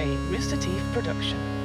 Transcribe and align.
a 0.00 0.16
Rooster 0.30 0.56
Teeth 0.56 0.82
production. 0.94 1.59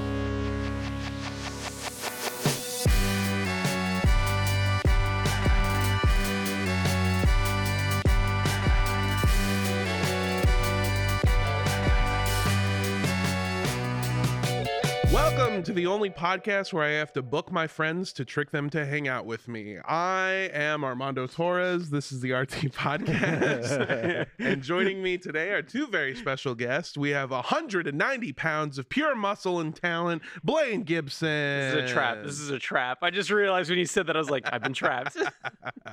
The 15.76 15.88
only 15.88 16.10
podcast 16.10 16.71
where 16.71 16.86
I 16.86 16.92
have 16.92 17.12
to 17.14 17.21
book 17.21 17.52
my 17.52 17.68
friends 17.68 18.14
to 18.14 18.24
trick 18.24 18.52
them 18.52 18.70
to 18.70 18.86
hang 18.86 19.10
out 19.10 19.25
with 19.25 19.50
me. 19.50 19.78
I 19.86 20.50
am 20.54 20.86
Armando 20.86 21.28
Torres. 21.28 21.89
This 21.89 22.14
is 22.14 22.21
the 22.21 22.32
RT 22.32 22.50
Podcast. 22.71 24.25
and 24.39 24.64
joining 24.64 25.04
me 25.04 25.18
today 25.18 25.50
are 25.52 25.61
two 25.61 25.88
very 25.88 26.16
special 26.16 26.56
guests. 26.56 26.97
We 26.97 27.10
have 27.10 27.32
190 27.32 28.32
pounds 28.32 28.78
of 28.78 28.88
pure 28.88 29.16
muscle 29.16 29.60
and 29.60 29.75
talent, 29.75 30.21
Blaine 30.46 30.83
Gibson. 30.83 31.28
This 31.28 31.83
is 31.83 31.92
a 31.92 31.94
trap. 31.94 32.23
This 32.23 32.39
is 32.39 32.50
a 32.52 32.59
trap. 32.59 33.00
I 33.02 33.09
just 33.09 33.30
realized 33.30 33.69
when 33.69 33.78
you 33.78 33.86
said 33.86 34.08
that, 34.08 34.16
I 34.16 34.19
was 34.19 34.30
like, 34.30 34.45
I've 34.50 34.64
been 34.64 34.72
trapped. 34.72 35.17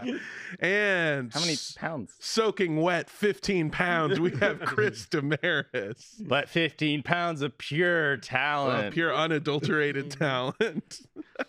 and 0.61 1.33
How 1.33 1.41
many 1.41 1.57
pounds? 1.75 2.15
soaking 2.21 2.77
wet 2.77 3.11
15 3.11 3.71
pounds, 3.71 4.21
we 4.21 4.31
have 4.37 4.61
Chris 4.61 5.07
Demarais. 5.07 6.05
But 6.21 6.49
15 6.49 7.03
pounds 7.03 7.43
of 7.43 7.59
pure 7.59 8.12
Of 8.12 8.21
talent. 8.21 8.95
pure 8.95 9.12
unadulterated 9.12 9.72
talent. 10.11 11.01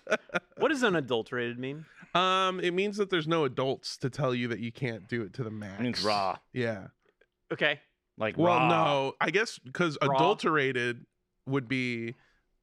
what 0.58 0.70
does 0.70 0.84
unadulterated 0.84 1.60
mean? 1.60 1.86
Um, 2.16 2.60
it 2.60 2.74
means 2.74 2.98
that 2.98 3.10
there's 3.10 3.28
no 3.28 3.44
adults 3.46 3.98
to 3.98 4.10
tell 4.10 4.36
you 4.36 4.48
that 4.50 4.60
you 4.60 4.72
can't 4.72 5.08
do 5.08 5.24
it 5.24 5.34
to 5.34 5.44
the 5.44 5.50
max. 5.52 5.80
It 5.80 5.84
means 5.84 6.04
raw. 6.04 6.38
Yeah. 6.54 6.88
Okay. 7.52 7.80
Like 8.18 8.38
Well, 8.38 8.58
raw. 8.58 8.68
no, 8.68 9.14
I 9.20 9.32
guess 9.32 9.58
because 9.60 9.98
adulterated 10.02 11.06
would 11.48 11.68
be 11.68 12.14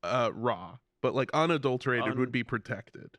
uh 0.03 0.31
raw, 0.33 0.79
but 1.03 1.15
like 1.15 1.31
unadulterated 1.35 2.13
Un- 2.13 2.19
would 2.19 2.31
be 2.33 2.45
protected. 2.45 3.17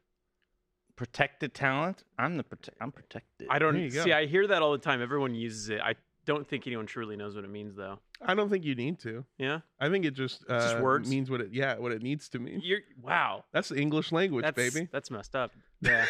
Protected 0.96 1.54
talent? 1.54 2.04
I'm 2.18 2.38
the 2.38 2.44
prote- 2.44 2.70
I'm 2.80 2.92
protected. 2.92 3.48
I 3.50 3.60
don't 3.60 3.74
There 3.74 3.84
you 3.84 3.92
go. 3.92 4.04
see. 4.04 4.14
I 4.14 4.26
hear 4.28 4.48
that 4.48 4.62
all 4.62 4.72
the 4.72 4.78
time. 4.78 5.02
Everyone 5.02 5.34
uses 5.36 5.70
it. 5.70 5.82
I 5.82 5.96
don't 6.26 6.48
think 6.48 6.68
anyone 6.68 6.86
truly 6.86 7.16
knows 7.16 7.36
what 7.36 7.44
it 7.44 7.50
means, 7.50 7.76
though. 7.76 8.00
I 8.22 8.36
don't 8.36 8.50
think 8.50 8.64
you 8.64 8.76
need 8.76 9.00
to. 9.00 9.26
Yeah. 9.38 9.60
I 9.80 9.90
think 9.90 10.06
it 10.06 10.12
just 10.12 10.44
uh, 10.50 10.60
just 10.60 10.80
words? 10.80 11.10
means 11.10 11.30
what 11.30 11.42
it 11.42 11.50
yeah 11.52 11.78
what 11.78 11.92
it 11.92 12.02
needs 12.04 12.30
to 12.30 12.40
mean. 12.40 12.62
You're 12.64 12.82
wow. 13.02 13.44
That's 13.52 13.70
the 13.70 13.80
English 13.80 14.12
language, 14.12 14.44
That's 14.44 14.56
baby. 14.56 14.88
that's 14.92 15.10
messed 15.12 15.36
up. 15.36 15.52
Yeah. 15.82 16.06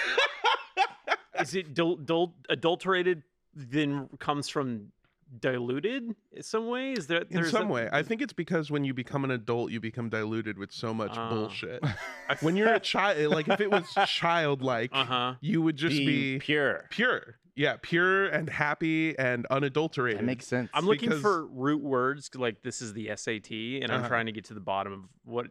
Is 1.39 1.55
it 1.55 1.73
dul- 1.73 1.95
dul- 1.95 2.35
adulterated? 2.49 3.23
Then 3.55 4.09
comes 4.19 4.47
from 4.47 4.91
diluted 5.39 6.15
in 6.31 6.43
some 6.43 6.67
way? 6.67 6.93
Is 6.93 7.07
there? 7.07 7.23
In 7.29 7.45
some 7.45 7.69
a- 7.69 7.73
way, 7.73 7.89
I 7.91 8.03
think 8.03 8.21
it's 8.21 8.33
because 8.33 8.69
when 8.71 8.83
you 8.83 8.93
become 8.93 9.23
an 9.23 9.31
adult, 9.31 9.71
you 9.71 9.79
become 9.79 10.09
diluted 10.09 10.57
with 10.57 10.71
so 10.71 10.93
much 10.93 11.13
Oh. 11.15 11.29
bullshit. 11.29 11.83
When 12.41 12.55
you're 12.55 12.73
a 12.73 12.79
child, 12.93 13.31
like 13.31 13.47
if 13.47 13.59
it 13.61 13.69
was 13.71 13.85
childlike, 14.07 14.91
Uh 14.93 15.05
huh. 15.05 15.33
you 15.41 15.61
would 15.61 15.75
just 15.75 15.95
Being 15.97 16.07
be 16.07 16.39
pure. 16.39 16.85
pure. 16.89 17.35
Yeah, 17.55 17.75
pure 17.81 18.27
and 18.27 18.49
happy 18.49 19.17
and 19.19 19.45
unadulterated. 19.47 20.19
That 20.19 20.25
makes 20.25 20.47
sense. 20.47 20.69
I'm 20.73 20.85
looking 20.85 21.09
because- 21.09 21.21
for 21.21 21.45
root 21.47 21.81
words 21.83 22.29
like 22.35 22.61
this 22.63 22.81
is 22.81 22.93
the 22.93 23.09
SAT, 23.15 23.51
and 23.81 23.91
I'm 23.91 23.99
Uh-huh. 23.99 24.07
trying 24.07 24.25
to 24.27 24.31
get 24.31 24.45
to 24.45 24.53
the 24.53 24.61
bottom 24.61 24.93
of 24.93 24.99
what. 25.25 25.47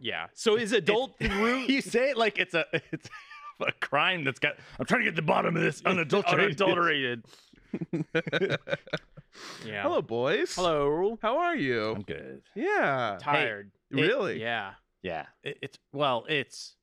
Yeah. 0.00 0.28
So 0.34 0.56
is 0.56 0.72
adult 0.72 1.14
root 1.20 1.68
you 1.68 1.80
say 1.82 2.10
it 2.10 2.16
like 2.16 2.38
it's 2.38 2.54
a 2.54 2.64
it's 2.92 3.08
a 3.60 3.72
crime 3.72 4.22
that's 4.24 4.38
got. 4.38 4.54
I'm 4.78 4.86
trying 4.86 5.00
to 5.00 5.04
get 5.06 5.16
the 5.16 5.22
bottom 5.22 5.56
of 5.56 5.62
this 5.62 5.82
unadulterated. 5.84 6.60
unadulterated? 6.62 7.24
Yeah. 9.64 9.82
Hello, 9.82 10.02
boys. 10.02 10.54
Hello. 10.54 11.18
How 11.22 11.38
are 11.38 11.56
you? 11.56 11.92
I'm 11.94 12.02
good. 12.02 12.42
Yeah. 12.54 13.18
Tired. 13.20 13.70
really? 13.90 14.40
Yeah. 14.40 14.72
Yeah. 15.02 15.26
It, 15.42 15.58
it's 15.62 15.78
well. 15.92 16.24
It's 16.28 16.74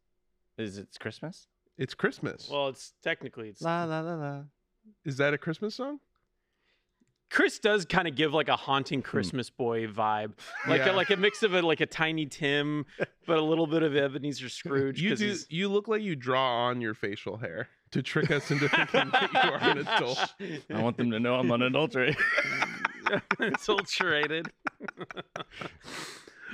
is 0.58 0.78
it's 0.78 0.98
Christmas? 0.98 1.48
It's 1.78 1.94
Christmas. 1.94 2.48
Well, 2.52 2.70
it's 2.70 2.94
technically 3.04 3.50
it's. 3.50 3.62
La 3.62 3.84
la 3.84 4.00
la 4.02 4.16
la. 4.16 4.42
Is 5.04 5.18
that 5.18 5.34
a 5.34 5.38
Christmas 5.38 5.76
song? 5.76 6.00
Chris 7.32 7.58
does 7.60 7.86
kind 7.86 8.08
of 8.08 8.16
give 8.16 8.34
like 8.34 8.48
a 8.48 8.56
haunting 8.56 9.02
Christmas 9.02 9.50
boy 9.50 9.88
vibe, 9.88 10.34
like 10.68 10.82
Hmm. 10.82 10.88
Yeah. 10.88 10.92
a, 10.92 10.96
like 10.96 11.10
a 11.10 11.18
mix 11.18 11.44
of 11.44 11.54
a 11.56 11.62
like 11.62 11.82
a 11.82 11.86
Tiny 11.88 12.28
Tim, 12.28 12.86
but 13.28 13.38
a 13.38 13.42
little 13.42 13.68
bit 13.68 13.84
of 13.84 13.96
Ebenezer 13.96 14.48
Scrooge. 14.50 15.02
You 15.02 15.10
'cause 15.10 15.20
do. 15.20 15.36
You 15.50 15.68
look 15.68 15.88
like 15.88 16.02
you 16.04 16.16
draw 16.16 16.68
on 16.68 16.80
your 16.80 16.94
facial 16.94 17.38
hair 17.38 17.68
to 17.96 18.04
trick 18.04 18.30
us 18.30 18.52
into 18.52 18.68
thinking 18.92 19.10
that 19.10 19.30
you 19.34 19.40
are 19.40 19.58
an 19.72 19.78
adult. 19.80 20.34
I 20.70 20.82
want 20.82 20.98
them 20.98 21.12
to 21.12 21.20
know 21.20 21.36
I'm 21.36 21.50
unadulterated. 21.50 22.18
adulterated. 23.40 24.52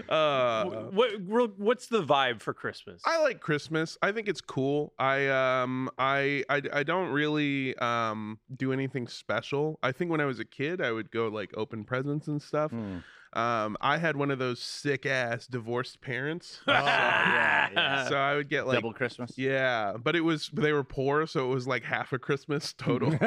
Uh, 0.08 0.64
Wh- 0.90 1.28
what 1.28 1.60
what's 1.60 1.88
the 1.88 2.02
vibe 2.02 2.42
for 2.42 2.54
Christmas? 2.54 3.02
I 3.06 3.22
like 3.22 3.42
Christmas. 3.42 3.98
I 4.02 4.14
think 4.14 4.30
it's 4.30 4.40
cool. 4.40 4.94
I 4.98 5.28
um 5.28 5.90
I 5.98 6.46
I, 6.50 6.62
I 6.74 6.84
don't 6.84 7.10
really 7.10 7.76
um 7.78 8.40
do 8.56 8.72
anything 8.72 9.08
special. 9.10 9.78
I 9.84 9.92
think 9.92 10.10
when 10.10 10.22
I 10.22 10.26
was 10.26 10.40
a 10.40 10.46
kid, 10.46 10.82
I 10.82 10.94
would 10.94 11.12
go 11.12 11.28
like 11.28 11.52
open 11.58 11.84
presents 11.84 12.30
and 12.30 12.42
stuff. 12.42 12.72
Hmm. 12.72 13.00
Um, 13.34 13.78
I 13.80 13.98
had 13.98 14.18
one 14.18 14.30
of 14.30 14.40
those 14.40 14.60
sick 14.60 15.06
ass 15.06 15.48
divorced 15.48 16.02
parents. 16.02 16.60
Oh, 16.68 16.74
yeah, 16.74 17.70
yeah. 17.74 18.10
so 18.10 18.16
I 18.18 18.36
would 18.36 18.50
get 18.50 18.68
like 18.68 18.76
Double 18.76 18.94
Christmas. 18.94 19.38
yeah, 19.38 19.94
but 19.98 20.16
it 20.16 20.22
was 20.22 20.50
they 20.54 20.74
were 20.74 20.84
poor, 20.84 21.26
so 21.28 21.50
it 21.50 21.54
was 21.54 21.66
like 21.68 21.84
half 21.84 22.12
a 22.14 22.20
Christmas 22.20 22.74
total. 22.74 23.10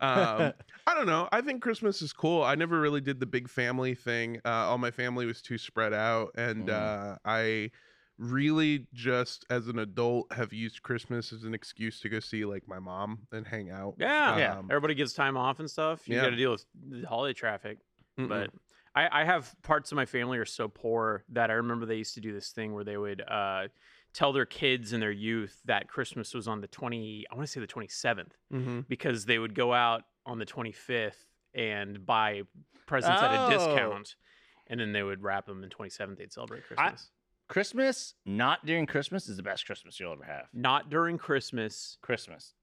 um, 0.00 0.52
I 0.86 0.94
don't 0.94 1.06
know. 1.06 1.28
I 1.32 1.40
think 1.40 1.62
Christmas 1.62 2.02
is 2.02 2.12
cool. 2.12 2.42
I 2.42 2.54
never 2.56 2.80
really 2.80 3.00
did 3.00 3.20
the 3.20 3.26
big 3.26 3.48
family 3.48 3.94
thing. 3.94 4.40
Uh, 4.44 4.48
all 4.48 4.78
my 4.78 4.90
family 4.90 5.26
was 5.26 5.40
too 5.42 5.58
spread 5.58 5.92
out, 5.92 6.30
and 6.36 6.68
Mm. 6.68 7.12
uh, 7.14 7.18
I 7.24 7.70
really 8.18 8.86
just 8.92 9.44
as 9.50 9.68
an 9.68 9.78
adult 9.78 10.32
have 10.32 10.52
used 10.52 10.82
Christmas 10.82 11.32
as 11.32 11.44
an 11.44 11.54
excuse 11.54 11.98
to 12.00 12.08
go 12.08 12.20
see 12.20 12.44
like 12.44 12.66
my 12.68 12.78
mom 12.78 13.20
and 13.32 13.46
hang 13.46 13.70
out. 13.70 13.94
yeah, 13.98 14.36
Yeah. 14.38 14.58
Um, 14.58 14.68
Everybody 14.70 14.94
gets 14.94 15.12
time 15.12 15.36
off 15.36 15.58
and 15.60 15.68
stuff. 15.70 16.08
You 16.08 16.16
Yeah. 16.16 16.22
got 16.24 16.30
to 16.30 16.36
deal 16.36 16.50
with 16.52 17.04
holiday 17.04 17.32
traffic. 17.32 17.78
mm-mm. 18.18 18.28
but 18.28 18.50
I, 18.94 19.22
I 19.22 19.24
have 19.24 19.54
parts 19.62 19.90
of 19.92 19.96
my 19.96 20.04
family 20.04 20.38
are 20.38 20.44
so 20.44 20.68
poor 20.68 21.24
that 21.30 21.50
I 21.50 21.54
remember 21.54 21.86
they 21.86 21.96
used 21.96 22.14
to 22.14 22.20
do 22.20 22.32
this 22.32 22.50
thing 22.50 22.72
where 22.74 22.84
they 22.84 22.96
would 22.96 23.22
uh, 23.26 23.68
tell 24.12 24.32
their 24.32 24.44
kids 24.46 24.92
in 24.92 25.00
their 25.00 25.10
youth 25.10 25.60
that 25.64 25.88
Christmas 25.88 26.34
was 26.34 26.46
on 26.46 26.60
the 26.60 26.66
20, 26.66 27.24
I 27.30 27.34
want 27.34 27.46
to 27.46 27.50
say 27.52 27.60
the 27.60 27.66
27th, 27.66 28.32
Mhm. 28.52 28.86
because 28.88 29.24
they 29.24 29.38
would 29.38 29.54
go 29.54 29.72
out 29.72 30.02
on 30.26 30.38
the 30.38 30.44
25th 30.44 31.16
and 31.54 32.04
buy 32.04 32.42
presents 32.86 33.22
at 33.22 33.32
a 33.32 33.46
Oh. 33.46 33.50
discount. 33.50 34.16
And 34.68 34.78
then 34.78 34.92
they 34.92 35.02
would 35.02 35.22
wrap 35.22 35.46
them 35.46 35.62
in 35.64 35.70
27th. 35.70 36.18
They'd 36.18 36.32
celebrate 36.32 36.64
Christmas. 36.66 37.10
Christmas, 37.48 38.14
not 38.24 38.64
during 38.64 38.86
Christmas, 38.86 39.28
is 39.28 39.36
the 39.36 39.42
best 39.42 39.66
Christmas 39.66 39.98
you'll 40.00 40.12
ever 40.12 40.24
have. 40.24 40.48
Not 40.52 40.88
during 40.88 41.18
Christmas. 41.18 41.98
Christmas. 42.00 42.54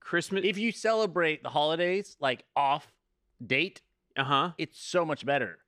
Christmas. 0.00 0.44
If 0.44 0.58
you 0.58 0.70
celebrate 0.72 1.42
the 1.42 1.50
holidays 1.50 2.16
like 2.20 2.44
off 2.54 2.92
date, 3.44 3.82
uh 4.16 4.24
huh. 4.24 4.52
it's 4.58 4.80
so 4.80 5.04
much 5.04 5.24
better 5.26 5.58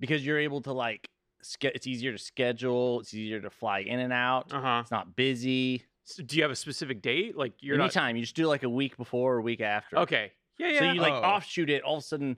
because 0.00 0.24
you're 0.24 0.38
able 0.38 0.60
to 0.62 0.72
like 0.72 1.08
ske- 1.42 1.64
it's 1.74 1.86
easier 1.86 2.12
to 2.12 2.18
schedule, 2.18 3.00
it's 3.00 3.14
easier 3.14 3.40
to 3.40 3.50
fly 3.50 3.80
in 3.80 4.00
and 4.00 4.12
out. 4.12 4.52
Uh 4.52 4.60
huh. 4.60 4.78
It's 4.82 4.90
not 4.90 5.16
busy. 5.16 5.82
So 6.04 6.22
do 6.22 6.36
you 6.36 6.42
have 6.42 6.52
a 6.52 6.56
specific 6.56 7.02
date? 7.02 7.36
Like 7.36 7.52
you're 7.60 7.80
Anytime 7.80 8.16
you 8.16 8.22
just 8.22 8.36
do 8.36 8.46
like 8.46 8.62
a 8.62 8.68
week 8.68 8.96
before 8.96 9.34
or 9.34 9.38
a 9.38 9.42
week 9.42 9.60
after. 9.60 9.98
Okay. 9.98 10.32
Yeah, 10.58 10.68
yeah. 10.70 10.78
So 10.78 10.92
you 10.92 11.00
like 11.00 11.12
Oh. 11.12 11.22
offshoot 11.22 11.68
it, 11.70 11.82
all 11.82 11.96
of 11.96 12.02
a 12.02 12.06
sudden 12.06 12.36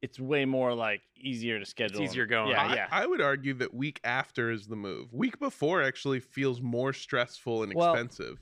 it's 0.00 0.20
way 0.20 0.44
more 0.44 0.72
like 0.74 1.00
easier 1.16 1.58
to 1.58 1.64
schedule. 1.66 2.00
easier 2.02 2.24
going. 2.26 2.50
Yeah, 2.50 2.62
I, 2.68 2.74
yeah. 2.74 2.86
I 2.92 3.04
would 3.06 3.20
argue 3.20 3.54
that 3.54 3.74
week 3.74 3.98
after 4.04 4.50
is 4.52 4.68
the 4.68 4.76
move. 4.76 5.12
Week 5.12 5.38
before 5.40 5.82
actually 5.82 6.20
feels 6.20 6.60
more 6.62 6.92
stressful 6.92 7.64
and 7.64 7.74
Well, 7.74 7.92
expensive. 7.92 8.38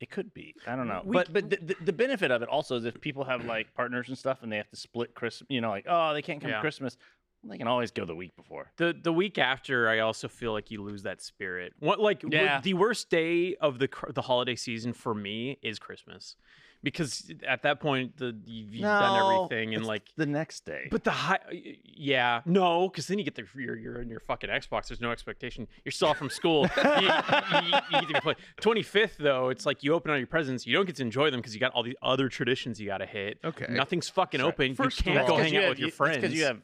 It 0.00 0.10
could 0.10 0.32
be. 0.32 0.54
I 0.66 0.74
don't 0.76 0.86
know. 0.88 1.02
We 1.04 1.12
but 1.14 1.32
but 1.32 1.50
the, 1.50 1.56
the, 1.56 1.76
the 1.86 1.92
benefit 1.92 2.30
of 2.30 2.42
it 2.42 2.48
also 2.48 2.76
is 2.76 2.84
if 2.84 3.00
people 3.00 3.24
have 3.24 3.44
like 3.44 3.74
partners 3.74 4.08
and 4.08 4.16
stuff 4.18 4.42
and 4.42 4.50
they 4.52 4.56
have 4.56 4.68
to 4.70 4.76
split 4.76 5.14
Christmas, 5.14 5.46
you 5.50 5.60
know, 5.60 5.70
like 5.70 5.86
oh 5.88 6.12
they 6.14 6.22
can't 6.22 6.40
come 6.40 6.50
Yeah. 6.50 6.60
Christmas, 6.60 6.96
they 7.44 7.58
can 7.58 7.66
always 7.68 7.90
go 7.90 8.04
the 8.04 8.14
week 8.14 8.36
before. 8.36 8.70
The 8.76 8.94
the 9.00 9.12
week 9.12 9.38
after, 9.38 9.88
I 9.88 9.98
also 10.00 10.28
feel 10.28 10.52
like 10.52 10.70
you 10.70 10.82
lose 10.82 11.02
that 11.02 11.20
spirit. 11.20 11.72
What 11.80 11.98
like 12.00 12.20
w- 12.20 12.40
Yeah. 12.42 12.60
the 12.60 12.74
worst 12.74 13.10
day 13.10 13.56
of 13.56 13.78
the 13.78 13.88
cr- 13.88 14.12
the 14.12 14.22
holiday 14.22 14.54
season 14.56 14.92
for 14.92 15.14
me 15.14 15.58
is 15.62 15.78
Christmas, 15.78 16.36
because 16.84 17.32
at 17.46 17.62
that 17.62 17.80
point 17.80 18.16
the 18.16 18.36
you've, 18.44 18.74
you've 18.74 18.82
done 18.82 19.34
everything 19.34 19.74
and 19.74 19.82
it's 19.82 19.88
like. 19.88 20.02
the 20.16 20.26
next 20.26 20.64
day. 20.64 20.86
But 20.90 21.02
the 21.04 21.10
high, 21.10 21.38
yeah, 21.84 22.42
no, 22.44 22.88
because 22.88 23.06
then 23.08 23.18
you 23.18 23.24
get 23.24 23.34
the 23.34 23.44
you're, 23.56 23.76
you're 23.76 24.00
in 24.02 24.08
your 24.08 24.20
fucking 24.20 24.50
Xbox. 24.50 24.88
There's 24.88 25.00
no 25.00 25.10
expectation. 25.10 25.66
You're 25.84 25.92
still 25.92 26.08
off 26.08 26.18
from 26.18 26.30
school. 26.30 26.68
you, 26.76 26.82
you, 27.02 27.08
you, 27.08 27.78
you 28.00 28.06
get 28.06 28.14
to 28.16 28.20
play. 28.22 28.34
Twenty 28.60 28.82
fifth 28.82 29.16
though, 29.18 29.48
it's 29.48 29.66
like 29.66 29.82
you 29.82 29.94
open 29.94 30.10
all 30.12 30.16
your 30.18 30.26
presents. 30.26 30.66
You 30.66 30.74
don't 30.76 30.86
get 30.86 30.96
to 30.96 31.02
enjoy 31.02 31.30
them 31.30 31.40
because 31.40 31.54
you 31.54 31.60
got 31.60 31.72
all 31.72 31.82
these 31.82 31.94
other 32.02 32.28
traditions 32.28 32.80
you 32.80 32.86
got 32.86 32.98
to 32.98 33.06
hit. 33.06 33.38
Okay. 33.44 33.66
Nothing's 33.68 34.08
fucking 34.08 34.40
Sorry. 34.40 34.52
open. 34.52 34.74
First 34.74 35.00
of 35.00 35.06
you 35.06 35.12
can't 35.14 35.28
all- 35.28 35.36
go 35.38 35.42
hang 35.42 35.56
out 35.56 35.70
with 35.70 35.78
your 35.80 35.90
friends. 35.90 36.16
because 36.18 36.34
you 36.34 36.44
have. 36.44 36.60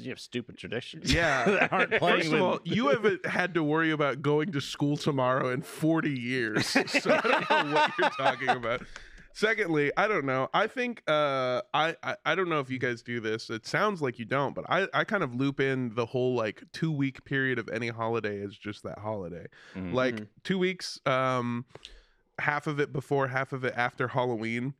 You 0.00 0.10
have 0.10 0.20
stupid 0.20 0.56
traditions. 0.58 1.12
Yeah. 1.18 1.68
aren't 1.70 1.92
playing 1.92 2.16
First 2.20 2.32
with. 2.32 2.40
of 2.40 2.46
all, 2.46 2.60
you 2.64 2.88
haven't 2.88 3.26
had 3.26 3.54
to 3.54 3.62
worry 3.62 3.90
about 3.90 4.22
going 4.22 4.52
to 4.52 4.60
school 4.60 4.96
tomorrow 4.96 5.50
in 5.50 5.62
40 5.62 6.10
years. 6.10 6.66
So 6.88 7.10
I 7.12 7.20
don't 7.20 7.50
know 7.50 7.74
what 7.74 7.92
you're 7.98 8.10
talking 8.10 8.48
about. 8.48 8.82
Secondly, 9.34 9.92
I 9.96 10.08
don't 10.08 10.24
know. 10.24 10.48
I 10.52 10.66
think 10.66 11.02
uh, 11.06 11.62
I, 11.72 11.94
I 12.02 12.16
I 12.24 12.34
don't 12.34 12.48
know 12.48 12.58
if 12.58 12.70
you 12.70 12.78
guys 12.80 13.02
do 13.02 13.20
this. 13.20 13.50
It 13.50 13.66
sounds 13.68 14.02
like 14.02 14.18
you 14.18 14.24
don't, 14.24 14.52
but 14.52 14.64
I 14.68 14.88
I 14.92 15.04
kind 15.04 15.22
of 15.22 15.32
loop 15.34 15.60
in 15.60 15.94
the 15.94 16.06
whole 16.06 16.34
like 16.34 16.64
two 16.72 16.90
week 16.90 17.24
period 17.24 17.58
of 17.60 17.68
any 17.68 17.86
holiday 17.88 18.40
as 18.42 18.56
just 18.56 18.82
that 18.82 18.98
holiday. 18.98 19.46
Mhm. 19.76 19.92
Like 19.92 20.26
two 20.42 20.58
weeks, 20.58 20.98
um, 21.06 21.66
half 22.40 22.66
of 22.66 22.80
it 22.80 22.92
before, 22.92 23.28
half 23.28 23.52
of 23.52 23.64
it 23.64 23.74
after 23.76 24.08
Halloween. 24.08 24.74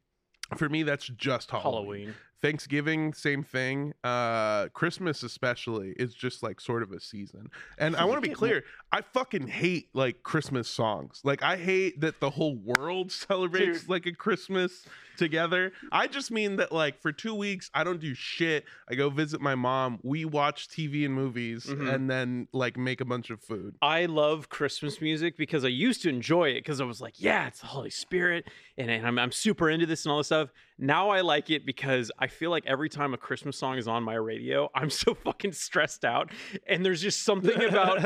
For 0.56 0.68
me, 0.68 0.82
that's 0.82 1.06
just 1.06 1.50
Halloween. 1.52 1.72
Halloween. 1.72 2.14
Thanksgiving, 2.40 3.12
same 3.14 3.42
thing. 3.42 3.94
Uh, 4.04 4.68
Christmas, 4.68 5.22
especially, 5.22 5.94
is 5.98 6.14
just 6.14 6.42
like 6.42 6.60
sort 6.60 6.82
of 6.82 6.92
a 6.92 7.00
season. 7.00 7.50
And 7.78 7.96
I 7.96 8.04
want 8.04 8.22
to 8.22 8.28
be 8.28 8.34
clear, 8.42 8.64
I 8.92 9.00
fucking 9.02 9.48
hate 9.48 9.88
like 9.92 10.22
Christmas 10.22 10.68
songs. 10.68 11.20
Like, 11.24 11.42
I 11.42 11.56
hate 11.56 12.00
that 12.00 12.20
the 12.20 12.30
whole 12.30 12.56
world 12.56 13.10
celebrates 13.28 13.80
Dude. 13.80 13.88
like 13.88 14.06
a 14.06 14.12
Christmas 14.12 14.86
together. 15.16 15.72
I 15.90 16.06
just 16.06 16.30
mean 16.30 16.56
that 16.56 16.70
like 16.70 17.00
for 17.02 17.10
two 17.10 17.34
weeks, 17.34 17.70
I 17.74 17.82
don't 17.82 18.00
do 18.00 18.14
shit. 18.14 18.64
I 18.88 18.94
go 18.94 19.10
visit 19.10 19.40
my 19.40 19.56
mom. 19.56 19.98
We 20.04 20.24
watch 20.24 20.68
TV 20.68 21.04
and 21.04 21.12
movies, 21.12 21.66
Mhm. 21.66 21.92
and 21.92 22.08
then 22.08 22.46
like 22.52 22.76
make 22.76 23.00
a 23.00 23.04
bunch 23.04 23.30
of 23.30 23.42
food. 23.42 23.74
I 23.82 24.06
love 24.06 24.48
Christmas 24.48 25.00
music 25.00 25.36
because 25.36 25.64
I 25.64 25.68
used 25.68 26.02
to 26.02 26.08
enjoy 26.08 26.50
it 26.50 26.60
because 26.60 26.80
I 26.80 26.84
was 26.84 27.00
like, 27.00 27.14
yeah, 27.20 27.48
it's 27.48 27.60
the 27.60 27.66
Holy 27.66 27.90
Spirit, 27.90 28.46
and, 28.76 28.88
and 28.90 29.04
I'm, 29.06 29.18
I'm 29.18 29.32
super 29.32 29.68
into 29.68 29.86
this 29.86 30.04
and 30.04 30.12
all 30.12 30.18
this 30.18 30.28
stuff. 30.28 30.50
Now 30.80 31.10
I 31.10 31.22
like 31.22 31.50
it 31.50 31.66
because 31.66 32.10
I 32.18 32.28
feel 32.28 32.50
like 32.50 32.64
every 32.66 32.88
time 32.88 33.12
a 33.12 33.16
Christmas 33.16 33.56
song 33.56 33.78
is 33.78 33.88
on 33.88 34.02
my 34.04 34.14
radio, 34.14 34.70
I'm 34.74 34.90
so 34.90 35.14
fucking 35.14 35.52
stressed 35.52 36.04
out, 36.04 36.30
and 36.66 36.84
there's 36.84 37.02
just 37.02 37.22
something 37.22 37.62
about 37.64 37.98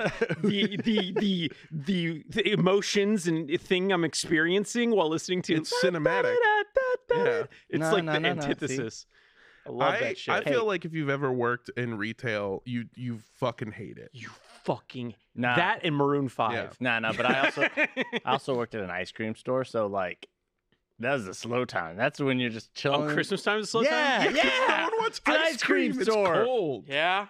the 0.43 0.77
the 0.83 1.13
the 1.19 1.53
the, 1.71 2.25
the 2.29 2.51
emotions 2.51 3.27
and 3.27 3.61
thing 3.61 3.93
I'm 3.93 4.05
experiencing 4.05 4.91
while 4.93 5.09
listening 5.11 5.43
to 5.43 5.55
It's 5.57 5.73
cinematic. 5.85 6.35
Yeah. 7.15 7.43
It's 7.69 7.81
No, 7.81 7.93
like 7.93 8.05
no, 8.05 8.13
the 8.15 8.21
no, 8.21 8.33
no, 8.35 8.43
antithesis. 8.43 9.07
I 9.67 9.71
love 9.71 9.95
I, 9.95 10.01
that 10.01 10.19
shit. 10.19 10.35
I 10.35 10.43
feel 10.43 10.61
Hey. 10.63 10.67
like 10.67 10.85
if 10.85 10.93
you've 10.95 11.11
ever 11.11 11.31
worked 11.31 11.71
in 11.77 11.97
retail, 11.97 12.63
you 12.65 12.87
you 12.97 13.21
fucking 13.39 13.73
hate 13.73 13.99
it. 13.99 14.11
you 14.13 14.31
fucking 14.65 15.15
Nah. 15.35 15.57
that 15.57 15.81
and 15.85 15.95
Maroon 15.95 16.29
Five. 16.29 16.81
Nah, 16.81 16.99
nah. 16.99 17.13
But 17.13 17.27
I 17.27 17.41
also 17.45 17.63
I 18.25 18.33
also 18.33 18.57
worked 18.57 18.75
at 18.75 18.83
an 18.83 18.91
ice 18.91 19.13
cream 19.13 19.35
store, 19.37 19.65
so 19.65 19.87
like 19.87 20.27
that 21.01 21.13
was 21.15 21.25
the 21.27 21.35
slow 21.35 21.65
time. 21.65 21.97
That's 21.97 22.21
when 22.21 22.39
you're 22.41 22.51
just 22.51 22.71
oh, 22.71 22.75
chilling. 22.81 23.15
Christmas 23.15 23.43
time 23.43 23.59
is 23.59 23.67
a 23.69 23.71
slow 23.71 23.83
Yeah, 23.83 23.91
time. 24.25 24.37
Yeah, 24.37 24.43
'cause 24.43 24.53
yeah. 24.69 24.77
no 24.77 24.83
one 24.85 24.93
wants 25.01 25.21
ice, 25.27 25.39
ice 25.55 25.63
cream 25.63 25.93
cream. 25.93 26.05
store. 26.05 26.35
It's 26.37 26.45
cold. 26.47 26.85
Yeah. 26.89 27.27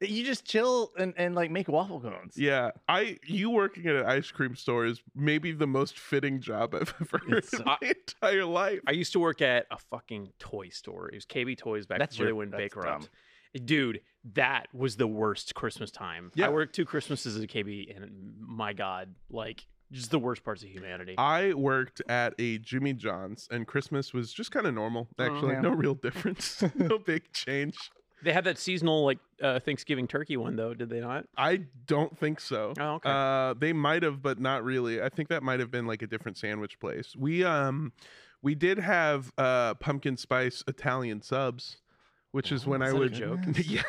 You 0.00 0.24
just 0.24 0.44
chill 0.44 0.90
and, 0.98 1.14
and 1.16 1.36
like 1.36 1.52
make 1.52 1.68
waffle 1.68 2.00
cones. 2.00 2.36
Yeah, 2.36 2.72
I 2.88 3.18
you 3.24 3.50
working 3.50 3.86
at 3.86 3.94
an 3.94 4.04
ice 4.06 4.32
cream 4.32 4.56
store 4.56 4.84
is 4.84 5.00
maybe 5.14 5.52
the 5.52 5.68
most 5.68 5.96
fitting 5.96 6.40
job 6.40 6.74
I've 6.74 6.92
ever 7.00 7.18
heard 7.28 7.38
It's- 7.38 7.52
in 7.60 7.64
my 7.64 7.76
entire 7.80 8.44
life. 8.44 8.80
I 8.84 8.90
used 8.92 9.12
to 9.12 9.20
work 9.20 9.40
at 9.40 9.66
a 9.70 9.78
fucking 9.78 10.32
toy 10.40 10.70
store. 10.70 11.08
It 11.08 11.14
was 11.14 11.26
KB 11.26 11.56
Toys 11.56 11.86
back 11.86 12.00
That's 12.00 12.16
before 12.16 12.24
they 12.26 12.30
your- 12.30 12.36
went 12.36 12.50
bankrupt. 12.50 13.10
Dude, 13.64 14.00
that 14.32 14.66
was 14.72 14.96
the 14.96 15.06
worst 15.06 15.54
Christmas 15.54 15.90
time. 15.90 16.32
Yeah. 16.34 16.46
I 16.46 16.48
worked 16.48 16.74
two 16.74 16.86
Christmases 16.86 17.36
at 17.40 17.48
KB, 17.50 17.94
and 17.94 18.32
my 18.40 18.72
God, 18.72 19.14
like 19.30 19.66
just 19.92 20.10
the 20.10 20.18
worst 20.18 20.42
parts 20.44 20.62
of 20.62 20.68
humanity. 20.70 21.14
I 21.18 21.52
worked 21.54 22.02
at 22.08 22.34
a 22.38 22.58
Jimmy 22.58 22.92
John's, 22.94 23.46
and 23.50 23.66
Christmas 23.66 24.12
was 24.12 24.32
just 24.32 24.50
kind 24.50 24.66
of 24.66 24.74
normal. 24.74 25.08
Actually, 25.18 25.52
yeah. 25.52 25.60
no 25.60 25.70
real 25.70 25.94
difference, 25.94 26.62
no 26.74 26.98
big 26.98 27.30
change. 27.32 27.76
they 28.24 28.32
had 28.32 28.44
that 28.44 28.58
seasonal 28.58 29.04
like 29.04 29.18
uh, 29.42 29.60
Thanksgiving 29.60 30.06
turkey 30.08 30.36
one 30.36 30.56
though, 30.56 30.74
did 30.74 30.88
they 30.88 31.00
not? 31.00 31.26
I 31.36 31.62
don't 31.86 32.16
think 32.18 32.40
so. 32.40 32.72
Oh, 32.78 32.94
okay. 32.94 33.10
Uh, 33.10 33.54
they 33.54 33.72
might 33.72 34.02
have, 34.02 34.22
but 34.22 34.38
not 34.40 34.64
really. 34.64 35.02
I 35.02 35.08
think 35.08 35.28
that 35.28 35.42
might 35.42 35.60
have 35.60 35.70
been 35.70 35.86
like 35.86 36.02
a 36.02 36.06
different 36.06 36.38
sandwich 36.38 36.78
place. 36.80 37.14
We 37.16 37.44
um, 37.44 37.92
we 38.40 38.54
did 38.54 38.78
have 38.78 39.32
uh 39.38 39.74
pumpkin 39.74 40.16
spice 40.16 40.64
Italian 40.66 41.20
subs, 41.22 41.78
which 42.30 42.50
is 42.52 42.66
Oh, 42.66 42.70
when 42.70 42.82
is 42.82 42.88
I 42.88 42.90
that 42.92 42.96
a 42.96 43.00
would 43.00 43.12
joke? 43.12 43.40
yeah, 43.64 43.82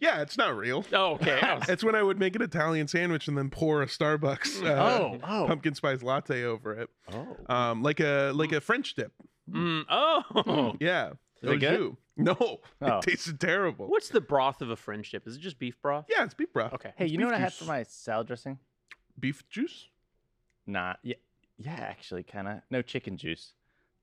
yeah. 0.00 0.20
It's 0.22 0.36
not 0.38 0.56
real. 0.56 0.84
Oh, 0.92 1.12
okay. 1.14 1.40
It's 1.68 1.82
when 1.84 1.94
I 1.94 2.02
would 2.02 2.18
make 2.18 2.34
an 2.36 2.42
Italian 2.42 2.88
sandwich 2.88 3.28
and 3.28 3.36
then 3.38 3.50
pour 3.50 3.82
a 3.82 3.86
Starbucks 3.86 4.62
uh, 4.64 4.72
Oh, 5.02 5.18
oh, 5.22 5.46
pumpkin 5.46 5.74
spice 5.74 6.02
latte 6.02 6.44
over 6.44 6.72
it, 6.74 6.90
oh. 7.12 7.36
um, 7.54 7.82
like 7.82 8.00
a 8.00 8.32
like 8.34 8.52
a 8.52 8.60
French 8.60 8.94
dip. 8.94 9.12
Mm, 9.50 9.84
oh, 9.90 10.76
Yeah, 10.80 11.10
Is 11.10 11.14
it 11.42 11.48
au 11.48 11.56
good? 11.58 11.60
jus. 11.78 11.96
No, 12.16 12.36
Oh. 12.82 12.98
it 12.98 13.02
tasted 13.02 13.40
terrible. 13.40 13.86
what's 13.88 14.08
the 14.10 14.20
broth 14.20 14.60
of 14.62 14.70
a 14.70 14.76
French 14.76 15.10
dip? 15.10 15.26
Is 15.26 15.36
it 15.36 15.40
just 15.40 15.58
beef 15.58 15.80
broth? 15.80 16.06
Yeah, 16.08 16.24
it's 16.24 16.34
beef 16.34 16.52
broth. 16.52 16.74
Okay. 16.74 16.92
Hey, 16.96 17.04
It's 17.04 17.12
you 17.12 17.18
know 17.18 17.24
beef 17.26 17.32
what 17.32 17.40
I 17.40 17.44
had 17.44 17.52
for 17.54 17.64
my 17.64 17.82
salad 17.84 18.26
dressing? 18.26 18.58
Beef 19.18 19.48
juice, 19.48 19.88
Nah, 20.66 20.94
yeah, 21.02 21.16
yeah, 21.58 21.72
actually, 21.80 22.22
kind 22.22 22.48
of. 22.48 22.60
No 22.70 22.82
chicken 22.82 23.16
juice. 23.16 23.52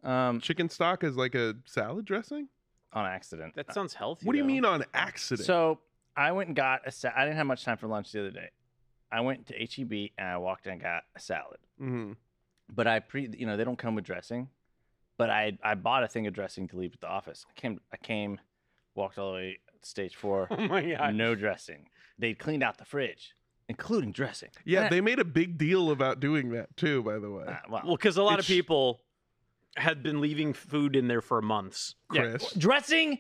Um, 0.04 0.40
chicken 0.40 0.70
stock 0.70 1.04
is 1.04 1.16
like 1.18 1.36
a 1.36 1.56
salad 1.66 2.06
dressing. 2.06 2.48
On 2.94 3.06
accident. 3.06 3.56
That 3.56 3.74
sounds 3.74 3.94
healthy. 3.94 4.26
What 4.26 4.34
do 4.34 4.38
you 4.38 4.44
though. 4.44 4.48
mean 4.48 4.66
on 4.66 4.84
accident? 4.94 5.46
So 5.46 5.80
I 6.16 6.32
went 6.32 6.48
and 6.48 6.56
got 6.56 6.82
a. 6.88 6.92
Sa- 6.92 7.12
I 7.16 7.24
didn't 7.26 7.38
have 7.38 7.46
much 7.48 7.64
time 7.64 7.78
for 7.78 7.88
lunch 7.88 8.12
the 8.12 8.20
other 8.22 8.32
day. 8.32 8.50
I 9.12 9.22
went 9.22 9.48
to 9.48 9.54
HEB 9.56 10.12
and 10.18 10.28
I 10.28 10.38
walked 10.38 10.66
in 10.68 10.74
and 10.74 10.82
got 10.82 11.04
a 11.16 11.20
salad. 11.20 11.60
Mhm. 11.82 12.16
But 12.74 12.86
I 12.88 13.00
pre, 13.00 13.30
you 13.38 13.46
know, 13.48 13.58
they 13.58 13.64
don't 13.64 13.78
come 13.80 13.96
with 13.96 14.06
dressing. 14.06 14.50
But 15.18 15.30
I 15.30 15.58
I 15.64 15.76
bought 15.76 16.04
a 16.04 16.08
thing 16.08 16.28
of 16.28 16.34
dressing 16.34 16.68
to 16.70 16.78
leave 16.78 16.94
at 16.94 17.02
the 17.02 17.08
office. 17.08 17.46
I 17.50 17.60
came 17.60 17.80
I 17.92 17.98
came, 17.98 18.40
walked 18.96 19.18
all 19.18 19.32
the 19.32 19.36
way 19.38 19.60
to 19.82 19.88
stage 19.88 20.16
four, 20.16 20.48
Oh 20.52 20.68
my 20.68 20.82
god. 20.92 21.16
no 21.16 21.36
dressing. 21.36 21.88
They 22.18 22.34
cleaned 22.34 22.64
out 22.64 22.78
the 22.78 22.86
fridge, 22.86 23.34
including 23.68 24.12
dressing. 24.12 24.50
Yeah, 24.66 24.80
And 24.80 24.86
I- 24.88 24.90
they 24.90 25.02
made 25.02 25.20
a 25.20 25.26
big 25.26 25.58
deal 25.58 25.90
about 25.92 26.20
doing 26.20 26.50
that 26.52 26.76
too. 26.78 27.02
By 27.04 27.18
the 27.20 27.30
way, 27.32 27.46
Ah, 27.48 27.62
well, 27.70 27.82
Well, 27.86 27.96
because 27.98 28.18
a 28.18 28.24
lot 28.24 28.40
of 28.40 28.46
people 28.46 29.02
had 29.80 30.04
been 30.04 30.22
leaving 30.22 30.54
food 30.54 30.96
in 30.96 31.08
there 31.08 31.22
for 31.22 31.42
months. 31.42 31.96
yeah, 32.14 32.22
Chris. 32.32 32.54
dressing, 32.54 33.20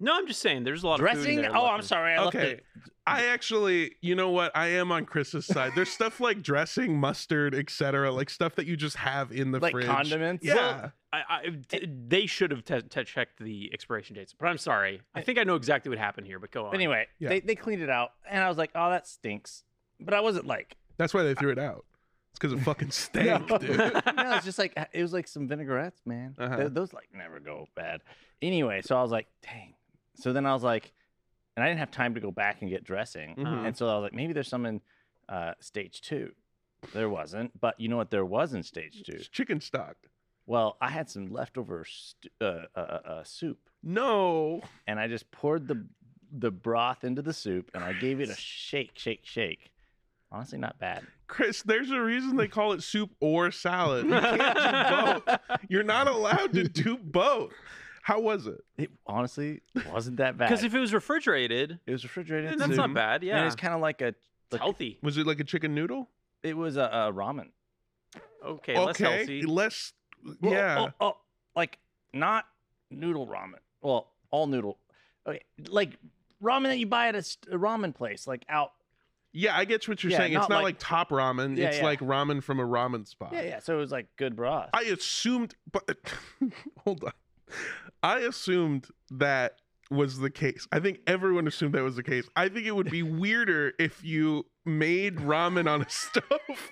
No, 0.00 0.14
I'm 0.16 0.26
just 0.26 0.40
saying 0.40 0.64
there's 0.64 0.82
a 0.82 0.86
lot 0.86 0.94
of 0.94 1.00
dressing. 1.00 1.44
Oh, 1.46 1.66
I'm 1.66 1.82
sorry. 1.82 2.14
I 2.14 2.24
left 2.24 2.36
Okay, 2.36 2.50
it. 2.52 2.64
I 3.06 3.26
actually, 3.26 3.92
you 4.02 4.14
know 4.14 4.30
what? 4.30 4.52
I 4.54 4.66
am 4.68 4.92
on 4.92 5.06
Chris's 5.06 5.46
side. 5.46 5.72
There's 5.74 5.88
stuff 5.88 6.20
like 6.20 6.42
dressing, 6.42 6.98
mustard, 7.00 7.54
etc., 7.54 8.12
like 8.12 8.28
stuff 8.28 8.54
that 8.56 8.66
you 8.66 8.76
just 8.76 8.96
have 8.96 9.32
in 9.32 9.50
the 9.50 9.58
like 9.58 9.72
fridge. 9.72 9.86
condiments. 9.86 10.44
Yeah, 10.44 10.90
I, 11.12 11.22
I, 11.28 11.48
d- 11.48 11.88
they 12.06 12.26
should 12.26 12.50
have 12.50 12.64
te- 12.64 12.82
te- 12.82 13.04
checked 13.04 13.38
the 13.42 13.70
expiration 13.72 14.14
dates, 14.14 14.34
but 14.38 14.46
I'm 14.46 14.58
sorry. 14.58 15.00
I 15.14 15.22
think 15.22 15.38
I 15.38 15.44
know 15.44 15.54
exactly 15.54 15.88
what 15.88 15.98
happened 15.98 16.26
here, 16.26 16.38
but 16.38 16.50
go 16.50 16.66
on. 16.66 16.74
Anyway, 16.74 17.06
Yeah. 17.18 17.30
they, 17.30 17.40
they 17.40 17.54
cleaned 17.54 17.80
it 17.82 17.88
out, 17.90 18.10
and 18.28 18.44
I 18.44 18.48
was 18.48 18.58
like, 18.58 18.70
"Oh, 18.74 18.90
that 18.90 19.06
stinks," 19.08 19.64
but 19.98 20.12
I 20.12 20.20
wasn't 20.20 20.46
like, 20.46 20.76
that's 20.98 21.14
why 21.14 21.22
they 21.22 21.34
threw 21.34 21.50
it 21.50 21.58
out. 21.58 21.86
Because 22.38 22.52
it 22.58 22.62
fucking 22.64 22.90
stank, 22.90 23.48
No. 23.50 23.58
dude. 23.58 23.76
no, 23.78 23.92
it's 24.36 24.44
just 24.44 24.58
like 24.58 24.72
it 24.92 25.02
was 25.02 25.12
like 25.12 25.26
some 25.28 25.48
vinaigrettes, 25.48 26.00
man. 26.06 26.34
Uh-huh. 26.38 26.68
those 26.70 26.92
like 26.92 27.08
never 27.14 27.40
go 27.40 27.68
bad. 27.74 28.00
Anyway, 28.40 28.82
so 28.82 28.96
I 28.96 29.02
was 29.02 29.10
like, 29.10 29.26
"Dang." 29.42 29.74
So 30.14 30.32
then 30.32 30.46
I 30.46 30.52
was 30.54 30.62
like, 30.62 30.92
and 31.56 31.64
I 31.64 31.68
didn't 31.68 31.80
have 31.80 31.90
time 31.90 32.14
to 32.14 32.20
go 32.20 32.30
back 32.30 32.62
and 32.62 32.70
get 32.70 32.84
dressing, 32.84 33.34
Mhm. 33.36 33.66
and 33.66 33.76
so 33.76 33.88
I 33.88 33.94
was 33.94 34.02
like, 34.02 34.14
maybe 34.14 34.32
there's 34.32 34.48
some 34.48 34.66
in 34.66 34.80
uh, 35.28 35.54
stage 35.60 36.00
two. 36.00 36.32
There 36.94 37.08
wasn't, 37.10 37.58
but 37.60 37.78
you 37.80 37.88
know 37.88 37.96
what? 37.96 38.10
There 38.10 38.24
was 38.24 38.54
in 38.54 38.62
stage 38.62 39.02
two. 39.04 39.12
It's 39.16 39.28
chicken 39.28 39.60
stock. 39.60 39.96
Well, 40.46 40.76
I 40.80 40.88
had 40.90 41.10
some 41.10 41.30
leftover 41.32 41.84
st- 41.84 42.32
uh, 42.40 42.62
uh, 42.74 42.78
uh, 42.80 43.00
uh, 43.08 43.24
soup, 43.24 43.58
No, 43.82 44.62
and 44.86 44.98
I 45.00 45.08
just 45.08 45.30
poured 45.30 45.66
the 45.68 45.84
the 46.30 46.50
broth 46.50 47.04
into 47.04 47.22
the 47.22 47.32
soup, 47.32 47.70
and 47.74 47.82
I 47.82 47.92
gave 47.94 48.20
it 48.20 48.28
a 48.28 48.34
shake, 48.36 48.92
shake, 48.94 49.24
shake. 49.24 49.70
Honestly, 50.30 50.58
not 50.58 50.78
bad. 50.78 51.06
Chris. 51.26 51.62
There's 51.62 51.90
a 51.90 52.00
reason 52.00 52.36
they 52.36 52.48
call 52.48 52.72
it 52.72 52.82
soup 52.82 53.10
or 53.20 53.50
salad. 53.50 54.06
You 54.06 54.12
can't 54.12 54.56
do 54.56 55.22
both. 55.26 55.40
You're 55.68 55.82
not 55.82 56.06
allowed 56.06 56.52
to 56.54 56.68
do 56.68 56.96
both. 56.98 57.52
How 58.02 58.20
was 58.20 58.46
it? 58.46 58.60
It 58.76 58.90
honestly 59.06 59.60
wasn't 59.92 60.16
that 60.18 60.36
bad. 60.38 60.48
Because 60.48 60.64
if 60.64 60.74
it 60.74 60.78
was 60.80 60.94
refrigerated, 60.94 61.78
it 61.86 61.92
was 61.92 62.02
refrigerated, 62.04 62.58
that's 62.58 62.70
soup, 62.70 62.76
not 62.76 62.94
bad. 62.94 63.20
and 63.20 63.24
Yeah, 63.24 63.42
it 63.42 63.44
was 63.44 63.54
kind 63.56 63.74
of 63.74 63.80
like 63.80 64.00
a 64.00 64.08
it's 64.08 64.16
like- 64.52 64.60
healthy. 64.62 64.98
Was 65.02 65.18
it 65.18 65.26
like 65.26 65.40
a 65.40 65.44
chicken 65.44 65.74
noodle? 65.74 66.08
It 66.42 66.56
was 66.56 66.76
a, 66.76 66.84
a 66.84 67.12
ramen. 67.12 67.48
Okay, 68.44 68.78
less 68.78 68.96
healthy. 68.98 69.42
less. 69.42 69.92
Well, 70.40 70.52
yeah. 70.52 70.86
Oh, 71.00 71.08
oh, 71.08 71.16
like 71.56 71.78
not 72.14 72.46
noodle 72.90 73.26
ramen. 73.26 73.58
Well, 73.82 74.12
all 74.30 74.46
noodle. 74.46 74.78
Okay, 75.26 75.40
like 75.68 75.98
ramen 76.42 76.64
that 76.64 76.78
you 76.78 76.86
buy 76.86 77.08
at 77.08 77.14
a, 77.16 77.18
a 77.50 77.58
ramen 77.58 77.94
place, 77.94 78.26
like 78.26 78.44
out. 78.48 78.72
Yeah, 79.38 79.56
I 79.56 79.64
get 79.66 79.86
what 79.86 80.02
you're 80.02 80.10
Yeah, 80.10 80.18
saying. 80.18 80.32
It's 80.32 80.40
not 80.40 80.50
not 80.50 80.56
like- 80.56 80.64
like, 80.64 80.78
top 80.80 81.10
ramen. 81.10 81.56
Yeah, 81.56 81.68
it's 81.68 81.76
yeah. 81.78 81.84
like 81.84 82.00
ramen 82.00 82.42
from 82.42 82.58
a 82.58 82.64
ramen 82.64 83.06
spot. 83.06 83.30
Yeah, 83.32 83.42
yeah. 83.42 83.58
So 83.60 83.74
it 83.76 83.78
was 83.80 83.92
like 83.92 84.08
good 84.16 84.34
broth. 84.34 84.70
I 84.72 84.82
assumed, 84.82 85.54
but 85.70 85.96
hold 86.84 87.04
on. 87.04 87.12
I 88.02 88.18
assumed 88.18 88.88
that 89.12 89.54
was 89.92 90.18
the 90.18 90.28
case. 90.30 90.66
I 90.72 90.80
think 90.80 90.98
everyone 91.06 91.46
assumed 91.46 91.74
that 91.74 91.84
was 91.84 91.94
the 91.94 92.02
case. 92.02 92.28
I 92.34 92.48
think 92.48 92.66
it 92.66 92.74
would 92.74 92.90
be 92.90 93.02
weirder 93.22 93.74
if 93.78 94.02
you 94.04 94.44
made 94.64 95.18
ramen 95.18 95.70
on 95.70 95.82
a 95.82 95.88
stove 95.90 96.70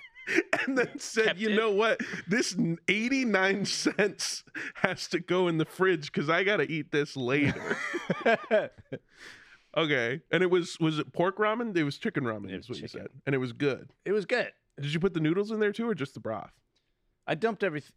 and 0.65 0.77
then 0.77 0.99
said, 0.99 1.25
Kept 1.27 1.39
you 1.39 1.49
it. 1.51 1.55
know 1.55 1.71
what? 1.71 2.01
This 2.27 2.53
89 2.89 3.63
cents 3.63 4.43
has 4.75 5.07
to 5.07 5.21
go 5.21 5.47
in 5.47 5.57
the 5.57 5.63
fridge 5.65 6.11
because 6.11 6.29
I 6.29 6.43
got 6.43 6.57
to 6.57 6.69
eat 6.69 6.91
this 6.91 7.15
later. 7.15 7.77
Okay. 9.77 10.19
And 10.31 10.43
it 10.43 10.49
was, 10.49 10.77
was 10.79 10.99
it 10.99 11.13
pork 11.13 11.37
ramen? 11.37 11.75
It 11.77 11.83
was 11.83 11.97
chicken 11.97 12.23
ramen, 12.23 12.49
It 12.51 12.55
is 12.59 12.67
was 12.69 12.77
what 12.77 12.81
you 12.81 12.87
said. 12.87 13.07
And 13.25 13.33
it 13.35 13.37
was 13.37 13.53
good. 13.53 13.89
it 14.05 14.11
was 14.11 14.25
good. 14.25 14.51
Did 14.81 14.93
you 14.93 14.99
put 14.99 15.13
the 15.13 15.19
noodles 15.19 15.51
in 15.51 15.59
there 15.59 15.71
too 15.71 15.87
or 15.89 15.95
just 15.95 16.13
the 16.13 16.19
broth? 16.19 16.51
I 17.25 17.35
dumped 17.35 17.63
everything. 17.63 17.91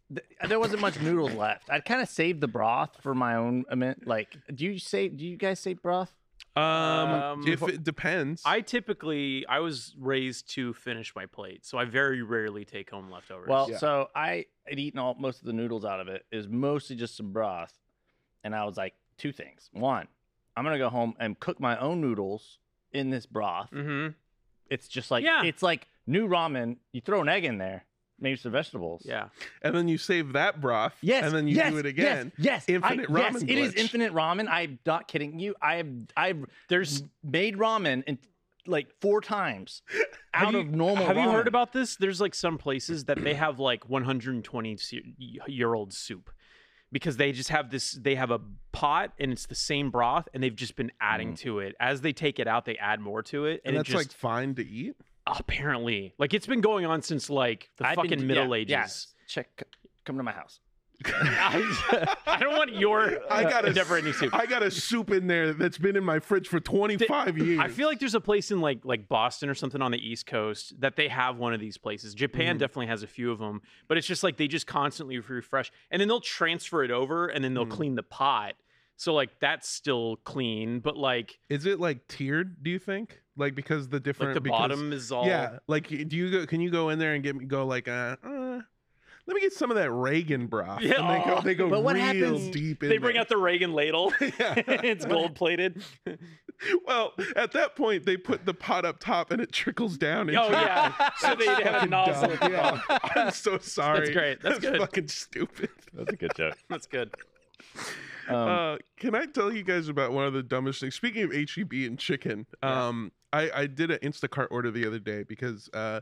There 0.47 0.59
wasn't 0.59 0.81
much 0.81 0.99
noodles 0.99 1.33
left. 1.33 1.69
I 1.69 1.79
kind 1.79 2.01
of 2.01 2.09
saved 2.09 2.41
the 2.41 2.47
broth 2.47 2.97
for 3.01 3.13
my 3.15 3.35
own. 3.35 3.63
I 3.71 3.75
mean, 3.75 3.95
like, 4.05 4.35
do 4.53 4.65
you 4.65 4.77
say? 4.77 5.07
Do 5.07 5.25
you 5.25 5.37
guys 5.37 5.59
save 5.59 5.81
broth? 5.81 6.11
Um, 6.57 6.63
Um, 6.63 7.47
if 7.47 7.61
it 7.63 7.81
depends. 7.83 8.41
I 8.45 8.59
typically 8.59 9.45
I 9.47 9.59
was 9.59 9.95
raised 9.97 10.49
to 10.55 10.73
finish 10.73 11.15
my 11.15 11.27
plate, 11.27 11.65
so 11.65 11.77
I 11.77 11.85
very 11.85 12.21
rarely 12.23 12.65
take 12.65 12.89
home 12.89 13.09
leftovers. 13.09 13.47
Well, 13.47 13.69
Yeah. 13.71 13.77
so 13.77 14.09
I 14.13 14.47
had 14.67 14.79
eaten 14.79 14.99
all 14.99 15.13
most 15.13 15.39
of 15.39 15.45
the 15.45 15.53
noodles 15.53 15.85
out 15.85 16.01
of 16.01 16.09
it. 16.09 16.25
It 16.29 16.35
was 16.35 16.49
mostly 16.49 16.97
just 16.97 17.15
some 17.15 17.31
broth, 17.31 17.71
and 18.43 18.53
I 18.53 18.65
was 18.65 18.75
like, 18.75 18.95
two 19.17 19.31
things. 19.31 19.69
One, 19.71 20.07
I'm 20.55 20.63
gonna 20.63 20.77
go 20.77 20.89
home 20.89 21.15
and 21.19 21.39
cook 21.39 21.59
my 21.59 21.77
own 21.79 22.01
noodles 22.01 22.57
in 22.91 23.09
this 23.09 23.25
broth. 23.25 23.69
hmm 23.69 24.07
It's 24.69 24.87
just 24.87 25.11
like 25.11 25.23
Yeah. 25.23 25.43
it's 25.43 25.63
like 25.63 25.87
new 26.07 26.27
ramen. 26.27 26.77
You 26.91 27.01
throw 27.01 27.21
an 27.21 27.29
egg 27.29 27.45
in 27.45 27.57
there, 27.57 27.85
maybe 28.19 28.35
some 28.37 28.51
vegetables. 28.51 29.03
yeah. 29.05 29.29
and 29.61 29.73
then 29.75 29.87
you 29.87 29.97
save 29.97 30.33
that 30.33 30.59
broth. 30.61 30.93
Yes. 31.01 31.25
And 31.25 31.33
then 31.35 31.47
you 31.47 31.55
yes, 31.55 31.71
do 31.71 31.77
it 31.77 31.85
again. 31.85 32.31
Yes. 32.37 32.65
Infinite 32.67 33.09
I, 33.09 33.17
Yes, 33.19 33.33
ramen 33.35 33.49
it 33.49 33.57
is 33.57 33.73
infinite 33.75 34.13
ramen. 34.13 34.47
I'm 34.49 34.79
not 34.85 35.07
kidding 35.07 35.39
you. 35.39 35.55
I 35.61 35.75
have 35.75 35.87
I've 36.17 36.45
There's 36.69 37.03
made 37.23 37.57
ramen 37.57 38.03
in 38.05 38.19
like 38.67 38.87
four 39.01 39.21
times 39.21 39.81
Have 40.33 40.49
out 40.49 40.53
you- 40.53 40.59
of 40.59 40.69
normal. 40.69 41.05
Have 41.05 41.17
you 41.17 41.29
heard 41.31 41.47
about 41.47 41.73
this? 41.73 41.95
There's 41.95 42.21
like 42.21 42.35
some 42.35 42.57
places 42.57 43.05
that 43.05 43.23
they 43.23 43.33
have 43.33 43.59
like 43.59 43.89
120 43.89 44.77
year 45.47 45.73
old 45.73 45.93
soup 45.93 46.29
because 46.91 47.17
they 47.17 47.31
just 47.31 47.49
have 47.49 47.69
this. 47.71 47.91
They 47.93 48.15
have 48.15 48.31
a 48.31 48.39
pot 48.71 49.13
and 49.19 49.31
it's 49.31 49.45
the 49.45 49.55
same 49.55 49.91
broth, 49.91 50.27
and 50.33 50.41
they've 50.43 50.55
just 50.55 50.75
been 50.75 50.91
adding 50.99 51.33
mm. 51.33 51.39
to 51.39 51.59
it. 51.59 51.75
As 51.79 52.01
they 52.01 52.13
take 52.13 52.39
it 52.39 52.47
out, 52.47 52.65
they 52.65 52.77
add 52.77 52.99
more 52.99 53.21
to 53.23 53.45
it, 53.45 53.61
And 53.65 53.75
and, 53.75 53.77
that's 53.77 53.89
it 53.89 53.93
just 53.93 54.05
like 54.09 54.13
fine 54.17 54.55
to 54.55 54.65
eat. 54.67 54.95
apparently 55.27 56.13
like 56.17 56.33
it's 56.33 56.47
been 56.47 56.61
going 56.61 56.85
on 56.85 57.01
since 57.01 57.29
like 57.29 57.69
the 57.77 57.87
I've 57.87 57.95
been- 57.95 58.05
fucking 58.05 58.19
yeah, 58.19 58.25
Middle 58.25 58.55
Ages. 58.55 58.69
yes. 58.69 59.07
Check. 59.27 59.63
Come 60.05 60.17
to 60.17 60.23
my 60.23 60.31
house. 60.33 60.59
I, 61.05 62.15
I 62.27 62.37
don't 62.39 62.55
want 62.57 62.75
your 62.75 63.19
I 63.31 63.43
got 63.43 63.65
a 63.65 63.73
never 63.73 63.97
ending 63.97 64.13
soup. 64.13 64.33
I 64.33 64.45
got 64.45 64.63
a 64.63 64.71
soup 64.71 65.11
in 65.11 65.27
there 65.27 65.53
that's 65.53 65.77
been 65.77 65.95
in 65.95 66.03
my 66.03 66.19
fridge 66.19 66.47
for 66.47 66.59
25 66.59 67.37
years. 67.37 67.59
I 67.59 67.67
feel 67.67 67.87
like 67.87 67.99
there's 67.99 68.15
a 68.15 68.21
place 68.21 68.51
in 68.51 68.61
like 68.61 68.79
like 68.83 69.07
Boston 69.07 69.49
or 69.49 69.55
something 69.55 69.81
on 69.81 69.91
the 69.91 69.99
East 69.99 70.25
Coast 70.25 70.79
that 70.81 70.95
they 70.95 71.07
have 71.07 71.37
one 71.37 71.53
of 71.53 71.59
these 71.59 71.77
places. 71.77 72.13
Japan 72.13 72.55
Mhm. 72.55 72.59
definitely 72.59 72.87
has 72.87 73.03
a 73.03 73.07
few 73.07 73.31
of 73.31 73.39
them, 73.39 73.61
but 73.87 73.97
it's 73.97 74.07
just 74.07 74.23
like 74.23 74.37
they 74.37 74.47
just 74.47 74.67
constantly 74.67 75.19
refresh, 75.19 75.71
and 75.89 75.99
then 76.01 76.07
they'll 76.07 76.21
transfer 76.21 76.83
it 76.83 76.91
over, 76.91 77.27
and 77.27 77.43
then 77.43 77.53
they'll 77.53 77.65
Mm. 77.65 77.71
clean 77.71 77.95
the 77.95 78.03
pot. 78.03 78.53
So 78.97 79.13
like 79.13 79.39
that's 79.39 79.67
still 79.67 80.17
clean, 80.17 80.79
but 80.79 80.95
like 80.97 81.39
Is 81.49 81.65
it 81.65 81.79
like 81.79 82.07
tiered? 82.07 82.61
Do 82.63 82.69
you 82.69 82.77
think? 82.79 83.21
Like 83.35 83.55
because 83.55 83.87
the 83.87 83.99
different 83.99 84.31
like 84.31 84.35
the 84.35 84.41
because- 84.41 84.59
bottom 84.59 84.93
is 84.93 85.11
all 85.11 85.25
Yeah, 85.25 85.57
like 85.67 85.87
do 85.87 85.95
you 86.17 86.29
go? 86.29 86.45
Can 86.45 86.61
you 86.61 86.69
go 86.69 86.89
in 86.89 86.99
there 86.99 87.13
and 87.15 87.23
get 87.23 87.35
me 87.35 87.45
go 87.45 87.65
like 87.65 87.87
uh, 87.87 88.17
uh 88.23 88.59
let 89.27 89.35
me 89.35 89.41
get 89.41 89.53
some 89.53 89.69
of 89.71 89.77
that 89.77 89.91
Reagan 89.91 90.47
broth. 90.47 90.81
Yeah. 90.81 90.99
and 91.01 91.09
they 91.09 91.25
go 91.29 91.41
they 91.41 91.55
go 91.55 91.69
But 91.69 91.83
what 91.83 91.95
real 91.95 92.03
happens- 92.05 92.49
deep 92.49 92.83
in 92.83 92.89
They 92.89 92.97
bring 92.97 93.13
there. 93.13 93.21
out 93.21 93.29
the 93.29 93.37
Reagan 93.37 93.73
ladle. 93.73 94.11
Yeah. 94.21 94.53
it's 94.67 95.05
gold 95.05 95.35
plated. 95.35 95.83
well, 96.85 97.13
at 97.35 97.51
that 97.53 97.75
point 97.75 98.05
they 98.05 98.17
put 98.17 98.45
the 98.45 98.53
pot 98.53 98.85
up 98.85 98.99
top 98.99 99.31
and 99.31 99.41
it 99.41 99.51
trickles 99.51 99.97
down. 99.97 100.29
Into 100.29 100.41
Oh 100.41 100.49
yeah, 100.51 101.09
so 101.19 101.35
they 101.35 101.45
have 101.47 101.83
a 101.83 101.87
nozzle. 101.87 102.21
dumb. 102.29 102.31
at 102.31 102.39
the 102.39 102.49
Yeah. 102.51 102.99
I'm 103.15 103.31
so 103.31 103.57
sorry. 103.59 103.99
That's 103.99 104.09
great. 104.11 104.41
That's 104.41 104.59
good. 104.59 104.79
fucking 104.79 105.07
stupid. 105.07 105.69
That's 105.93 106.13
a 106.13 106.15
good 106.15 106.31
joke. 106.35 106.57
That's 106.69 106.87
good. 106.87 107.13
Um, 108.27 108.35
uh, 108.35 108.77
can 108.97 109.15
I 109.15 109.25
tell 109.25 109.51
you 109.51 109.63
guys 109.63 109.87
about 109.87 110.11
one 110.11 110.25
of 110.25 110.33
the 110.33 110.43
dumbest 110.43 110.81
things? 110.81 110.95
Speaking 110.95 111.23
of 111.23 111.31
HEB 111.31 111.73
and 111.85 111.97
chicken, 111.97 112.45
Yeah. 112.63 112.87
um, 112.87 113.11
I, 113.33 113.49
I 113.53 113.67
did 113.67 113.91
an 113.91 113.99
Instacart 113.99 114.47
order 114.51 114.71
the 114.71 114.85
other 114.85 114.99
day 114.99 115.23
because 115.23 115.69
uh, 115.73 116.01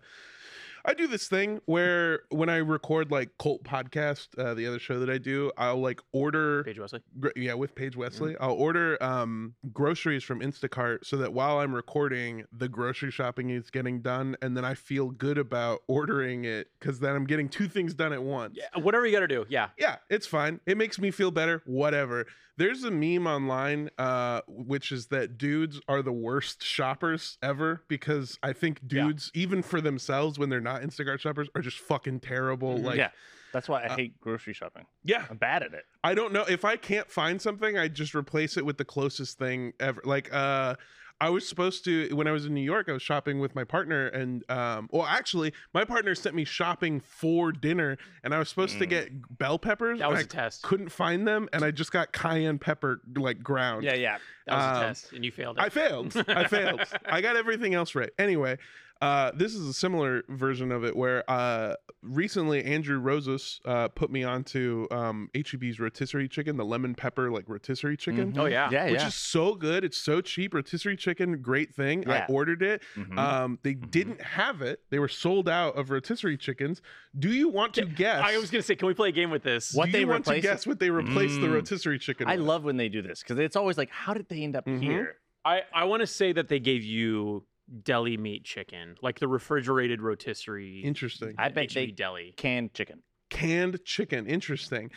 I 0.90 0.96
do 0.96 1.06
this 1.06 1.28
thing 1.28 1.62
where 1.68 2.22
when 2.30 2.50
I 2.50 2.58
record 2.58 3.12
like 3.12 3.30
Cult 3.38 3.64
Podcast, 3.64 4.30
uh, 4.40 4.56
the 4.56 4.66
other 4.66 4.80
show 4.80 5.00
that 5.00 5.10
I 5.10 5.20
do, 5.20 5.52
I'll 5.56 5.80
like 5.80 6.02
order 6.14 6.64
Paige 6.64 6.80
Wesley. 6.80 7.02
gr- 7.20 7.30
yeah 7.36 7.54
with 7.54 7.76
Paige 7.76 7.92
Mm-hmm. 7.92 8.00
Wesley. 8.02 8.36
I'll 8.40 8.54
order 8.54 9.02
um, 9.04 9.54
groceries 9.72 10.24
from 10.24 10.40
Instacart 10.40 11.06
so 11.06 11.18
that 11.18 11.32
while 11.32 11.60
I'm 11.60 11.76
recording, 11.76 12.46
the 12.52 12.68
grocery 12.68 13.12
shopping 13.12 13.52
is 13.52 13.70
getting 13.70 14.02
done, 14.02 14.36
and 14.42 14.58
then 14.58 14.66
I 14.66 14.74
feel 14.74 15.10
good 15.12 15.38
about 15.38 15.82
ordering 15.88 16.46
it 16.46 16.70
because 16.80 17.00
then 17.00 17.16
I'm 17.16 17.26
getting 17.26 17.50
two 17.50 17.68
things 17.68 17.94
done 17.94 18.12
at 18.12 18.24
once. 18.24 18.58
Yeah, 18.58 18.82
whatever 18.82 19.06
you 19.06 19.12
got 19.14 19.20
to 19.20 19.28
do. 19.28 19.46
Yeah. 19.48 19.70
Yeah, 19.78 19.98
it's 20.10 20.26
fine. 20.26 20.60
It 20.66 20.76
makes 20.78 20.98
me 20.98 21.12
feel 21.12 21.30
better. 21.30 21.62
Whatever. 21.68 22.26
There's 22.60 22.84
a 22.84 22.92
meme 22.92 23.26
online, 23.26 23.90
uh, 23.98 24.42
which 24.50 24.92
is 24.92 25.08
that 25.08 25.38
dudes 25.38 25.80
are 25.88 26.02
the 26.02 26.12
worst 26.12 26.62
shoppers 26.62 27.38
ever 27.42 27.84
because 27.88 28.38
I 28.44 28.52
think 28.52 28.82
Yeah. 28.84 29.06
dudes, 29.06 29.32
even 29.34 29.62
for 29.64 29.80
themselves 29.80 30.38
when 30.38 30.50
they're 30.50 30.60
not 30.60 30.82
Instacart 30.82 31.22
shoppers, 31.22 31.48
are 31.56 31.62
just 31.62 31.78
fucking 31.80 32.20
terrible. 32.20 32.78
Mhm. 32.80 32.84
Like, 32.84 32.98
yeah, 32.98 33.12
that's 33.54 33.70
why 33.70 33.84
I 33.84 33.86
uh, 33.86 33.96
hate 33.96 34.20
grocery 34.20 34.52
shopping. 34.52 34.86
yeah, 35.06 35.26
I'm 35.30 35.38
bad 35.38 35.64
at 35.64 35.74
it. 35.74 35.86
I 36.04 36.14
don't 36.14 36.34
know 36.34 36.44
if 36.50 36.66
I 36.66 36.76
can't 36.76 37.10
find 37.10 37.42
something, 37.42 37.78
I 37.78 37.88
just 37.88 38.14
replace 38.14 38.58
it 38.58 38.66
with 38.66 38.78
the 38.78 38.84
closest 38.86 39.38
thing 39.38 39.72
ever. 39.80 40.02
Like, 40.04 40.28
uh, 40.34 40.76
I 41.22 41.30
was 41.30 41.48
supposed 41.48 41.84
to 41.86 42.10
when 42.16 42.28
I 42.28 42.32
was 42.32 42.46
in 42.46 42.54
New 42.54 42.62
York, 42.62 42.88
I 42.88 42.94
was 42.94 43.02
shopping 43.02 43.40
with 43.40 43.54
my 43.54 43.64
partner, 43.66 44.08
and 44.08 44.50
um, 44.50 44.88
well, 44.92 45.06
actually, 45.06 45.54
my 45.74 45.84
partner 45.84 46.16
sent 46.16 46.34
me 46.36 46.46
shopping 46.46 47.02
for 47.02 47.52
dinner, 47.52 47.98
and 48.24 48.34
I 48.34 48.40
was 48.40 48.48
supposed 48.50 48.78
to 48.80 48.86
Mm. 48.86 48.90
get 48.90 49.38
bell 49.38 49.60
peppers. 49.60 50.00
That 50.00 50.10
was 50.10 50.20
I 50.20 50.22
a 50.22 50.26
test. 50.26 50.64
couldn't 50.64 50.90
find 50.90 51.28
them, 51.28 51.50
and 51.52 51.64
I 51.66 51.72
just 51.72 51.92
got 51.92 52.14
cayenne 52.14 52.58
pepper 52.58 53.02
like 53.16 53.44
ground. 53.44 53.84
Yeah, 53.84 53.96
yeah. 53.96 54.18
That 54.48 54.56
was 54.56 54.64
a 54.64 54.68
um, 54.76 54.82
test, 54.84 55.12
and 55.14 55.26
you 55.26 55.32
failed 55.32 55.58
it. 55.58 55.64
I 55.64 55.70
failed. 55.70 56.16
I 56.28 56.48
failed. 56.48 56.82
I 57.06 57.20
got 57.22 57.36
everything 57.36 57.74
else 57.74 57.96
right. 57.96 58.12
Anyway, 58.18 58.58
uh, 59.02 59.32
this 59.34 59.56
is 59.56 59.66
a 59.68 59.74
similar 59.74 60.24
version 60.28 60.72
of 60.72 60.84
it 60.84 60.96
where 60.96 61.24
uh, 61.32 61.74
recently 62.02 62.64
Andrew 62.66 63.00
Rosas 63.00 63.62
uh, 63.66 63.88
put 63.88 64.12
me 64.12 64.24
onto 64.24 64.88
um, 64.92 65.30
HEB's 65.34 65.80
rotisserie 65.80 66.28
chicken, 66.28 66.58
the 66.58 66.66
lemon 66.66 66.96
pepper 66.96 67.32
like 67.32 67.46
rotisserie 67.48 67.96
chicken. 67.98 68.34
Oh 68.38 68.46
yeah. 68.46 68.70
yeah, 68.72 68.86
yeah. 68.86 68.92
Which 68.92 69.00
yeah. 69.02 69.08
is 69.08 69.16
so 69.16 69.56
good. 69.56 69.84
It's 69.84 69.98
so 69.98 70.20
cheap. 70.22 70.54
Rotisserie 70.54 70.98
chicken, 70.98 71.42
great 71.42 71.74
thing. 71.74 72.10
I 72.10 72.26
ordered 72.28 72.62
it. 72.62 72.82
Mhm. 72.98 73.18
Um, 73.18 73.60
they 73.64 73.76
Mhm. 73.76 73.92
didn't 73.92 74.22
have 74.22 74.62
it. 74.62 74.82
They 74.90 75.00
were 75.00 75.08
sold 75.08 75.48
out 75.48 75.78
of 75.78 75.90
rotisserie 75.92 76.38
chickens. 76.38 76.82
Do 77.18 77.30
you 77.30 77.48
want 77.50 77.74
to 77.76 77.86
guess? 77.86 78.22
I 78.24 78.38
was 78.38 78.52
gonna 78.52 78.62
say, 78.64 78.76
can 78.76 78.88
we 78.88 78.94
play 78.94 79.10
a 79.10 79.14
game 79.14 79.30
with 79.30 79.44
this? 79.44 79.74
What 79.74 79.86
do 79.88 79.92
they 79.94 80.02
you 80.02 80.08
want 80.08 80.26
to 80.26 80.32
replace 80.32 80.44
it- 80.44 80.48
guess 80.48 80.68
what 80.68 80.80
they 80.80 80.90
replaced 80.90 81.40
the 81.40 81.48
Mm. 81.48 81.54
rotisserie 81.54 82.00
chicken? 82.00 82.28
I 82.28 82.36
with? 82.36 82.46
love 82.46 82.64
when 82.66 82.78
they 82.78 82.90
do 82.90 83.02
this 83.02 83.22
because 83.24 83.40
it's 83.40 83.56
always 83.56 83.78
like, 83.78 83.90
how 83.92 84.14
did 84.14 84.28
they 84.28 84.44
end 84.44 84.56
up 84.56 84.66
Mhm. 84.66 84.82
here? 84.82 85.16
I 85.46 85.64
I 85.74 85.86
want 85.86 86.02
to 86.02 86.08
say 86.08 86.34
that 86.34 86.50
they 86.50 86.60
gave 86.60 86.84
you 86.84 87.46
deli 87.84 88.18
meat 88.18 88.44
chicken, 88.44 88.96
like 89.02 89.20
the 89.20 89.28
refrigerated 89.28 90.02
rotisserie. 90.02 90.82
Interesting. 90.84 91.36
I 91.38 91.50
bet 91.50 91.72
HEB 91.72 91.74
they 91.74 91.88
deli. 91.88 92.34
canned 92.38 92.74
chicken. 92.74 93.04
canned 93.30 93.80
chicken. 93.86 94.26
Interesting. 94.28 94.90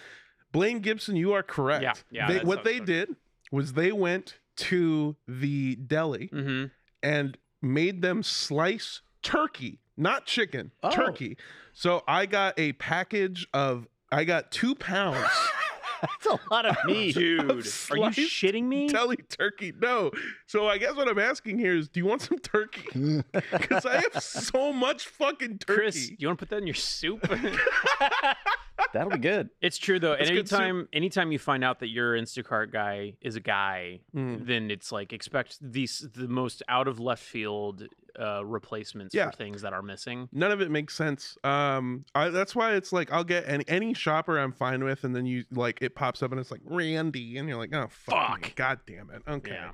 Blaine 0.53 0.81
Gibson, 0.81 1.17
you 1.17 1.33
are 1.33 1.43
correct. 1.43 1.83
Yeah, 1.83 1.93
yeah, 2.11 2.29
They- 2.29 2.35
what 2.39 2.47
what 2.47 2.65
they 2.65 2.77
I 2.77 2.85
did 2.85 3.17
was 3.51 3.73
they 3.75 3.93
went 3.93 4.39
to 4.57 5.17
the 5.27 5.77
deli 5.77 6.29
Mm-hmm. 6.33 6.67
and 7.03 7.39
made 7.63 8.03
them 8.03 8.23
slice 8.23 9.03
turkey, 9.23 9.81
not 9.97 10.27
chicken, 10.27 10.73
Oh. 10.83 10.91
turkey. 10.91 11.37
So 11.73 12.03
I 12.09 12.27
got 12.27 12.59
a 12.59 12.73
package 12.75 13.47
of, 13.55 13.87
I 14.11 14.25
got 14.25 14.51
two 14.51 14.75
pounds 14.75 15.27
That's 16.03 16.27
a 16.27 16.39
lot 16.51 16.67
of 16.67 16.77
meat. 16.85 17.15
Dude, 17.15 17.41
are 17.41 17.55
you 17.57 17.63
shitting 17.63 18.65
me? 18.65 18.89
Telly 18.89 19.17
turkey. 19.17 19.73
No. 19.81 20.11
So 20.47 20.69
I 20.69 20.79
guess 20.79 20.95
what 20.97 21.09
I'm 21.09 21.19
asking 21.19 21.59
here 21.59 21.77
is, 21.77 21.89
do 21.89 22.01
you 22.01 22.07
want 22.07 22.23
some 22.23 22.39
turkey? 22.39 22.83
Because 23.33 23.87
I 23.87 24.01
have 24.01 24.23
so 24.23 24.73
much 24.73 25.07
fucking 25.07 25.59
turkey. 25.59 25.81
Chris, 25.81 26.11
you 26.19 26.27
want 26.27 26.39
to 26.39 26.47
put 26.47 26.51
that 26.51 26.59
in 26.59 26.67
your 26.67 26.75
soup? 26.75 27.27
That'll 28.93 29.11
be 29.11 29.19
good. 29.19 29.49
it's 29.61 29.79
true 29.79 29.99
though. 29.99 30.17
That's 30.17 30.31
anytime, 30.31 30.89
anytime 30.93 31.33
you 31.33 31.39
find 31.39 31.65
out 31.65 31.81
that 31.81 31.89
your 31.89 32.15
Instacart 32.17 32.73
guy 32.73 33.15
is 33.21 33.37
a 33.37 33.41
guy, 33.41 34.01
Mm. 34.15 34.47
then 34.47 34.71
it's 34.71 34.93
like 34.93 35.13
expect 35.13 35.59
these 35.61 36.07
the 36.15 36.29
most 36.29 36.63
out 36.69 36.89
of 36.89 37.01
left 37.01 37.23
field 37.23 37.85
uh, 38.21 38.45
replacements 38.45 39.15
Yeah. 39.15 39.31
for 39.31 39.37
things 39.37 39.63
that 39.63 39.73
are 39.73 39.81
missing. 39.83 40.29
none 40.33 40.53
of 40.53 40.61
it 40.61 40.71
makes 40.71 40.95
sense. 40.95 41.39
Um, 41.45 42.05
I, 42.15 42.29
that's 42.29 42.55
why 42.55 42.75
it's 42.75 42.93
like 42.93 43.11
I'll 43.11 43.25
get 43.25 43.49
any 43.49 43.65
any 43.69 43.95
shopper 43.95 44.39
I'm 44.39 44.53
fine 44.53 44.85
with, 44.85 45.05
and 45.05 45.17
then 45.17 45.25
you 45.25 45.45
like 45.51 45.81
it 45.81 45.95
pops 45.95 46.23
up 46.23 46.31
and 46.31 46.39
it's 46.39 46.51
like 46.51 46.61
Randy, 46.65 47.39
and 47.39 47.49
you're 47.49 47.57
like, 47.59 47.75
oh 47.75 47.89
fuck, 47.91 48.43
Fuck. 48.45 48.55
god 48.57 48.81
damn 48.87 49.09
it. 49.11 49.23
Okay, 49.27 49.53
Yeah, 49.53 49.71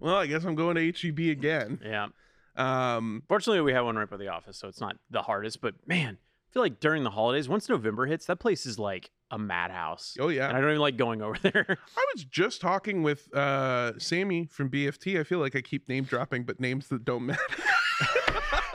well 0.00 0.16
I 0.16 0.26
guess 0.26 0.44
I'm 0.44 0.54
going 0.54 0.76
to 0.76 0.92
HEB 0.92 1.30
again. 1.30 1.80
yeah. 1.82 2.08
Um, 2.56 3.22
Fortunately, 3.28 3.60
we 3.60 3.72
have 3.72 3.84
one 3.84 3.96
right 3.96 4.10
by 4.10 4.16
the 4.16 4.28
office, 4.28 4.56
so 4.58 4.68
it's 4.68 4.80
not 4.80 4.96
the 5.10 5.22
hardest. 5.22 5.60
But 5.60 5.74
man, 5.86 6.18
I 6.48 6.52
feel 6.52 6.62
like 6.62 6.80
during 6.80 7.04
the 7.04 7.10
holidays, 7.10 7.48
once 7.48 7.68
November 7.68 8.06
hits, 8.06 8.24
that 8.26 8.36
place 8.40 8.64
is 8.64 8.78
like 8.78 9.10
a 9.30 9.38
madhouse. 9.38 10.16
oh 10.18 10.28
yeah, 10.28 10.48
And 10.48 10.56
I 10.56 10.60
don't 10.60 10.70
even 10.70 10.80
like 10.80 10.96
going 10.96 11.20
over 11.20 11.36
there. 11.42 11.66
I 11.68 12.04
was 12.14 12.24
just 12.24 12.60
talking 12.62 13.02
with 13.02 13.32
uh 13.34 13.98
Sammy 13.98 14.46
from 14.46 14.70
BFT. 14.70 15.20
I 15.20 15.24
feel 15.24 15.38
like 15.40 15.54
I 15.54 15.60
keep 15.60 15.88
name 15.88 16.04
dropping, 16.04 16.44
but 16.44 16.58
names 16.60 16.88
that 16.88 17.04
don't 17.04 17.26
matter. 17.26 17.40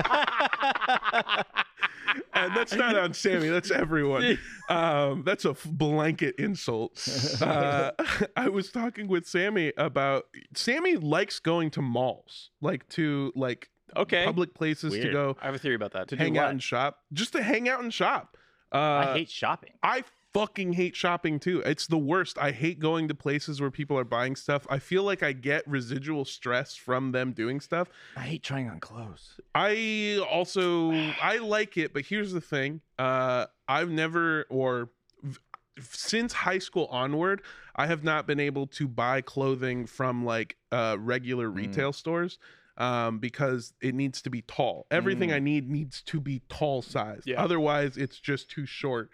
and 2.33 2.55
that's 2.55 2.73
not 2.73 2.95
on 2.95 3.13
Sammy. 3.13 3.49
That's 3.49 3.71
everyone. 3.71 4.37
Um, 4.69 5.23
that's 5.25 5.43
a 5.43 5.49
f- 5.51 5.65
blanket 5.69 6.35
insult. 6.39 7.05
Uh, 7.41 7.91
I 8.37 8.47
was 8.47 8.71
talking 8.71 9.07
with 9.09 9.27
Sammy 9.27 9.73
about 9.77 10.23
Sammy 10.55 10.95
likes 10.95 11.39
going 11.39 11.69
to 11.71 11.81
malls, 11.81 12.49
like 12.61 12.87
to 12.89 13.33
like 13.35 13.69
okay. 13.95 14.25
public 14.25 14.53
places 14.53 14.93
to 14.93 15.11
go 15.11 15.37
I 15.41 15.45
have 15.47 15.55
a 15.55 15.59
theory 15.59 15.75
about 15.75 15.93
that. 15.93 16.07
To 16.09 16.15
hang 16.17 16.37
out 16.37 16.51
and 16.51 16.61
shop, 16.61 16.99
just 17.11 17.33
to 17.33 17.43
hang 17.43 17.67
out 17.69 17.81
and 17.81 17.93
shop. 17.93 18.37
Uh, 18.71 18.77
I 18.77 19.13
hate 19.13 19.29
shopping. 19.29 19.73
I 19.83 20.03
fucking 20.33 20.73
hate 20.73 20.95
shopping 20.95 21.39
too. 21.39 21.61
It's 21.63 21.85
the 21.85 21.97
worst. 21.97 22.39
I 22.39 22.49
hate 22.51 22.79
going 22.79 23.07
to 23.07 23.13
places 23.13 23.61
where 23.61 23.69
people 23.69 23.97
are 23.99 24.03
buying 24.03 24.35
stuff. 24.35 24.65
I 24.67 24.79
feel 24.79 25.03
like 25.03 25.21
I 25.21 25.31
get 25.31 25.67
residual 25.67 26.25
stress 26.25 26.75
from 26.75 27.11
them 27.11 27.33
doing 27.33 27.59
stuff. 27.59 27.87
I 28.17 28.21
hate 28.21 28.41
trying 28.43 28.67
on 28.69 28.79
clothes. 28.79 29.39
I 29.53 30.19
also 30.27 30.91
I 31.21 31.37
like 31.37 31.77
it, 31.77 31.93
but 31.93 32.05
here's 32.05 32.33
the 32.33 32.41
thing. 32.41 32.81
Uh 32.97 33.45
I've 33.67 33.89
never 33.91 34.45
or 34.49 34.89
v- 35.21 35.37
since 35.79 36.33
high 36.33 36.59
school 36.59 36.87
onward, 36.89 37.41
I 37.75 37.85
have 37.87 38.03
not 38.03 38.25
been 38.25 38.39
able 38.39 38.65
to 38.67 38.87
buy 38.87 39.21
clothing 39.21 39.85
from 39.85 40.25
like 40.25 40.57
uh 40.71 40.97
regular 40.99 41.47
Mm. 41.47 41.55
retail 41.57 41.93
stores 41.93 42.39
um 42.77 43.19
because 43.19 43.73
it 43.81 43.93
needs 43.93 44.21
to 44.23 44.29
be 44.29 44.41
tall. 44.41 44.87
Everything 44.89 45.29
Mm. 45.29 45.35
I 45.35 45.39
need 45.39 45.69
needs 45.69 46.01
to 46.03 46.19
be 46.19 46.41
tall 46.49 46.81
sized. 46.81 47.27
Yeah. 47.27 47.41
Otherwise, 47.43 47.97
it's 47.97 48.19
just 48.19 48.49
too 48.49 48.65
short. 48.65 49.09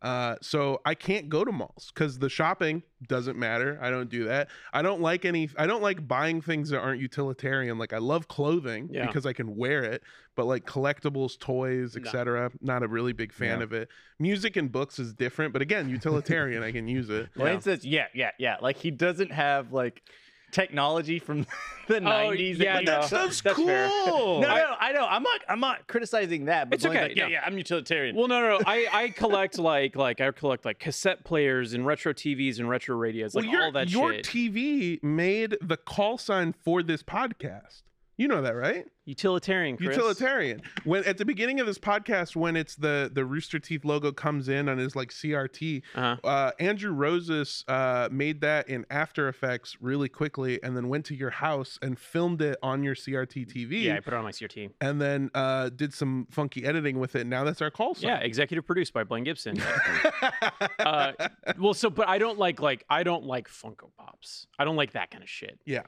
Uh, 0.00 0.36
so 0.40 0.80
I 0.84 0.94
can't 0.94 1.28
go 1.28 1.44
to 1.44 1.50
malls 1.50 1.90
because 1.92 2.20
the 2.20 2.28
shopping 2.28 2.84
doesn't 3.08 3.36
matter. 3.36 3.80
I 3.82 3.90
don't 3.90 4.08
do 4.08 4.26
that. 4.26 4.48
I 4.72 4.80
don't 4.80 5.00
like 5.00 5.24
any. 5.24 5.50
I 5.58 5.66
don't 5.66 5.82
like 5.82 6.06
buying 6.06 6.40
things 6.40 6.70
that 6.70 6.78
aren't 6.78 7.00
utilitarian. 7.00 7.78
Like 7.78 7.92
I 7.92 7.98
love 7.98 8.28
clothing 8.28 8.90
Yeah. 8.92 9.06
because 9.06 9.26
I 9.26 9.32
can 9.32 9.56
wear 9.56 9.82
it, 9.82 10.04
but 10.36 10.46
like 10.46 10.64
collectibles, 10.66 11.36
toys, 11.36 11.96
No. 11.96 12.02
etc. 12.02 12.52
Not 12.60 12.84
a 12.84 12.88
really 12.88 13.12
big 13.12 13.32
fan 13.32 13.58
Yeah. 13.58 13.64
of 13.64 13.72
it. 13.72 13.88
Music 14.20 14.54
and 14.56 14.70
books 14.70 15.00
is 15.00 15.12
different, 15.14 15.52
but 15.52 15.62
again, 15.62 15.88
utilitarian. 15.88 16.62
I 16.62 16.70
can 16.70 16.86
use 16.86 17.10
it. 17.10 17.30
Lane 17.34 17.54
Yeah. 17.54 17.58
says, 17.60 17.84
yeah, 17.84 18.06
yeah, 18.14 18.30
yeah. 18.38 18.58
Like 18.62 18.76
he 18.76 18.92
doesn't 18.92 19.32
have 19.32 19.72
like 19.72 20.04
technology 20.50 21.18
from 21.18 21.46
the 21.88 21.96
oh, 21.96 21.98
nineties. 22.00 22.60
Oh, 22.60 22.64
yeah, 22.64 22.76
But 22.76 22.84
no. 22.84 22.90
that 22.92 23.04
stuff's 23.04 23.40
that's 23.40 23.56
cool. 23.56 23.66
fair. 23.66 23.88
No, 23.88 24.40
no, 24.40 24.74
I 24.78 24.92
know. 24.92 25.06
I'm 25.06 25.22
not. 25.22 25.40
I'm 25.48 25.60
not 25.60 25.86
criticizing 25.86 26.46
that. 26.46 26.70
But 26.70 26.76
It's 26.76 26.86
okay, 26.86 27.02
Like, 27.02 27.16
yeah, 27.16 27.24
no. 27.24 27.28
yeah. 27.30 27.42
I'm 27.44 27.56
utilitarian. 27.56 28.16
Well, 28.16 28.28
no, 28.28 28.40
no, 28.40 28.58
no. 28.58 28.60
I, 28.66 28.86
I 28.92 29.08
collect 29.16 29.58
like 29.58 29.96
like 29.96 30.20
I 30.20 30.30
collect 30.32 30.64
like 30.64 30.78
cassette 30.78 31.24
players 31.24 31.72
and 31.74 31.86
retro 31.86 32.12
TVs 32.12 32.58
and 32.58 32.68
retro 32.68 32.96
radios, 32.96 33.34
like 33.34 33.44
well, 33.44 33.52
your 33.52 33.64
all 33.64 33.72
that 33.72 33.90
your 33.90 34.12
shit. 34.14 34.24
TV 34.26 35.02
made 35.02 35.56
the 35.60 35.76
call 35.76 36.18
sign 36.18 36.52
for 36.52 36.82
this 36.82 37.02
podcast. 37.02 37.82
You 38.18 38.26
know 38.28 38.42
that, 38.42 38.56
right? 38.56 38.84
Utilitarian, 39.04 39.76
Chris. 39.76 39.96
Utilitarian. 39.96 40.60
When 40.84 41.04
at 41.04 41.16
the 41.18 41.24
beginning 41.24 41.60
of 41.60 41.66
this 41.66 41.78
podcast, 41.78 42.34
when 42.36 42.56
it's 42.56 42.74
the 42.74 43.08
the 43.14 43.24
Rooster 43.24 43.58
Teeth 43.60 43.84
logo 43.84 44.10
comes 44.12 44.48
in 44.48 44.68
and 44.68 44.80
is 44.80 44.94
like 44.96 45.10
CRT, 45.10 45.82
Uh-huh. 45.94 46.16
uh, 46.28 46.50
Andrew 46.58 46.90
Rosas 46.92 47.64
uh, 47.68 48.08
made 48.10 48.40
that 48.40 48.68
in 48.68 48.84
After 48.90 49.28
Effects 49.28 49.76
really 49.80 50.08
quickly, 50.08 50.60
and 50.64 50.76
then 50.76 50.88
went 50.88 51.04
to 51.06 51.14
your 51.14 51.30
house 51.30 51.78
and 51.80 51.96
filmed 51.98 52.42
it 52.42 52.58
on 52.60 52.82
your 52.82 52.96
CRT 52.96 53.46
TV, 53.46 53.84
Yeah, 53.84 53.94
I 53.94 54.00
put 54.00 54.12
it 54.12 54.16
on 54.16 54.24
my 54.24 54.32
CRT. 54.32 54.72
and 54.80 55.00
then 55.00 55.30
uh, 55.32 55.68
did 55.70 55.94
some 55.94 56.26
funky 56.28 56.64
editing 56.64 56.98
with 56.98 57.14
it. 57.14 57.24
Now 57.26 57.44
that's 57.44 57.62
our 57.62 57.70
call 57.70 57.94
sign. 57.94 58.08
Yeah, 58.10 58.18
executive 58.18 58.66
produced 58.66 58.92
by 58.92 59.04
Blaine 59.04 59.24
Gibson. 59.24 59.58
uh, 60.80 61.12
well, 61.58 61.72
so 61.74 61.88
but 61.90 62.08
I 62.08 62.18
don't 62.18 62.38
like 62.38 62.60
like 62.60 62.84
I 62.90 63.04
don't 63.04 63.24
like 63.24 63.48
Funko 63.48 63.90
Pops. 63.96 64.46
I 64.58 64.64
don't 64.64 64.76
like 64.76 64.92
that 64.92 65.10
kind 65.10 65.22
of 65.22 65.30
shit. 65.30 65.58
yeah. 65.64 65.82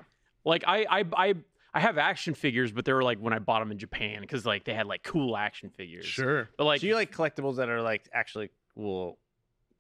Like 0.45 0.65
I 0.67 0.87
I 0.89 1.05
I 1.17 1.35
I 1.73 1.81
have 1.81 1.99
action 1.99 2.35
figures, 2.35 2.73
but 2.73 2.85
they 2.85 2.93
were 2.93 3.03
like 3.03 3.19
when 3.19 3.33
I 3.33 3.39
bought 3.39 3.61
them 3.61 3.71
in 3.71 3.79
Japan 3.79 4.21
because 4.21 4.45
like 4.45 4.65
they 4.65 4.75
had 4.75 4.87
like 4.87 5.03
cool 5.03 5.37
action 5.37 5.71
figures. 5.71 6.05
Sure. 6.05 6.49
But 6.57 6.65
like 6.65 6.81
so 6.81 6.87
you 6.87 6.95
like 6.95 7.15
collectibles 7.15 7.57
that 7.57 7.69
are 7.69 7.81
like 7.83 8.09
actually 8.13 8.51
will 8.75 9.19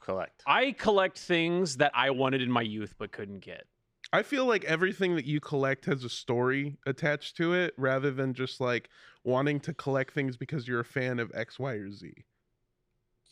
collect. 0.01 0.43
I 0.47 0.73
collect 0.73 1.19
things 1.19 1.77
that 1.79 1.93
I 1.95 2.11
wanted 2.11 2.43
in 2.43 2.51
my 2.51 2.63
youth 2.63 2.95
but 2.99 3.13
couldn't 3.13 3.41
get. 3.41 3.65
I 4.13 4.23
feel 4.23 4.45
like 4.45 4.65
everything 4.65 5.15
that 5.17 5.25
you 5.25 5.39
collect 5.41 5.85
has 5.85 6.03
a 6.03 6.09
story 6.09 6.77
attached 6.85 7.37
to 7.37 7.55
it 7.55 7.75
rather 7.77 8.11
than 8.11 8.35
just 8.35 8.61
like 8.61 8.89
wanting 9.23 9.61
to 9.61 9.75
collect 9.75 10.13
things 10.13 10.37
because 10.37 10.67
you're 10.67 10.81
a 10.81 10.85
fan 10.85 11.21
of 11.21 11.31
X, 11.33 11.59
Y, 11.61 11.75
or 11.75 11.91
Z. 11.93 12.13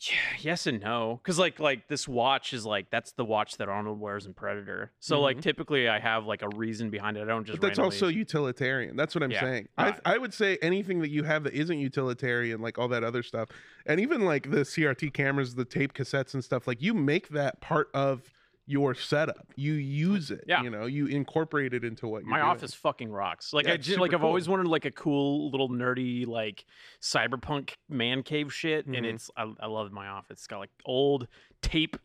Yeah, 0.01 0.15
yes 0.39 0.65
and 0.65 0.79
no. 0.81 1.19
Cause 1.23 1.37
like 1.37 1.59
like 1.59 1.87
this 1.89 2.07
watch 2.07 2.53
is 2.53 2.65
like 2.65 2.89
that's 2.89 3.11
the 3.11 3.25
watch 3.25 3.57
that 3.57 3.67
Arnold 3.67 3.99
wears 3.99 4.25
in 4.25 4.33
Predator. 4.33 4.91
So 5.01 5.19
like 5.19 5.37
Mhm. 5.37 5.41
typically 5.41 5.89
I 5.89 5.99
have 5.99 6.25
like 6.25 6.41
a 6.41 6.47
reason 6.55 6.89
behind 6.89 7.17
it. 7.17 7.23
I 7.23 7.25
don't 7.25 7.43
just 7.45 7.59
But 7.59 7.67
that's 7.67 7.79
randomly- 7.79 7.95
also 7.97 8.07
utilitarian. 8.07 8.95
That's 8.95 9.13
what 9.13 9.23
I'm 9.23 9.31
Yeah. 9.31 9.41
saying. 9.41 9.67
I, 9.77 9.97
I 10.05 10.17
would 10.17 10.33
say 10.33 10.57
anything 10.61 10.99
that 11.01 11.09
you 11.09 11.23
have 11.23 11.43
that 11.43 11.53
isn't 11.53 11.77
utilitarian, 11.79 12.61
like 12.61 12.77
all 12.77 12.87
that 12.87 13.03
other 13.03 13.21
stuff, 13.23 13.49
and 13.85 13.99
even 13.99 14.21
like 14.23 14.49
the 14.51 14.63
CRT 14.63 15.09
cameras, 15.13 15.55
the 15.55 15.65
tape 15.65 15.93
cassettes 15.93 16.33
and 16.33 16.43
stuff, 16.43 16.65
like 16.65 16.81
you 16.81 16.93
make 16.93 17.29
that 17.29 17.59
part 17.59 17.89
of 17.93 18.31
your 18.71 18.93
setup. 18.93 19.47
You 19.55 19.73
use 19.73 20.29
it. 20.29 20.43
Yeah. 20.47 20.61
You 20.61 20.69
know, 20.69 20.85
you 20.85 21.07
incorporate 21.07 21.73
it 21.73 21.83
into 21.83 22.07
what 22.07 22.21
you're 22.21 22.29
my 22.29 22.37
doing. 22.37 22.49
office 22.49 22.73
fucking 22.75 23.11
rocks. 23.11 23.51
Like 23.51 23.65
Yeah, 23.65 23.71
I 23.71 23.75
it's 23.75 23.87
ju- 23.87 23.95
like 23.97 24.11
super 24.11 24.21
I've 24.21 24.25
always 24.25 24.47
wanted 24.47 24.67
like 24.67 24.85
a 24.85 24.91
cool 24.91 25.49
little 25.49 25.69
nerdy 25.69 26.27
like 26.27 26.65
cyberpunk 27.01 27.71
man 27.89 28.21
cave 28.23 28.53
shit, 28.53 28.85
and 28.85 28.95
Mhm. 28.95 29.13
it's 29.15 29.31
I, 29.35 29.51
I 29.59 29.65
love 29.65 29.91
my 29.91 30.07
office. 30.07 30.37
It's 30.37 30.47
got 30.47 30.59
like 30.59 30.69
old 30.85 31.27
tape 31.63 31.97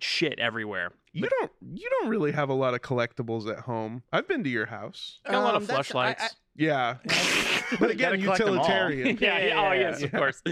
shit 0.00 0.38
everywhere. 0.38 0.92
You 1.12 1.28
don't 1.28 1.50
you 1.74 1.88
don't 1.90 2.08
really 2.08 2.30
have 2.32 2.48
a 2.48 2.54
lot 2.54 2.74
of 2.74 2.80
collectibles 2.80 3.50
at 3.50 3.60
home. 3.64 4.04
I've 4.12 4.28
been 4.28 4.44
to 4.44 4.50
your 4.50 4.66
house. 4.66 5.18
Got 5.26 5.34
a 5.34 5.40
lot 5.40 5.54
of 5.56 5.62
Um, 5.62 5.66
that's- 5.66 5.90
I- 5.90 5.92
flashlights. 5.92 6.36
Yeah. 6.54 6.98
But 7.78 7.90
again, 7.90 8.12
gotta 8.12 8.18
collect 8.22 8.40
'em 8.40 8.48
all. 8.48 8.54
utilitarian. 8.54 9.18
yeah, 9.20 9.38
yeah, 9.46 9.68
oh 9.68 9.72
yes, 9.72 10.02
of 10.02 10.10
course. 10.12 10.42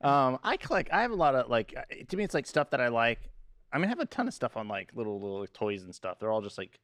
Um, 0.00 0.38
I 0.42 0.56
collect. 0.56 0.90
I 0.92 1.02
have 1.02 1.12
a 1.12 1.14
lot 1.14 1.36
of 1.36 1.48
like. 1.48 1.72
To 2.08 2.16
me, 2.16 2.24
it's 2.24 2.34
like 2.34 2.46
stuff 2.46 2.70
that 2.70 2.80
I 2.80 2.88
like. 2.88 3.20
I 3.74 3.78
mean, 3.78 3.86
I 3.86 3.88
have 3.88 4.00
a 4.00 4.06
ton 4.06 4.28
of 4.28 4.34
stuff 4.34 4.56
on 4.56 4.68
like 4.68 4.90
little 4.94 5.20
little 5.20 5.46
toys 5.52 5.82
and 5.82 5.94
stuff. 5.94 6.18
They're 6.20 6.30
all 6.30 6.40
just 6.40 6.56
like 6.56 6.78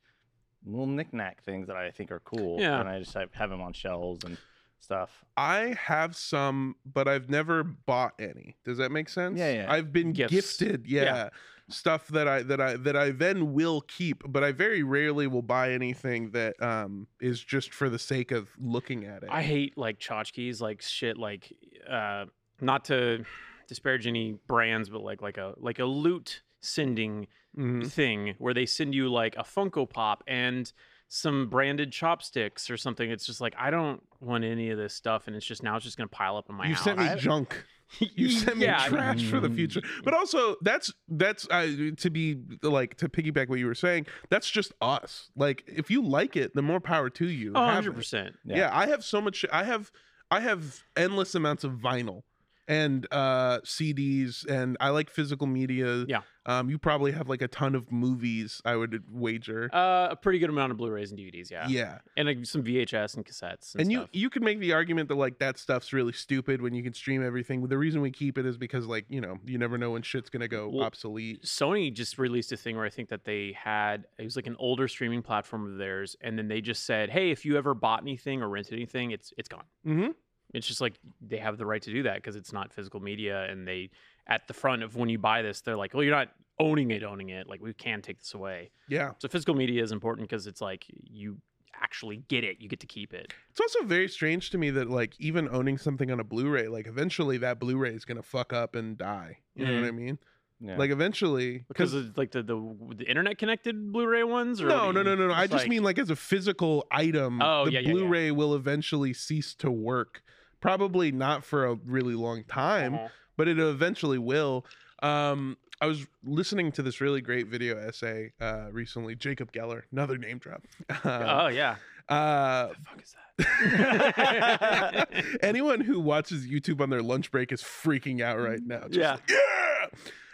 little 0.66 0.86
knickknack 0.86 1.42
things 1.42 1.68
that 1.68 1.76
I 1.76 1.90
think 1.90 2.10
are 2.10 2.20
cool. 2.20 2.60
Yeah. 2.60 2.80
And 2.80 2.88
I 2.88 2.98
just 2.98 3.14
have, 3.14 3.32
have 3.32 3.48
them 3.48 3.62
on 3.62 3.72
shelves 3.72 4.24
and 4.24 4.36
stuff. 4.80 5.24
I 5.36 5.76
have 5.80 6.16
some, 6.16 6.76
but 6.84 7.06
I've 7.08 7.30
never 7.30 7.62
bought 7.62 8.14
any. 8.18 8.56
Does 8.64 8.78
that 8.78 8.90
make 8.90 9.08
sense? 9.08 9.38
Yeah, 9.38 9.52
yeah. 9.52 9.72
I've 9.72 9.92
been 9.92 10.12
Gifts. 10.12 10.32
gifted, 10.32 10.86
yeah, 10.86 11.02
Yeah. 11.02 11.28
stuff 11.68 12.08
that 12.08 12.26
I 12.26 12.42
that 12.42 12.60
I 12.60 12.76
that 12.78 12.96
I 12.96 13.10
then 13.10 13.52
will 13.52 13.82
keep, 13.82 14.22
but 14.26 14.42
I 14.42 14.50
very 14.52 14.82
rarely 14.82 15.26
will 15.28 15.42
buy 15.42 15.72
anything 15.72 16.30
that 16.32 16.60
um 16.62 17.06
is 17.20 17.40
just 17.42 17.72
for 17.72 17.88
the 17.88 17.98
sake 18.00 18.32
of 18.32 18.50
looking 18.58 19.04
at 19.04 19.22
it. 19.22 19.28
I 19.30 19.42
hate 19.42 19.78
like 19.78 20.00
tchotchkes, 20.00 20.60
like 20.60 20.82
shit, 20.82 21.16
like 21.16 21.52
uh, 21.88 22.24
not 22.60 22.84
to 22.86 23.24
disparage 23.68 24.06
any 24.08 24.32
brands, 24.48 24.90
but 24.90 25.02
like 25.02 25.22
like 25.22 25.38
a 25.38 25.54
like 25.56 25.78
a 25.78 25.84
loot 25.84 26.42
sending 26.60 27.26
Mhm. 27.56 27.90
thing 27.90 28.34
where 28.38 28.54
they 28.54 28.66
send 28.66 28.94
you 28.94 29.08
like 29.08 29.34
a 29.36 29.42
Funko 29.42 29.88
Pop 29.88 30.22
and 30.26 30.72
some 31.08 31.48
branded 31.48 31.90
chopsticks 31.90 32.70
or 32.70 32.76
something. 32.76 33.10
It's 33.10 33.26
just 33.26 33.40
like 33.40 33.54
I 33.58 33.70
don't 33.70 34.00
want 34.20 34.44
any 34.44 34.70
of 34.70 34.78
this 34.78 34.94
stuff, 34.94 35.26
and 35.26 35.34
it's 35.34 35.44
just 35.46 35.62
now 35.62 35.74
it's 35.76 35.84
just 35.84 35.96
gonna 35.96 36.06
pile 36.08 36.36
up 36.36 36.48
in 36.48 36.54
my 36.54 36.66
You 36.68 36.74
house. 36.74 36.84
sent 36.84 36.98
me 36.98 37.06
I- 37.08 37.16
junk. 37.16 37.64
You 37.98 38.30
sent 38.30 38.58
me 38.58 38.66
yeah, 38.66 38.86
trash 38.86 39.24
for 39.24 39.40
the 39.40 39.50
future. 39.50 39.82
But 40.04 40.14
also, 40.14 40.54
that's 40.62 40.92
that's 41.08 41.48
uh, 41.50 41.90
to 41.96 42.08
be 42.08 42.36
like 42.62 42.94
to 42.98 43.08
piggyback 43.08 43.48
what 43.48 43.58
you 43.58 43.66
were 43.66 43.74
saying. 43.74 44.06
That's 44.28 44.48
just 44.48 44.72
us. 44.80 45.32
Like, 45.34 45.64
if 45.66 45.90
you 45.90 46.00
like 46.00 46.36
it, 46.36 46.54
the 46.54 46.62
more 46.62 46.78
power 46.78 47.10
to 47.10 47.26
you. 47.28 47.50
Oh, 47.52 47.62
100 47.64 47.96
percent. 47.96 48.36
Yeah. 48.44 48.58
Yeah. 48.58 48.70
I 48.72 48.86
have 48.86 49.02
so 49.04 49.20
much. 49.20 49.44
I 49.52 49.64
have 49.64 49.90
I 50.30 50.38
have 50.38 50.84
endless 50.96 51.34
amounts 51.34 51.64
of 51.64 51.72
vinyl 51.72 52.22
and 52.68 53.06
uh 53.10 53.60
CDs, 53.64 54.46
and 54.46 54.76
I 54.80 54.90
like 54.90 55.10
physical 55.10 55.46
media. 55.46 56.04
Yeah. 56.08 56.20
Um, 56.46 56.70
you 56.70 56.78
probably 56.78 57.12
have 57.12 57.28
like 57.28 57.42
a 57.42 57.48
ton 57.48 57.74
of 57.74 57.92
movies. 57.92 58.62
I 58.64 58.74
would 58.74 59.04
wager. 59.10 59.68
Uh, 59.74 60.08
a 60.10 60.16
pretty 60.16 60.38
good 60.38 60.48
amount 60.48 60.72
of 60.72 60.78
Blu-rays 60.78 61.10
and 61.10 61.20
DVDs, 61.20 61.50
yeah, 61.50 61.68
yeah. 61.68 61.98
and 62.16 62.26
like, 62.26 62.46
some 62.46 62.62
VHS 62.64 63.14
and 63.14 63.26
cassettes. 63.26 63.74
And, 63.74 63.82
And 63.82 63.92
you 63.92 64.08
you 64.12 64.30
could 64.30 64.42
make 64.42 64.58
the 64.58 64.72
argument 64.72 65.08
that 65.10 65.16
like 65.16 65.38
that 65.38 65.58
stuff's 65.58 65.92
really 65.92 66.14
stupid 66.14 66.62
when 66.62 66.72
you 66.74 66.82
can 66.82 66.94
stream 66.94 67.24
everything. 67.24 67.66
The 67.66 67.76
reason 67.76 68.00
we 68.00 68.10
keep 68.10 68.38
it 68.38 68.46
is 68.46 68.56
because 68.56 68.86
like 68.86 69.04
you 69.08 69.20
know 69.20 69.38
you 69.44 69.58
never 69.58 69.76
know 69.76 69.90
when 69.90 70.02
shit's 70.02 70.30
gonna 70.30 70.48
go 70.48 70.68
Well, 70.68 70.86
obsolete. 70.86 71.42
Sony 71.42 71.92
just 71.92 72.18
released 72.18 72.52
a 72.52 72.56
thing 72.56 72.76
where 72.76 72.86
I 72.86 72.90
think 72.90 73.10
that 73.10 73.24
they 73.24 73.54
had 73.56 74.06
it 74.18 74.24
was 74.24 74.36
like 74.36 74.46
an 74.46 74.56
older 74.58 74.88
streaming 74.88 75.22
platform 75.22 75.70
of 75.70 75.78
theirs, 75.78 76.16
and 76.22 76.38
then 76.38 76.48
they 76.48 76.62
just 76.62 76.84
said, 76.86 77.10
"Hey, 77.10 77.30
if 77.30 77.44
you 77.44 77.58
ever 77.58 77.74
bought 77.74 78.00
anything 78.00 78.42
or 78.42 78.48
rented 78.48 78.72
anything, 78.74 79.10
it's 79.10 79.32
it's 79.36 79.48
gone." 79.48 79.64
Mm-hmm. 79.86 80.10
It's 80.52 80.66
just 80.66 80.80
like 80.80 80.94
they 81.20 81.36
have 81.38 81.58
the 81.58 81.66
right 81.66 81.82
to 81.82 81.92
do 81.92 82.02
that 82.04 82.16
because 82.16 82.36
it's 82.36 82.52
not 82.52 82.72
physical 82.72 83.00
media, 83.00 83.44
and 83.50 83.66
they 83.66 83.90
at 84.26 84.46
the 84.48 84.54
front 84.54 84.82
of 84.82 84.96
when 84.96 85.08
you 85.08 85.18
buy 85.18 85.42
this, 85.42 85.60
they're 85.60 85.76
like, 85.76 85.94
"Well, 85.94 86.02
you're 86.02 86.14
not 86.14 86.28
owning 86.58 86.90
it, 86.90 87.02
owning 87.02 87.28
it. 87.30 87.48
Like 87.48 87.60
we 87.62 87.72
can 87.74 88.02
take 88.02 88.18
this 88.18 88.34
away." 88.34 88.70
Yeah. 88.88 89.12
So 89.18 89.28
physical 89.28 89.54
media 89.54 89.82
is 89.82 89.92
important 89.92 90.28
because 90.28 90.46
it's 90.46 90.60
like 90.60 90.84
you 90.88 91.38
actually 91.82 92.18
get 92.28 92.44
it, 92.44 92.60
you 92.60 92.68
get 92.68 92.80
to 92.80 92.86
keep 92.86 93.14
it. 93.14 93.32
It's 93.50 93.60
also 93.60 93.84
very 93.84 94.08
strange 94.08 94.50
to 94.50 94.58
me 94.58 94.70
that 94.70 94.90
like 94.90 95.14
even 95.18 95.48
owning 95.50 95.78
something 95.78 96.10
on 96.10 96.20
a 96.20 96.24
Blu-ray, 96.24 96.68
like 96.68 96.86
eventually 96.86 97.38
that 97.38 97.58
Blu-ray 97.58 97.94
is 97.94 98.04
gonna 98.04 98.22
fuck 98.22 98.52
up 98.52 98.74
and 98.74 98.98
die. 98.98 99.38
You 99.54 99.64
know 99.66 99.72
Mhm. 99.72 99.80
what 99.80 99.88
I 99.88 99.92
mean? 99.92 100.18
Yeah. 100.62 100.76
Like 100.76 100.90
eventually, 100.90 101.64
Because 101.68 101.94
of 101.94 102.18
like 102.18 102.32
the, 102.32 102.42
the 102.42 102.76
the 102.96 103.08
internet 103.08 103.38
connected 103.38 103.92
Blu-ray 103.92 104.24
ones, 104.24 104.60
or 104.60 104.66
no, 104.66 104.86
what 104.86 104.94
no, 104.96 105.02
no, 105.02 105.14
no, 105.14 105.28
no. 105.28 105.32
I 105.32 105.46
just 105.46 105.60
like- 105.62 105.68
mean 105.70 105.82
like 105.82 105.98
as 105.98 106.10
a 106.10 106.16
physical 106.16 106.86
item, 106.90 107.40
Oh, 107.40 107.64
the 107.64 107.72
yeah, 107.72 107.80
yeah, 107.80 107.86
yeah. 107.88 107.92
Blu-ray 107.94 108.30
will 108.32 108.54
eventually 108.54 109.14
cease 109.14 109.54
to 109.54 109.70
work. 109.70 110.22
Probably 110.60 111.10
not 111.12 111.44
for 111.44 111.66
a 111.66 111.74
really 111.74 112.14
long 112.14 112.44
time, 112.44 112.94
Uh-huh. 112.94 113.08
but 113.36 113.48
it 113.48 113.58
eventually 113.58 114.18
will. 114.18 114.66
Um, 115.02 115.56
I 115.80 115.86
was 115.86 116.06
listening 116.24 116.72
to 116.72 116.82
this 116.82 117.00
really 117.00 117.22
great 117.22 117.46
video 117.46 117.78
essay 117.78 118.32
uh, 118.40 118.66
recently. 118.70 119.14
Jacob 119.14 119.50
Geller, 119.52 119.82
another 119.92 120.18
name 120.18 120.38
drop. 120.38 120.62
Uh, 121.04 121.40
Oh 121.44 121.48
yeah, 121.48 121.76
Uh, 122.08 122.68
the 122.68 122.74
fuck 122.84 123.02
is 123.02 123.14
that? 123.14 125.08
anyone 125.42 125.80
who 125.80 125.98
watches 126.00 126.46
YouTube 126.46 126.80
on 126.82 126.90
their 126.90 127.02
lunch 127.02 127.30
break 127.30 127.52
is 127.52 127.62
freaking 127.62 128.20
out 128.20 128.38
right 128.38 128.60
now. 128.62 128.80
Just 128.88 128.98
Yeah. 128.98 129.12
like, 129.12 129.30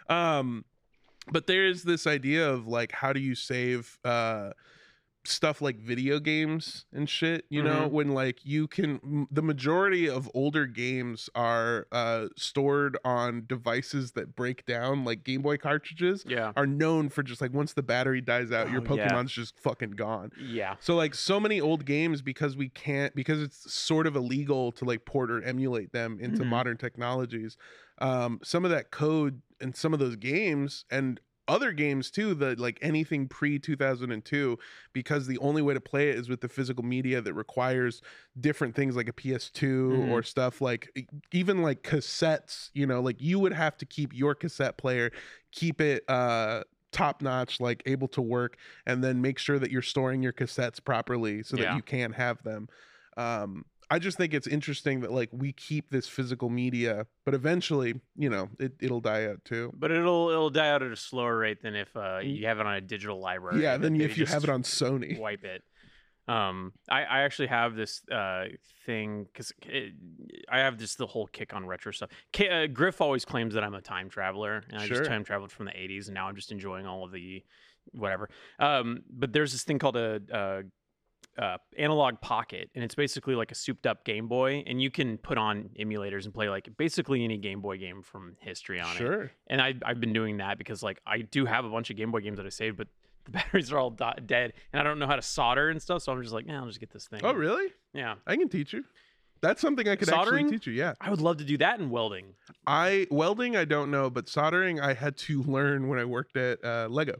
yeah. 0.08 0.38
Um, 0.38 0.64
but 1.30 1.46
there 1.46 1.66
is 1.66 1.82
this 1.84 2.06
idea 2.06 2.48
of 2.50 2.66
like, 2.66 2.90
how 2.92 3.12
do 3.12 3.20
you 3.20 3.34
save 3.36 3.98
uh 4.04 4.50
stuff 5.28 5.60
like 5.60 5.78
video 5.78 6.18
games 6.20 6.86
and 6.92 7.08
shit? 7.08 7.44
You 7.48 7.62
know, 7.62 7.88
Mhm. 7.88 7.90
when 7.90 8.08
like 8.10 8.44
you 8.44 8.66
can, 8.68 9.00
m- 9.02 9.28
the 9.30 9.42
majority 9.42 10.08
of 10.08 10.30
older 10.34 10.66
games 10.66 11.28
are 11.34 11.86
uh 11.92 12.26
stored 12.36 12.96
on 13.04 13.44
devices 13.46 14.12
that 14.12 14.34
break 14.36 14.64
down, 14.66 15.04
like 15.04 15.24
Game 15.24 15.42
Boy 15.42 15.56
cartridges. 15.56 16.24
yeah. 16.26 16.52
Are 16.56 16.66
known 16.66 17.08
for 17.08 17.22
just 17.22 17.40
like 17.40 17.52
once 17.52 17.72
the 17.72 17.82
battery 17.82 18.20
dies 18.20 18.52
out, 18.52 18.70
your 18.70 18.82
Oh, 18.88 18.94
yeah. 18.96 19.08
Pokemon's 19.08 19.32
just 19.32 19.58
fucking 19.58 19.92
gone. 19.92 20.30
Yeah. 20.40 20.76
So 20.80 20.94
like 20.96 21.14
so 21.14 21.38
many 21.40 21.60
old 21.60 21.84
games 21.84 22.22
because 22.22 22.56
we 22.56 22.68
can't 22.68 23.14
because 23.14 23.40
it's 23.42 23.72
sort 23.72 24.06
of 24.06 24.16
illegal 24.16 24.72
to 24.72 24.84
like 24.84 25.04
port 25.04 25.30
or 25.30 25.42
emulate 25.42 25.92
them 25.92 26.18
into 26.20 26.42
Mhm. 26.42 26.48
modern 26.48 26.76
technologies. 26.76 27.56
Um, 27.98 28.40
some 28.42 28.64
of 28.64 28.70
that 28.70 28.90
code 28.90 29.40
and 29.60 29.74
some 29.74 29.94
of 29.94 29.98
those 29.98 30.16
games 30.16 30.84
and 30.90 31.18
other 31.48 31.72
games 31.72 32.10
too 32.10 32.34
that 32.34 32.58
like 32.58 32.78
anything 32.82 33.28
pre 33.28 33.58
2002 33.58 34.58
because 34.92 35.26
the 35.26 35.38
only 35.38 35.62
way 35.62 35.74
to 35.74 35.80
play 35.80 36.10
it 36.10 36.16
is 36.16 36.28
with 36.28 36.40
the 36.40 36.48
physical 36.48 36.84
media 36.84 37.20
that 37.20 37.34
requires 37.34 38.02
different 38.40 38.74
things 38.74 38.96
like 38.96 39.08
a 39.08 39.12
PS2 39.12 39.90
Mhm. 39.90 40.08
or 40.10 40.22
stuff 40.22 40.60
like 40.60 40.90
even 41.32 41.62
like 41.62 41.82
cassettes 41.82 42.70
you 42.74 42.86
know 42.86 43.00
like 43.00 43.20
you 43.20 43.38
would 43.38 43.52
have 43.52 43.76
to 43.78 43.86
keep 43.86 44.12
your 44.14 44.34
cassette 44.34 44.76
player 44.76 45.10
keep 45.52 45.80
it 45.80 46.02
uh 46.08 46.62
top 46.92 47.20
notch 47.22 47.60
like 47.60 47.82
able 47.86 48.08
to 48.08 48.22
work 48.22 48.56
and 48.86 49.04
then 49.04 49.20
make 49.20 49.38
sure 49.38 49.58
that 49.58 49.70
you're 49.70 49.82
storing 49.82 50.22
your 50.22 50.32
cassettes 50.32 50.82
properly 50.82 51.42
so 51.42 51.56
that 51.56 51.76
you 51.76 51.82
can 51.82 52.12
have 52.12 52.42
them 52.42 52.68
um 53.16 53.64
i 53.90 53.98
just 53.98 54.16
think 54.16 54.34
it's 54.34 54.46
interesting 54.46 55.00
that 55.00 55.12
like 55.12 55.28
we 55.32 55.52
keep 55.52 55.90
this 55.90 56.08
physical 56.08 56.48
media 56.50 57.06
but 57.24 57.34
eventually 57.34 58.00
you 58.16 58.28
know 58.28 58.48
it, 58.58 58.72
it'll 58.80 59.00
die 59.00 59.26
out 59.26 59.44
too 59.44 59.72
But 59.76 59.90
it'll 59.90 60.30
it'll 60.30 60.50
die 60.50 60.68
out 60.70 60.82
at 60.82 60.90
a 60.92 60.96
slower 60.96 61.36
rate 61.38 61.62
than 61.62 61.74
if 61.74 61.96
uh, 61.96 62.18
you 62.22 62.46
have 62.46 62.58
it 62.60 62.66
on 62.66 62.74
a 62.74 62.80
digital 62.80 63.20
library. 63.20 63.62
yeah 63.62 63.74
and 63.74 63.84
then 63.84 64.00
if 64.00 64.16
you 64.18 64.26
have 64.26 64.44
it 64.44 64.50
on 64.50 64.62
sony 64.62 65.18
wipe 65.18 65.44
it. 65.44 65.62
Um, 66.28 66.72
I, 66.90 67.04
I 67.04 67.20
actually 67.20 67.46
have 67.48 67.76
this 67.76 68.02
uh 68.10 68.46
thing 68.84 69.26
because 69.32 69.52
I 70.50 70.58
have 70.58 70.76
this 70.76 70.96
the 70.96 71.06
whole 71.06 71.28
kick 71.28 71.54
on 71.54 71.64
retro 71.66 71.92
stuff. 71.92 72.10
K- 72.32 72.48
uh, 72.64 72.66
Griff 72.66 73.00
always 73.00 73.24
claims 73.24 73.54
that 73.54 73.62
I'm 73.62 73.74
a 73.74 73.80
time 73.80 74.08
traveler, 74.08 74.64
and 74.68 74.80
I 74.80 74.86
Sure. 74.86 74.96
just 74.96 75.08
time 75.08 75.22
traveled 75.22 75.52
from 75.52 75.66
the 75.66 75.70
'80s, 75.70 76.06
and 76.06 76.14
now 76.14 76.26
I'm 76.26 76.34
just 76.34 76.50
enjoying 76.50 76.84
all 76.84 77.04
of 77.04 77.12
the 77.12 77.44
whatever. 77.92 78.28
Um, 78.58 79.02
but 79.08 79.32
there's 79.32 79.52
this 79.52 79.62
thing 79.62 79.78
called 79.78 79.96
a. 79.96 80.20
Uh, 80.32 80.62
uh, 81.38 81.58
Analogue 81.78 82.20
Pocket 82.20 82.70
and 82.74 82.82
it's 82.82 82.94
basically 82.94 83.34
like 83.34 83.50
a 83.52 83.54
souped 83.54 83.86
up 83.86 84.04
game 84.04 84.26
boy 84.28 84.62
and 84.66 84.80
you 84.80 84.90
can 84.90 85.18
put 85.18 85.36
on 85.38 85.70
emulators 85.78 86.24
and 86.24 86.32
play 86.32 86.48
like 86.48 86.68
basically 86.76 87.24
any 87.24 87.36
game 87.36 87.60
boy 87.60 87.76
game 87.78 88.02
from 88.02 88.36
history 88.40 88.80
on 88.80 88.90
it 88.94 88.98
sure 88.98 89.30
and 89.48 89.60
I, 89.60 89.74
I've 89.84 90.00
been 90.00 90.12
doing 90.12 90.38
that 90.38 90.56
because 90.58 90.82
like 90.82 91.00
I 91.06 91.18
do 91.18 91.44
have 91.44 91.64
a 91.64 91.68
bunch 91.68 91.90
of 91.90 91.96
Game 91.96 92.10
Boy 92.10 92.20
games 92.20 92.36
that 92.38 92.46
I 92.46 92.50
saved, 92.50 92.76
but 92.78 92.88
the 93.24 93.30
batteries 93.36 93.72
are 93.72 93.78
all 93.78 93.90
di- 93.90 94.18
dead, 94.24 94.52
and 94.72 94.80
I 94.80 94.84
don't 94.84 94.98
know 94.98 95.06
how 95.06 95.16
to 95.16 95.22
solder 95.22 95.68
and 95.68 95.82
stuff. 95.82 96.02
So 96.02 96.12
I'm 96.12 96.22
just 96.22 96.32
like, 96.32 96.46
yeah, 96.46 96.58
I'll 96.60 96.66
just 96.66 96.80
get 96.80 96.90
this 96.90 97.06
thing. 97.08 97.20
oh 97.24 97.32
really 97.32 97.66
Yeah, 97.92 98.14
i 98.26 98.36
can 98.36 98.48
teach 98.48 98.72
you 98.72 98.84
that's 99.42 99.60
something 99.60 99.86
i 99.86 99.96
could 99.96 100.08
Soldering? 100.08 100.46
actually 100.46 100.58
teach 100.58 100.66
you 100.66 100.72
yeah 100.72 100.94
I 101.00 101.10
would 101.10 101.20
love 101.20 101.36
to 101.38 101.44
do 101.44 101.58
that 101.58 101.78
in 101.78 101.90
welding. 101.90 102.34
i 102.66 103.06
welding 103.10 103.54
i 103.56 103.64
don't 103.66 103.90
know 103.90 104.08
but 104.08 104.28
soldering 104.30 104.80
i 104.80 104.94
had 104.94 105.16
to 105.18 105.42
learn 105.46 105.88
when 105.88 105.98
i 105.98 106.04
worked 106.04 106.36
at 106.38 106.64
uh, 106.64 106.88
lego 106.90 107.16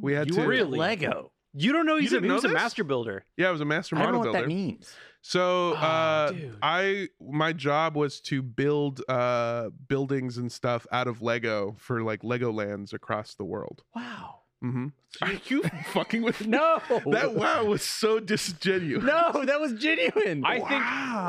we 0.00 0.14
had 0.14 0.26
you 0.28 0.32
to 0.34 0.38
worked 0.40 0.48
Really? 0.48 0.78
Lego. 0.78 1.30
You 1.52 1.72
don't 1.72 1.86
know 1.86 1.96
he's 1.96 2.12
a 2.12 2.16
didn't 2.16 2.30
he 2.30 2.32
was 2.32 2.44
a 2.44 2.48
master 2.48 2.84
builder. 2.84 3.24
yeah 3.36 3.48
i 3.48 3.50
was 3.50 3.60
a 3.60 3.64
master 3.64 3.96
builder. 3.96 4.08
I 4.08 4.12
don't 4.12 4.20
know 4.22 4.26
model 4.26 4.32
what 4.32 4.46
builder 4.46 4.48
that 4.48 4.54
means. 4.54 4.94
So 5.22 5.72
Oh, 5.72 5.74
uh, 5.76 6.30
dude. 6.32 6.56
I 6.62 7.08
my 7.20 7.52
job 7.52 7.96
was 7.96 8.20
to 8.22 8.40
build 8.42 9.02
uh, 9.08 9.70
buildings 9.88 10.38
and 10.38 10.50
stuff 10.50 10.86
out 10.92 11.08
of 11.08 11.20
Lego 11.22 11.74
for 11.78 12.02
like 12.02 12.22
Legolands 12.22 12.92
across 12.92 13.34
the 13.34 13.44
world. 13.44 13.82
Wow. 13.94 14.39
Mm-hmm. 14.62 14.86
Are 15.22 15.32
you 15.46 15.62
fucking 15.92 16.22
with 16.22 16.40
me? 16.42 16.48
No. 16.48 16.80
That 17.06 17.34
wow 17.34 17.64
was 17.64 17.82
so 17.82 18.20
disingenuous. 18.20 19.02
No, 19.02 19.44
that 19.44 19.60
was 19.60 19.72
genuine. 19.74 20.44
I 20.44 20.58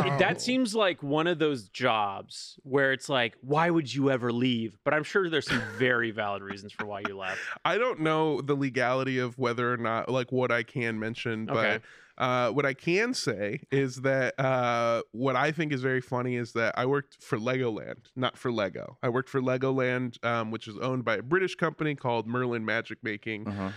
think 0.04 0.20
that 0.20 0.40
seems 0.42 0.76
like 0.76 1.02
one 1.02 1.28
of 1.28 1.40
those 1.40 1.68
jobs 1.70 2.60
where 2.64 2.92
it's 2.92 3.10
like, 3.10 3.36
why 3.42 3.70
would 3.70 3.94
you 3.94 4.12
ever 4.12 4.32
leave? 4.32 4.78
But 4.84 4.94
I'm 4.94 5.04
sure 5.04 5.30
there's 5.30 5.48
some 5.48 5.64
very 5.78 6.12
valid 6.12 6.44
reasons 6.44 6.74
for 6.74 6.86
why 6.86 7.02
you 7.08 7.18
left. 7.18 7.40
I 7.66 7.78
don't 7.78 8.02
know 8.02 8.42
the 8.42 8.56
legality 8.56 9.18
of 9.18 9.38
whether 9.40 9.72
or 9.74 9.78
not 9.78 10.10
like 10.10 10.32
what 10.32 10.52
I 10.52 10.64
can 10.64 11.00
mention, 11.00 11.50
Okay. 11.50 11.80
but 11.80 11.82
uh, 12.22 12.52
what 12.52 12.68
I 12.68 12.76
can 12.76 13.16
say 13.16 13.62
is 13.72 13.98
that 13.98 14.40
uh, 14.40 15.02
what 15.12 15.36
I 15.36 15.52
think 15.52 15.74
is 15.74 15.82
very 15.82 16.02
funny 16.02 16.36
is 16.36 16.54
that 16.54 16.76
I 16.78 16.86
worked 16.86 17.18
for 17.24 17.40
Legoland, 17.40 18.12
not 18.16 18.38
for 18.38 18.52
Lego. 18.52 19.00
I 19.02 19.10
worked 19.10 19.28
for 19.28 19.42
Legoland, 19.42 20.24
um, 20.24 20.52
which 20.52 20.68
is 20.68 20.78
owned 20.78 21.04
by 21.04 21.16
a 21.16 21.24
British 21.24 21.56
company 21.56 21.96
called 21.96 22.28
Merlin 22.28 22.64
Magic 22.64 23.00
Making. 23.02 23.48
Uh-huh. 23.48 23.70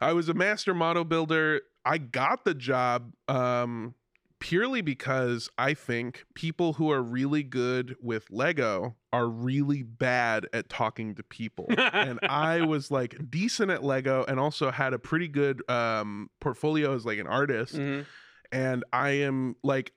I 0.00 0.12
was 0.12 0.28
a 0.28 0.34
master 0.34 0.72
model 0.72 1.04
builder. 1.04 1.62
I 1.84 1.98
got 1.98 2.44
the 2.44 2.54
job 2.54 3.12
um, 3.26 3.96
purely 4.40 4.80
because 4.80 5.48
I 5.56 5.74
think 5.74 6.24
people 6.34 6.72
who 6.74 6.90
are 6.90 7.02
really 7.02 7.42
good 7.42 7.94
with 8.00 8.26
Lego 8.30 8.96
are 9.12 9.28
really 9.28 9.82
bad 9.82 10.46
at 10.52 10.68
talking 10.68 11.14
to 11.16 11.22
people. 11.22 11.66
and 11.76 12.18
I 12.22 12.60
was 12.66 12.90
like 12.90 13.30
decent 13.30 13.70
at 13.70 13.84
Lego 13.84 14.24
and 14.26 14.40
also 14.40 14.70
had 14.70 14.92
a 14.94 14.98
pretty 14.98 15.28
good 15.28 15.68
um, 15.70 16.30
portfolio 16.40 16.94
as 16.94 17.04
like 17.04 17.18
an 17.18 17.26
artist. 17.26 17.76
Mhm. 17.76 18.06
And 18.50 18.84
I 18.92 19.10
am 19.10 19.56
like 19.62 19.92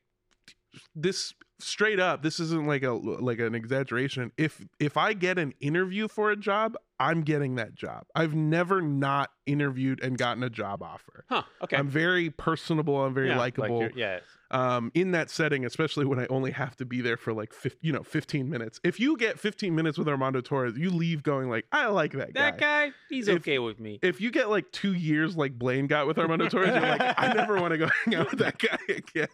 this 0.95 1.33
straight 1.59 1.99
up 1.99 2.21
this 2.23 2.39
isn't 2.39 2.65
like 2.67 2.83
a 2.83 2.91
like 2.91 3.39
an 3.39 3.55
exaggeration 3.55 4.31
if 4.37 4.65
if 4.79 4.97
i 4.97 5.13
get 5.13 5.37
an 5.37 5.53
interview 5.61 6.07
for 6.09 6.31
a 6.31 6.35
job 6.35 6.75
i'm 7.09 7.21
getting 7.21 7.55
that 7.55 7.75
job 7.75 8.03
i've 8.15 8.33
never 8.33 8.81
not 8.81 9.29
interviewed 9.45 10.01
and 10.03 10.17
gotten 10.17 10.43
a 10.43 10.49
job 10.49 10.81
offer 10.81 11.25
Huh. 11.29 11.43
Okay. 11.63 11.75
i'm 11.77 11.87
very 11.87 12.29
personable 12.29 13.03
i'm 13.03 13.13
very 13.13 13.29
Yeah, 13.29 13.37
likable 13.37 13.79
you're- 13.81 13.93
yeah. 13.95 14.19
um 14.51 14.91
in 14.93 15.11
that 15.11 15.29
setting 15.29 15.65
especially 15.65 16.05
when 16.05 16.19
i 16.19 16.25
only 16.29 16.51
have 16.51 16.75
to 16.77 16.85
be 16.85 17.01
there 17.01 17.17
for 17.17 17.33
like 17.33 17.53
50, 17.53 17.77
you 17.81 17.91
know 17.91 18.03
15 18.03 18.49
minutes 18.49 18.79
if 18.83 18.99
you 18.99 19.17
get 19.17 19.39
15 19.39 19.73
minutes 19.75 19.97
with 19.97 20.07
armando 20.07 20.41
torres 20.41 20.77
you 20.77 20.89
leave 20.91 21.23
going 21.23 21.49
like 21.49 21.65
i 21.71 21.87
like 21.87 22.13
that 22.13 22.33
guy 22.33 22.51
that 22.51 22.57
guy, 22.57 22.91
he's 23.09 23.27
If- 23.27 23.37
okay 23.41 23.59
with 23.59 23.79
me. 23.79 23.99
if 24.01 24.21
you 24.21 24.31
get 24.31 24.49
like 24.49 24.71
two 24.71 24.93
years 24.93 25.35
like 25.35 25.53
Blaine 25.57 25.87
got 25.87 26.07
with 26.07 26.17
Armando 26.17 26.47
Torres, 26.49 26.67
you're 26.69 26.79
like, 26.81 27.13
I 27.17 27.33
never 27.33 27.55
want 27.59 27.71
to 27.71 27.77
go 27.77 27.87
hang 28.05 28.15
out 28.15 28.29
with 28.31 28.39
that 28.39 28.57
guy 28.57 28.77
again. 28.89 29.27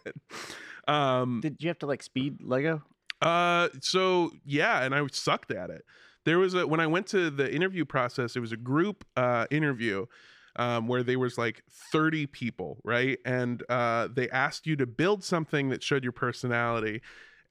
Um, 0.88 1.40
Did 1.40 1.56
you 1.60 1.68
have 1.68 1.78
to 1.80 1.86
like 1.86 2.02
speed 2.02 2.38
Lego? 2.42 2.82
uh, 3.22 3.68
so 3.80 4.30
yeah, 4.44 4.82
and 4.82 4.94
I 4.94 5.06
sucked 5.12 5.50
at 5.50 5.70
it. 5.70 5.84
There 6.24 6.38
was 6.38 6.54
a 6.54 6.66
when 6.66 6.80
I 6.80 6.86
went 6.86 7.06
to 7.08 7.30
the 7.30 7.52
interview 7.52 7.84
process, 7.84 8.36
it 8.36 8.40
was 8.40 8.52
a 8.52 8.56
group 8.56 9.04
uh 9.16 9.46
interview. 9.50 10.06
Um, 10.56 10.88
where 10.88 11.04
there 11.04 11.18
was 11.18 11.38
like 11.38 11.62
30 11.92 12.26
people, 12.26 12.80
right? 12.82 13.18
And 13.24 13.62
uh, 13.68 14.08
they 14.12 14.28
asked 14.30 14.66
you 14.66 14.74
to 14.76 14.86
build 14.86 15.22
something 15.22 15.68
that 15.68 15.80
showed 15.80 16.02
your 16.02 16.12
personality. 16.12 17.02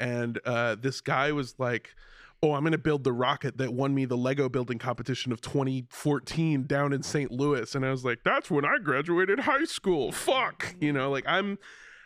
And 0.02 0.38
uh, 0.46 0.76
this 0.76 1.00
guy 1.00 1.32
was 1.32 1.56
like, 1.58 1.96
oh, 2.42 2.54
I'm 2.54 2.62
going 2.62 2.72
to 2.72 2.78
build 2.78 3.04
the 3.04 3.14
rocket 3.14 3.58
that 3.58 3.74
won 3.74 3.94
me 3.94 4.06
the 4.06 4.18
Lego 4.18 4.48
building 4.50 4.78
competition 4.78 5.32
of 5.32 5.42
2014 5.42 6.64
down 6.64 6.94
in 6.94 7.04
St. 7.04 7.32
Louis. 7.32 7.76
And 7.76 7.86
I 7.86 7.92
was 7.92 8.06
like, 8.06 8.20
that's 8.24 8.50
when 8.50 8.66
I 8.66 8.78
graduated 8.82 9.40
high 9.40 9.66
school. 9.66 10.12
Fuck. 10.12 10.76
You 10.80 10.94
know, 10.94 11.12
like 11.12 11.26
I'm, 11.28 11.58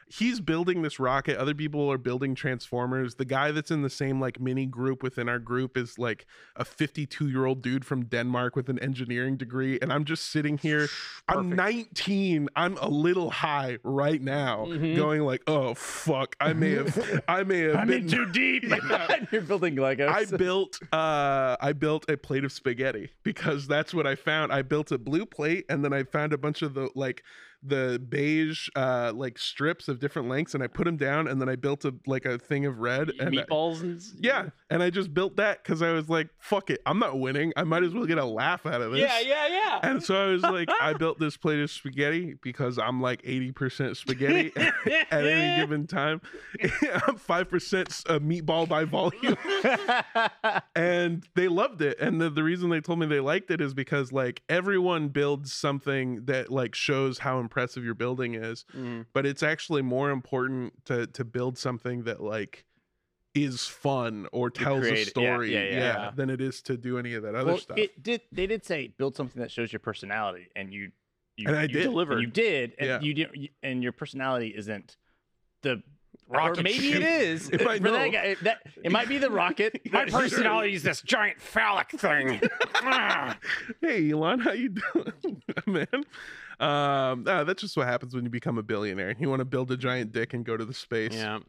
he's 0.07 0.39
building 0.39 0.81
this 0.81 0.99
rocket. 0.99 1.37
Other 1.37 1.53
people 1.53 1.91
are 1.91 1.97
building 1.97 2.35
transformers. 2.35 3.15
The 3.15 3.25
guy 3.25 3.51
that's 3.51 3.71
in 3.71 3.81
the 3.81 3.89
same 3.89 4.19
like 4.19 4.39
mini 4.39 4.65
group 4.65 5.01
within 5.03 5.27
our 5.29 5.39
group 5.39 5.77
is 5.77 5.97
like 5.99 6.25
a 6.55 6.65
52 6.65 7.27
year 7.29 7.45
old 7.45 7.61
dude 7.61 7.85
from 7.85 8.05
Denmark 8.05 8.55
with 8.55 8.69
an 8.69 8.79
engineering 8.79 9.37
degree. 9.37 9.79
And 9.81 9.91
I'm 9.91 10.05
just 10.05 10.27
sitting 10.31 10.57
here. 10.57 10.87
I'm 11.27 11.49
19. 11.49 12.49
I'm 12.55 12.77
a 12.77 12.87
little 12.89 13.29
high 13.29 13.77
right 13.83 14.21
now, 14.21 14.65
Mhm. 14.65 14.95
going 14.95 15.21
like, 15.21 15.41
oh, 15.47 15.73
fuck. 15.73 16.35
I 16.39 16.53
may 16.53 16.71
have, 16.71 17.23
I 17.27 17.43
may 17.43 17.59
have 17.61 17.75
I'm 17.75 17.87
been 17.87 18.07
too 18.07 18.25
deep. 18.31 18.63
Yeah. 18.89 19.25
You're 19.31 19.41
building 19.41 19.75
Legos. 19.75 20.09
I 20.09 20.25
built 20.37 20.79
uh 20.91 21.55
I 21.61 21.73
built 21.73 22.09
a 22.09 22.17
plate 22.17 22.43
of 22.43 22.51
spaghetti 22.51 23.11
because 23.23 23.67
that's 23.67 23.93
what 23.93 24.05
I 24.05 24.15
found. 24.15 24.51
I 24.51 24.61
built 24.61 24.91
a 24.91 24.97
blue 24.97 25.25
plate 25.25 25.65
and 25.69 25.83
then 25.83 25.93
I 25.93 26.03
found 26.03 26.33
a 26.33 26.37
bunch 26.37 26.61
of 26.61 26.73
the 26.73 26.89
like 26.95 27.23
the 27.65 28.01
beige 28.09 28.67
uh 28.75 29.11
like 29.15 29.37
strips 29.37 29.87
of 29.87 29.99
different 29.99 30.27
lengths 30.27 30.53
and 30.53 30.61
I 30.63 30.67
put 30.67 30.83
them 30.83 30.97
down 30.97 31.27
and 31.27 31.39
then 31.39 31.47
I 31.47 31.55
built 31.55 31.85
a 31.85 31.93
like 32.05 32.25
a 32.25 32.37
thing 32.37 32.65
of 32.65 32.79
red 32.79 33.11
and 33.19 33.39
I- 33.39 33.43
Meatballs 33.43 33.81
and 33.81 33.97
s- 33.97 34.13
yeah, 34.19 34.49
and 34.69 34.83
I 34.83 34.89
just 34.89 35.13
built 35.13 35.37
that 35.37 35.63
cuz 35.63 35.81
I 35.81 35.91
was 35.93 36.09
like 36.09 36.29
fuck 36.39 36.69
it. 36.69 36.81
I'm 36.85 36.99
not 36.99 37.19
winning. 37.19 37.53
I 37.55 37.63
might 37.63 37.83
as 37.83 37.93
well 37.93 38.05
get 38.05 38.17
a 38.17 38.25
laugh 38.25 38.65
out 38.65 38.81
of 38.81 38.91
this. 38.91 38.99
yeah, 39.01 39.19
yeah, 39.21 39.47
yeah. 39.47 39.79
And 39.83 40.03
so 40.03 40.15
I 40.15 40.31
was 40.31 40.41
like 40.43 40.69
I 40.81 40.93
built 41.03 41.19
this 41.19 41.37
plate 41.37 41.59
of 41.61 41.71
spaghetti 41.71 42.35
because 42.41 42.77
I'm 42.77 42.99
like 43.01 43.21
80% 43.21 43.95
spaghetti 43.95 44.51
at 45.11 45.25
any 45.25 45.61
given 45.61 45.87
time. 45.87 46.19
I'm 46.61 47.17
5% 47.17 48.09
uh, 48.09 48.19
meatball 48.19 48.67
by 48.67 48.83
volume 48.83 49.37
and 50.75 51.25
they 51.35 51.47
loved 51.47 51.81
it 51.81 51.97
and 51.99 52.19
the, 52.19 52.29
the 52.29 52.43
reason 52.43 52.69
they 52.69 52.81
told 52.81 52.99
me 52.99 53.05
they 53.05 53.19
liked 53.19 53.51
it 53.51 53.61
is 53.61 53.73
because 53.73 54.11
like 54.11 54.41
everyone 54.49 55.07
builds 55.09 55.53
something 55.53 56.25
that 56.25 56.51
like 56.51 56.75
shows 56.75 57.19
how 57.19 57.39
impressive 57.39 57.52
your 57.83 57.93
building 57.95 58.35
is 58.35 58.65
Mhm. 58.75 59.05
but 59.13 59.25
it's 59.25 59.43
actually 59.43 59.81
more 59.81 60.09
important 60.11 60.85
to 60.85 61.07
to 61.07 61.23
build 61.25 61.57
something 61.57 62.03
that 62.03 62.21
like 62.21 62.65
is 63.35 63.65
fun 63.65 64.27
or 64.31 64.49
tells 64.51 64.85
a 64.85 64.89
create- 64.89 64.99
yeah, 64.99 65.09
story 65.09 65.53
yeah, 65.53 65.63
yeah, 65.63 65.71
yeah. 65.77 66.11
than 66.15 66.29
it 66.29 66.39
is 66.39 66.61
to 66.61 66.77
do 66.77 66.97
any 66.99 67.13
of 67.15 67.23
that 67.23 67.33
other 67.35 67.47
well, 67.53 67.57
stuff 67.57 67.77
it 67.77 68.01
did. 68.03 68.21
They 68.31 68.45
did 68.45 68.63
say 68.63 68.93
build 68.97 69.15
something 69.15 69.41
that 69.41 69.49
shows 69.51 69.73
your 69.73 69.79
personality, 69.79 70.49
and 70.55 70.71
you, 70.71 70.91
you 71.35 71.47
And 71.47 71.55
I 71.57 71.63
you 71.63 71.67
did. 71.69 71.83
delivered. 71.83 72.19
You 72.21 72.27
did, 72.27 72.75
and 72.77 72.87
Yeah. 72.87 73.01
you 73.01 73.13
did, 73.15 73.29
you- 73.33 73.49
and 73.63 73.81
your 73.81 73.91
personality 73.91 74.53
isn't 74.55 74.97
the 75.63 75.81
Rocket 76.27 76.59
or 76.59 76.63
maybe 76.63 76.91
ship. 76.91 77.01
it 77.01 77.21
is. 77.21 77.49
If 77.53 77.65
I 77.65 77.77
For 77.79 77.89
that 77.89 78.05
know. 78.05 78.11
guy, 78.11 78.23
it- 78.23 78.43
that 78.43 78.61
it 78.83 78.91
might 78.91 79.09
be 79.09 79.17
the 79.17 79.31
rocket. 79.31 79.81
My 79.91 80.01
Yeah, 80.01 80.05
sure. 80.09 80.19
personality 80.21 80.73
is 80.75 80.83
this 80.83 81.01
giant 81.01 81.41
phallic 81.41 81.89
thing. 81.89 82.39
Hey 83.81 84.11
elon 84.11 84.39
how 84.39 84.51
you 84.51 84.69
doing 84.69 85.41
man 85.65 85.87
um 86.63 87.25
ah, 87.27 87.43
that's 87.43 87.61
just 87.61 87.75
what 87.77 87.87
happens 87.87 88.13
when 88.15 88.23
you 88.23 88.29
become 88.29 88.57
a 88.57 88.63
billionaire 88.63 89.15
you 89.19 89.29
want 89.29 89.39
to 89.39 89.45
build 89.45 89.71
a 89.71 89.77
giant 89.77 90.11
dick 90.11 90.33
and 90.33 90.45
go 90.45 90.55
to 90.57 90.65
the 90.65 90.73
space 90.73 91.13
yeah, 91.13 91.39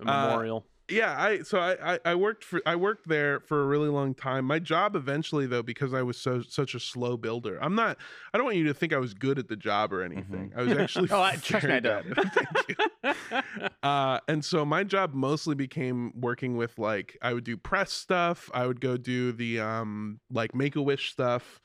a 0.00 0.02
Uh, 0.02 0.04
memorial. 0.28 0.66
yeah 0.88 1.14
i 1.20 1.40
so 1.42 1.58
I, 1.58 1.94
I 1.94 1.98
i 2.04 2.14
worked 2.14 2.44
for 2.44 2.60
i 2.66 2.74
worked 2.76 3.08
there 3.08 3.40
for 3.40 3.62
a 3.62 3.66
really 3.66 3.88
long 3.88 4.14
time 4.14 4.44
my 4.44 4.58
job 4.58 4.96
eventually 4.96 5.46
though 5.46 5.62
because 5.62 5.92
i 5.94 6.02
was 6.02 6.16
so 6.16 6.42
such 6.42 6.74
a 6.74 6.80
slow 6.80 7.16
builder 7.16 7.58
i'm 7.62 7.74
not 7.74 7.98
i 8.32 8.38
don't 8.38 8.44
want 8.44 8.56
you 8.56 8.64
to 8.64 8.74
think 8.74 8.92
i 8.92 8.98
was 8.98 9.12
good 9.14 9.38
at 9.38 9.48
the 9.48 9.56
job 9.56 9.92
or 9.92 10.02
anything 10.02 10.52
i 10.56 10.62
was 10.62 10.72
actually 10.76 11.08
Oh, 11.12 11.20
I- 11.20 11.36
trust 11.36 11.66
me, 11.66 11.74
I 11.74 11.80
very 11.80 12.02
don't. 12.02 12.14
bad 12.14 12.18
at 12.18 12.26
it. 12.26 13.16
Thank 13.24 13.48
you. 13.62 13.68
uh 13.82 14.20
and 14.28 14.44
so 14.44 14.64
my 14.64 14.84
job 14.84 15.14
mostly 15.14 15.54
became 15.54 16.12
working 16.18 16.56
with 16.56 16.78
like 16.78 17.16
i 17.22 17.32
would 17.34 17.44
do 17.44 17.56
press 17.56 17.92
stuff 17.92 18.50
i 18.54 18.66
would 18.66 18.80
go 18.80 18.96
do 18.96 19.32
the 19.32 19.60
um 19.60 20.20
like 20.30 20.54
make-a-wish 20.54 21.10
stuff 21.12 21.60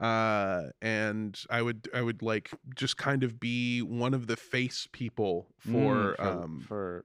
uh 0.00 0.64
and 0.82 1.40
i 1.50 1.62
would 1.62 1.88
i 1.94 2.02
would 2.02 2.20
like 2.22 2.50
just 2.74 2.96
kind 2.96 3.22
of 3.22 3.38
be 3.38 3.80
one 3.80 4.12
of 4.12 4.26
the 4.26 4.36
face 4.36 4.88
people 4.92 5.46
for, 5.58 6.16
Mm, 6.18 6.20
um 6.24 6.64
for 6.66 7.04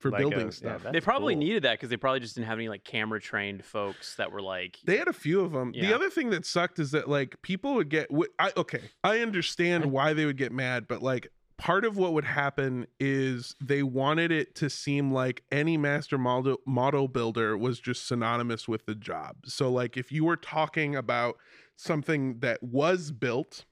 for 0.00 0.10
like 0.10 0.20
building 0.20 0.48
a- 0.48 0.52
stuff 0.52 0.82
that's 0.82 0.92
they 0.92 1.00
probably 1.00 1.34
cool. 1.34 1.40
needed 1.40 1.62
that 1.62 1.74
because 1.74 1.88
they 1.88 1.96
probably 1.96 2.20
just 2.20 2.34
didn't 2.34 2.48
have 2.48 2.58
any 2.58 2.68
like 2.68 2.84
camera 2.84 3.20
trained 3.20 3.64
folks 3.64 4.16
that 4.16 4.30
were 4.32 4.42
like, 4.42 4.78
They 4.84 4.98
had 4.98 5.08
a 5.08 5.14
few 5.14 5.40
of 5.40 5.52
them. 5.52 5.72
The 5.72 5.94
other 5.94 6.10
thing 6.10 6.28
that 6.30 6.44
sucked 6.44 6.78
is 6.78 6.90
that 6.90 7.08
like 7.08 7.40
people 7.40 7.74
would 7.74 7.88
get. 7.88 8.08
wh- 8.14 8.28
I 8.38 8.52
okay, 8.56 8.90
I 9.02 9.20
understand 9.20 9.86
why 9.92 10.12
they 10.12 10.26
would 10.26 10.36
get 10.36 10.52
mad, 10.52 10.86
but 10.88 11.00
like 11.02 11.28
part 11.56 11.86
of 11.86 11.96
what 11.96 12.12
would 12.12 12.24
happen 12.26 12.86
is 13.00 13.54
they 13.62 13.82
wanted 13.82 14.30
it 14.30 14.54
to 14.56 14.68
seem 14.68 15.10
like 15.10 15.42
any 15.50 15.78
master 15.78 16.18
model 16.18 16.58
model 16.66 17.08
builder 17.08 17.56
was 17.56 17.80
just 17.80 18.06
synonymous 18.06 18.68
with 18.68 18.84
the 18.84 18.94
job. 18.94 19.36
So 19.46 19.70
like 19.70 19.96
if 19.96 20.12
you 20.12 20.26
were 20.26 20.36
talking 20.36 20.96
about 20.96 21.36
something 21.76 22.38
that 22.40 22.62
was 22.62 23.10
built 23.10 23.64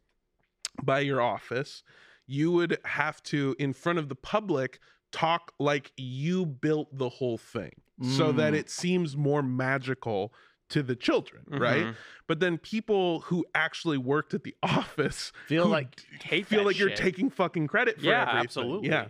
by 0.82 1.00
your 1.00 1.20
office, 1.20 1.82
you 2.26 2.50
would 2.52 2.78
have 2.84 3.22
to 3.24 3.54
in 3.58 3.72
front 3.72 3.98
of 3.98 4.08
the 4.08 4.14
public 4.14 4.78
talk 5.10 5.52
like 5.58 5.92
you 5.96 6.46
built 6.46 6.88
the 6.96 7.08
whole 7.08 7.36
thing 7.38 7.72
so 8.16 8.32
that 8.32 8.52
Mm. 8.54 8.56
it 8.56 8.70
seems 8.70 9.16
more 9.16 9.42
magical 9.42 10.32
to 10.70 10.82
the 10.82 10.96
children, 10.96 11.44
right? 11.48 11.84
Mhm. 11.84 11.96
But 12.26 12.40
then 12.40 12.56
people 12.56 13.20
who 13.20 13.44
actually 13.54 13.98
worked 13.98 14.32
at 14.32 14.42
the 14.42 14.56
office 14.62 15.30
feel 15.46 15.66
like 15.66 16.00
feel 16.46 16.64
like 16.64 16.78
you're 16.78 16.88
taking 16.90 17.28
fucking 17.28 17.66
credit 17.66 18.00
for 18.00 18.06
Yeah, 18.06 18.22
everything. 18.22 18.40
absolutely. 18.40 18.88
Yeah. 18.88 19.08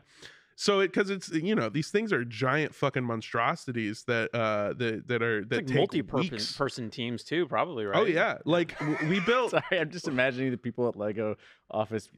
So 0.62 0.78
it 0.78 0.92
because 0.92 1.10
it's 1.10 1.28
you 1.28 1.56
know 1.56 1.68
these 1.68 1.90
things 1.90 2.12
are 2.12 2.24
giant 2.24 2.72
fucking 2.72 3.02
monstrosities 3.02 4.04
that 4.06 4.32
uh 4.32 4.74
that 4.74 5.08
that 5.08 5.20
are 5.20 5.44
that 5.46 5.66
like 5.66 5.74
multi-person 5.74 6.38
person 6.56 6.88
teams 6.88 7.24
too, 7.24 7.48
probably 7.48 7.84
right. 7.84 7.98
Oh 7.98 8.04
yeah, 8.04 8.38
like 8.44 8.76
we 9.08 9.18
built. 9.18 9.50
Sorry, 9.50 9.80
I'm 9.80 9.90
just 9.90 10.06
imagining 10.06 10.52
the 10.52 10.56
people 10.56 10.86
at 10.88 10.94
Lego 10.94 11.36
office 11.68 12.08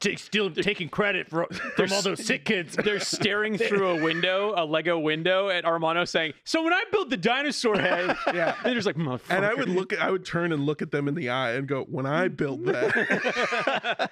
t- 0.00 0.16
still 0.16 0.50
taking 0.50 0.88
credit 0.88 1.28
for, 1.28 1.46
from 1.76 1.92
all 1.92 2.02
those 2.02 2.24
sick 2.24 2.44
kids. 2.44 2.76
They're 2.84 3.00
staring 3.00 3.58
through 3.58 3.88
a 3.98 4.02
window, 4.02 4.54
a 4.56 4.64
Lego 4.64 4.98
window, 4.98 5.48
at 5.48 5.64
Armando 5.64 6.04
saying, 6.04 6.34
"So 6.44 6.62
when 6.62 6.72
I 6.72 6.84
built 6.92 7.10
the 7.10 7.16
dinosaur 7.16 7.78
head, 7.78 8.16
Yeah. 8.32 8.54
they're 8.62 8.74
just 8.74 8.86
like, 8.86 8.96
and 8.96 9.44
I 9.44 9.54
would 9.54 9.68
look 9.68 9.92
at, 9.92 10.00
I 10.00 10.10
would 10.10 10.24
turn 10.24 10.52
and 10.52 10.64
look 10.66 10.82
at 10.82 10.90
them 10.90 11.08
in 11.08 11.14
the 11.14 11.30
eye 11.30 11.52
and 11.54 11.66
go, 11.66 11.82
when 11.84 12.06
I 12.06 12.28
built 12.28 12.64
that. 12.66 14.10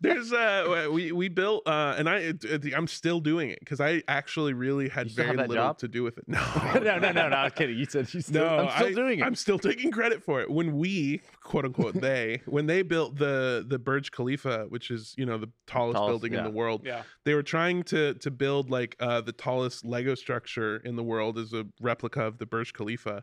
There's 0.00 0.32
uh 0.32 0.88
we 0.92 1.12
we 1.12 1.28
built 1.28 1.66
uh 1.66 1.94
and 1.96 2.08
I 2.08 2.16
it- 2.18 2.44
it- 2.44 2.74
I'm 2.74 2.86
still 2.86 3.20
doing 3.20 3.50
it 3.50 3.58
because 3.60 3.80
I 3.80 4.02
actually 4.08 4.52
really 4.52 4.88
had 4.88 5.06
You 5.06 5.12
still 5.12 5.24
have 5.26 5.36
very 5.36 5.48
little 5.48 5.64
job? 5.64 5.78
to 5.78 5.88
do 5.88 6.02
with 6.02 6.18
it. 6.18 6.24
No, 6.28 6.40
no, 6.74 6.98
no, 6.98 7.12
no, 7.12 7.28
no. 7.28 7.36
I 7.36 7.44
was 7.44 7.52
kidding. 7.54 7.76
You 7.78 7.84
said 7.86 8.12
you 8.12 8.20
still. 8.20 8.44
No, 8.44 8.58
I'm 8.58 8.70
still 8.70 8.86
I, 8.86 8.92
doing 8.92 9.18
it. 9.20 9.22
I'm 9.24 9.34
still 9.34 9.58
taking 9.58 9.90
credit 9.90 10.22
for 10.22 10.40
it. 10.40 10.50
When 10.50 10.76
we, 10.76 11.20
quote 11.42 11.64
unquote, 11.64 11.94
they, 12.00 12.42
when 12.46 12.66
they 12.66 12.82
built 12.82 13.16
the 13.16 13.64
the 13.66 13.78
Burj 13.78 14.10
Khalifa, 14.10 14.66
which 14.68 14.90
is 14.90 15.14
you 15.16 15.26
know 15.26 15.38
the 15.38 15.50
tallest, 15.66 15.96
Tallest, 15.96 16.10
building 16.10 16.34
in 16.38 16.44
the 16.44 16.50
world, 16.50 16.82
yeah, 16.84 17.02
they 17.24 17.34
were 17.34 17.42
trying 17.42 17.82
to 17.84 18.14
to 18.14 18.30
build 18.30 18.70
like 18.70 18.96
uh, 19.00 19.20
the 19.20 19.32
tallest 19.32 19.84
Lego 19.84 20.14
structure 20.14 20.76
in 20.76 20.96
the 20.96 21.02
world 21.02 21.38
as 21.38 21.52
a 21.52 21.66
replica 21.80 22.22
of 22.22 22.38
the 22.38 22.46
Burj 22.46 22.72
Khalifa. 22.72 23.22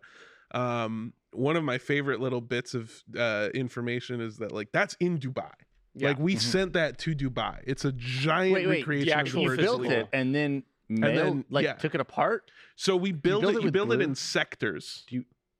Um, 0.54 1.14
one 1.32 1.56
of 1.56 1.64
my 1.64 1.78
favorite 1.78 2.20
little 2.20 2.42
bits 2.42 2.74
of 2.74 2.92
uh, 3.18 3.50
information 3.54 4.20
is 4.20 4.38
that 4.38 4.52
like 4.52 4.70
that's 4.74 4.96
in 5.00 5.18
Dubai. 5.18 5.52
Yeah. 5.94 6.10
Like 6.10 6.20
we 6.20 6.36
Mhm. 6.36 6.40
sent 6.40 6.74
that 6.74 6.98
to 7.00 7.16
Dubai. 7.16 7.60
It's 7.66 7.84
a 7.86 7.92
giant 7.92 8.54
Wait, 8.54 8.68
wait, 8.68 8.74
the 8.76 8.80
recreation 8.82 9.14
actual 9.14 9.52
of 9.52 9.58
the 9.58 9.62
you 9.64 9.68
built 9.68 9.86
it 9.86 10.08
and 10.14 10.34
then 10.34 10.64
mailed, 10.90 11.16
then- 11.18 11.46
like 11.50 11.66
yeah. 11.66 11.74
took 11.74 11.94
it 11.96 12.02
apart. 12.02 12.50
So 12.76 12.96
we 12.96 13.12
build 13.12 13.42
build 13.42 13.56
it. 13.56 13.60
it 13.60 13.64
You 13.66 13.72
build 13.72 13.92
it 13.94 14.02
in 14.02 14.16
sectors, 14.16 15.06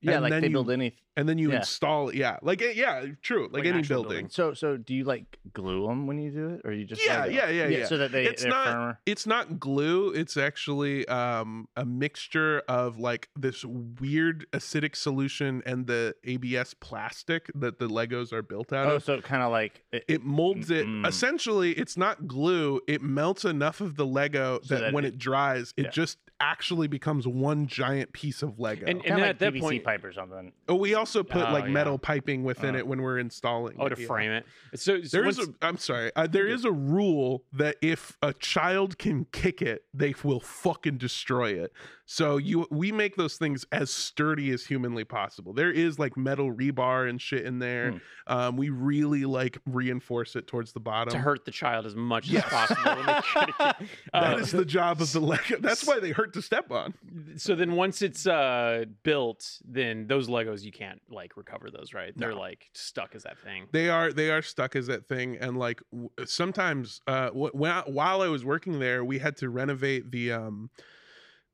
Yeah, 0.00 0.18
like 0.18 0.30
they 0.40 0.46
you- 0.48 0.52
build 0.52 0.70
anything. 0.70 0.98
And 1.16 1.28
then 1.28 1.38
you 1.38 1.50
Yeah. 1.50 1.56
install 1.58 2.08
it. 2.08 2.14
Yeah, 2.16 2.38
like 2.42 2.62
eh, 2.62 2.72
yeah, 2.74 3.04
true. 3.22 3.44
Like, 3.44 3.64
Like 3.64 3.66
any 3.66 3.82
building. 3.82 4.08
building. 4.10 4.28
So, 4.30 4.54
so 4.54 4.76
do 4.76 4.94
you 4.94 5.04
like 5.04 5.38
glue 5.52 5.86
them 5.86 6.06
when 6.06 6.18
you 6.18 6.30
do 6.30 6.48
it, 6.50 6.62
or 6.64 6.72
you 6.72 6.84
just 6.84 7.04
Yeah, 7.04 7.22
Lego? 7.24 7.34
yeah, 7.34 7.48
yeah, 7.50 7.66
yeah. 7.68 7.86
So 7.86 7.98
that 7.98 8.12
they 8.12 8.24
It's 8.24 8.44
not- 8.44 8.66
firmer. 8.66 8.98
it's 9.06 9.26
not 9.26 9.58
glue 9.60 10.10
it's 10.12 10.36
actually 10.36 11.06
um 11.08 11.68
a 11.76 11.84
mixture 11.84 12.60
of 12.68 12.98
like 12.98 13.28
this 13.36 13.64
weird 13.64 14.46
acidic 14.52 14.96
solution 14.96 15.62
and 15.66 15.86
the 15.86 16.14
abs 16.26 16.74
plastic 16.74 17.50
that 17.54 17.78
the 17.78 17.88
legos 17.88 18.32
are 18.32 18.42
built 18.42 18.72
out 18.72 18.86
Oh, 18.86 18.96
of 18.96 19.04
so 19.04 19.20
kind 19.20 19.42
of 19.42 19.50
like 19.50 19.82
it, 19.92 20.04
it 20.08 20.22
molds 20.22 20.70
it 20.70 20.86
Mm. 20.86 21.06
essentially 21.06 21.72
it's 21.72 21.96
not 21.96 22.26
glue 22.26 22.80
it 22.86 23.02
melts 23.02 23.44
enough 23.44 23.80
of 23.80 23.96
the 23.96 24.06
lego 24.06 24.60
So 24.62 24.74
that, 24.74 24.80
that 24.80 24.92
when 24.92 25.04
it- 25.04 25.14
it, 25.14 25.18
dries 25.18 25.74
it 25.76 25.84
yeah. 25.84 25.90
just 25.90 26.18
actually 26.40 26.88
becomes 26.88 27.26
one 27.26 27.66
giant 27.66 28.12
piece 28.12 28.42
of 28.42 28.58
lego 28.58 28.84
And- 28.86 29.00
kind 29.04 29.14
of 29.14 29.20
like 29.20 29.28
at 29.30 29.38
that 29.40 29.52
PVC 29.54 29.60
point- 29.60 29.84
pipe 29.84 30.04
or 30.04 30.12
something. 30.12 30.52
oh 30.68 30.74
we 30.74 30.94
also 31.02 31.22
put 31.22 31.42
Oh, 31.48 31.52
like 31.52 31.64
yeah. 31.64 31.70
metal 31.70 31.98
piping 31.98 32.44
within 32.44 32.74
Uh. 32.74 32.78
it 32.78 32.86
when 32.86 33.02
we're 33.02 33.18
installing 33.18 33.76
oh, 33.78 33.86
it, 33.86 33.94
to 33.96 34.00
yeah. 34.00 34.06
frame 34.06 34.30
it. 34.30 34.46
So, 34.76 35.02
so 35.02 35.08
there 35.16 35.26
is 35.28 35.38
a. 35.38 35.46
I'm 35.60 35.76
sorry. 35.76 36.12
Uh, 36.14 36.26
there 36.26 36.46
is 36.46 36.64
a 36.64 36.70
rule 36.72 37.44
that 37.52 37.76
if 37.82 38.16
a 38.22 38.32
child 38.34 38.98
can 38.98 39.26
kick 39.32 39.60
it, 39.60 39.84
they 39.92 40.14
will 40.22 40.40
fucking 40.40 40.98
destroy 40.98 41.50
it. 41.64 41.72
So 42.04 42.36
you, 42.36 42.66
we 42.70 42.90
make 42.92 43.16
those 43.16 43.36
things 43.36 43.64
as 43.70 43.88
sturdy 43.90 44.50
as 44.50 44.66
humanly 44.66 45.04
possible. 45.04 45.52
There 45.52 45.70
is 45.70 45.98
like 46.00 46.16
metal 46.16 46.52
rebar 46.52 47.08
and 47.08 47.20
shit 47.20 47.46
in 47.46 47.58
there. 47.60 47.92
Hmm. 47.92 47.98
Um, 48.26 48.56
we 48.56 48.70
really 48.70 49.24
like 49.24 49.58
reinforce 49.66 50.34
it 50.36 50.46
towards 50.48 50.72
the 50.72 50.80
bottom. 50.80 51.12
to 51.12 51.18
hurt 51.18 51.44
the 51.44 51.52
child 51.52 51.86
as 51.86 51.94
much 51.94 52.28
Yes. 52.28 52.44
as 52.44 52.50
possible. 52.50 52.96
when 52.96 53.06
they 53.06 53.12
get 53.34 53.48
it. 53.48 53.88
That 54.12 54.34
Uh, 54.34 54.36
is 54.38 54.50
the 54.50 54.64
job 54.64 55.00
of 55.00 55.12
the 55.12 55.20
Lego. 55.20 55.56
That's 55.60 55.86
why 55.86 56.00
they 56.00 56.10
hurt 56.10 56.32
to 56.34 56.42
step 56.42 56.70
on. 56.72 56.92
so 57.36 57.54
then 57.54 57.72
once 57.76 58.02
it's 58.02 58.26
uh, 58.26 58.84
built, 59.04 59.60
then 59.64 60.06
those 60.08 60.28
Legos 60.28 60.62
you 60.64 60.72
can't 60.72 61.00
like 61.08 61.36
recover 61.36 61.70
those, 61.70 61.94
right? 61.94 62.12
They're 62.16 62.30
No. 62.32 62.38
like 62.38 62.68
stuck 62.74 63.14
as 63.14 63.22
that 63.22 63.38
thing. 63.38 63.66
They 63.72 63.88
are 63.88 64.12
they 64.12 64.30
are 64.30 64.42
stuck 64.42 64.74
as 64.76 64.88
that 64.88 65.06
thing, 65.06 65.36
and 65.36 65.56
like 65.56 65.80
w- 65.92 66.10
sometimes 66.26 67.00
uh, 67.06 67.30
wh- 67.30 67.54
when 67.54 67.70
I, 67.70 67.82
while 67.86 68.20
I 68.22 68.28
was 68.28 68.44
working 68.44 68.80
there, 68.80 69.04
we 69.04 69.18
had 69.20 69.36
to 69.38 69.48
renovate 69.48 70.10
the 70.10 70.32
um 70.32 70.68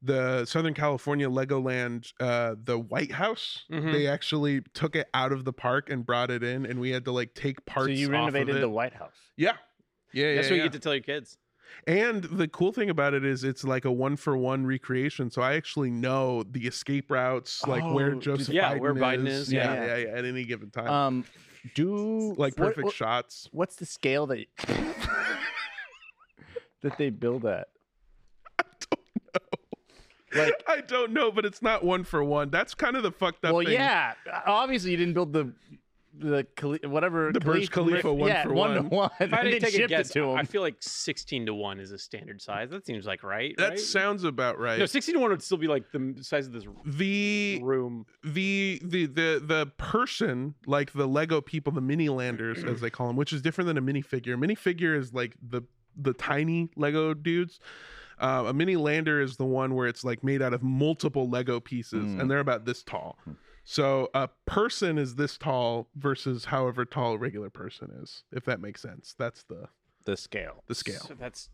the 0.03 0.45
Southern 0.45 0.75
California 0.75 1.29
Legoland 1.29 2.13
uh 2.21 2.55
the 2.63 2.79
White 2.79 3.13
House. 3.13 3.65
Mhm. 3.71 3.93
They 3.93 4.07
actually 4.07 4.61
took 4.75 4.95
it 4.97 5.09
out 5.15 5.33
of 5.33 5.45
the 5.45 5.53
park 5.53 5.91
and 5.91 6.07
brought 6.07 6.31
it 6.31 6.43
in, 6.43 6.65
and 6.67 6.79
we 6.81 6.91
had 6.91 7.05
to 7.07 7.13
like 7.13 7.35
take 7.35 7.65
parts. 7.67 7.87
so 7.89 7.93
you 7.93 8.07
off 8.09 8.13
renovated 8.13 8.51
of 8.51 8.57
it. 8.57 8.61
the 8.61 8.69
White 8.69 8.95
House. 8.95 9.15
yeah. 9.37 9.57
Yeah, 10.15 10.27
yeah, 10.29 10.35
That's 10.37 10.47
what 10.49 10.57
yeah. 10.57 10.63
you 10.63 10.69
get 10.71 10.73
to 10.73 10.79
tell 10.81 10.95
your 10.95 11.03
kids. 11.03 11.37
And 11.87 12.25
the 12.25 12.49
cool 12.49 12.73
thing 12.73 12.89
about 12.89 13.13
it 13.13 13.27
is 13.27 13.45
it's 13.45 13.63
like 13.63 13.85
a 13.85 13.93
one 13.93 14.17
for 14.17 14.39
one 14.39 14.65
recreation. 14.65 15.31
So 15.31 15.43
I 15.43 15.53
actually 15.55 15.91
know 15.91 16.43
the 16.45 16.67
escape 16.67 17.11
routes, 17.11 17.67
like 17.67 17.85
where 17.85 18.15
Oh, 18.15 18.19
Joseph 18.19 18.55
yeah, 18.55 18.73
Biden 18.75 18.81
where 18.81 18.95
Biden 18.95 19.27
is. 19.27 19.49
is, 19.49 19.53
Yeah, 19.53 19.75
yeah. 19.75 19.85
yeah, 19.85 19.97
yeah, 19.97 20.09
at 20.17 20.25
any 20.25 20.45
given 20.45 20.71
time. 20.71 20.89
Um, 20.89 21.25
do 21.75 22.33
like 22.39 22.57
what- 22.57 22.69
perfect 22.69 22.85
what- 22.87 22.95
shots. 22.95 23.49
What's 23.53 23.77
the 23.77 23.85
scale 23.85 24.27
that 24.29 24.47
that 26.83 26.97
they 26.99 27.11
build 27.11 27.45
at? 27.45 27.69
Like- 30.35 30.63
I 30.67 30.81
don't 30.81 31.13
know, 31.13 31.31
but 31.31 31.45
it's 31.45 31.63
not 31.63 31.85
one 31.85 32.05
for 32.05 32.23
one. 32.23 32.51
That's 32.51 32.75
kind 32.75 32.97
of 32.97 33.03
the 33.03 33.13
fucked 33.13 33.45
up 33.45 33.55
well, 33.55 33.65
thing. 33.65 33.75
yeah. 33.75 34.15
Obviously, 34.47 34.91
you 34.91 34.97
didn't 34.97 35.15
build 35.15 35.33
the 35.33 35.53
the 36.21 36.47
whatever 36.85 37.31
The 37.33 37.41
Burj 37.41 37.71
Khalifa 37.71 38.13
one 38.13 38.29
yeah, 38.29 38.43
for 38.43 38.53
one 38.53 38.75
to 38.75 38.83
one. 38.83 38.91
one. 38.91 39.11
If 39.21 39.33
I 39.33 39.37
and 39.41 39.49
had 39.53 39.61
to 39.61 39.71
take 39.71 39.75
a 39.75 39.87
guess, 39.87 40.11
it 40.11 40.15
to 40.15 40.33
I 40.33 40.45
feel 40.45 40.63
like 40.63 40.77
16 40.81 41.47
to 41.47 41.55
1 41.55 41.81
is 41.81 41.93
a 41.93 41.99
standard 41.99 42.43
size. 42.43 42.71
That 42.71 42.85
seems 42.87 43.07
like 43.07 43.23
right. 43.23 43.55
That 43.57 43.71
right? 43.71 43.79
sounds 43.79 44.25
about 44.25 44.59
right. 44.59 44.79
No, 44.79 44.87
16 44.87 45.15
to 45.15 45.21
1 45.21 45.31
would 45.31 45.43
still 45.43 45.59
be 45.59 45.69
like 45.69 45.91
the 45.93 46.17
size 46.23 46.47
of 46.47 46.53
this 46.53 46.65
the 46.85 47.61
room. 47.63 48.07
the 48.25 48.81
the 48.85 49.07
the 49.07 49.43
the 49.45 49.71
person 49.77 50.55
like 50.67 50.93
the 50.93 51.07
Lego 51.07 51.41
people, 51.41 51.73
the 51.73 51.81
mini 51.81 52.09
landers 52.09 52.65
as 52.65 52.81
they 52.81 52.91
call 52.91 53.07
them, 53.07 53.17
which 53.17 53.33
is 53.33 53.41
different 53.43 53.69
than 53.69 53.79
a 53.79 53.83
minifigure. 53.83 54.37
Minifigure 54.37 54.99
is 54.99 55.15
like 55.15 55.37
the 55.41 55.63
the 55.97 56.13
tiny 56.15 56.69
Lego 56.77 57.15
dudes. 57.15 57.61
Uh, 58.21 58.45
a 58.49 58.53
mini 58.53 58.77
lander 58.77 59.21
is 59.21 59.37
the 59.37 59.45
one 59.45 59.75
where 59.75 59.87
it's 59.87 60.05
like 60.05 60.23
made 60.25 60.43
out 60.43 60.53
of 60.55 60.63
multiple 60.63 61.29
Lego 61.29 61.61
pieces, 61.61 62.05
Mm. 62.05 62.21
and 62.21 62.31
they're 62.31 62.41
about 62.41 62.65
this 62.65 62.83
tall. 62.83 63.19
So 63.65 64.09
a 64.15 64.29
person 64.47 64.97
is 64.99 65.15
this 65.17 65.37
tall 65.37 65.89
versus 65.95 66.47
however 66.47 66.85
tall 66.85 67.13
a 67.15 67.19
regular 67.19 67.51
person 67.51 67.91
is, 68.03 68.25
if 68.33 68.45
that 68.47 68.61
makes 68.61 68.81
sense. 68.81 69.15
That's 69.19 69.45
the 69.45 69.69
the 70.05 70.17
scale. 70.17 70.65
the 70.69 70.75
scale. 70.75 71.01
So 71.01 71.15
that's 71.19 71.51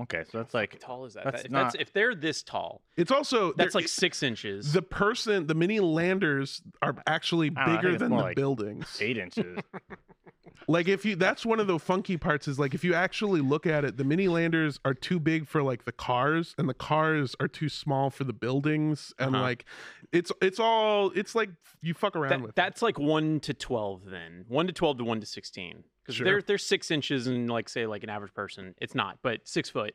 Okay, 0.00 0.24
so 0.30 0.38
that's 0.38 0.54
like 0.54 0.72
how 0.80 0.86
tall 0.86 1.04
is 1.04 1.12
that? 1.12 1.24
that's 1.24 1.42
That- 1.42 1.46
if, 1.46 1.52
that's, 1.52 1.74
not- 1.74 1.80
if 1.82 1.92
they're 1.92 2.14
this 2.14 2.42
tall, 2.42 2.80
It's 2.96 3.10
also 3.12 3.52
that's 3.52 3.74
like 3.74 3.86
six 3.88 4.22
inches. 4.22 4.72
the 4.72 4.80
person. 4.80 5.46
The 5.46 5.54
mini 5.54 5.80
landers 5.80 6.62
are 6.80 6.96
actually 7.06 7.52
I 7.54 7.66
know, 7.66 7.76
bigger 7.76 7.98
than 7.98 8.10
the 8.10 8.16
like 8.16 8.34
buildings. 8.36 8.96
eight 9.02 9.18
inches. 9.18 9.58
Like 10.68 10.88
if 10.88 11.04
you 11.04 11.16
that's 11.16 11.44
one 11.44 11.60
of 11.60 11.66
the 11.66 11.78
funky 11.78 12.16
parts 12.16 12.46
is 12.48 12.58
like 12.58 12.74
if 12.74 12.84
you 12.84 12.94
actually 12.94 13.40
look 13.40 13.66
at 13.66 13.84
it, 13.84 13.96
the 13.96 14.04
mini 14.04 14.28
landers 14.28 14.78
are 14.84 14.94
too 14.94 15.18
big 15.20 15.46
for 15.46 15.62
like 15.62 15.84
the 15.84 15.92
cars 15.92 16.54
and 16.58 16.68
the 16.68 16.74
cars 16.74 17.34
are 17.40 17.48
too 17.48 17.68
small 17.68 18.10
for 18.10 18.24
the 18.24 18.32
buildings 18.32 19.12
and 19.18 19.34
Uh-huh. 19.34 19.42
like 19.44 19.64
it's 20.12 20.30
it's 20.40 20.58
all 20.60 21.10
it's 21.14 21.34
like 21.34 21.50
you 21.80 21.94
fuck 21.94 22.16
around 22.16 22.30
That- 22.30 22.40
with 22.40 22.48
it. 22.50 22.56
that's 22.56 22.82
like 22.82 22.98
1 22.98 23.40
to 23.40 23.54
12 23.54 24.04
then. 24.06 24.44
1 24.48 24.66
to 24.66 24.72
12 24.72 24.98
to 24.98 25.04
1 25.04 25.20
to 25.20 25.26
16. 25.26 25.84
Because 26.02 26.16
Sure. 26.16 26.24
they're, 26.24 26.42
they're 26.42 26.58
six 26.58 26.90
inches 26.90 27.26
and 27.26 27.48
like 27.48 27.68
say 27.68 27.86
like 27.86 28.02
an 28.02 28.10
average 28.10 28.34
person. 28.34 28.74
It's 28.80 28.94
not, 28.94 29.18
but 29.22 29.46
six 29.46 29.70
foot. 29.70 29.94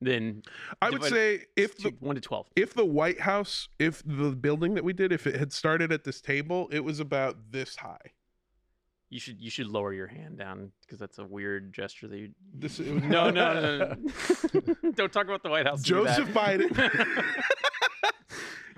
Then 0.00 0.42
I 0.80 0.90
would 0.90 1.02
say 1.02 1.46
if 1.56 1.76
the 1.78 1.90
1 1.98 2.14
to 2.14 2.20
12. 2.20 2.46
if 2.54 2.72
the 2.74 2.84
White 2.84 3.20
House, 3.20 3.68
if 3.80 4.02
the 4.06 4.30
building 4.30 4.74
that 4.74 4.84
we 4.84 4.92
did, 4.92 5.12
if 5.12 5.26
it 5.26 5.34
had 5.36 5.52
started 5.52 5.90
at 5.90 6.04
this 6.04 6.20
table, 6.20 6.68
it 6.70 6.84
was 6.84 7.00
about 7.00 7.50
this 7.50 7.76
high. 7.76 8.12
You 9.10 9.18
should 9.18 9.40
you 9.40 9.50
should 9.50 9.68
lower 9.68 9.94
your 9.94 10.06
hand 10.06 10.36
down 10.36 10.70
because 10.82 10.98
that's 10.98 11.18
a 11.18 11.24
weird 11.24 11.72
gesture 11.72 12.08
that 12.08 12.18
you. 12.18 12.30
This 12.54 12.78
no, 12.80 13.30
no, 13.30 13.54
no. 13.54 13.78
no. 13.78 14.90
Don't 14.94 15.12
talk 15.12 15.24
about 15.24 15.42
the 15.42 15.48
White 15.48 15.66
House. 15.66 15.82
Joseph 15.82 16.28
Biden. 16.28 16.68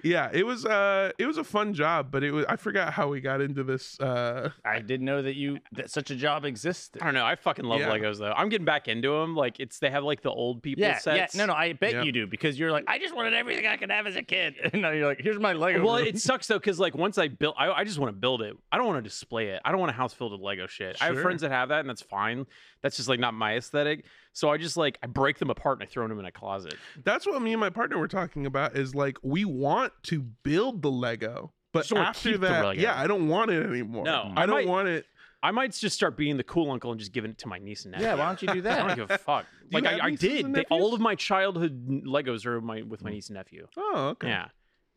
Yeah, 0.02 0.30
it 0.32 0.44
was 0.46 0.64
uh 0.66 1.12
it 1.18 1.26
was 1.26 1.36
a 1.38 1.44
fun 1.44 1.74
job, 1.74 2.10
but 2.10 2.22
it 2.24 2.30
was 2.30 2.44
I 2.48 2.56
forgot 2.56 2.92
how 2.92 3.08
we 3.08 3.20
got 3.20 3.40
into 3.40 3.62
this 3.64 3.98
uh 4.00 4.50
I 4.64 4.80
didn't 4.80 5.06
know 5.06 5.22
that 5.22 5.34
you 5.36 5.58
that 5.72 5.90
such 5.90 6.10
a 6.10 6.16
job 6.16 6.44
existed. 6.44 7.02
I 7.02 7.06
don't 7.06 7.14
know. 7.14 7.24
I 7.26 7.34
fucking 7.36 7.64
love 7.64 7.80
Yeah. 7.80 7.90
Legos 7.90 8.18
though. 8.18 8.32
I'm 8.32 8.48
getting 8.48 8.64
back 8.64 8.88
into 8.88 9.10
them. 9.10 9.34
Like 9.36 9.60
it's 9.60 9.78
they 9.78 9.90
have 9.90 10.04
like 10.04 10.22
the 10.22 10.30
old 10.30 10.62
people 10.62 10.82
Yeah, 10.82 10.98
sets. 10.98 11.34
yeah. 11.34 11.38
No, 11.46 11.52
no, 11.52 11.58
I 11.58 11.72
bet 11.72 11.92
Yeah. 11.92 12.02
you 12.02 12.12
do 12.12 12.26
because 12.26 12.58
you're 12.58 12.72
like, 12.72 12.84
I 12.88 12.98
just 12.98 13.14
wanted 13.14 13.34
everything 13.34 13.66
I 13.66 13.76
could 13.76 13.90
have 13.90 14.06
as 14.06 14.16
a 14.16 14.22
kid. 14.22 14.54
And 14.72 14.82
now 14.82 14.90
you're 14.90 15.06
like, 15.06 15.20
here's 15.20 15.38
my 15.38 15.52
Lego. 15.52 15.84
Well, 15.84 15.96
room. 15.98 16.06
it 16.06 16.18
sucks 16.20 16.46
though 16.46 16.58
because 16.58 16.78
like 16.78 16.94
once 16.94 17.18
I 17.18 17.28
build, 17.28 17.54
I, 17.58 17.70
I 17.70 17.84
just 17.84 17.98
want 17.98 18.08
to 18.14 18.18
build 18.18 18.42
it. 18.42 18.56
I 18.70 18.76
don't 18.78 18.86
want 18.86 18.98
to 18.98 19.08
display 19.08 19.48
it. 19.48 19.60
I 19.64 19.70
don't 19.70 19.80
want 19.80 19.90
a 19.90 19.94
house 19.94 20.12
filled 20.14 20.32
with 20.32 20.40
Lego 20.40 20.66
shit. 20.66 20.96
I 21.00 21.06
have 21.06 21.14
Sure. 21.14 21.22
friends 21.22 21.42
that 21.42 21.50
have 21.50 21.70
that, 21.70 21.80
and 21.80 21.88
that's 21.88 22.02
fine. 22.02 22.46
That's 22.82 22.96
just 22.96 23.08
like 23.08 23.20
not 23.20 23.34
my 23.34 23.56
aesthetic. 23.56 24.04
So 24.32 24.48
I 24.48 24.56
just 24.58 24.76
like 24.76 24.98
I 25.02 25.06
break 25.06 25.38
them 25.38 25.50
apart 25.50 25.78
and 25.80 25.88
I 25.88 25.90
throw 25.90 26.06
them 26.06 26.18
in 26.18 26.24
a 26.24 26.32
closet. 26.32 26.74
That's 27.04 27.26
what 27.26 27.40
me 27.42 27.52
and 27.52 27.60
my 27.60 27.70
partner 27.70 27.98
were 27.98 28.08
talking 28.08 28.46
about. 28.46 28.76
Is 28.76 28.94
like 28.94 29.18
we 29.22 29.44
want 29.44 29.92
to 30.04 30.20
build 30.22 30.82
the 30.82 30.90
Lego, 30.90 31.52
but 31.72 31.80
Just 31.80 31.92
wanna 31.92 32.06
after 32.08 32.30
keep 32.32 32.40
the 32.40 32.46
that, 32.48 32.64
Lego. 32.64 32.80
yeah, 32.80 32.98
I 33.00 33.06
don't 33.06 33.28
want 33.28 33.50
it 33.50 33.64
anymore. 33.66 34.04
No, 34.04 34.32
I 34.36 34.42
I 34.42 34.46
don't 34.46 34.56
might- 34.56 34.68
want 34.68 34.88
it. 34.88 35.06
I 35.42 35.52
might 35.52 35.72
just 35.72 35.96
start 35.96 36.18
being 36.18 36.36
the 36.36 36.44
cool 36.44 36.70
uncle 36.70 36.90
and 36.90 37.00
just 37.00 37.12
giving 37.12 37.30
it 37.30 37.38
to 37.38 37.48
my 37.48 37.58
niece 37.58 37.84
and 37.86 37.92
nephew. 37.92 38.06
yeah. 38.08 38.14
Why 38.14 38.26
don't 38.26 38.42
you 38.42 38.48
do 38.48 38.60
that? 38.68 38.80
I 38.82 38.86
don't 38.88 38.96
give 38.96 39.10
a 39.10 39.16
fuck. 39.16 39.46
Do 39.62 39.66
you 39.78 39.80
like 39.82 39.90
have 39.90 40.00
I, 40.00 40.04
I 40.04 40.10
nieces 40.10 40.28
did. 40.28 40.44
and 40.44 40.54
They, 40.54 40.64
all 40.68 40.92
of 40.92 41.00
my 41.00 41.14
childhood 41.14 42.04
Legos 42.04 42.44
are 42.44 42.60
my 42.60 42.82
with 42.82 43.02
my 43.02 43.08
niece 43.10 43.28
and 43.30 43.36
nephew. 43.36 43.66
Oh, 43.76 44.08
okay. 44.10 44.28
Yeah. 44.28 44.48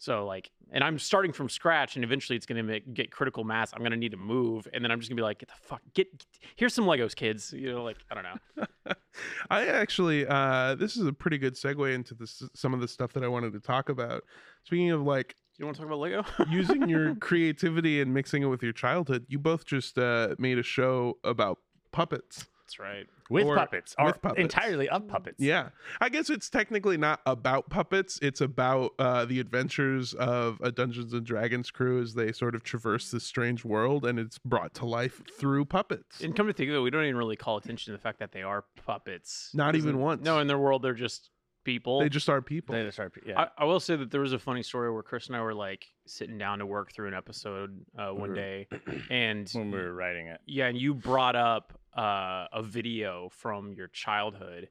So 0.03 0.25
like, 0.25 0.51
and 0.73 0.83
I'm 0.83 0.99
starting 0.99 1.31
from 1.31 1.47
scratch, 1.47 1.95
and 1.95 2.03
eventually 2.03 2.35
it's 2.35 2.45
gonna 2.45 2.61
make, 2.61 2.93
get 2.93 3.09
critical 3.09 3.45
mass. 3.45 3.71
I'm 3.73 3.81
gonna 3.83 3.95
need 3.95 4.11
to 4.11 4.17
move, 4.17 4.67
and 4.73 4.83
then 4.83 4.91
I'm 4.91 4.99
just 4.99 5.09
gonna 5.09 5.15
be 5.15 5.23
like, 5.23 5.39
get 5.39 5.47
the 5.47 5.55
fuck, 5.61 5.81
get, 5.93 6.11
get 6.17 6.27
here's 6.57 6.73
some 6.73 6.83
Legos, 6.83 7.15
kids. 7.15 7.53
You 7.53 7.71
know, 7.71 7.83
like 7.85 7.95
I 8.11 8.15
don't 8.15 8.23
know. 8.25 8.93
I 9.49 9.67
actually, 9.67 10.27
uh, 10.27 10.75
this 10.75 10.97
is 10.97 11.07
a 11.07 11.13
pretty 11.13 11.37
good 11.37 11.53
segue 11.53 11.93
into 11.93 12.15
this, 12.15 12.43
some 12.53 12.73
of 12.73 12.81
the 12.81 12.87
stuff 12.87 13.13
that 13.13 13.23
I 13.23 13.29
wanted 13.29 13.53
to 13.53 13.61
talk 13.61 13.87
about. 13.87 14.25
Speaking 14.65 14.91
of 14.91 15.03
like 15.03 15.35
You 15.57 15.63
want 15.63 15.77
to 15.77 15.83
talk 15.83 15.87
about 15.87 15.99
Lego? 15.99 16.25
using 16.49 16.89
your 16.89 17.15
creativity 17.15 18.01
and 18.01 18.13
mixing 18.13 18.43
it 18.43 18.47
with 18.47 18.61
your 18.61 18.73
childhood, 18.73 19.25
you 19.29 19.39
both 19.39 19.65
just 19.65 19.97
uh, 19.97 20.35
made 20.37 20.59
a 20.59 20.63
show 20.63 21.17
about 21.23 21.59
puppets. 21.93 22.47
That's 22.65 22.79
right. 22.79 23.05
with 23.29 23.45
Or- 23.45 23.55
puppets, 23.57 23.93
with 24.01 24.21
puppets. 24.21 24.41
entirely 24.41 24.87
of 24.87 25.07
puppets. 25.07 25.39
Yeah, 25.39 25.69
I 25.99 26.07
guess 26.09 26.29
it's 26.29 26.49
technically 26.49 26.95
not 26.97 27.19
about 27.25 27.69
puppets. 27.69 28.19
It's 28.21 28.39
about 28.41 28.91
uh, 28.97 29.25
the 29.25 29.39
adventures 29.41 30.13
of 30.13 30.59
a 30.61 30.71
Dungeons 30.71 31.11
and 31.13 31.25
Dragons 31.25 31.69
crew 31.71 32.01
as 32.01 32.13
they 32.13 32.31
sort 32.31 32.55
of 32.55 32.63
traverse 32.63 33.11
this 33.11 33.25
strange 33.25 33.65
world, 33.65 34.05
and 34.05 34.17
it's 34.17 34.37
brought 34.37 34.73
to 34.75 34.85
life 34.85 35.21
through 35.37 35.65
puppets. 35.65 36.21
And 36.21 36.35
come 36.35 36.47
to 36.47 36.53
think 36.53 36.69
of 36.69 36.75
it, 36.75 36.79
we 36.79 36.89
don't 36.89 37.03
even 37.03 37.17
really 37.17 37.35
call 37.35 37.57
attention 37.57 37.91
to 37.91 37.97
the 37.97 38.01
fact 38.01 38.19
that 38.19 38.31
they 38.31 38.43
are 38.43 38.63
puppets. 38.85 39.51
Not 39.53 39.75
even 39.75 39.99
once. 39.99 40.23
No, 40.23 40.39
in 40.39 40.47
their 40.47 40.57
world, 40.59 40.81
they're 40.83 40.93
just 40.93 41.29
people. 41.65 41.99
They 41.99 42.09
just 42.09 42.29
are 42.29 42.41
people. 42.41 42.75
They 42.75 42.83
just 42.83 42.99
are, 42.99 43.11
yeah. 43.25 43.41
I, 43.57 43.63
I 43.63 43.65
will 43.65 43.79
say 43.81 43.95
that 43.97 44.09
there 44.11 44.21
was 44.21 44.33
a 44.33 44.39
funny 44.39 44.63
story 44.63 44.91
where 44.91 45.03
Chris 45.03 45.27
and 45.27 45.35
I 45.35 45.41
were 45.41 45.53
like 45.53 45.85
sitting 46.07 46.37
down 46.37 46.59
to 46.59 46.65
work 46.65 46.93
through 46.93 47.07
an 47.09 47.13
episode 47.13 47.85
uh, 47.97 48.09
one 48.11 48.31
Mhm. 48.31 48.35
day, 48.35 48.67
and 49.09 49.49
when 49.51 49.71
we 49.71 49.77
were 49.79 49.93
writing 49.93 50.27
it. 50.27 50.39
yeah, 50.45 50.67
and 50.67 50.77
you 50.77 50.93
brought 50.93 51.35
up 51.35 51.73
uh, 51.97 52.47
a 52.51 52.61
video 52.63 53.29
from 53.31 53.73
your 53.73 53.87
childhood, 53.87 54.69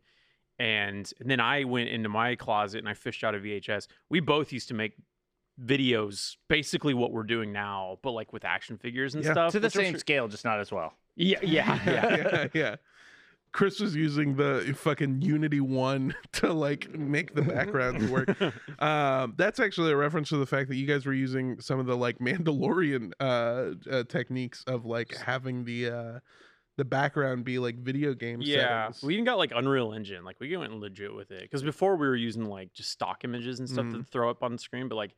and, 0.59 1.11
and 1.21 1.31
then 1.31 1.41
I 1.41 1.65
went 1.65 1.89
into 1.89 2.09
my 2.09 2.37
closet 2.37 2.79
and 2.79 2.89
I 2.89 2.95
fished 2.95 3.25
out 3.25 3.35
a 3.35 3.39
VHS. 3.39 3.87
We 4.11 4.21
both 4.21 4.53
used 4.53 4.69
to 4.69 4.75
make 4.75 4.93
videos, 5.63 6.37
basically 6.49 6.95
what 6.95 7.13
we're 7.13 7.23
doing 7.25 7.53
now, 7.53 7.99
but 8.03 8.13
like 8.13 8.33
with 8.33 8.45
action 8.45 8.79
figures 8.79 9.15
and 9.15 9.25
Yeah. 9.25 9.33
stuff. 9.33 9.53
To 9.53 9.61
the 9.61 9.71
same 9.71 9.93
sure- 9.93 9.99
scale, 9.99 10.29
just 10.29 10.45
not 10.45 10.61
as 10.61 10.73
well. 10.73 10.95
Yeah, 11.17 11.39
yeah, 11.43 11.79
yeah. 11.87 12.17
yeah, 12.17 12.47
yeah. 12.55 12.77
Chris 13.53 13.81
was 13.81 13.95
using 13.95 14.37
the 14.37 14.75
fucking 14.79 15.21
Unity 15.21 15.61
one 15.61 16.15
to 16.33 16.53
like 16.55 16.91
make 16.95 17.35
the 17.35 17.43
backgrounds 17.43 18.11
work. 18.11 18.35
Um, 18.81 19.35
that's 19.37 19.61
actually 19.61 19.93
a 19.93 19.97
reference 19.97 20.31
to 20.31 20.39
the 20.39 20.47
fact 20.47 20.71
that 20.71 20.77
you 20.77 20.87
guys 20.87 21.05
were 21.05 21.13
using 21.13 21.61
some 21.61 21.79
of 21.79 21.85
the 21.85 21.97
like 21.97 22.19
Mandalorian 22.19 23.13
uh, 23.21 23.73
uh 23.91 24.05
techniques 24.05 24.65
of 24.67 24.87
like 24.87 25.15
having 25.17 25.65
the 25.65 25.91
uh 25.91 26.21
the 26.77 26.85
background 26.85 27.45
be 27.45 27.59
like 27.59 27.77
video 27.77 28.15
game 28.15 28.41
Yeah, 28.43 28.87
settings. 28.87 29.03
we 29.03 29.15
even 29.15 29.25
got 29.25 29.39
like 29.39 29.53
Unreal 29.55 29.93
Engine. 29.93 30.25
Like 30.25 30.41
we 30.41 30.57
went 30.57 30.73
legit 30.79 31.15
with 31.15 31.31
it 31.31 31.43
because 31.43 31.63
before 31.63 31.97
we 31.97 32.07
were 32.07 32.17
using 32.17 32.45
like 32.47 32.73
just 32.73 32.91
stock 32.91 33.25
images 33.25 33.59
and 33.61 33.69
stuff 33.69 33.87
to 33.91 34.03
throw 34.05 34.31
up 34.31 34.43
on 34.43 34.53
the 34.53 34.59
screen, 34.59 34.89
but 34.89 34.97
like 34.97 35.15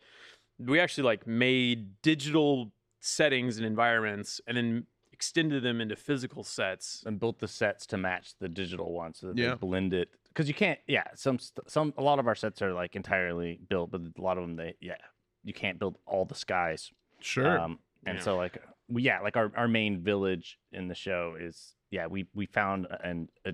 we 0.58 0.80
actually 0.80 1.04
like 1.04 1.26
made 1.26 2.00
digital 2.02 2.72
settings 3.00 3.56
and 3.58 3.66
environments 3.66 4.40
and 4.46 4.56
then 4.56 4.86
extended 5.12 5.62
them 5.62 5.80
into 5.80 5.94
physical 5.94 6.42
sets. 6.42 7.02
and 7.06 7.20
built 7.20 7.38
the 7.38 7.46
sets 7.48 7.86
to 7.86 7.96
match 7.96 8.34
the 8.40 8.48
digital 8.48 8.92
ones 8.92 9.20
so 9.20 9.28
that 9.28 9.36
Yeah. 9.36 9.50
they 9.50 9.56
blend 9.56 9.94
it 9.94 10.08
because 10.28 10.48
you 10.48 10.54
can't 10.54 10.80
yeah 10.88 11.04
some 11.14 11.38
some 11.68 11.94
a 11.96 12.02
lot 12.02 12.18
of 12.18 12.26
our 12.26 12.34
sets 12.34 12.60
are 12.62 12.72
like 12.72 12.96
entirely 12.96 13.60
built 13.68 13.92
but 13.92 14.00
a 14.00 14.20
lot 14.20 14.38
of 14.38 14.42
them 14.42 14.56
they 14.56 14.74
yeah 14.80 14.96
you 15.44 15.52
can't 15.52 15.78
build 15.78 15.98
all 16.06 16.24
the 16.24 16.34
skies 16.34 16.90
sure. 17.20 17.60
um 17.60 17.78
and 18.06 18.18
Yeah. 18.18 18.24
so 18.24 18.36
like 18.36 18.56
we, 18.56 18.60
yeah 18.88 19.20
like 19.20 19.36
our, 19.36 19.50
our 19.56 19.68
main 19.68 20.00
village 20.00 20.58
in 20.72 20.88
the 20.88 20.94
show 20.94 21.36
is 21.40 21.74
yeah 21.90 22.06
we 22.06 22.26
we 22.34 22.46
found 22.46 22.86
an 23.02 23.28
a 23.46 23.52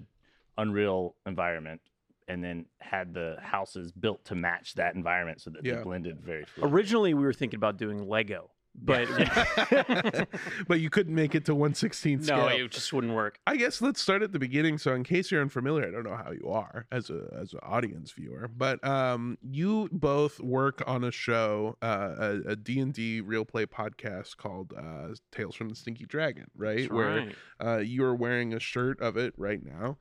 unreal 0.58 1.14
environment 1.26 1.80
and 2.28 2.44
then 2.44 2.64
had 2.80 3.14
the 3.14 3.36
houses 3.40 3.90
built 3.92 4.24
to 4.24 4.34
match 4.34 4.74
that 4.74 4.94
environment 4.94 5.40
so 5.40 5.50
that 5.50 5.64
Yeah. 5.64 5.76
they 5.76 5.82
blended 5.82 6.20
very 6.20 6.44
fluidly. 6.44 6.70
Originally, 6.72 7.14
we 7.14 7.22
were 7.24 7.32
thinking 7.32 7.56
about 7.56 7.76
doing 7.76 8.06
Lego, 8.08 8.50
but 8.74 9.08
but 10.68 10.80
you 10.80 10.90
couldn't 10.90 11.14
make 11.14 11.34
it 11.34 11.44
to 11.46 11.54
116 11.54 12.24
scale. 12.24 12.36
no, 12.36 12.46
it 12.48 12.70
just 12.70 12.92
wouldn't 12.92 13.14
work. 13.14 13.38
I 13.46 13.56
guess 13.56 13.82
let's 13.82 14.00
start 14.00 14.22
at 14.22 14.32
the 14.32 14.38
beginning. 14.38 14.78
So, 14.78 14.94
in 14.94 15.04
case 15.04 15.30
you're 15.30 15.42
unfamiliar, 15.42 15.86
I 15.86 15.90
don't 15.90 16.04
know 16.04 16.16
how 16.16 16.30
you 16.32 16.48
are 16.50 16.86
as 16.90 17.10
a 17.10 17.28
as 17.38 17.52
an 17.52 17.60
audience 17.62 18.12
viewer, 18.12 18.48
but 18.48 18.82
um, 18.86 19.38
you 19.42 19.88
both 19.92 20.40
work 20.40 20.82
on 20.86 21.04
a 21.04 21.10
show, 21.10 21.76
uh, 21.82 22.38
a 22.46 22.56
D 22.56 22.80
and 22.80 22.92
D 22.92 23.20
real 23.20 23.44
play 23.44 23.66
podcast 23.66 24.36
called 24.36 24.72
uh, 24.76 25.14
Tales 25.32 25.54
from 25.54 25.68
the 25.68 25.74
Stinky 25.74 26.06
Dragon, 26.06 26.46
right? 26.56 26.80
That's 26.80 26.92
Where 26.92 27.16
right. 27.16 27.36
uh, 27.64 27.78
you 27.78 28.04
are 28.04 28.14
wearing 28.14 28.54
a 28.54 28.60
shirt 28.60 29.00
of 29.00 29.16
it 29.16 29.34
right 29.36 29.64
now. 29.64 29.98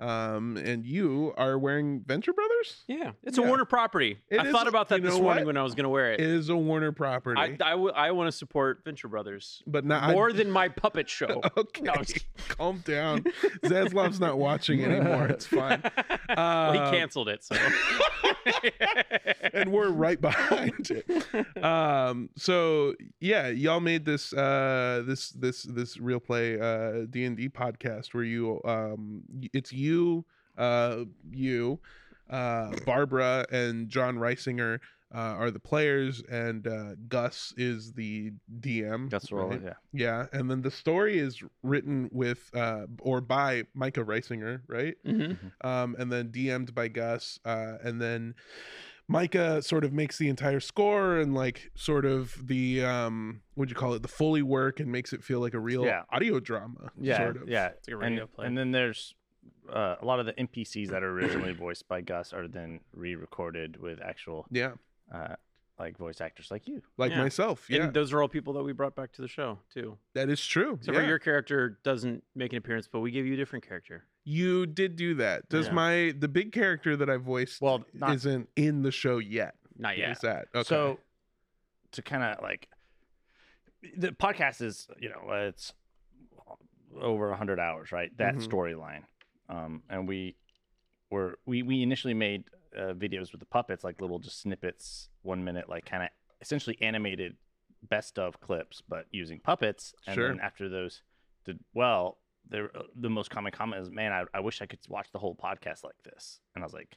Um, 0.00 0.56
and 0.56 0.84
you 0.86 1.34
are 1.36 1.58
wearing 1.58 2.00
Venture 2.06 2.32
Brothers. 2.32 2.84
Yeah, 2.88 3.12
it's 3.22 3.36
Yeah. 3.36 3.44
a 3.44 3.46
Warner 3.48 3.66
property. 3.66 4.18
It 4.30 4.40
I 4.40 4.46
is 4.46 4.52
thought 4.52 4.66
about 4.66 4.88
that 4.88 5.02
this 5.02 5.12
morning 5.12 5.44
what? 5.44 5.46
when 5.48 5.56
I 5.58 5.62
was 5.62 5.74
going 5.74 5.84
to 5.84 5.90
wear 5.90 6.12
It 6.14 6.20
it. 6.20 6.26
is 6.26 6.48
a 6.48 6.56
Warner 6.56 6.90
property, 6.92 7.38
I, 7.40 7.44
I, 7.60 7.70
w- 7.72 7.92
I 7.94 8.10
want 8.12 8.28
to 8.28 8.32
support 8.32 8.80
Venture 8.84 9.08
Brothers 9.08 9.62
but 9.66 9.84
not 9.84 10.02
I- 10.04 10.12
more 10.12 10.32
than 10.40 10.50
my 10.50 10.68
puppet 10.68 11.08
show. 11.08 11.42
Okay, 11.56 11.82
No, 11.82 11.92
calm 12.48 12.82
down. 12.86 13.22
Zaslav's 13.64 14.18
not 14.20 14.38
watching 14.38 14.82
anymore. 14.84 15.26
It's 15.26 15.46
fine. 15.46 15.82
well, 16.28 16.72
he 16.72 16.78
Uh, 16.78 16.90
canceled 16.90 17.28
it, 17.28 17.44
so. 17.44 17.56
and 19.52 19.70
we're 19.72 19.90
right 19.90 20.20
behind 20.20 20.90
it. 20.90 21.62
Um, 21.62 22.30
so 22.36 22.94
yeah, 23.20 23.48
y'all 23.48 23.80
made 23.80 24.04
this 24.04 24.32
uh 24.32 25.02
this 25.06 25.30
this 25.30 25.62
this 25.64 25.98
real 25.98 26.20
play 26.20 26.58
uh 26.58 27.06
D 27.10 27.24
and 27.24 27.36
D 27.36 27.48
podcast 27.48 28.14
where 28.14 28.24
you 28.24 28.60
um 28.64 29.22
it's 29.52 29.72
you 29.72 29.89
uh 30.58 31.04
you 31.30 31.78
uh 32.28 32.72
Barbara 32.86 33.46
and 33.50 33.88
John 33.88 34.16
Reisinger 34.16 34.78
uh, 35.12 35.18
are 35.42 35.50
the 35.50 35.58
players 35.58 36.22
and 36.30 36.68
uh, 36.68 36.94
Gus 37.08 37.52
is 37.56 37.92
the 37.94 38.30
DM. 38.60 39.10
That's 39.10 39.32
all. 39.32 39.48
right? 39.48 39.60
Yeah. 39.64 39.72
Yeah, 39.92 40.26
and 40.32 40.48
then 40.48 40.62
the 40.62 40.70
story 40.70 41.18
is 41.18 41.42
written 41.64 42.08
with 42.12 42.48
uh 42.54 42.86
or 43.00 43.20
by 43.20 43.64
Micah 43.74 44.04
Reisinger, 44.04 44.60
right? 44.68 44.94
Mhm. 45.04 45.36
um, 45.64 45.96
and 45.98 46.12
then 46.12 46.28
DM'd 46.28 46.72
by 46.74 46.86
Gus, 46.88 47.40
uh, 47.44 47.78
and 47.82 48.00
then 48.00 48.34
Micah 49.08 49.60
sort 49.62 49.82
of 49.84 49.92
makes 49.92 50.16
the 50.18 50.28
entire 50.28 50.60
score 50.60 51.16
and 51.18 51.34
like 51.34 51.72
sort 51.74 52.04
of 52.04 52.46
the 52.46 52.84
um, 52.84 53.40
what'd 53.54 53.70
you 53.70 53.74
call 53.74 53.94
it, 53.94 54.02
the 54.02 54.08
fully 54.08 54.42
work 54.42 54.78
and 54.78 54.92
makes 54.92 55.12
it 55.12 55.24
feel 55.24 55.40
like 55.40 55.54
a 55.54 55.58
real 55.58 55.84
Yeah. 55.84 56.02
audio 56.12 56.38
drama. 56.38 56.92
Yeah. 57.00 57.16
sort 57.16 57.36
of. 57.36 57.48
Yeah. 57.48 57.70
It's 57.78 57.88
like 57.88 57.96
a 58.00 58.06
and, 58.06 58.32
play. 58.32 58.46
and 58.46 58.56
then 58.56 58.70
there's 58.70 59.16
uh, 59.68 59.96
a 60.00 60.04
lot 60.04 60.18
of 60.20 60.26
the 60.26 60.32
NPCs 60.34 60.88
that 60.88 61.02
are 61.02 61.10
originally 61.10 61.52
voiced 61.52 61.86
by 61.88 62.00
Gus 62.00 62.32
are 62.32 62.48
then 62.48 62.80
re-recorded 62.92 63.80
with 63.80 64.00
actual 64.02 64.46
yeah, 64.50 64.72
uh, 65.14 65.36
like 65.78 65.96
voice 65.96 66.20
actors 66.20 66.50
like 66.50 66.66
you. 66.66 66.82
like 66.98 67.12
Yeah. 67.12 67.22
myself. 67.22 67.66
Yeah, 67.70 67.84
And 67.84 67.94
those 67.94 68.12
are 68.12 68.20
all 68.20 68.28
people 68.28 68.52
that 68.54 68.62
we 68.62 68.72
brought 68.72 68.94
back 68.96 69.12
to 69.12 69.22
the 69.22 69.28
show, 69.28 69.58
too. 69.72 69.96
that 70.14 70.28
is 70.28 70.44
true. 70.44 70.78
So 70.82 70.92
yeah. 70.92 70.98
for 71.00 71.06
your 71.06 71.18
character 71.18 71.78
doesn't 71.84 72.22
make 72.34 72.52
an 72.52 72.58
appearance, 72.58 72.88
but 72.90 73.00
we 73.00 73.10
give 73.10 73.26
you 73.26 73.34
a 73.34 73.36
different 73.36 73.66
character. 73.66 74.04
you 74.24 74.66
did 74.66 74.96
do 74.96 75.14
that. 75.14 75.48
Does 75.48 75.66
Yeah. 75.68 75.72
my 75.72 76.14
the 76.18 76.28
big 76.28 76.52
character 76.52 76.94
that 76.96 77.08
I 77.08 77.16
voiced 77.16 77.62
Well, 77.62 77.84
not- 77.94 78.14
isn't 78.16 78.48
in 78.56 78.82
the 78.82 78.90
show 78.92 79.16
yet? 79.18 79.54
Not 79.78 79.96
yet. 79.96 80.10
Is 80.10 80.18
that 80.20 80.48
okay? 80.54 80.62
So 80.68 80.98
to 81.92 82.02
kind 82.02 82.22
of 82.22 82.42
like 82.42 82.68
the 83.96 84.08
podcast 84.12 84.60
is, 84.60 84.88
you 84.98 85.08
know, 85.08 85.30
it's 85.32 85.72
over 87.00 87.30
100 87.30 87.58
hours, 87.58 87.92
right? 87.92 88.14
That 88.18 88.34
Mhm. 88.34 88.46
storyline. 88.48 89.04
Um, 89.50 89.82
and 89.90 90.06
we 90.08 90.36
were 91.10 91.38
we 91.44 91.62
we 91.62 91.82
initially 91.82 92.14
made 92.14 92.44
uh, 92.76 92.92
videos 92.94 93.32
with 93.32 93.40
the 93.40 93.46
puppets 93.46 93.82
like 93.84 94.00
little 94.00 94.18
just 94.20 94.40
snippets, 94.40 95.08
1 95.22 95.42
minute 95.44 95.68
like 95.68 95.84
kind 95.84 96.02
of 96.04 96.08
essentially 96.40 96.78
animated 96.80 97.36
best 97.88 98.18
of 98.18 98.40
clips 98.40 98.82
but 98.88 99.06
using 99.10 99.40
puppets 99.40 99.94
and 100.06 100.14
Sure. 100.14 100.28
then 100.28 100.38
after 100.40 100.68
those 100.68 101.02
did 101.44 101.58
well, 101.74 102.18
there 102.48 102.70
the 102.94 103.10
most 103.10 103.30
common 103.30 103.50
comment 103.52 103.82
is, 103.82 103.90
"Man, 103.90 104.12
I, 104.12 104.24
I 104.32 104.40
wish 104.40 104.62
I 104.62 104.66
could 104.66 104.78
watch 104.88 105.08
the 105.12 105.18
whole 105.18 105.34
podcast 105.34 105.82
like 105.84 106.00
this." 106.04 106.40
And 106.54 106.62
I 106.62 106.66
was 106.66 106.72
like, 106.74 106.96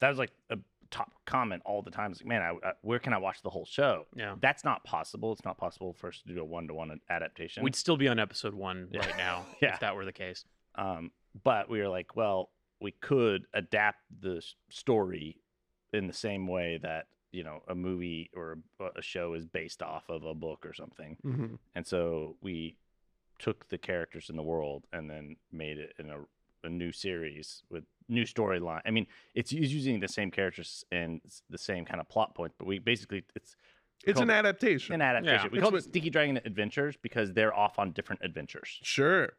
that 0.00 0.08
was 0.10 0.18
like 0.18 0.32
a 0.50 0.58
top 0.90 1.10
comment 1.26 1.62
all 1.66 1.82
the 1.82 1.90
time. 1.90 2.10
It's 2.12 2.20
like, 2.20 2.28
man, 2.28 2.42
I, 2.42 2.50
I, 2.68 2.72
where 2.82 2.98
can 2.98 3.12
I 3.12 3.18
watch 3.18 3.42
the 3.42 3.50
whole 3.50 3.64
show? 3.66 4.06
Yeah. 4.14 4.34
That's 4.40 4.64
not 4.64 4.84
possible. 4.84 5.32
It's 5.32 5.44
not 5.44 5.58
possible 5.58 5.92
for 5.94 6.08
us 6.08 6.22
to 6.26 6.32
do 6.34 6.40
a 6.40 6.44
one 6.44 6.68
to 6.68 6.74
one 6.74 6.98
adaptation. 7.10 7.62
We'd 7.62 7.76
still 7.76 7.96
be 7.96 8.08
on 8.08 8.18
episode 8.18 8.54
one 8.54 8.88
Yeah. 8.92 9.00
right 9.00 9.16
now 9.18 9.46
Yeah. 9.62 9.74
if 9.74 9.80
that 9.80 9.94
were 9.96 10.04
the 10.04 10.12
case. 10.12 10.44
um, 10.76 11.10
but 11.44 11.68
we 11.68 11.80
were 11.80 11.88
like, 11.88 12.16
well, 12.16 12.50
we 12.80 12.92
could 12.92 13.46
adapt 13.54 13.98
the 14.20 14.42
story 14.70 15.36
in 15.92 16.06
the 16.06 16.12
same 16.12 16.46
way 16.46 16.78
that 16.82 17.06
you 17.32 17.42
know 17.44 17.62
a 17.68 17.74
movie 17.74 18.30
or 18.34 18.58
a, 18.80 18.98
a 18.98 19.02
show 19.02 19.34
is 19.34 19.44
based 19.46 19.82
off 19.82 20.04
of 20.08 20.24
a 20.24 20.34
book 20.34 20.64
or 20.64 20.72
something. 20.72 21.16
Mhm. 21.24 21.58
And 21.74 21.86
so 21.86 22.36
we 22.40 22.76
took 23.38 23.68
the 23.68 23.78
characters 23.78 24.30
in 24.30 24.36
the 24.36 24.42
world 24.42 24.84
and 24.92 25.08
then 25.08 25.36
made 25.52 25.78
it 25.78 25.92
in 25.98 26.10
a, 26.10 26.18
a 26.64 26.68
new 26.68 26.90
series 26.90 27.62
with 27.70 27.84
new 28.08 28.24
storyline. 28.24 28.80
I 28.84 28.90
mean, 28.90 29.06
it's, 29.34 29.52
it's 29.52 29.70
using 29.70 30.00
the 30.00 30.08
same 30.08 30.30
characters 30.30 30.84
and 30.90 31.20
the 31.48 31.58
same 31.58 31.84
kind 31.84 32.00
of 32.00 32.08
plot 32.08 32.34
point 32.34 32.52
but 32.58 32.66
we 32.66 32.78
basically 32.78 33.24
it's 33.36 33.54
it's 34.04 34.20
an 34.20 34.30
adaptation. 34.30 34.94
an 34.94 35.02
adaptation. 35.02 35.50
we 35.50 35.58
It's 35.58 35.62
call 35.62 35.70
it 35.70 35.74
what- 35.74 35.82
Stinky 35.84 36.10
Dragon 36.10 36.40
Adventures 36.44 36.96
because 37.02 37.32
they're 37.32 37.54
off 37.54 37.78
on 37.78 37.90
different 37.92 38.22
adventures. 38.24 38.78
Sure. 38.82 39.32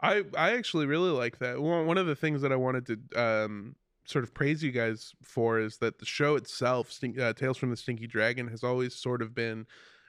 I 0.00 0.24
I 0.36 0.52
actually 0.52 0.86
really 0.86 1.10
like 1.10 1.38
that. 1.38 1.60
One 1.60 1.98
of 1.98 2.06
the 2.06 2.16
things 2.16 2.42
that 2.42 2.52
I 2.52 2.56
wanted 2.56 2.86
to 2.86 3.20
um 3.20 3.76
sort 4.04 4.24
of 4.24 4.32
praise 4.32 4.62
you 4.62 4.72
guys 4.72 5.12
for 5.22 5.58
is 5.60 5.78
that 5.78 5.98
the 5.98 6.06
show 6.06 6.36
itself, 6.36 6.90
Stink, 6.90 7.18
uh, 7.18 7.34
Tales 7.34 7.58
from 7.58 7.70
the 7.70 7.76
Stinky 7.76 8.06
Dragon, 8.06 8.48
has 8.48 8.64
always 8.64 8.94
sort 8.94 9.22
of 9.22 9.34
been 9.34 9.66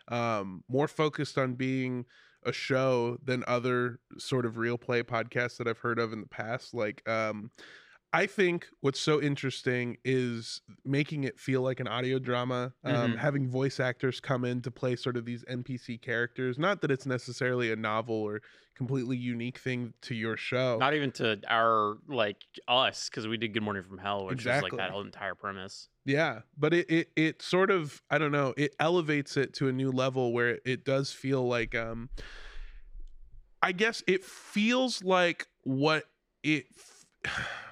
um 0.07 0.64
more 0.68 0.88
focused 0.88 1.38
on 1.38 1.55
being 1.55 2.05
a 2.43 2.53
show 2.53 3.18
than 3.24 3.43
other 3.47 3.99
sort 4.18 4.45
of 4.45 4.57
real 4.57 4.78
play 4.78 5.03
podcasts 5.03 5.57
that 5.57 5.68
I've 5.68 5.80
heard 5.80 5.99
of 5.99 6.14
in 6.14 6.22
the 6.22 6.28
past. 6.28 6.74
Like 6.74 7.07
um 7.10 7.51
I 8.12 8.26
think 8.26 8.68
what's 8.82 8.99
so 8.99 9.22
interesting 9.22 9.97
is 10.03 10.62
making 10.84 11.26
it 11.26 11.39
feel 11.39 11.62
like 11.62 11.80
an 11.80 11.88
audio 11.88 12.18
drama, 12.18 12.74
um, 12.84 13.14
Mhm. 13.14 13.18
having 13.18 13.47
voice 13.47 13.80
actors 13.80 14.20
come 14.20 14.43
in 14.45 14.62
to 14.64 14.72
play 14.72 14.95
sort 14.95 15.16
of 15.16 15.26
these 15.26 15.45
NPC 15.47 15.99
characters. 15.99 16.57
Not 16.57 16.82
that 16.82 16.89
it's 16.89 17.05
necessarily 17.05 17.72
a 17.72 17.76
novel 17.76 18.16
or 18.16 18.41
completely 18.74 19.16
unique 19.16 19.60
thing 19.60 19.93
to 20.01 20.16
your 20.16 20.38
show. 20.38 20.80
Not 20.80 20.95
even 20.95 21.12
to 21.14 21.39
our 21.47 21.97
like 22.07 22.43
us 22.68 23.10
because 23.10 23.28
we 23.28 23.38
did 23.38 23.53
Good 23.53 23.62
Morning 23.62 23.84
from 23.84 23.99
Hell, 23.99 24.26
which 24.26 24.43
was 24.43 24.64
like 24.64 24.72
that 24.76 24.89
whole 24.89 25.01
entire 25.01 25.36
premise. 25.36 25.89
Yeah, 26.05 26.41
but 26.57 26.74
it, 26.74 26.89
it 26.89 27.12
it 27.16 27.41
sort 27.43 27.70
of 27.70 28.01
I 28.10 28.18
don't 28.18 28.32
know 28.32 28.55
it 28.57 28.74
elevates 28.80 29.38
it 29.38 29.53
to 29.55 29.68
a 29.68 29.72
new 29.72 29.91
level 29.91 30.34
where 30.34 30.57
it 30.66 30.84
does 30.84 31.12
feel 31.12 31.47
like 31.47 31.76
um 31.76 32.10
I 33.62 33.72
guess 33.74 34.01
it 34.07 34.24
feels 34.24 35.03
like 35.03 35.47
what 35.64 36.05
it 36.43 36.66
f- 37.26 37.68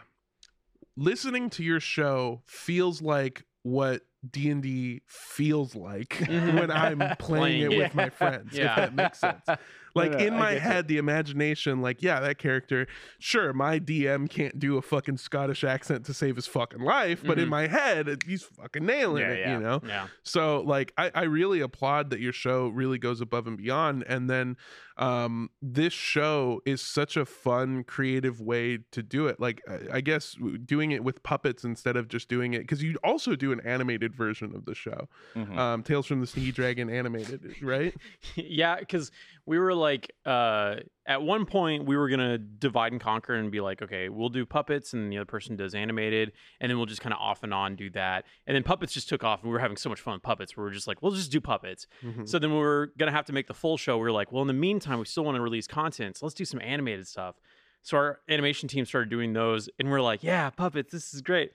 listening 0.97 1.49
to 1.51 1.63
your 1.63 1.79
show 1.79 2.41
feels 2.45 3.01
like 3.01 3.45
what 3.63 4.01
D&D 4.29 5.01
feels 5.07 5.75
like 5.75 6.09
Mhm. 6.09 6.59
when 6.59 6.71
I'm 6.71 6.97
playing, 6.97 7.15
Playing 7.19 7.61
it 7.61 7.73
it. 7.73 7.77
with 7.77 7.95
my 7.95 8.09
friends 8.09 8.57
Yeah. 8.57 8.71
if 8.71 8.75
that 8.75 8.95
makes 8.95 9.19
sense. 9.19 9.45
Like 9.97 10.11
no, 10.11 10.17
in 10.17 10.33
I 10.35 10.39
my 10.39 10.51
head, 10.53 10.87
the 10.87 10.97
imagination, 10.97 11.81
like, 11.81 12.01
yeah, 12.01 12.19
that 12.19 12.37
character, 12.37 12.87
sure, 13.19 13.51
my 13.53 13.79
DM 13.79 14.29
can't 14.29 14.57
do 14.59 14.77
a 14.77 14.81
fucking 14.81 15.17
Scottish 15.17 15.63
accent 15.63 16.05
to 16.05 16.13
save 16.13 16.35
his 16.35 16.47
fucking 16.47 16.81
life, 16.81 17.23
but 17.25 17.37
in 17.39 17.45
Mhm. 17.47 17.49
my 17.51 17.67
head, 17.67 18.23
he's 18.25 18.43
fucking 18.43 18.85
nailing 18.85 19.23
Yeah, 19.23 19.31
it, 19.31 19.39
yeah. 19.39 19.53
you 19.53 19.59
know? 19.63 19.81
Yeah. 19.85 20.07
So, 20.23 20.61
like, 20.61 20.93
I, 20.97 21.11
I 21.13 21.23
really 21.23 21.59
applaud 21.61 22.09
that 22.11 22.19
your 22.19 22.33
show 22.33 22.67
really 22.69 22.97
goes 22.97 23.21
above 23.21 23.47
and 23.47 23.57
beyond. 23.57 24.03
And 24.07 24.29
then 24.29 24.55
um, 24.99 25.51
this 25.61 25.93
show 25.93 26.59
is 26.65 26.81
such 26.81 27.17
a 27.17 27.23
fun, 27.25 27.83
creative 27.83 28.41
way 28.41 28.79
to 28.89 29.03
do 29.03 29.27
it. 29.27 29.39
Like, 29.39 29.61
I, 29.69 29.97
I 29.97 30.01
guess 30.01 30.35
doing 30.65 30.89
it 30.89 31.03
with 31.03 31.21
puppets 31.21 31.63
instead 31.63 31.95
of 31.95 32.07
just 32.07 32.29
doing 32.29 32.55
it, 32.55 32.61
because 32.61 32.81
you 32.81 32.95
also 33.03 33.35
do 33.35 33.51
an 33.51 33.59
animated 33.59 34.15
version 34.15 34.55
of 34.55 34.65
the 34.65 34.73
show, 34.73 35.07
Mhm. 35.35 35.55
um, 35.55 35.83
Tales 35.83 36.07
from 36.07 36.19
the 36.19 36.25
Stinky 36.25 36.51
Dragon 36.51 36.89
animated, 36.89 37.61
right? 37.61 37.93
yeah, 38.35 38.77
because 38.79 39.11
we 39.47 39.57
were 39.57 39.73
like, 39.73 40.11
uh, 40.25 40.75
at 41.07 41.21
one 41.23 41.45
point 41.45 41.85
we 41.85 41.95
were 41.95 42.09
gonna 42.09 42.37
divide 42.37 42.91
and 42.91 43.01
conquer 43.01 43.33
and 43.33 43.49
be 43.49 43.61
like, 43.61 43.81
okay, 43.81 44.09
we'll 44.09 44.29
do 44.29 44.45
puppets, 44.45 44.93
and 44.93 45.11
the 45.11 45.17
other 45.17 45.25
person 45.25 45.55
does 45.55 45.73
animated, 45.73 46.33
and 46.59 46.69
then 46.69 46.77
we'll 46.77 46.85
just 46.85 47.01
kind 47.01 47.13
of 47.13 47.19
off 47.19 47.41
and 47.43 47.53
on 47.53 47.75
do 47.75 47.89
that. 47.91 48.25
And 48.45 48.53
then 48.55 48.63
puppets 48.63 48.93
just 48.93 49.07
took 49.09 49.23
off, 49.23 49.41
and 49.41 49.49
we 49.49 49.53
were 49.53 49.59
having 49.59 49.77
so 49.77 49.89
much 49.89 50.01
fun 50.01 50.13
with 50.15 50.21
puppets. 50.23 50.55
We 50.57 50.61
were 50.63 50.69
just 50.71 50.85
like, 50.87 51.01
we'll 51.01 51.13
just 51.13 51.31
do 51.31 51.39
puppets. 51.41 51.87
Mhm. 52.03 52.27
So 52.27 52.37
then 52.37 52.51
we 52.51 52.57
were 52.57 52.91
gonna 52.97 53.11
have 53.13 53.25
to 53.25 53.33
make 53.33 53.47
the 53.47 53.53
full 53.53 53.77
show. 53.77 53.97
We 53.97 54.03
were 54.03 54.11
like, 54.11 54.31
well, 54.31 54.41
in 54.41 54.47
the 54.47 54.53
meantime, 54.53 54.99
we 54.99 55.05
still 55.05 55.23
want 55.23 55.35
to 55.37 55.41
release 55.41 55.65
content, 55.65 56.17
so 56.17 56.25
let's 56.25 56.35
do 56.35 56.45
some 56.45 56.59
animated 56.61 57.07
stuff. 57.07 57.35
So 57.83 57.95
our 57.95 58.19
animation 58.27 58.67
team 58.67 58.83
started 58.85 59.09
doing 59.09 59.31
those, 59.31 59.69
and 59.79 59.89
we're 59.89 60.01
like, 60.01 60.21
yeah, 60.23 60.49
puppets, 60.49 60.91
this 60.91 61.13
is 61.13 61.21
great. 61.21 61.51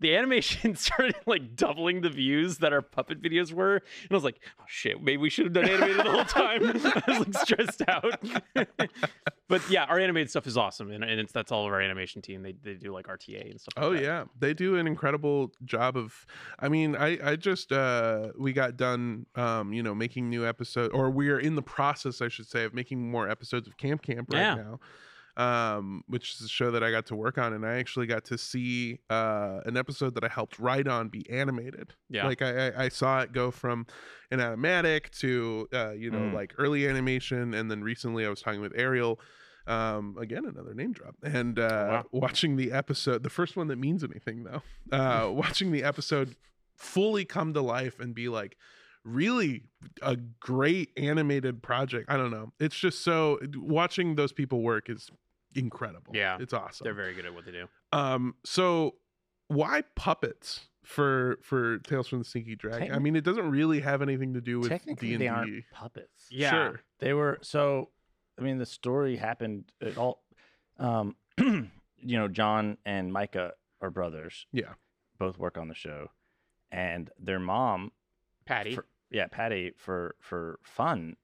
The 0.00 0.14
animation 0.14 0.76
started 0.76 1.16
like 1.26 1.56
doubling 1.56 2.02
the 2.02 2.08
views 2.10 2.58
that 2.58 2.72
our 2.72 2.82
puppet 2.82 3.20
videos 3.20 3.52
were, 3.52 3.74
and 3.76 4.10
I 4.10 4.14
was 4.14 4.24
like, 4.24 4.38
oh 4.60 4.64
shit, 4.68 5.02
maybe 5.02 5.16
we 5.16 5.30
should 5.30 5.46
have 5.46 5.52
done 5.54 5.68
animated 5.68 5.98
the 5.98 6.10
whole 6.10 6.24
time. 6.24 6.62
I 7.06 7.18
was 7.18 7.26
like 7.34 7.34
stressed 7.46 7.82
out. 7.88 8.22
but 9.48 9.68
yeah, 9.70 9.84
our 9.84 9.98
animated 9.98 10.30
stuff 10.30 10.46
is 10.46 10.56
awesome, 10.56 10.90
and, 10.90 11.02
and 11.02 11.18
it's 11.20 11.32
that's 11.32 11.50
all 11.52 11.66
of 11.66 11.72
our 11.72 11.80
animation 11.80 12.22
team. 12.22 12.42
They 12.42 12.52
they 12.62 12.74
do 12.74 12.92
like 12.92 13.06
RTA 13.06 13.50
and 13.50 13.60
stuff. 13.60 13.72
Like 13.76 13.84
Oh 13.86 13.92
that. 13.92 14.02
yeah, 14.02 14.24
they 14.38 14.54
do 14.54 14.76
an 14.76 14.86
incredible 14.86 15.52
job 15.64 15.96
of. 15.96 16.26
I 16.58 16.68
mean, 16.68 16.94
I 16.96 17.18
I 17.32 17.36
just 17.36 17.72
uh 17.72 18.28
we 18.38 18.52
got 18.52 18.76
done 18.76 19.26
um 19.34 19.72
you 19.72 19.82
know 19.82 19.94
making 19.94 20.28
new 20.30 20.46
episodes, 20.46 20.92
or 20.94 21.10
we 21.10 21.30
are 21.30 21.38
in 21.40 21.54
the 21.56 21.62
process 21.62 22.20
I 22.22 22.28
should 22.28 22.46
say 22.46 22.64
of 22.64 22.74
making 22.74 23.10
more 23.10 23.28
episodes 23.28 23.66
of 23.66 23.76
Camp 23.76 24.02
Camp 24.02 24.32
right 24.32 24.40
Yeah. 24.40 24.54
now. 24.54 24.80
Um, 25.38 26.02
which 26.08 26.34
is 26.34 26.40
a 26.40 26.48
show 26.48 26.72
that 26.72 26.82
I 26.82 26.90
got 26.90 27.06
to 27.06 27.14
work 27.14 27.38
on, 27.38 27.52
and 27.52 27.64
I 27.64 27.78
actually 27.78 28.06
got 28.08 28.24
to 28.24 28.36
see 28.36 28.98
uh, 29.08 29.60
an 29.66 29.76
episode 29.76 30.14
that 30.16 30.24
I 30.24 30.28
helped 30.28 30.58
write 30.58 30.88
on 30.88 31.08
be 31.10 31.24
animated. 31.30 31.94
Yeah. 32.10 32.26
like 32.26 32.42
I, 32.42 32.70
I, 32.70 32.84
I 32.86 32.88
saw 32.88 33.20
it 33.20 33.32
go 33.32 33.52
from 33.52 33.86
an 34.32 34.40
animatic 34.40 35.10
to 35.20 35.68
uh, 35.72 35.92
you 35.92 36.10
know 36.10 36.18
Mm. 36.18 36.34
like 36.34 36.54
early 36.58 36.88
animation, 36.88 37.54
and 37.54 37.70
then 37.70 37.82
recently 37.84 38.26
I 38.26 38.30
was 38.30 38.42
talking 38.42 38.60
with 38.60 38.72
Ariel 38.76 39.20
Um, 39.68 40.16
again, 40.18 40.44
another 40.44 40.74
name 40.74 40.92
drop. 40.92 41.14
And 41.22 41.58
uh, 41.58 41.86
wow. 41.88 42.04
watching 42.10 42.56
the 42.56 42.72
episode, 42.72 43.22
the 43.22 43.30
first 43.30 43.54
one 43.56 43.68
that 43.68 43.76
means 43.78 44.02
anything 44.02 44.42
though, 44.44 44.62
uh, 44.96 45.30
watching 45.44 45.70
the 45.70 45.84
episode 45.84 46.34
fully 46.74 47.24
come 47.24 47.52
to 47.54 47.60
life 47.60 48.00
and 48.00 48.12
be 48.14 48.28
like 48.28 48.56
really 49.04 49.64
a 50.02 50.16
great 50.16 50.90
animated 50.96 51.62
project. 51.62 52.10
I 52.10 52.16
don't 52.16 52.30
know. 52.32 52.52
It's 52.58 52.76
just 52.76 53.02
so 53.04 53.38
watching 53.56 54.16
those 54.16 54.32
people 54.32 54.62
work 54.62 54.88
is 54.90 55.10
incredible. 55.58 56.14
Yeah. 56.14 56.38
it's 56.40 56.52
awesome. 56.52 56.84
They're 56.84 56.94
very 56.94 57.14
good 57.14 57.26
at 57.26 57.34
what 57.34 57.44
they 57.44 57.52
do. 57.52 57.66
Um, 57.92 58.34
so 58.44 58.94
why 59.48 59.82
puppets 59.96 60.66
for 60.84 61.38
for 61.42 61.78
Tales 61.78 62.08
from 62.08 62.18
the 62.20 62.24
Stinky 62.24 62.56
Dragon? 62.56 62.92
I 62.92 62.98
mean, 62.98 63.16
it 63.16 63.24
doesn't 63.24 63.50
really 63.50 63.80
have 63.80 64.02
anything 64.02 64.34
to 64.34 64.40
do 64.40 64.60
with 64.60 64.68
Technically, 64.68 65.10
D 65.10 65.16
they 65.16 65.26
and 65.26 65.36
aren't 65.36 65.50
D. 65.50 65.64
puppets. 65.72 66.26
Yeah. 66.30 66.50
Sure. 66.50 66.80
They 67.00 67.12
were 67.12 67.38
so. 67.42 67.90
I 68.38 68.42
mean, 68.42 68.58
the 68.58 68.66
story 68.66 69.16
happened. 69.16 69.64
It 69.80 69.98
all. 69.98 70.22
Um, 70.78 71.16
you 71.38 71.68
know, 72.02 72.28
John 72.28 72.78
and 72.86 73.12
Micah 73.12 73.52
are 73.80 73.90
brothers. 73.90 74.46
Yeah. 74.52 74.74
Both 75.18 75.38
work 75.38 75.58
on 75.58 75.66
the 75.66 75.74
show, 75.74 76.10
and 76.70 77.10
their 77.18 77.40
mom, 77.40 77.90
Patty. 78.46 78.74
for, 78.76 78.86
yeah, 79.10 79.26
Patty, 79.26 79.72
for 79.76 80.14
for 80.20 80.60
fun, 80.62 81.16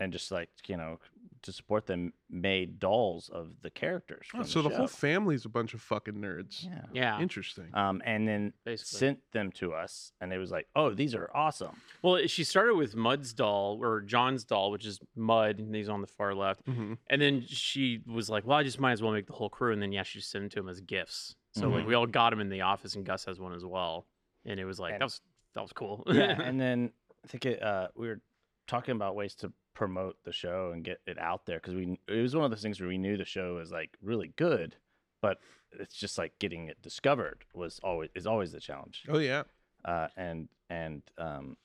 and 0.00 0.12
just 0.12 0.32
like 0.32 0.48
you 0.66 0.78
know, 0.78 0.98
to 1.44 1.52
support 1.52 1.86
them, 1.86 2.12
made 2.28 2.78
dolls 2.78 3.28
of 3.32 3.62
the 3.62 3.70
characters. 3.70 4.26
Oh, 4.34 4.42
so 4.42 4.60
the, 4.62 4.70
show. 4.70 4.76
whole 4.76 4.86
family's 4.88 5.44
a 5.44 5.48
bunch 5.48 5.72
of 5.74 5.80
fucking 5.80 6.14
nerds. 6.14 6.64
Yeah. 6.64 6.82
yeah. 6.92 7.20
Interesting. 7.20 7.68
Um, 7.72 8.02
and 8.04 8.26
then 8.28 8.52
Basically. 8.64 8.98
sent 8.98 9.18
them 9.32 9.52
to 9.52 9.72
us, 9.72 10.12
and 10.20 10.32
it 10.32 10.38
was 10.38 10.50
like, 10.50 10.66
"Oh, 10.74 10.90
these 10.92 11.14
are 11.14 11.30
awesome." 11.34 11.76
Well, 12.02 12.26
she 12.26 12.44
started 12.44 12.74
with 12.74 12.94
Mud's 12.96 13.32
doll 13.32 13.78
or 13.80 14.00
John's 14.00 14.44
doll, 14.44 14.70
which 14.70 14.84
is 14.84 14.98
Mud, 15.16 15.58
and 15.58 15.74
he's 15.74 15.88
on 15.88 16.00
the 16.00 16.06
far 16.06 16.34
left. 16.34 16.64
Mhm. 16.66 16.98
And 17.08 17.22
then 17.22 17.42
she 17.46 18.00
was 18.06 18.28
like, 18.28 18.46
"Well, 18.46 18.58
I 18.58 18.62
just 18.64 18.80
might 18.80 18.92
as 18.92 19.02
well 19.02 19.12
make 19.12 19.26
the 19.26 19.32
whole 19.34 19.48
crew." 19.50 19.72
And 19.72 19.80
then 19.80 19.92
yeah, 19.92 20.02
she 20.02 20.18
just 20.18 20.30
sent 20.30 20.42
them 20.42 20.50
to 20.50 20.58
him 20.60 20.68
as 20.68 20.80
gifts. 20.80 21.36
So 21.52 21.68
like 21.68 21.84
Mhm. 21.84 21.86
we 21.86 21.94
all 21.94 22.06
got 22.06 22.32
him 22.32 22.40
in 22.40 22.48
the 22.48 22.62
office, 22.62 22.96
and 22.96 23.04
Gus 23.06 23.24
has 23.26 23.38
one 23.38 23.52
as 23.54 23.64
well. 23.64 24.06
And 24.44 24.58
it 24.58 24.64
was 24.64 24.80
like 24.80 24.92
And- 24.94 25.00
that 25.00 25.06
was 25.06 25.20
that 25.54 25.62
was 25.62 25.72
cool. 25.72 26.02
yeah, 26.08 26.40
and 26.42 26.60
then 26.60 26.90
I 27.24 27.28
think 27.28 27.46
it, 27.46 27.62
uh, 27.62 27.88
we 27.94 28.08
were 28.08 28.20
talking 28.66 28.96
about 28.96 29.14
ways 29.14 29.34
to 29.36 29.52
promote 29.74 30.16
the 30.24 30.32
show 30.32 30.70
and 30.72 30.84
get 30.84 31.00
it 31.06 31.18
out 31.18 31.46
there 31.46 31.58
because 31.58 31.74
we 31.74 31.98
it 32.08 32.22
was 32.22 32.34
one 32.34 32.44
of 32.44 32.50
those 32.50 32.62
things 32.62 32.80
where 32.80 32.88
we 32.88 32.98
knew 32.98 33.16
the 33.16 33.24
show 33.24 33.54
was 33.54 33.70
like 33.70 33.96
really 34.02 34.32
good, 34.36 34.76
but 35.20 35.38
it's 35.78 35.96
just 35.96 36.16
like 36.18 36.38
getting 36.38 36.68
it 36.68 36.80
discovered 36.82 37.44
was 37.54 37.80
always 37.82 38.10
is 38.14 38.26
always 38.26 38.52
the 38.52 38.60
challenge. 38.60 39.04
Oh 39.08 39.18
yeah. 39.18 39.42
Uh, 39.84 40.08
and 40.16 40.48
and 40.70 41.02
um, 41.18 41.56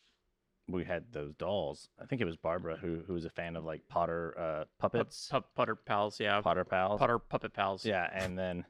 we 0.68 0.84
had 0.84 1.06
those 1.12 1.34
dolls. 1.36 1.90
I 2.02 2.06
think 2.06 2.22
it 2.22 2.26
was 2.26 2.36
Barbara 2.36 2.78
who 2.78 3.02
who 3.06 3.14
was 3.14 3.26
a 3.26 3.30
fan 3.30 3.56
of 3.56 3.64
like 3.64 3.88
Potter 3.88 4.36
uh, 4.38 4.64
puppets, 4.80 5.30
Pu- 5.32 5.44
Putter 5.56 5.76
pals, 5.76 6.20
yeah. 6.20 6.42
Potter 6.42 6.66
pals. 6.66 7.00
Potter 7.00 7.20
puppet 7.20 7.54
pals. 7.54 7.86
Yeah, 7.86 8.10
and 8.14 8.38
then 8.38 8.66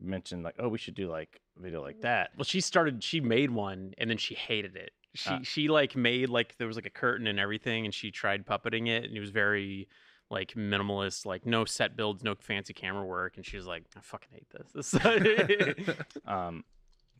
mentioned 0.00 0.42
like, 0.42 0.56
oh, 0.58 0.68
we 0.68 0.78
should 0.78 0.94
do 0.94 1.08
like 1.08 1.40
a 1.58 1.62
video 1.62 1.82
like 1.82 2.00
that. 2.02 2.30
Well, 2.36 2.44
she 2.44 2.60
started. 2.60 3.02
She 3.02 3.20
made 3.20 3.50
one, 3.50 3.94
and 3.98 4.08
then 4.10 4.18
she 4.18 4.34
hated 4.34 4.76
it. 4.76 4.92
She 5.14 5.30
Ah. 5.30 5.40
she 5.42 5.68
like 5.68 5.94
made 5.96 6.28
like 6.30 6.56
there 6.58 6.66
was 6.66 6.76
like 6.76 6.86
a 6.86 6.90
curtain 6.90 7.26
and 7.26 7.38
everything, 7.38 7.84
and 7.84 7.92
she 7.94 8.10
tried 8.10 8.46
puppeting 8.46 8.88
it, 8.88 9.04
and 9.04 9.16
it 9.16 9.20
was 9.20 9.30
very 9.30 9.88
like 10.30 10.54
minimalist, 10.54 11.26
like 11.26 11.44
no 11.44 11.64
set 11.66 11.94
builds, 11.96 12.24
no 12.24 12.34
fancy 12.34 12.72
camera 12.72 13.04
work, 13.04 13.36
and 13.36 13.44
she 13.44 13.56
was 13.56 13.66
like, 13.66 13.84
I 13.96 14.00
fucking 14.00 14.30
hate 14.32 14.46
this. 14.50 14.92
This. 14.92 15.96
Um, 16.26 16.64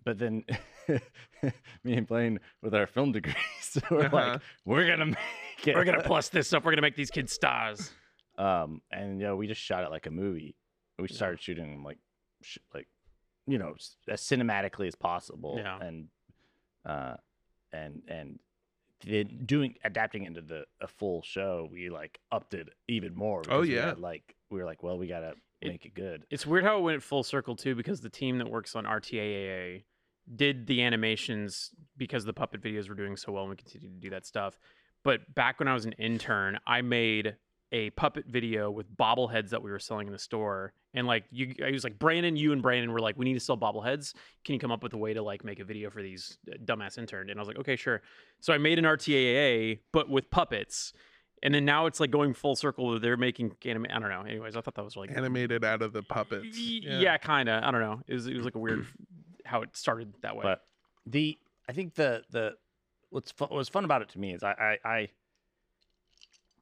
but 0.05 0.19
then 0.19 0.45
me 1.85 1.95
and 1.95 2.07
Blaine 2.07 2.41
with 2.63 2.75
our 2.75 2.87
film 2.87 3.13
degrees, 3.13 3.79
we're 3.91 4.07
Uh-huh. 4.07 4.17
like, 4.33 4.41
we're 4.65 4.87
gonna 4.89 5.07
make 5.07 5.67
it. 5.67 5.75
We're 5.75 5.85
gonna 5.85 6.03
plus 6.03 6.29
this 6.31 6.53
up. 6.53 6.65
We're 6.65 6.73
gonna 6.73 6.83
make 6.83 6.97
these 6.97 7.11
kids 7.11 7.33
stars. 7.33 7.93
Um, 8.39 8.81
and 8.91 9.21
you 9.21 9.27
know, 9.27 9.37
we 9.37 9.47
just 9.47 9.61
shot 9.61 9.85
it 9.85 9.91
like 9.91 10.07
a 10.07 10.11
movie. 10.11 10.57
We 10.99 11.09
started 11.09 11.41
shooting 11.41 11.71
them 11.71 11.85
like, 11.85 11.99
sh- 12.43 12.59
like, 12.75 12.89
you 13.47 13.59
know, 13.59 13.75
as 14.09 14.21
cinematically 14.23 14.87
as 14.87 14.95
possible. 14.95 15.57
Yeah. 15.59 15.79
And, 15.81 16.09
uh, 16.87 17.15
and 17.73 18.03
and 18.09 18.39
then 19.05 19.41
doing 19.47 19.75
adapting 19.85 20.25
into 20.25 20.41
the 20.41 20.65
a 20.81 20.87
full 20.87 21.23
show, 21.23 21.69
we 21.73 21.91
like 21.91 22.21
upped 22.31 22.55
it 22.55 22.69
even 22.89 23.15
more. 23.15 23.41
Oh, 23.49 23.63
because 23.63 23.69
we 23.69 23.75
yeah. 23.75 23.87
had, 23.87 23.99
like 23.99 24.35
we 24.51 24.59
were 24.59 24.65
like, 24.65 24.83
well, 24.83 24.97
we 24.99 25.07
gotta 25.09 25.35
It- 25.61 25.69
make 25.69 25.85
it 25.85 25.95
good. 25.95 26.25
It's 26.31 26.47
weird 26.47 26.65
how 26.65 26.79
it 26.79 26.83
went 26.83 27.03
full 27.03 27.23
circle 27.25 27.57
too, 27.57 27.75
because 27.75 28.01
the 28.01 28.11
team 28.11 28.39
that 28.39 28.49
works 28.51 28.77
on 28.77 28.85
RTAA 28.85 29.85
did 30.37 30.67
the 30.69 30.83
animations 30.83 31.71
because 31.97 32.25
the 32.25 32.33
puppet 32.33 32.63
videos 32.63 32.89
were 32.89 32.95
doing 32.95 33.17
so 33.17 33.33
well, 33.33 33.43
and 33.43 33.51
we 33.51 33.57
continued 33.57 33.95
to 33.95 34.01
do 34.01 34.11
that 34.11 34.25
stuff. 34.25 34.57
But 35.03 35.35
back 35.35 35.59
when 35.59 35.67
I 35.67 35.75
was 35.75 35.85
an 35.85 35.93
intern, 35.93 36.61
I 36.65 36.81
made 36.83 37.35
a 37.73 37.91
puppet 37.91 38.27
video 38.27 38.71
with 38.71 38.87
bobbleheads 38.97 39.49
that 39.51 39.63
we 39.63 39.71
were 39.71 39.79
selling 39.79 40.07
in 40.07 40.13
the 40.13 40.19
store, 40.19 40.73
and 40.95 41.07
like 41.07 41.25
you, 41.31 41.55
I 41.67 41.71
was 41.71 41.85
like 41.85 41.99
Brandon, 41.99 42.37
you 42.37 42.53
and 42.53 42.61
Brandon 42.63 42.93
were 42.93 43.01
like, 43.01 43.17
we 43.17 43.25
need 43.25 43.35
to 43.35 43.41
sell 43.41 43.57
bobbleheads. 43.57 44.13
Can 44.45 44.53
you 44.53 44.59
come 44.61 44.71
up 44.71 44.83
with 44.83 44.93
a 44.93 44.99
way 44.99 45.15
to 45.15 45.23
like 45.23 45.43
make 45.45 45.59
a 45.59 45.65
video 45.65 45.89
for 45.91 46.03
these 46.03 46.37
uh, 46.53 46.57
dumbass 46.65 46.99
intern? 46.99 47.31
And 47.31 47.39
I 47.39 47.41
was 47.41 47.49
like, 47.49 47.59
okay, 47.59 47.77
sure. 47.77 48.03
So 48.41 48.53
I 48.53 48.59
made 48.59 48.79
an 48.79 48.85
RTAA, 48.85 49.79
but 49.93 50.09
with 50.11 50.31
puppets. 50.31 50.93
And 51.45 51.53
then 51.53 51.65
now 51.65 51.87
it's 51.87 51.99
like 51.99 52.11
going 52.13 52.35
full 52.35 52.55
circle. 52.55 52.87
where 52.87 52.99
They're 53.01 53.17
making 53.17 53.57
anime. 53.65 53.87
I 53.91 53.99
don't 53.99 54.11
know. 54.11 54.21
Anyways, 54.23 54.55
I 54.55 54.61
thought 54.61 54.75
that 54.77 54.85
was 54.85 54.97
like 54.97 55.11
Animated 55.11 55.65
out 55.65 55.83
of 55.83 55.93
the 55.93 56.03
puppets. 56.03 56.57
Y- 56.57 56.81
Yeah, 56.85 57.17
kind 57.17 57.49
of. 57.49 57.65
I 57.65 57.71
don't 57.73 57.81
know. 57.81 58.01
It 58.07 58.15
was 58.15 58.27
it 58.29 58.37
was 58.37 58.45
like 58.45 58.55
a 58.55 58.61
weird 58.61 58.87
how 59.45 59.63
it 59.63 59.77
started 59.77 60.13
that 60.23 60.37
way. 60.37 60.43
But 60.45 60.61
the 61.07 61.37
I 61.69 61.73
think 61.73 61.95
the 61.95 62.23
the 62.31 62.53
what's 63.11 63.33
fu- 63.33 63.47
what's 63.47 63.69
fun 63.69 63.85
about 63.85 64.03
it 64.03 64.11
to 64.11 64.19
me 64.21 64.35
is 64.35 64.43
I 64.45 64.53
I, 64.85 64.89
I 64.89 65.09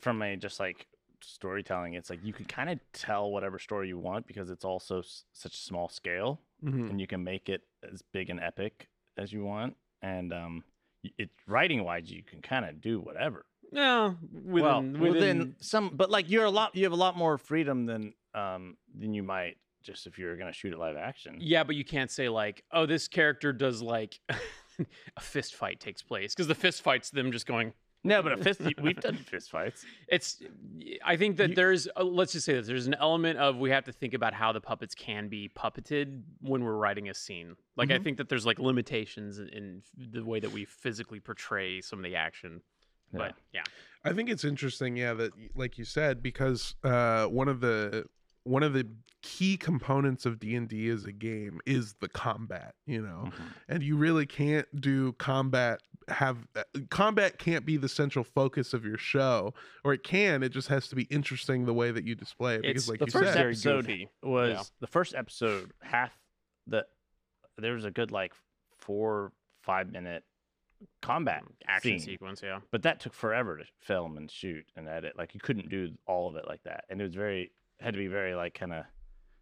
from 0.01 0.23
a 0.23 0.37
just 0.37 0.59
like 0.61 0.87
storytelling, 1.25 1.95
it's 1.95 2.11
like 2.11 2.21
you 2.25 2.33
can 2.33 2.45
kind 2.47 2.71
of 2.71 2.79
tell 2.93 3.31
whatever 3.31 3.59
story 3.59 3.89
you 3.89 3.99
want 3.99 4.27
because 4.27 4.51
it's 4.51 4.65
also 4.65 5.01
s- 5.01 5.25
such 5.33 5.55
a 5.55 5.59
small 5.59 5.89
scale, 5.89 6.41
Mhm. 6.65 6.91
and 6.91 7.01
you 7.01 7.07
can 7.07 7.23
make 7.25 7.49
it 7.49 7.63
as 7.93 8.03
big 8.13 8.31
and 8.31 8.41
epic 8.41 8.89
as 9.17 9.33
you 9.33 9.45
want. 9.45 9.77
And 10.03 10.33
um, 10.33 10.65
it 11.19 11.31
writing 11.47 11.85
wise, 11.85 12.11
you 12.11 12.23
can 12.23 12.41
kind 12.43 12.65
of 12.65 12.81
do 12.81 13.01
whatever. 13.01 13.47
yeah, 13.73 14.15
within, 14.33 14.53
well, 14.63 14.83
within, 14.83 15.01
within 15.13 15.57
some, 15.61 15.91
but 15.95 16.11
like 16.11 16.29
you're 16.31 16.45
a 16.45 16.51
lot, 16.51 16.75
you 16.75 16.83
have 16.85 16.93
a 16.93 16.97
lot 16.97 17.17
more 17.17 17.39
freedom 17.39 17.87
than 17.87 18.13
um 18.35 18.77
than 18.99 19.13
you 19.15 19.23
might 19.23 19.57
just 19.83 20.07
if 20.07 20.19
you're 20.19 20.37
gonna 20.37 20.53
shoot 20.53 20.73
it 20.73 20.79
live 20.79 20.97
action. 20.97 21.37
yeah, 21.41 21.63
but 21.65 21.75
you 21.77 21.85
can't 21.85 22.11
say 22.11 22.29
like, 22.29 22.65
oh, 22.73 22.85
this 22.87 23.09
character 23.09 23.53
does 23.53 23.81
like 23.83 24.21
a 25.17 25.21
fist 25.21 25.55
fight 25.55 25.79
takes 25.81 26.03
place 26.03 26.35
because 26.35 26.47
the 26.49 26.55
fist 26.55 26.83
fights 26.83 27.11
them 27.11 27.31
just 27.33 27.47
going. 27.47 27.73
No, 28.03 28.23
but 28.23 28.33
a 28.33 28.37
fist, 28.39 28.61
we've 28.81 28.99
done 28.99 29.17
fist 29.31 29.51
fights. 29.51 29.85
It's. 30.09 30.43
I 31.05 31.17
think 31.17 31.37
that 31.37 31.51
You- 31.51 31.55
there's. 31.55 31.87
Uh, 31.97 32.03
let's 32.05 32.33
just 32.33 32.47
say 32.47 32.55
this. 32.55 32.67
There's 32.67 32.87
an 32.87 32.95
element 32.95 33.39
of 33.39 33.57
we 33.59 33.71
have 33.71 33.85
to 33.85 33.93
think 33.93 34.15
about 34.15 34.33
how 34.33 34.53
the 34.53 34.61
puppets 34.61 34.95
can 34.95 35.29
be 35.29 35.51
puppeted 35.55 36.23
when 36.41 36.65
we're 36.65 36.77
writing 36.77 37.11
a 37.11 37.15
scene. 37.15 37.57
Like 37.77 37.91
I 37.91 37.99
Mhm. 37.99 38.05
think 38.05 38.17
that 38.19 38.29
there's 38.31 38.47
like 38.47 38.59
limitations 38.59 39.39
in, 39.39 39.49
in 39.51 39.83
the 39.97 40.25
way 40.25 40.41
that 40.41 40.51
we 40.51 40.65
physically 40.65 41.21
portray 41.21 41.81
some 41.83 41.99
of 41.99 42.05
the 42.05 42.17
action. 42.17 42.63
But 43.13 43.35
yeah, 43.53 43.65
I 44.05 44.13
think 44.13 44.31
it's 44.31 44.45
interesting, 44.45 44.97
yeah, 44.97 45.13
that 45.15 45.33
like 45.55 45.77
you 45.79 45.85
said, 45.85 46.23
because 46.23 46.77
uh, 46.85 47.27
one 47.27 47.49
of 47.49 47.61
the 47.61 48.07
one 48.45 48.63
of 48.63 48.73
the 48.73 48.87
key 49.21 49.59
components 49.59 50.25
of 50.25 50.39
D 50.41 50.55
and 50.55 50.67
D 50.69 50.89
as 50.89 51.05
a 51.05 51.13
game 51.13 51.61
is 51.67 51.95
the 52.01 52.09
combat. 52.09 52.75
You 52.87 53.03
know, 53.03 53.25
Mhm. 53.27 53.53
and 53.69 53.83
you 53.83 53.97
really 53.97 54.25
can't 54.27 54.67
do 54.81 55.13
combat 55.15 55.83
have 56.09 56.39
uh, 56.57 56.63
combat 56.91 57.39
can't 57.39 57.65
be 57.65 57.77
the 57.77 57.89
central 57.89 58.25
focus 58.25 58.73
of 58.75 58.85
your 58.85 58.97
show 58.99 59.55
or 59.85 59.93
it 59.93 60.03
can 60.03 60.43
it 60.43 60.49
just 60.49 60.67
has 60.69 60.89
to 60.89 60.97
be 60.97 61.03
interesting 61.05 61.67
the 61.67 61.75
way 61.75 61.91
that 61.93 62.05
you 62.05 62.15
display 62.15 62.57
it 62.57 62.63
because 62.63 62.83
It's 62.83 62.89
like 62.89 62.99
the 62.99 63.07
you 63.07 63.13
first 63.13 63.27
said 63.33 63.39
very 63.39 63.51
episode 63.53 64.09
was 64.23 64.51
Yeah. 64.57 64.63
the 64.81 64.87
first 64.87 65.15
episode 65.15 65.71
half 65.83 66.11
the 66.67 66.85
there 67.59 67.75
was 67.75 67.85
a 67.85 67.91
good 67.91 68.11
like 68.11 68.33
four 68.79 69.33
five 69.63 69.93
minute 69.93 70.25
combat 71.03 71.43
action 71.69 71.99
scene, 71.99 72.01
sequence. 72.01 72.41
Yeah. 72.43 72.61
but 72.73 72.83
that 72.83 73.01
took 73.01 73.13
forever 73.15 73.59
to 73.59 73.65
film 73.83 74.17
and 74.17 74.31
shoot 74.31 74.65
and 74.77 74.89
edit 74.89 75.13
like 75.19 75.35
you 75.35 75.41
couldn't 75.41 75.69
do 75.69 75.91
all 76.07 76.29
of 76.29 76.37
it 76.37 76.47
like 76.49 76.63
that 76.65 76.85
and 76.89 77.01
it 77.01 77.05
was 77.05 77.15
very 77.15 77.53
had 77.79 77.93
to 77.95 77.99
be 77.99 78.07
very 78.09 78.35
like 78.35 78.55
kind 78.55 78.73
of 78.73 78.85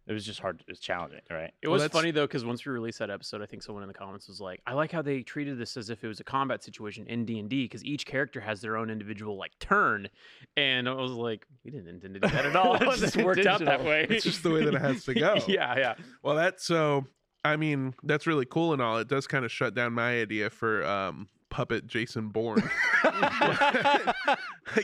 it 0.09 0.13
was 0.13 0.25
just 0.25 0.39
hard 0.39 0.59
it 0.59 0.69
was 0.69 0.79
challenging 0.79 1.21
right 1.29 1.53
It 1.61 1.67
Well, 1.67 1.73
was 1.73 1.83
that's- 1.83 1.97
funny 1.97 2.11
though 2.11 2.25
because 2.27 2.43
once 2.43 2.65
we 2.65 2.71
released 2.73 2.99
that 2.99 3.09
episode, 3.09 3.41
I 3.41 3.45
think 3.45 3.63
someone 3.63 3.83
in 3.83 3.87
the 3.87 3.93
comments 3.93 4.27
was 4.27 4.41
like, 4.41 4.59
"I 4.67 4.73
like 4.73 4.91
how 4.91 5.01
they 5.01 5.21
treated 5.21 5.57
this 5.57 5.77
as 5.77 5.89
if 5.89 6.03
it 6.03 6.07
was 6.07 6.19
a 6.19 6.23
combat 6.23 6.63
situation 6.63 7.05
in 7.07 7.23
D 7.25 7.39
and 7.39 7.47
D 7.49 7.63
because 7.65 7.85
each 7.85 8.05
character 8.05 8.41
has 8.41 8.59
their 8.59 8.75
own 8.75 8.89
individual 8.89 9.37
like 9.37 9.51
turn." 9.59 10.09
And 10.57 10.89
I 10.89 10.93
was 10.93 11.11
like, 11.11 11.45
"We 11.63 11.71
didn't 11.71 11.87
intend 11.87 12.15
to 12.15 12.19
do 12.21 12.27
that 12.27 12.45
at 12.45 12.55
all. 12.55 12.75
It 12.75 12.81
it 12.87 12.97
just 12.97 13.17
worked 13.17 13.45
out 13.45 13.59
that 13.63 13.83
way. 13.85 14.07
it's 14.09 14.23
just 14.25 14.43
the 14.43 14.49
way 14.49 14.65
that 14.65 14.73
it 14.73 14.81
has 14.81 15.05
to 15.05 15.13
go 15.25 15.35
yeah, 15.47 15.77
yeah. 15.77 15.95
well 16.23 16.35
that's 16.35 16.65
so 16.65 17.05
i 17.45 17.55
mean 17.55 17.93
that's 18.03 18.25
really 18.27 18.45
cool 18.45 18.73
and 18.73 18.81
all 18.81 18.97
it 18.97 19.07
does 19.07 19.27
kind 19.27 19.45
of 19.45 19.51
shut 19.51 19.73
down 19.75 19.93
my 19.93 20.19
idea 20.21 20.49
for 20.49 20.83
um 20.85 21.27
puppet 21.49 21.87
jason 21.87 22.27
bourne 22.29 22.61
i 23.03 24.13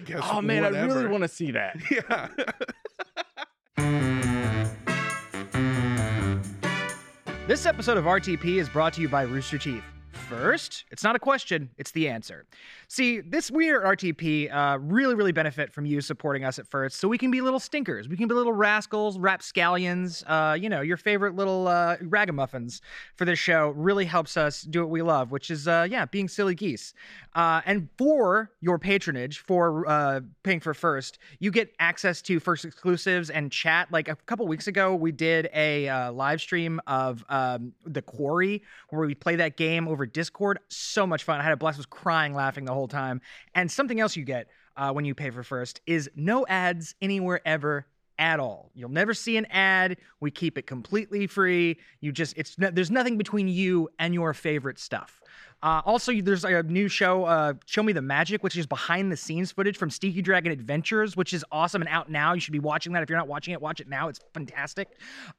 guess 0.03 0.21
oh 0.31 0.41
man 0.41 0.63
i 0.63 0.69
really 0.85 1.07
want 1.07 1.21
to 1.23 1.27
see 1.27 1.51
that 1.51 1.75
yeah 1.91 2.27
This 7.47 7.67
episode 7.67 7.97
of 7.97 8.05
RTP 8.05 8.59
is 8.59 8.67
brought 8.67 8.93
to 8.93 9.01
you 9.01 9.07
by 9.07 9.21
Rooster 9.21 9.59
Teeth. 9.59 9.83
First? 10.25 10.85
It's 10.91 11.03
not 11.03 11.15
a 11.15 11.19
question, 11.19 11.69
it's 11.77 11.91
the 11.91 12.09
answer. 12.09 12.45
See, 12.87 13.21
this 13.21 13.51
we 13.51 13.67
RTP 13.67 14.53
uh, 14.53 14.79
really, 14.79 15.15
really 15.15 15.31
benefit 15.31 15.71
from 15.71 15.85
you 15.85 16.01
supporting 16.01 16.43
us 16.43 16.59
at 16.59 16.67
first, 16.67 16.99
so 16.99 17.07
we 17.07 17.17
can 17.17 17.31
be 17.31 17.41
little 17.41 17.59
stinkers. 17.59 18.07
We 18.07 18.17
can 18.17 18.27
be 18.27 18.33
little 18.33 18.53
rascals, 18.53 19.17
rapscallions, 19.17 20.23
uh, 20.27 20.57
you 20.59 20.69
know, 20.69 20.81
your 20.81 20.97
favorite 20.97 21.35
little 21.35 21.67
uh, 21.67 21.97
ragamuffins 22.01 22.81
for 23.15 23.25
this 23.25 23.39
show 23.39 23.69
really 23.69 24.05
helps 24.05 24.37
us 24.37 24.63
do 24.63 24.81
what 24.81 24.89
we 24.89 25.01
love, 25.01 25.31
which 25.31 25.51
is, 25.51 25.67
uh, 25.67 25.87
yeah, 25.89 26.05
being 26.05 26.27
silly 26.27 26.55
geese. 26.55 26.93
Uh, 27.35 27.61
and 27.65 27.89
for 27.97 28.51
your 28.61 28.79
patronage, 28.79 29.39
for 29.39 29.87
uh, 29.87 30.21
paying 30.43 30.59
for 30.59 30.73
first, 30.73 31.19
you 31.39 31.51
get 31.51 31.73
access 31.79 32.21
to 32.21 32.39
first 32.39 32.65
exclusives 32.65 33.29
and 33.29 33.51
chat. 33.51 33.91
Like 33.91 34.07
a 34.07 34.15
couple 34.25 34.47
weeks 34.47 34.67
ago, 34.67 34.95
we 34.95 35.11
did 35.11 35.49
a 35.53 36.09
live 36.11 36.41
stream 36.41 36.79
of 36.87 37.23
um, 37.29 37.73
The 37.85 38.01
Quarry 38.01 38.63
where 38.89 39.05
we 39.05 39.15
play 39.15 39.35
that 39.35 39.57
game 39.57 39.87
over 39.87 40.05
Discord. 40.15 40.59
So 40.69 41.05
much 41.05 41.25
fun. 41.25 41.39
I 41.39 41.43
had 41.43 41.51
a 41.51 41.57
blast, 41.57 41.77
was 41.77 41.85
crying, 41.85 42.33
laughing 42.33 42.63
the 42.63 42.73
whole 42.73 42.87
time. 42.87 43.21
And 43.53 43.69
something 43.69 43.99
else 43.99 44.15
you 44.15 44.23
get 44.23 44.47
uh, 44.77 44.91
when 44.91 45.03
you 45.03 45.13
pay 45.13 45.29
for 45.29 45.43
first 45.43 45.81
is 45.85 46.09
no 46.15 46.47
ads 46.47 46.95
anywhere 47.01 47.41
ever 47.45 47.85
at 48.17 48.39
all. 48.39 48.71
You'll 48.73 48.89
never 48.89 49.13
see 49.13 49.35
an 49.35 49.45
ad. 49.47 49.97
We 50.21 50.31
keep 50.31 50.57
it 50.57 50.67
completely 50.67 51.27
free. 51.27 51.77
You 51.99 52.13
just 52.13 52.33
it's 52.37 52.55
there's 52.57 52.89
nothing 52.89 53.17
between 53.17 53.49
you 53.49 53.89
and 53.99 54.13
your 54.13 54.33
favorite 54.33 54.79
stuff. 54.79 55.21
Uh, 55.61 55.81
also, 55.85 56.13
there's 56.21 56.45
a 56.45 56.63
new 56.63 56.87
show, 56.87 57.25
uh, 57.25 57.53
Show 57.65 57.83
Me 57.83 57.91
the 57.91 58.01
Magic, 58.01 58.41
which 58.41 58.55
is 58.55 58.65
behind 58.67 59.11
the 59.11 59.17
scenes 59.17 59.51
footage 59.51 59.77
from 59.77 59.89
Stinky 59.89 60.21
Dragon 60.21 60.51
Adventures, 60.51 61.17
which 61.17 61.33
is 61.33 61.43
awesome 61.51 61.81
and 61.81 61.89
out 61.89 62.09
now. 62.09 62.33
You 62.33 62.39
should 62.39 62.53
be 62.53 62.59
watching 62.59 62.93
that. 62.93 63.03
If 63.03 63.09
you're 63.09 63.17
not 63.17 63.27
watching 63.27 63.53
it, 63.53 63.61
watch 63.61 63.81
it 63.81 63.89
now. 63.89 64.07
It's 64.07 64.19
fantastic. 64.33 64.87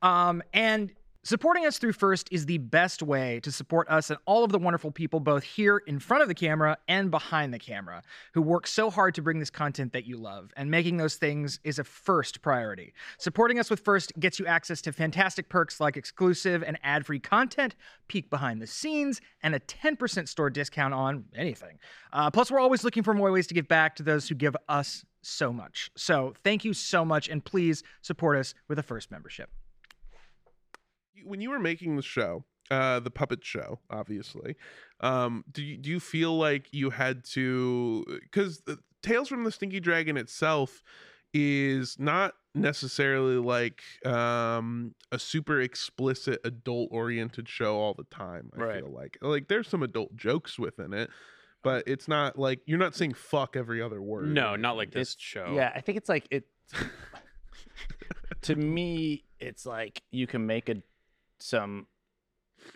Um, 0.02 0.42
and 0.52 0.92
Supporting 1.26 1.66
us 1.66 1.78
through 1.78 1.94
First 1.94 2.28
is 2.30 2.46
the 2.46 2.58
best 2.58 3.02
way 3.02 3.40
to 3.40 3.50
support 3.50 3.88
us 3.88 4.10
and 4.10 4.18
all 4.26 4.44
of 4.44 4.52
the 4.52 4.60
wonderful 4.60 4.92
people, 4.92 5.18
both 5.18 5.42
here 5.42 5.78
in 5.78 5.98
front 5.98 6.22
of 6.22 6.28
the 6.28 6.36
camera 6.36 6.78
and 6.86 7.10
behind 7.10 7.52
the 7.52 7.58
camera, 7.58 8.04
who 8.32 8.40
work 8.40 8.64
so 8.68 8.90
hard 8.90 9.12
to 9.16 9.22
bring 9.22 9.40
this 9.40 9.50
content 9.50 9.92
that 9.92 10.06
you 10.06 10.16
love. 10.16 10.52
And 10.56 10.70
making 10.70 10.98
those 10.98 11.16
things 11.16 11.58
is 11.64 11.80
a 11.80 11.84
first 11.84 12.42
priority. 12.42 12.92
Supporting 13.18 13.58
us 13.58 13.70
with 13.70 13.80
First 13.80 14.12
gets 14.20 14.38
you 14.38 14.46
access 14.46 14.80
to 14.82 14.92
fantastic 14.92 15.48
perks 15.48 15.80
like 15.80 15.96
exclusive 15.96 16.62
and 16.62 16.78
ad 16.84 17.04
free 17.04 17.18
content, 17.18 17.74
peek 18.06 18.30
behind 18.30 18.62
the 18.62 18.68
scenes, 18.68 19.20
and 19.42 19.52
a 19.52 19.58
10% 19.58 20.28
store 20.28 20.48
discount 20.48 20.94
on 20.94 21.24
anything. 21.34 21.80
Uh, 22.12 22.30
plus, 22.30 22.52
we're 22.52 22.60
always 22.60 22.84
looking 22.84 23.02
for 23.02 23.14
more 23.14 23.32
ways 23.32 23.48
to 23.48 23.54
give 23.54 23.66
back 23.66 23.96
to 23.96 24.04
those 24.04 24.28
who 24.28 24.36
give 24.36 24.54
us 24.68 25.04
so 25.22 25.52
much. 25.52 25.90
So, 25.96 26.34
thank 26.44 26.64
you 26.64 26.72
so 26.72 27.04
much, 27.04 27.28
and 27.28 27.44
please 27.44 27.82
support 28.00 28.38
us 28.38 28.54
with 28.68 28.78
a 28.78 28.84
First 28.84 29.10
membership 29.10 29.50
when 31.24 31.40
you 31.40 31.50
were 31.50 31.58
making 31.58 31.96
the 31.96 32.02
show, 32.02 32.44
uh, 32.70 33.00
the 33.00 33.10
puppet 33.10 33.44
show, 33.44 33.80
obviously, 33.90 34.56
um, 35.00 35.44
do 35.50 35.62
you 35.62 35.76
do 35.76 35.90
you 35.90 36.00
feel 36.00 36.36
like 36.36 36.68
you 36.72 36.90
had 36.90 37.24
to 37.32 38.04
because 38.22 38.62
Tales 39.02 39.28
from 39.28 39.44
the 39.44 39.52
Stinky 39.52 39.80
Dragon 39.80 40.16
itself 40.16 40.82
is 41.34 41.96
not 41.98 42.34
necessarily 42.54 43.36
like 43.36 43.82
um 44.06 44.94
a 45.12 45.18
super 45.18 45.60
explicit 45.60 46.40
adult 46.44 46.88
oriented 46.90 47.46
show 47.46 47.76
all 47.76 47.92
the 47.92 48.04
time 48.04 48.48
i 48.56 48.60
Right. 48.62 48.82
feel 48.82 48.90
like 48.90 49.18
like 49.20 49.48
there's 49.48 49.68
some 49.68 49.82
adult 49.82 50.16
jokes 50.16 50.58
within 50.58 50.94
it 50.94 51.10
but 51.62 51.84
it's 51.86 52.08
not 52.08 52.38
like 52.38 52.60
you're 52.64 52.78
not 52.78 52.94
saying 52.94 53.12
fuck 53.12 53.54
every 53.56 53.82
other 53.82 54.00
word 54.00 54.28
No, 54.28 54.56
not 54.56 54.78
like 54.78 54.90
this 54.92 55.10
It's- 55.12 55.16
show. 55.18 55.52
Yeah, 55.54 55.70
I 55.74 55.82
think 55.82 55.98
it's 55.98 56.08
like 56.08 56.26
it. 56.30 56.44
to 58.42 58.56
me, 58.56 59.24
it's 59.40 59.66
like 59.66 60.02
you 60.10 60.26
can 60.26 60.46
make 60.46 60.68
a 60.68 60.76
some. 61.38 61.86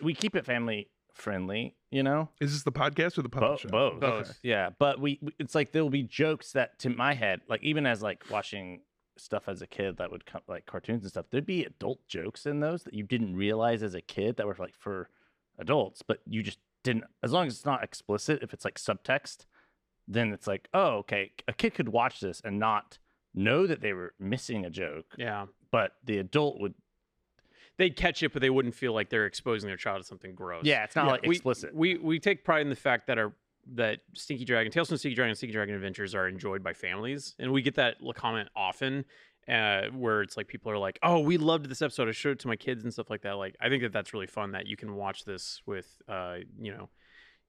We 0.01 0.13
keep 0.13 0.35
it 0.35 0.45
family 0.45 0.89
friendly, 1.13 1.75
you 1.91 2.03
know. 2.03 2.29
is 2.39 2.53
this 2.53 2.63
the 2.63 2.71
podcast 2.71 3.17
or 3.17 3.21
the 3.21 3.29
puppet 3.29 3.49
Bo- 3.49 3.57
show 3.57 3.69
both, 3.69 3.99
Both. 3.99 4.39
Yeah, 4.43 4.69
but 4.79 4.99
we 4.99 5.19
we- 5.21 5.33
it's 5.39 5.53
like 5.55 5.71
there'll 5.71 5.89
be 5.89 6.03
jokes 6.03 6.51
that 6.53 6.79
to 6.79 6.89
my 6.89 7.13
head, 7.13 7.41
like 7.47 7.63
even 7.63 7.85
as 7.85 8.01
like 8.01 8.23
watching 8.29 8.81
stuff 9.17 9.43
as 9.47 9.61
a 9.61 9.67
kid 9.67 9.97
that 9.97 10.09
would 10.09 10.25
come 10.25 10.41
like 10.47 10.65
cartoons 10.65 11.03
and 11.03 11.09
stuff, 11.11 11.25
there'd 11.29 11.45
be 11.45 11.65
adult 11.65 12.07
jokes 12.07 12.45
in 12.45 12.59
those 12.61 12.83
that 12.83 12.93
you 12.93 13.03
didn't 13.03 13.35
realize 13.35 13.83
as 13.83 13.93
a 13.93 14.01
kid 14.01 14.37
that 14.37 14.47
were 14.47 14.55
like 14.57 14.75
for 14.77 15.09
adults, 15.59 16.01
but 16.01 16.19
you 16.25 16.41
just 16.41 16.59
didn't. 16.83 17.03
As 17.21 17.31
long 17.33 17.47
as 17.47 17.55
it's 17.55 17.65
not 17.65 17.83
explicit, 17.83 18.41
if 18.41 18.53
it's 18.53 18.65
like 18.65 18.75
subtext, 18.79 19.45
then 20.07 20.31
it's 20.33 20.47
like, 20.47 20.69
oh, 20.73 20.97
okay, 20.99 21.31
a 21.47 21.53
kid 21.53 21.73
could 21.73 21.89
watch 21.89 22.19
this 22.21 22.41
and 22.43 22.57
not 22.57 22.97
know 23.35 23.67
that 23.67 23.81
they 23.81 23.93
were 23.93 24.13
missing 24.19 24.65
a 24.65 24.69
joke, 24.69 25.05
Yeah. 25.17 25.45
but 25.71 25.95
the 26.03 26.17
adult 26.17 26.59
would. 26.59 26.73
They'd 27.77 27.95
catch 27.95 28.21
it, 28.21 28.33
but 28.33 28.41
they 28.41 28.49
wouldn't 28.49 28.75
feel 28.75 28.93
like 28.93 29.09
they're 29.09 29.25
exposing 29.25 29.67
their 29.67 29.77
child 29.77 30.01
to 30.01 30.07
something 30.07 30.35
gross. 30.35 30.65
Yeah, 30.65 30.83
it's 30.83 30.95
not 30.95 31.05
Yeah, 31.05 31.11
like 31.11 31.21
we, 31.23 31.35
explicit. 31.35 31.73
We 31.73 31.97
we 31.97 32.19
take 32.19 32.43
pride 32.43 32.61
in 32.61 32.69
the 32.69 32.75
fact 32.75 33.07
that 33.07 33.17
our 33.17 33.33
that 33.73 33.99
Stinky 34.15 34.43
Dragon, 34.45 34.71
Tales 34.71 34.89
from 34.89 34.97
Stinky 34.97 35.15
Dragon, 35.15 35.29
and 35.29 35.37
Stinky 35.37 35.53
Dragon 35.53 35.75
Adventures 35.75 36.15
are 36.15 36.27
enjoyed 36.27 36.63
by 36.63 36.73
families, 36.73 37.35
and 37.39 37.51
we 37.51 37.61
get 37.61 37.75
that 37.75 37.97
comment 38.15 38.49
often, 38.55 39.05
uh, 39.47 39.83
where 39.93 40.21
it's 40.21 40.35
like 40.35 40.47
people 40.47 40.71
are 40.71 40.77
like, 40.77 40.97
"Oh, 41.03 41.19
we 41.19 41.37
loved 41.37 41.69
this 41.69 41.81
episode. 41.81 42.07
I 42.07 42.11
showed 42.11 42.31
it 42.31 42.39
to 42.39 42.47
my 42.47 42.55
kids 42.55 42.83
and 42.83 42.91
stuff 42.91 43.09
like 43.09 43.21
that." 43.21 43.33
Like, 43.33 43.55
I 43.61 43.69
think 43.69 43.83
that 43.83 43.93
that's 43.93 44.13
really 44.13 44.27
fun 44.27 44.51
that 44.51 44.65
you 44.67 44.75
can 44.77 44.95
watch 44.95 45.25
this 45.25 45.61
with, 45.65 46.01
uh, 46.07 46.37
you 46.59 46.71
know, 46.71 46.89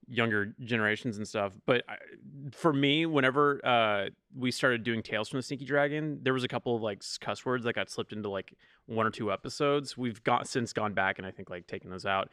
younger 0.07 0.53
generations 0.63 1.17
and 1.17 1.27
stuff. 1.27 1.53
But 1.65 1.83
I, 1.87 1.95
for 2.51 2.73
me, 2.73 3.05
whenever 3.05 3.65
uh, 3.65 4.09
we 4.35 4.51
started 4.51 4.83
doing 4.83 5.01
Tales 5.03 5.29
from 5.29 5.39
the 5.39 5.43
Stinky 5.43 5.65
Dragon, 5.65 6.19
there 6.23 6.33
was 6.33 6.43
a 6.43 6.47
couple 6.47 6.75
of 6.75 6.81
like 6.81 7.03
cuss 7.19 7.45
words 7.45 7.63
that 7.65 7.73
got 7.73 7.89
slipped 7.89 8.13
into 8.13 8.29
like 8.29 8.53
one 8.85 9.05
or 9.05 9.11
two 9.11 9.31
episodes. 9.31 9.97
We've 9.97 10.23
got 10.23 10.47
since 10.47 10.73
gone 10.73 10.93
back 10.93 11.17
and 11.17 11.27
I 11.27 11.31
think 11.31 11.49
like 11.49 11.67
taken 11.67 11.89
those 11.89 12.05
out. 12.05 12.29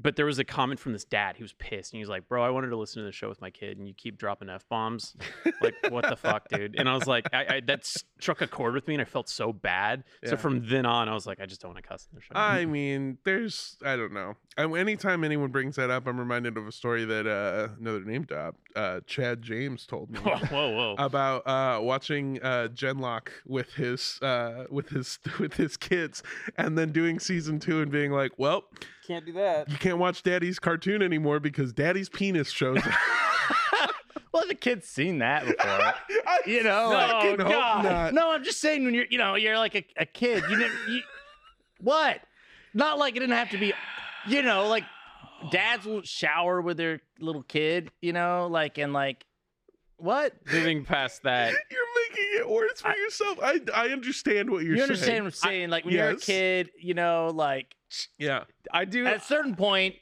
But 0.00 0.16
there 0.16 0.26
was 0.26 0.38
a 0.38 0.44
comment 0.44 0.80
from 0.80 0.92
this 0.92 1.04
dad. 1.04 1.36
He 1.36 1.42
was 1.42 1.52
pissed 1.52 1.92
and 1.92 1.98
he 1.98 2.02
was 2.02 2.08
like, 2.08 2.28
"Bro, 2.28 2.42
I 2.42 2.50
wanted 2.50 2.68
to 2.68 2.76
listen 2.76 3.02
to 3.02 3.06
the 3.06 3.12
show 3.12 3.28
with 3.28 3.40
my 3.40 3.50
kid, 3.50 3.78
and 3.78 3.86
you 3.86 3.94
keep 3.94 4.18
dropping 4.18 4.48
f 4.48 4.66
bombs. 4.68 5.16
Like, 5.60 5.74
what 5.90 6.08
the 6.08 6.16
fuck, 6.16 6.48
dude?" 6.48 6.76
And 6.78 6.88
I 6.88 6.94
was 6.94 7.06
like, 7.06 7.26
I, 7.32 7.56
I, 7.56 7.60
"That 7.60 7.84
struck 7.84 8.40
a 8.40 8.46
chord 8.46 8.74
with 8.74 8.88
me, 8.88 8.94
and 8.94 9.02
I 9.02 9.04
felt 9.04 9.28
so 9.28 9.52
bad." 9.52 10.04
Yeah. 10.22 10.30
So 10.30 10.36
from 10.36 10.66
then 10.68 10.86
on, 10.86 11.08
I 11.08 11.14
was 11.14 11.26
like, 11.26 11.40
"I 11.40 11.46
just 11.46 11.60
don't 11.60 11.72
want 11.72 11.82
to 11.82 11.88
cuss 11.88 12.08
in 12.10 12.16
the 12.16 12.22
show." 12.22 12.32
I 12.34 12.64
mean, 12.64 13.18
there's 13.24 13.76
I 13.84 13.96
don't 13.96 14.12
know. 14.12 14.34
I, 14.56 14.64
anytime 14.78 15.24
anyone 15.24 15.50
brings 15.50 15.76
that 15.76 15.90
up, 15.90 16.06
I'm 16.06 16.18
reminded 16.18 16.56
of 16.56 16.66
a 16.66 16.72
story 16.72 17.04
that 17.04 17.26
uh, 17.26 17.74
another 17.78 18.02
name 18.04 18.24
drop, 18.24 18.56
uh, 18.76 19.00
Chad 19.06 19.42
James 19.42 19.86
told 19.86 20.10
me 20.10 20.18
whoa, 20.20 20.36
whoa, 20.36 20.70
whoa! 20.70 20.94
about 20.98 21.46
uh, 21.46 21.80
watching 21.82 22.40
uh, 22.42 22.68
Genlock 22.72 23.28
with 23.46 23.74
his 23.74 24.18
uh, 24.22 24.64
with 24.70 24.88
his 24.88 25.18
with 25.38 25.54
his 25.54 25.76
kids, 25.76 26.22
and 26.56 26.76
then 26.78 26.92
doing 26.92 27.18
season 27.18 27.58
two 27.58 27.80
and 27.80 27.90
being 27.90 28.12
like, 28.12 28.32
"Well, 28.38 28.64
Can't 29.06 29.24
do 29.26 29.32
that. 29.32 29.68
you 29.70 29.76
can't 29.76 29.98
watch 29.98 30.22
Daddy's 30.22 30.58
cartoon 30.58 31.02
anymore 31.02 31.40
because 31.40 31.72
Daddy's 31.72 32.08
penis 32.08 32.50
shows." 32.50 32.78
up." 32.78 32.84
well, 34.32 34.44
the 34.48 34.54
kid's 34.54 34.86
seen 34.88 35.18
that 35.18 35.44
before. 35.46 35.56
I 36.26 36.38
You 36.46 36.62
know, 36.62 36.90
like- 36.90 37.10
fucking 37.10 37.40
Oh, 37.40 37.44
hope 37.44 37.52
God. 37.52 37.84
not. 37.84 38.14
No, 38.14 38.30
I'm 38.32 38.44
just 38.44 38.60
saying 38.60 38.84
when 38.84 38.94
you're, 38.94 39.06
you 39.10 39.18
know, 39.18 39.34
you're 39.34 39.58
like 39.58 39.74
a, 39.74 39.84
a 39.96 40.06
kid. 40.06 40.44
You 40.48 40.56
never, 40.58 40.74
you, 40.88 41.00
what? 41.80 42.20
Not 42.74 42.98
like 42.98 43.16
it 43.16 43.20
didn't 43.20 43.34
have 43.36 43.50
to 43.50 43.58
be, 43.58 43.72
you 44.28 44.42
know, 44.42 44.68
like 44.68 44.84
dads 45.50 45.84
will 45.86 46.02
shower 46.02 46.60
with 46.60 46.76
their 46.76 47.00
little 47.18 47.42
kid, 47.42 47.90
you 48.00 48.12
know, 48.12 48.46
like 48.50 48.78
and 48.78 48.92
like, 48.92 49.24
what? 49.96 50.34
Moving 50.52 50.84
past 50.84 51.22
that, 51.24 51.52
You're 51.70 51.80
making 52.10 52.40
it 52.40 52.48
worse 52.48 52.80
for 52.80 52.94
yourself. 52.94 53.38
I 53.42 53.60
I 53.74 53.88
understand 53.88 54.50
what 54.50 54.62
you're 54.62 54.72
you 54.72 54.78
saying. 54.78 54.82
understand 54.90 55.24
what 55.24 55.34
I'm 55.34 55.50
saying? 55.50 55.70
like 55.70 55.84
when 55.84 55.94
you're 55.94 56.10
a 56.10 56.16
kid, 56.16 56.70
you 56.78 56.94
know, 56.94 57.30
like 57.34 57.74
Yeah. 58.18 58.44
I 58.72 58.84
do. 58.84 59.06
at 59.06 59.16
a 59.16 59.20
certain 59.20 59.54
point, 59.56 59.96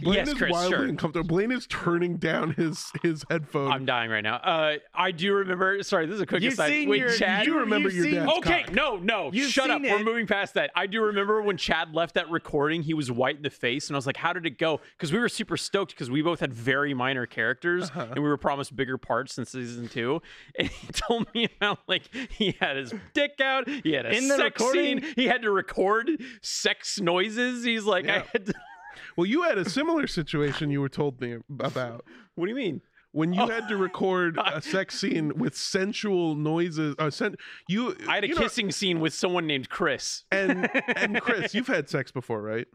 Blaine 0.00 0.14
yes, 0.18 0.28
is 0.28 0.34
Chris, 0.34 0.52
wildly 0.52 0.70
sure. 0.76 0.84
uncomfortable. 0.84 1.26
Blaine 1.26 1.50
is 1.50 1.66
turning 1.66 2.16
down 2.16 2.52
his 2.52 2.90
his 3.02 3.24
headphone. 3.30 3.72
I'm 3.72 3.84
dying 3.84 4.10
right 4.10 4.22
now. 4.22 4.36
Uh, 4.36 4.76
I 4.94 5.10
do 5.10 5.32
remember. 5.34 5.82
Sorry, 5.82 6.06
this 6.06 6.16
is 6.16 6.20
a 6.20 6.26
quick 6.26 6.42
You've 6.42 6.52
aside. 6.54 6.68
seen 6.68 6.88
when 6.88 6.98
your- 7.00 7.10
Chad, 7.16 7.46
you 7.46 7.58
remember 7.58 7.88
you've 7.88 7.96
your 7.96 8.04
seen- 8.04 8.14
dad's 8.26 8.38
Okay, 8.38 8.62
cock. 8.64 8.72
no, 8.74 8.96
no, 8.96 9.30
You've 9.32 9.50
shut 9.50 9.70
up. 9.70 9.82
seen 9.82 9.90
We're 9.90 10.04
moving 10.04 10.26
past 10.26 10.54
that. 10.54 10.70
I 10.76 10.86
do 10.86 11.02
remember 11.02 11.40
when 11.42 11.56
Chad 11.56 11.94
left 11.94 12.14
that 12.14 12.30
recording, 12.30 12.82
he 12.82 12.94
was 12.94 13.10
white 13.10 13.36
in 13.36 13.42
the 13.42 13.50
face, 13.50 13.88
and 13.88 13.96
I 13.96 13.98
was 13.98 14.06
like, 14.06 14.16
"How 14.18 14.32
did 14.32 14.46
it 14.46 14.58
go?" 14.58 14.80
Because 14.96 15.12
we 15.12 15.18
were 15.18 15.28
super 15.28 15.56
stoked 15.56 15.92
because 15.92 16.10
we 16.10 16.22
both 16.22 16.40
had 16.40 16.52
very 16.52 16.94
minor 16.94 17.26
characters, 17.26 17.90
Uh-huh. 17.90 18.06
and 18.12 18.22
we 18.22 18.28
were 18.28 18.36
promised 18.36 18.76
bigger 18.76 18.98
parts 18.98 19.38
in 19.38 19.44
season 19.46 19.88
two. 19.88 20.22
And 20.58 20.68
he 20.68 20.86
told 20.92 21.26
me 21.34 21.48
about 21.56 21.80
like 21.88 22.02
he 22.30 22.54
had 22.60 22.76
his 22.76 22.92
dick 23.12 23.40
out, 23.40 23.68
he 23.68 23.92
had 23.92 24.06
a 24.06 24.14
In 24.16 24.28
sex 24.28 24.62
scene, 24.70 25.02
he 25.16 25.24
had 25.26 25.42
to 25.42 25.50
record 25.50 26.10
sex 26.42 27.00
noises. 27.00 27.64
He's 27.64 27.84
like, 27.84 28.03
Yeah. 28.04 28.22
I 28.24 28.28
had 28.32 28.46
to, 28.46 28.54
Well, 29.16 29.26
you 29.26 29.42
had 29.42 29.58
a 29.58 29.68
similar 29.68 30.06
situation 30.06 30.70
you 30.70 30.80
were 30.80 30.88
told 30.88 31.20
me 31.20 31.36
about 31.60 32.04
"What 32.34 32.46
do 32.46 32.50
you 32.50 32.56
mean?" 32.56 32.80
when 33.12 33.32
you 33.32 33.42
Oh. 33.42 33.46
had 33.46 33.68
to 33.68 33.76
record 33.76 34.38
a 34.44 34.60
sex 34.60 34.98
scene 34.98 35.36
with 35.38 35.56
sensual 35.56 36.34
noises. 36.34 36.96
Uh, 36.98 37.10
sen- 37.10 37.36
you, 37.68 37.96
I 38.08 38.16
had 38.16 38.24
a 38.24 38.28
you 38.28 38.34
know- 38.34 38.40
kissing 38.40 38.72
scene 38.72 38.98
with 39.00 39.14
someone 39.14 39.46
named 39.46 39.68
Chris. 39.68 40.24
and 40.32 40.68
and 40.96 41.20
Chris, 41.26 41.54
you've 41.54 41.68
had 41.68 41.88
sex 41.88 42.10
before, 42.10 42.42
right? 42.42 42.66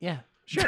yeah, 0.00 0.18
sure, 0.46 0.64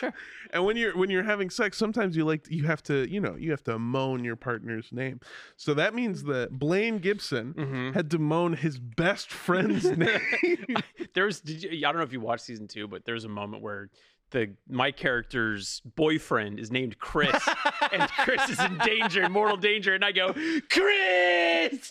sure. 0.00 0.12
And 0.52 0.64
when 0.64 0.76
you're 0.76 0.96
when 0.96 1.10
you're 1.10 1.22
having 1.22 1.48
sex, 1.50 1.76
sometimes 1.78 2.16
you 2.16 2.24
like 2.24 2.50
you 2.50 2.64
have 2.64 2.82
to 2.84 3.08
you 3.08 3.20
know 3.20 3.36
you 3.36 3.52
have 3.52 3.62
to 3.64 3.78
moan 3.78 4.24
your 4.24 4.34
partner's 4.36 4.90
name. 4.90 5.20
So 5.56 5.74
that 5.74 5.94
means 5.94 6.24
that 6.24 6.50
Blaine 6.58 6.98
Gibson 6.98 7.54
Mhm. 7.54 7.94
had 7.94 8.10
to 8.10 8.18
moan 8.18 8.54
his 8.54 8.78
best 8.78 9.30
friend's 9.30 9.84
name. 9.96 10.76
there's 11.14 11.40
did 11.40 11.62
you, 11.62 11.70
I 11.86 11.92
don't 11.92 11.98
know 11.98 12.02
if 12.02 12.12
you 12.12 12.20
watched 12.20 12.44
season 12.44 12.66
two, 12.66 12.88
but 12.88 13.04
there's 13.04 13.24
a 13.24 13.28
moment 13.28 13.62
where 13.62 13.90
the 14.32 14.54
my 14.68 14.90
character's 14.92 15.80
boyfriend 15.96 16.58
is 16.60 16.70
named 16.70 16.98
Chris, 16.98 17.48
and 17.92 18.08
Chris 18.10 18.48
is 18.48 18.60
in 18.60 18.78
danger, 18.78 19.24
in 19.24 19.32
mortal 19.32 19.56
danger, 19.56 19.92
and 19.94 20.04
I 20.04 20.12
go, 20.12 20.32
Chris. 20.68 21.90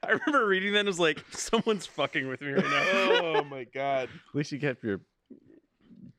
I 0.02 0.12
remember 0.12 0.46
reading 0.46 0.72
that 0.74 0.80
and 0.80 0.86
was 0.86 1.00
like, 1.00 1.24
someone's 1.30 1.86
fucking 1.86 2.28
with 2.28 2.40
me 2.40 2.52
right 2.52 2.64
now. 2.64 2.84
oh 2.92 3.44
my 3.44 3.64
god. 3.64 4.08
At 4.28 4.34
least 4.34 4.52
you 4.52 4.60
kept 4.60 4.84
your 4.84 5.00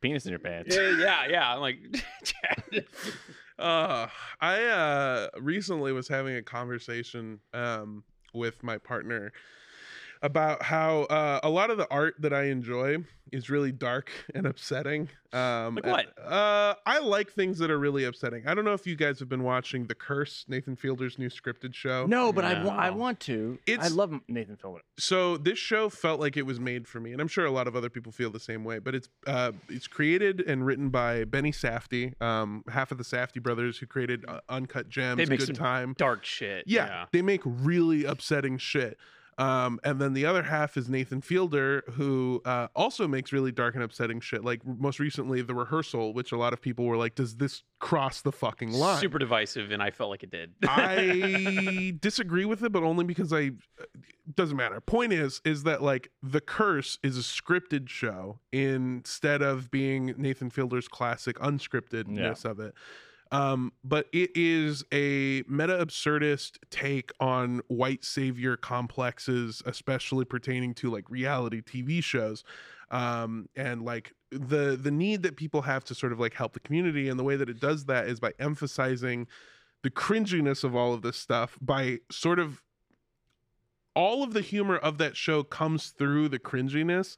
penis 0.01 0.25
in 0.25 0.31
your 0.31 0.39
pants. 0.39 0.75
yeah, 0.75 0.97
yeah, 0.97 1.25
yeah. 1.29 1.53
I'm 1.53 1.61
like, 1.61 1.77
Chad. 2.23 2.85
Uh, 3.57 4.07
I 4.39 4.63
uh 4.65 5.27
recently 5.39 5.91
was 5.91 6.07
having 6.07 6.35
a 6.35 6.41
conversation 6.41 7.39
um 7.53 8.03
with 8.33 8.63
my 8.63 8.77
partner 8.77 9.31
about 10.21 10.63
how 10.63 11.01
uh, 11.03 11.39
a 11.43 11.49
lot 11.49 11.69
of 11.69 11.77
the 11.77 11.87
art 11.89 12.15
that 12.19 12.33
I 12.33 12.43
enjoy 12.45 12.97
is 13.31 13.47
really 13.47 13.71
dark 13.71 14.09
and 14.33 14.47
upsetting. 14.47 15.07
Um, 15.31 15.75
Like 15.75 15.85
what? 15.85 16.05
and, 16.17 16.33
Uh, 16.33 16.73
I 16.85 16.97
like 16.99 17.31
things 17.31 17.59
that 17.59 17.69
are 17.69 17.77
really 17.77 18.03
upsetting. 18.05 18.47
I 18.47 18.55
don't 18.55 18.65
know 18.65 18.73
if 18.73 18.87
you 18.87 18.95
guys 18.95 19.19
have 19.19 19.29
been 19.29 19.43
watching 19.43 19.85
The 19.85 19.93
Curse, 19.93 20.45
Nathan 20.47 20.75
Fielder's 20.75 21.19
new 21.19 21.29
scripted 21.29 21.75
show. 21.75 22.07
No, 22.07 22.33
but 22.33 22.43
I, 22.43 22.63
wa- 22.63 22.73
I 22.75 22.89
want 22.89 23.19
to. 23.21 23.59
It's, 23.67 23.85
I 23.85 23.89
love 23.89 24.13
Nathan 24.27 24.57
Fielder. 24.57 24.81
so 24.97 25.37
this 25.37 25.59
show 25.59 25.89
felt 25.89 26.19
like 26.19 26.37
it 26.37 26.45
was 26.47 26.59
made 26.59 26.87
for 26.87 26.99
me 26.99 27.11
and 27.13 27.21
i'm 27.21 27.27
sure 27.27 27.45
a 27.45 27.51
lot 27.51 27.67
of 27.67 27.75
other 27.75 27.89
people 27.89 28.11
feel 28.11 28.29
the 28.29 28.39
same 28.39 28.63
way 28.65 28.79
but 28.79 28.93
it's 28.95 29.07
uh 29.27 29.51
it's 29.69 29.87
created 29.87 30.41
and 30.41 30.65
written 30.65 30.89
by 30.89 31.23
benny 31.23 31.51
safdie 31.51 32.19
um 32.21 32.63
half 32.69 32.91
of 32.91 32.97
the 32.97 33.03
safdie 33.03 33.41
brothers 33.41 33.77
who 33.77 33.85
created 33.85 34.25
uh, 34.27 34.39
uncut 34.49 34.89
gems 34.89 35.17
They 35.17 35.25
make 35.25 35.39
good 35.39 35.47
some 35.47 35.55
time 35.55 35.95
dark 35.97 36.25
shit. 36.25 36.65
yeah, 36.67 37.05
they 37.11 37.21
make 37.21 37.41
really 37.45 38.03
upsetting 38.05 38.57
shit 38.57 38.97
um, 39.39 39.79
and 39.85 40.01
then 40.01 40.13
the 40.13 40.25
other 40.25 40.43
half 40.43 40.75
is 40.75 40.89
Nathan 40.89 41.21
Fielder, 41.21 41.85
who 41.91 42.41
uh, 42.43 42.67
also 42.75 43.07
makes 43.07 43.31
really 43.31 43.53
dark 43.53 43.73
and 43.73 43.83
upsetting 43.83 44.19
shit. 44.19 44.43
Like 44.43 44.65
most 44.65 44.99
recently, 44.99 45.41
The 45.41 45.55
Rehearsal, 45.55 46.13
which 46.13 46.33
a 46.33 46.37
lot 46.37 46.51
of 46.51 46.61
people 46.61 46.83
were 46.83 46.97
like, 46.97 47.15
"Does 47.15 47.37
this 47.37 47.63
cross 47.79 48.19
the 48.19 48.33
fucking 48.33 48.73
line?" 48.73 48.99
Super 48.99 49.17
divisive, 49.17 49.71
and 49.71 49.81
I 49.81 49.91
felt 49.91 50.09
like 50.09 50.23
it 50.23 50.31
did. 50.31 50.55
I 50.67 51.95
disagree 52.01 52.43
with 52.43 52.63
it, 52.63 52.73
but 52.73 52.83
only 52.83 53.05
because 53.05 53.31
I 53.31 53.51
doesn't 54.35 54.57
matter. 54.57 54.81
Point 54.81 55.13
is, 55.13 55.41
is 55.45 55.63
that 55.63 55.81
like 55.81 56.11
The 56.21 56.41
Curse 56.41 56.99
is 57.01 57.17
a 57.17 57.21
scripted 57.21 57.87
show 57.87 58.39
instead 58.51 59.41
of 59.41 59.71
being 59.71 60.13
Nathan 60.17 60.49
Fielder's 60.49 60.89
classic 60.89 61.37
unscriptedness 61.37 62.43
of 62.43 62.59
it. 62.59 62.73
Um, 63.31 63.73
but 63.83 64.07
it 64.11 64.31
is 64.33 64.83
a 64.91 65.43
meta 65.47 65.85
absurdist 65.85 66.57
take 66.71 67.11
on 67.19 67.61
white 67.67 68.03
savior 68.03 68.57
complexes, 68.57 69.61
especially 69.65 70.25
pertaining 70.25 70.73
to 70.75 70.89
like 70.89 71.09
reality 71.09 71.61
TV 71.61 72.03
shows. 72.03 72.43
Um, 72.91 73.47
and 73.55 73.83
like 73.83 74.13
the 74.31 74.75
the 74.81 74.89
need 74.89 75.21
that 75.23 75.35
people 75.35 75.61
have 75.61 75.83
to 75.85 75.95
sort 75.95 76.11
of 76.11 76.19
like 76.19 76.33
help 76.33 76.53
the 76.53 76.59
community, 76.59 77.07
and 77.07 77.19
the 77.19 77.23
way 77.23 77.35
that 77.35 77.49
it 77.49 77.59
does 77.59 77.85
that 77.85 78.07
is 78.07 78.19
by 78.19 78.33
emphasizing 78.39 79.27
the 79.83 79.89
cringiness 79.91 80.63
of 80.63 80.75
all 80.75 80.93
of 80.93 81.01
this 81.01 81.17
stuff 81.17 81.57
by 81.61 81.99
sort 82.11 82.39
of 82.39 82.61
all 83.95 84.23
of 84.23 84.33
the 84.33 84.41
humor 84.41 84.77
of 84.77 84.97
that 84.97 85.15
show 85.15 85.43
comes 85.43 85.89
through 85.89 86.29
the 86.29 86.39
cringiness 86.39 87.17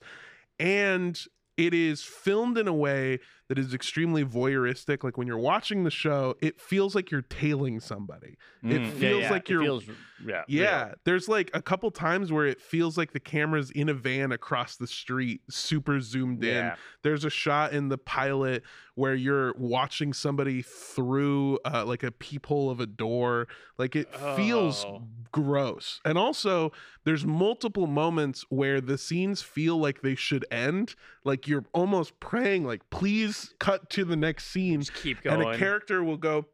and 0.60 1.26
it 1.58 1.74
is 1.74 2.04
filmed 2.04 2.58
in 2.58 2.68
a 2.68 2.74
way 2.74 3.20
that 3.52 3.60
is 3.60 3.74
extremely 3.74 4.24
voyeuristic 4.24 5.04
like 5.04 5.18
when 5.18 5.28
you're 5.28 5.38
watching 5.38 5.84
the 5.84 5.92
show 5.92 6.34
it 6.42 6.58
feels 6.62 6.96
like 6.96 7.12
you're 7.12 7.22
tailing 7.24 7.82
somebody 7.82 8.38
It 8.64 8.68
Mm, 8.80 8.86
yeah, 8.86 8.92
feels 8.92 9.22
yeah, 9.24 9.32
like 9.32 9.50
you're- 9.50 9.66
feels, 9.66 9.84
yeah, 10.26 10.44
yeah, 10.48 10.86
real. 10.86 10.94
there's 11.04 11.28
like 11.28 11.52
a 11.54 11.62
couple 11.62 11.90
times 11.92 12.32
where 12.32 12.46
it 12.46 12.62
feels 12.62 12.98
like 12.98 13.12
the 13.12 13.20
camera's 13.20 13.72
in 13.72 13.90
a 13.90 13.94
van 13.94 14.32
across 14.32 14.76
the 14.78 14.86
street, 14.86 15.42
super 15.50 16.00
zoomed 16.00 16.44
in. 16.44 16.72
There's 17.02 17.26
a 17.26 17.30
shot 17.32 17.74
in 17.74 17.90
the 17.90 17.98
pilot 17.98 18.62
where 18.94 19.16
you're 19.16 19.56
watching 19.58 20.14
somebody 20.14 20.62
through 20.62 21.58
uh, 21.66 21.86
like 21.86 22.04
a 22.04 22.12
peephole 22.12 22.70
of 22.70 22.80
a 22.80 22.86
door. 22.86 23.48
Like 23.80 23.96
it 23.96 24.14
feels 24.36 24.86
Oh. 24.86 25.08
gross. 25.32 26.00
And 26.06 26.20
also, 26.20 26.72
there's 27.04 27.26
multiple 27.26 27.88
moments 27.88 28.46
where 28.50 28.80
the 28.80 29.00
scenes 29.00 29.42
feel 29.42 29.78
like 29.80 30.02
they 30.04 30.14
should 30.16 30.46
end. 30.52 30.94
Like 31.24 31.48
you're 31.48 31.66
almost 31.74 32.20
praying, 32.20 32.66
like, 32.66 32.88
please 32.92 33.41
cut 33.60 33.90
to 33.92 34.06
the 34.06 34.16
next 34.16 34.48
scene 34.48 34.80
Just 34.82 34.94
keep 34.94 35.22
going. 35.22 35.42
and 35.42 35.56
a 35.56 35.58
character 35.58 36.04
will 36.04 36.18
go 36.18 36.46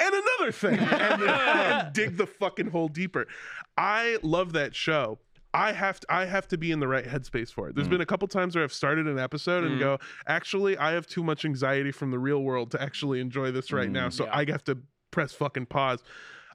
and 0.00 0.14
another 0.14 0.52
thing 0.52 0.78
and, 0.78 1.22
and 1.22 1.92
dig 1.94 2.16
the 2.16 2.26
fucking 2.26 2.70
hole 2.70 2.88
deeper 2.88 3.26
i 3.76 4.18
love 4.22 4.52
that 4.54 4.74
show 4.74 5.18
I 5.52 5.72
have 5.72 5.98
to 5.98 6.06
I 6.08 6.26
have 6.26 6.46
to 6.48 6.56
be 6.58 6.70
in 6.70 6.78
the 6.78 6.86
right 6.86 7.04
headspace 7.04 7.52
for 7.52 7.68
it. 7.68 7.74
There's 7.74 7.88
Mm. 7.88 7.90
been 7.90 8.00
a 8.02 8.06
couple 8.06 8.28
times 8.28 8.54
where 8.54 8.62
I've 8.62 8.72
started 8.72 9.08
an 9.08 9.18
episode 9.18 9.64
and 9.64 9.78
Mm. 9.78 9.80
go, 9.80 9.98
actually, 10.28 10.78
I 10.78 10.92
have 10.92 11.08
too 11.08 11.24
much 11.24 11.44
anxiety 11.44 11.90
from 11.90 12.12
the 12.12 12.20
real 12.20 12.40
world 12.44 12.70
to 12.70 12.80
actually 12.80 13.18
enjoy 13.18 13.50
this 13.50 13.72
right 13.72 13.90
now. 13.90 14.06
Mm, 14.06 14.12
So 14.12 14.26
yeah. 14.26 14.36
I 14.36 14.44
have 14.48 14.62
to 14.66 14.78
press 15.10 15.32
fucking 15.32 15.66
pause. 15.66 16.04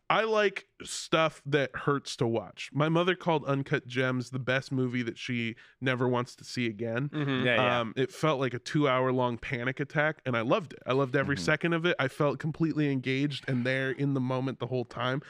I 0.10 0.24
like 0.24 0.68
stuff 0.84 1.42
that 1.48 1.72
hurts 1.76 2.16
to 2.18 2.28
watch. 2.28 2.70
My 2.72 2.90
mother 2.90 3.16
called 3.16 3.44
Uncut 3.46 3.88
Gems 3.88 4.30
the 4.30 4.40
best 4.40 4.72
movie 4.72 5.02
that 5.02 5.18
she 5.18 5.56
never 5.82 6.08
wants 6.08 6.36
to 6.36 6.44
see 6.44 6.68
again. 6.68 7.10
Mhm. 7.10 7.44
yeah, 7.46 7.56
yeah. 7.56 7.80
Um, 7.80 7.94
it 7.96 8.12
felt 8.12 8.40
like 8.40 8.54
a 8.54 8.60
two 8.60 8.88
hour 8.88 9.12
long 9.12 9.38
panic 9.40 9.80
attack, 9.80 10.22
and 10.26 10.38
I 10.38 10.42
loved 10.42 10.74
it. 10.74 10.80
I 10.86 10.94
loved 10.94 11.16
every 11.16 11.36
Mhm. 11.36 11.40
second 11.40 11.74
of 11.74 11.86
it. 11.88 11.96
I 11.98 12.08
felt 12.08 12.38
completely 12.40 12.92
engaged 12.92 13.46
and 13.50 13.66
there 13.66 13.90
in 13.92 14.14
the 14.14 14.22
moment 14.22 14.60
the 14.60 14.68
whole 14.68 14.86
time. 14.86 15.22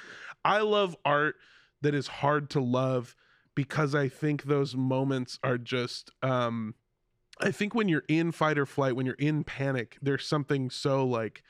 I 0.43 0.59
love 0.59 0.95
art 1.05 1.37
that 1.81 1.93
is 1.93 2.07
hard 2.07 2.49
to 2.51 2.59
love 2.59 3.15
because 3.55 3.95
I 3.95 4.09
think 4.09 4.43
those 4.43 4.75
moments 4.75 5.39
are 5.41 5.57
just. 5.57 6.11
Um, 6.21 6.75
I 7.39 7.51
think 7.51 7.73
when 7.75 7.87
you're 7.89 8.03
in 8.09 8.31
fight 8.33 8.57
or 8.57 8.65
flight, 8.65 8.95
when 8.95 9.05
you're 9.05 9.15
in 9.15 9.43
panic, 9.45 9.97
there's 10.01 10.27
something 10.27 10.69
so 10.69 11.05
like 11.05 11.43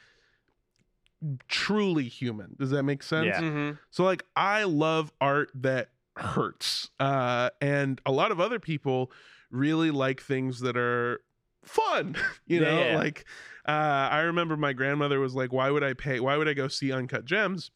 truly 1.48 2.08
human. 2.08 2.56
Does 2.60 2.70
that 2.72 2.84
make 2.84 3.04
sense? 3.04 3.28
Yeah. 3.28 3.42
Mhm. 3.42 3.80
So 3.92 4.04
like 4.04 4.24
I 4.36 4.64
love 4.64 5.12
art 5.22 5.52
that 5.56 5.90
hurts. 6.18 6.90
Uh 7.00 7.50
and 7.62 8.00
a 8.06 8.12
lot 8.12 8.32
of 8.32 8.40
other 8.40 8.60
people 8.60 9.12
really 9.52 9.92
like 9.92 10.22
things 10.22 10.60
that 10.62 10.78
are 10.78 11.22
fun. 11.64 12.16
you 12.48 12.60
know, 12.60 12.80
yeah. 12.80 12.98
like 12.98 13.26
uh 13.68 13.72
I 14.12 14.22
remember 14.22 14.56
my 14.58 14.74
grandmother 14.74 15.20
was 15.20 15.36
like, 15.36 15.52
Why 15.52 15.70
would 15.72 15.84
I 15.84 15.94
pay 15.94 16.20
why 16.20 16.38
would 16.38 16.48
I 16.48 16.54
go 16.54 16.68
see 16.68 16.92
Uncut 16.92 17.26
Gems? 17.26 17.72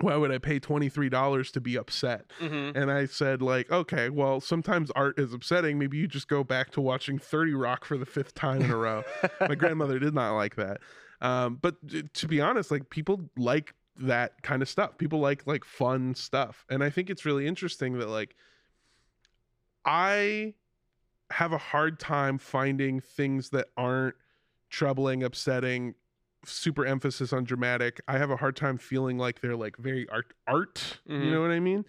Why 0.00 0.16
would 0.16 0.32
I 0.32 0.38
pay 0.38 0.58
$23 0.58 1.52
to 1.52 1.60
be 1.60 1.76
upset? 1.76 2.30
Mhm. 2.40 2.74
And 2.74 2.90
I 2.90 3.04
said, 3.04 3.42
like, 3.42 3.70
okay, 3.70 4.08
well, 4.08 4.40
sometimes 4.40 4.90
art 4.92 5.18
is 5.18 5.34
upsetting. 5.34 5.78
Maybe 5.78 5.98
you 5.98 6.06
just 6.08 6.28
go 6.28 6.42
back 6.42 6.70
to 6.72 6.80
watching 6.80 7.18
30 7.18 7.52
Rock 7.52 7.84
for 7.84 7.98
the 7.98 8.06
fifth 8.06 8.34
time 8.34 8.62
in 8.62 8.70
a 8.70 8.76
row. 8.76 9.04
My 9.40 9.54
grandmother 9.54 9.98
did 9.98 10.14
not 10.14 10.34
like 10.34 10.56
that. 10.56 10.80
Um, 11.22 11.58
but 11.62 11.76
to 12.14 12.28
be 12.28 12.40
honest, 12.40 12.70
like 12.70 12.90
people 12.90 13.30
like 13.38 13.74
that 13.96 14.42
kind 14.42 14.60
of 14.60 14.68
stuff. 14.68 14.98
People 14.98 15.20
like 15.20 15.46
like 15.46 15.64
fun 15.64 16.14
stuff. 16.14 16.66
And 16.68 16.82
I 16.82 16.90
think 16.90 17.08
it's 17.08 17.24
really 17.24 17.46
interesting 17.46 17.98
that 17.98 18.08
like 18.08 18.34
I 19.84 20.54
have 21.30 21.52
a 21.52 21.58
hard 21.58 21.98
time 21.98 22.38
finding 22.38 23.00
things 23.00 23.50
that 23.50 23.68
aren't 23.76 24.14
troubling, 24.70 25.22
upsetting, 25.22 25.94
super 26.44 26.84
emphasis 26.84 27.32
on 27.32 27.44
dramatic. 27.44 28.00
I 28.08 28.18
have 28.18 28.30
a 28.30 28.36
hard 28.36 28.56
time 28.56 28.78
feeling 28.78 29.18
like 29.18 29.40
they're 29.40 29.56
like 29.56 29.76
very 29.76 30.08
art 30.08 30.34
art. 30.46 31.00
You 31.06 31.16
Mhm. 31.16 31.30
know 31.30 31.40
what 31.40 31.50
I 31.50 31.60
mean? 31.60 31.84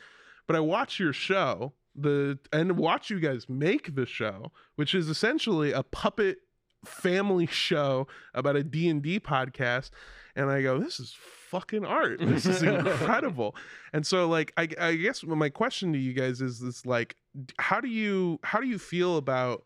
But 0.48 0.56
I 0.56 0.60
watch 0.60 1.00
your 1.00 1.14
show, 1.14 1.74
the 1.96 2.40
and 2.52 2.78
watch 2.78 3.10
you 3.10 3.20
guys 3.20 3.48
make 3.50 3.96
the 3.96 4.06
show, 4.06 4.52
which 4.76 4.94
is 4.94 5.10
essentially 5.10 5.72
a 5.72 5.84
puppet 5.84 6.40
family 6.86 7.46
show 7.46 8.08
about 8.34 8.56
a 8.56 8.64
D&D 8.64 9.20
podcast 9.20 9.90
and 10.36 10.50
I 10.50 10.62
go 10.62 10.80
this 10.80 11.00
is 11.00 11.16
fucking 11.54 11.86
art. 11.86 12.20
This 12.20 12.46
is 12.46 12.64
incredible. 12.64 13.56
and 13.94 14.06
so 14.06 14.28
like 14.28 14.52
I 14.58 14.68
I 14.80 14.96
guess 14.96 15.24
my 15.24 15.50
question 15.50 15.94
to 15.94 16.00
you 16.00 16.14
guys 16.14 16.42
is 16.42 16.60
this 16.60 16.86
like 16.86 17.16
how 17.60 17.80
do 17.80 17.88
you 17.88 18.40
how 18.44 18.60
do 18.60 18.68
you 18.68 18.80
feel 18.80 19.18
about 19.18 19.64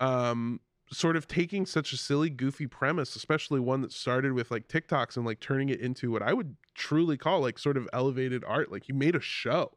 um 0.00 0.60
sort 0.92 1.16
of 1.16 1.28
taking 1.28 1.66
such 1.66 1.92
a 1.92 1.96
silly 1.96 2.30
goofy 2.30 2.66
premise 2.66 3.14
especially 3.14 3.60
one 3.60 3.80
that 3.80 3.92
started 3.92 4.32
with 4.32 4.50
like 4.50 4.66
TikToks 4.66 5.16
and 5.16 5.24
like 5.24 5.38
turning 5.38 5.68
it 5.68 5.80
into 5.80 6.10
what 6.10 6.22
I 6.22 6.32
would 6.32 6.56
truly 6.74 7.16
call 7.16 7.40
like 7.40 7.58
sort 7.58 7.76
of 7.76 7.88
elevated 7.92 8.42
art 8.46 8.72
like 8.72 8.88
you 8.88 8.94
made 8.94 9.14
a 9.14 9.20
show. 9.20 9.72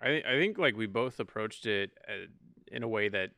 I, 0.00 0.22
I 0.26 0.32
think 0.38 0.58
like 0.58 0.76
we 0.76 0.86
both 0.86 1.20
approached 1.20 1.66
it 1.66 1.90
uh, 2.08 2.26
in 2.70 2.82
a 2.82 2.88
way 2.88 3.08
that 3.08 3.30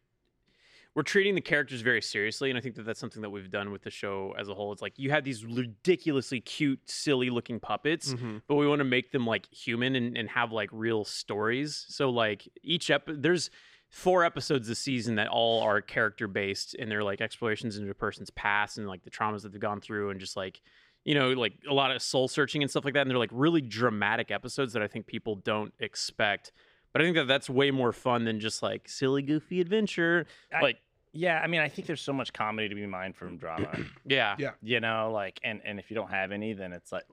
we're 0.95 1.03
treating 1.03 1.35
the 1.37 1.41
characters 1.41 1.83
very 1.83 2.03
seriously, 2.03 2.51
and 2.51 2.59
I 2.59 2.61
think 2.61 2.75
that 2.75 2.83
that's 2.85 2.99
something 2.99 3.23
that 3.23 3.31
we've 3.31 3.51
done 3.51 3.71
with 3.71 3.83
the 3.83 3.91
show 3.91 4.35
as 4.39 4.49
a 4.49 4.55
whole. 4.55 4.73
It's 4.73 4.83
like 4.83 4.99
you 4.99 5.11
have 5.11 5.23
these 5.25 5.45
ridiculously 5.45 6.41
cute, 6.41 6.81
silly 6.91 7.31
looking 7.31 7.61
puppets, 7.61 8.15
Mhm. 8.15 8.43
but 8.49 8.57
we 8.57 8.67
want 8.67 8.81
to 8.81 8.85
make 8.85 9.13
them 9.13 9.27
like 9.27 9.47
human 9.53 9.95
and, 9.95 10.17
and 10.19 10.29
have 10.31 10.51
like 10.53 10.69
real 10.73 11.05
stories. 11.05 11.85
So 11.89 12.11
like 12.11 12.49
each 12.63 12.91
ep 12.91 13.05
there's 13.07 13.51
four 13.89 14.25
episodes 14.25 14.69
this 14.69 14.79
season 14.79 15.17
that 15.17 15.29
all 15.29 15.63
are 15.63 15.81
character 15.81 16.29
based 16.29 16.75
and 16.79 16.91
they're 16.91 17.03
like 17.03 17.21
explorations 17.21 17.77
into 17.77 17.91
a 17.91 17.95
person's 17.95 18.31
past 18.31 18.79
and 18.79 18.87
like 18.87 19.03
the 19.03 19.11
traumas 19.11 19.43
that 19.43 19.51
they've 19.51 19.61
gone 19.61 19.81
through 19.81 20.11
and 20.11 20.21
just 20.21 20.37
like 20.37 20.61
you 21.05 21.13
know 21.15 21.31
like 21.33 21.55
a 21.69 21.75
lot 21.75 21.91
of 21.91 22.01
soul 22.01 22.29
searching 22.29 22.63
and 22.63 22.71
stuff 22.71 22.85
like 22.85 22.95
that 22.95 23.01
and 23.01 23.11
they're 23.11 23.19
like 23.19 23.31
really 23.33 23.61
dramatic 23.61 24.31
episodes 24.31 24.73
that 24.75 24.83
I 24.83 24.87
think 24.87 25.07
people 25.09 25.35
don't 25.37 25.73
expect 25.81 26.53
But 26.93 27.03
I 27.03 27.05
think 27.05 27.17
that 27.17 27.29
that's 27.29 27.49
way 27.49 27.71
more 27.71 27.93
fun 27.93 28.25
than 28.25 28.41
just 28.41 28.63
like 28.63 28.89
silly, 28.89 29.23
goofy 29.23 29.61
adventure. 29.61 30.27
I- 30.53 30.61
like, 30.63 30.79
Yeah, 31.13 31.41
I 31.43 31.47
mean, 31.49 31.61
I 31.61 31.69
think 31.69 31.87
there's 31.87 32.01
so 32.01 32.13
much 32.13 32.33
comedy 32.33 32.69
to 32.69 32.75
be 32.75 32.87
mined 32.87 33.17
from 33.17 33.37
drama. 33.37 33.69
yeah, 34.07 34.37
Yeah. 34.39 34.51
you 34.63 34.81
know, 34.81 35.11
like, 35.13 35.39
and 35.45 35.61
and 35.65 35.79
if 35.79 35.91
you 35.91 35.95
don't 35.95 36.11
have 36.11 36.31
any, 36.33 36.53
then 36.53 36.73
it's 36.73 36.93
like, 36.93 37.05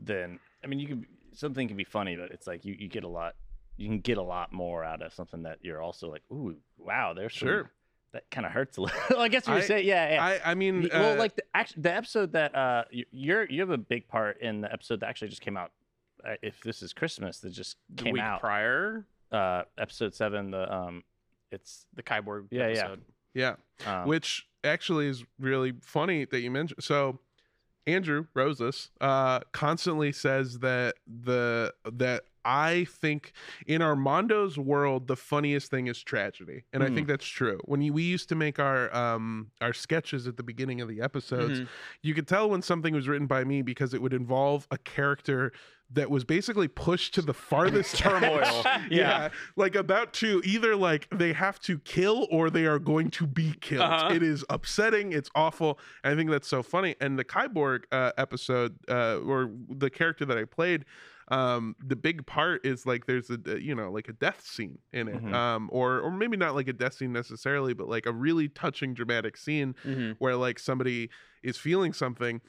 then 0.00 0.38
I 0.62 0.66
mean, 0.66 0.78
you 0.78 0.86
can 0.88 1.06
something 1.32 1.68
can 1.68 1.76
be 1.76 1.84
funny, 1.84 2.16
but 2.16 2.30
it's 2.30 2.46
like 2.46 2.64
you 2.64 2.74
you 2.78 2.88
get 2.88 3.04
a 3.04 3.08
lot, 3.08 3.34
you 3.76 3.86
can 3.88 4.00
get 4.00 4.18
a 4.18 4.22
lot 4.22 4.52
more 4.52 4.84
out 4.84 5.02
of 5.02 5.12
something 5.12 5.42
that 5.42 5.58
you're 5.62 5.82
also 5.82 6.10
like, 6.10 6.22
ooh, 6.32 6.56
wow, 6.78 7.14
there's 7.14 7.34
some- 7.36 7.48
Sure. 7.48 7.70
that 8.12 8.30
kind 8.30 8.46
of 8.46 8.52
hurts 8.52 8.76
a 8.76 8.82
little. 8.82 8.98
I 9.18 9.28
guess 9.28 9.46
you 9.46 9.52
I- 9.52 9.56
would 9.56 9.64
say, 9.64 9.82
yeah, 9.82 10.14
yeah. 10.14 10.24
I 10.44 10.50
I 10.52 10.54
mean, 10.54 10.88
well, 10.92 11.14
uh, 11.14 11.18
like 11.18 11.36
the 11.36 11.42
actually 11.54 11.82
the 11.82 11.94
episode 11.94 12.32
that 12.32 12.54
uh 12.54 12.84
you're 13.10 13.44
you 13.48 13.60
have 13.60 13.70
a 13.70 13.78
big 13.78 14.08
part 14.08 14.40
in 14.40 14.60
the 14.62 14.72
episode 14.72 15.00
that 15.00 15.08
actually 15.08 15.28
just 15.28 15.42
came 15.42 15.56
out. 15.56 15.72
Uh, 16.26 16.34
if 16.42 16.60
this 16.62 16.82
is 16.82 16.92
Christmas, 16.92 17.38
that 17.40 17.50
just 17.50 17.76
the 17.94 18.04
came 18.04 18.12
week 18.14 18.22
out. 18.22 18.40
prior, 18.40 19.04
Uh, 19.30 19.62
episode 19.76 20.14
seven. 20.14 20.50
The 20.50 20.72
um, 20.74 21.04
it's 21.52 21.86
the 21.94 22.02
Kyborg 22.02 22.48
Yeah, 22.50 22.68
yeah. 22.68 22.96
yeah. 23.34 23.54
um, 23.86 24.08
which 24.08 24.46
actually 24.64 25.06
is 25.08 25.24
really 25.38 25.72
funny 25.82 26.24
that 26.26 26.40
you 26.40 26.50
mentioned. 26.50 26.82
So 26.82 27.20
Andrew 27.86 28.26
Rosas 28.34 28.90
uh, 29.00 29.40
constantly 29.52 30.12
says 30.12 30.58
that 30.60 30.94
the 31.06 31.72
that 31.90 32.24
I 32.44 32.86
think 32.88 33.32
in 33.66 33.82
Armando's 33.82 34.58
world 34.58 35.06
the 35.08 35.16
funniest 35.16 35.70
thing 35.70 35.86
is 35.86 36.02
tragedy, 36.02 36.64
and 36.72 36.82
I 36.82 36.88
Mm. 36.88 36.94
think 36.94 37.08
that's 37.08 37.26
true. 37.26 37.60
When 37.64 37.80
you, 37.82 37.92
we 37.92 38.02
used 38.02 38.28
to 38.30 38.34
make 38.34 38.58
our 38.58 38.94
um, 38.94 39.50
our 39.60 39.72
sketches 39.72 40.26
at 40.26 40.36
the 40.36 40.42
beginning 40.42 40.80
of 40.80 40.88
the 40.88 41.00
episodes, 41.00 41.60
Mhm. 41.60 41.68
you 42.02 42.14
could 42.14 42.26
tell 42.28 42.48
when 42.50 42.62
something 42.62 42.94
was 42.94 43.08
written 43.08 43.26
by 43.26 43.44
me 43.44 43.62
because 43.62 43.94
it 43.94 44.02
would 44.02 44.12
involve 44.14 44.66
a 44.70 44.78
character 44.78 45.52
that 45.90 46.10
was 46.10 46.22
basically 46.22 46.68
pushed 46.68 47.14
to 47.14 47.22
the 47.22 47.32
farthest 47.32 47.96
Turmoil. 47.98 48.42
edge. 48.66 48.90
Yeah. 48.90 49.30
like 49.56 49.74
about 49.74 50.12
to 50.14 50.42
either 50.44 50.76
like 50.76 51.08
they 51.10 51.32
have 51.32 51.58
to 51.60 51.78
kill 51.78 52.28
or 52.30 52.50
they 52.50 52.66
are 52.66 52.78
going 52.78 53.10
to 53.12 53.26
be 53.26 53.54
killed. 53.62 53.82
Uh-huh. 53.84 54.10
It 54.14 54.22
is 54.22 54.44
upsetting. 54.50 55.12
It's 55.14 55.30
awful. 55.34 55.78
And 56.04 56.12
I 56.12 56.16
think 56.16 56.30
that's 56.30 56.46
so 56.48 56.62
funny. 56.62 56.94
And 57.00 57.18
the 57.18 57.24
Kyborg 57.24 57.84
uh, 57.90 58.12
episode, 58.18 58.76
uh, 58.90 59.16
or 59.20 59.50
the 59.70 59.88
character 59.88 60.26
that 60.26 60.36
I 60.36 60.44
played. 60.44 60.84
Um, 61.30 61.76
the 61.84 61.96
big 61.96 62.24
part 62.26 62.64
is 62.64 62.86
like 62.86 63.06
there's 63.06 63.28
a 63.30 63.38
you 63.60 63.74
know 63.74 63.90
like 63.90 64.08
a 64.08 64.12
death 64.14 64.40
scene 64.46 64.78
in 64.92 65.08
it, 65.08 65.22
Mhm. 65.22 65.34
um, 65.34 65.68
or 65.72 66.00
or 66.00 66.10
maybe 66.10 66.36
not 66.36 66.54
like 66.54 66.68
a 66.68 66.72
death 66.72 66.94
scene 66.94 67.12
necessarily, 67.12 67.74
but 67.74 67.88
like 67.88 68.06
a 68.06 68.12
really 68.12 68.48
touching 68.48 68.94
dramatic 68.94 69.36
scene 69.36 69.74
Mhm. 69.84 70.16
where 70.18 70.36
like 70.36 70.58
somebody 70.58 71.10
is 71.42 71.56
feeling 71.58 71.92
something 71.92 72.40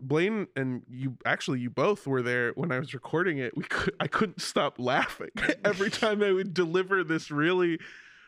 blaine 0.00 0.48
and 0.56 0.82
you 0.90 1.16
actually 1.24 1.60
you 1.60 1.70
both 1.70 2.04
were 2.06 2.20
there 2.20 2.50
when 2.56 2.72
i 2.72 2.78
was 2.80 2.92
recording 2.92 3.38
it 3.38 3.56
we 3.56 3.62
could 3.62 3.94
i 4.00 4.08
couldn't 4.08 4.40
stop 4.42 4.76
laughing 4.78 5.30
every 5.64 5.88
time 5.88 6.20
i 6.20 6.32
would 6.32 6.52
deliver 6.52 7.04
this 7.04 7.30
really 7.30 7.78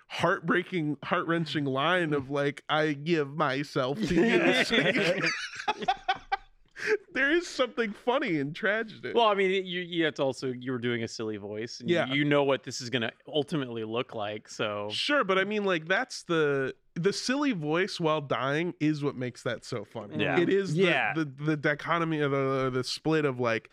heartbreaking 0.09 0.97
heart-wrenching 1.03 1.65
line 1.65 2.13
of 2.15 2.31
like 2.31 2.63
i 2.69 2.93
give 2.93 3.35
myself 3.37 4.01
to 4.01 4.15
you 4.15 5.23
there 7.15 7.31
is 7.31 7.47
something 7.47 7.93
funny 7.93 8.39
in 8.39 8.53
tragedy 8.53 9.13
Well, 9.15 9.27
I 9.27 9.35
mean, 9.35 9.51
you 9.65 9.81
you 9.81 10.05
have 10.05 10.15
to 10.15 10.23
also 10.23 10.49
you 10.53 10.73
were 10.73 10.79
doing 10.79 11.03
a 11.03 11.09
silly 11.09 11.37
voice. 11.37 11.81
And 11.81 11.89
Yeah. 11.91 12.07
you, 12.09 12.17
you 12.17 12.25
know 12.25 12.45
what 12.45 12.63
this 12.65 12.81
is 12.81 12.91
gonna 12.91 13.13
ultimately 13.29 13.85
look 13.85 14.15
like. 14.15 14.49
So 14.49 14.89
Sure, 14.91 15.25
but 15.25 15.39
I 15.39 15.45
mean, 15.45 15.65
like 15.65 15.87
that's 15.89 16.23
the 16.25 16.75
the 16.95 17.13
silly 17.13 17.53
voice 17.53 18.01
while 18.01 18.21
dying 18.23 18.73
is 18.81 19.03
what 19.05 19.17
makes 19.17 19.43
that 19.43 19.65
so 19.65 19.85
funny. 19.85 20.23
Yeah. 20.23 20.41
it 20.41 20.49
is. 20.49 20.75
The, 20.75 20.83
Yeah. 20.83 21.13
the 21.15 21.25
the 21.25 21.57
dichotomy 21.57 22.21
of 22.21 22.31
the 22.33 22.71
the 22.73 22.85
split 22.85 23.25
of 23.25 23.39
like. 23.41 23.71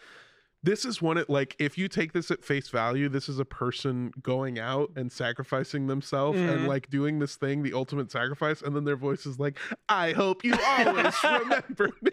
This 0.64 0.86
is 0.86 1.02
one 1.02 1.18
it 1.18 1.30
like 1.30 1.56
if 1.60 1.78
you 1.78 1.88
take 1.90 2.14
this 2.14 2.32
at 2.32 2.44
face 2.44 2.70
value, 2.70 3.10
this 3.10 3.28
is 3.28 3.38
a 3.38 3.46
person 3.46 4.14
going 4.24 4.58
out 4.60 4.92
and 4.96 5.12
sacrificing 5.12 5.88
themselves 5.88 6.40
and 6.40 6.62
Mhm. 6.62 6.68
like 6.68 6.90
doing 6.90 7.20
this 7.20 7.36
thing, 7.36 7.64
the 7.64 7.74
ultimate 7.74 8.10
sacrifice, 8.12 8.62
and 8.62 8.74
then 8.76 8.86
their 8.86 8.96
voice 8.96 9.26
is 9.26 9.40
like, 9.40 9.58
"I 9.90 10.14
hope 10.14 10.44
you 10.46 10.56
always 10.66 11.14
remember 11.24 11.90
me." 12.02 12.12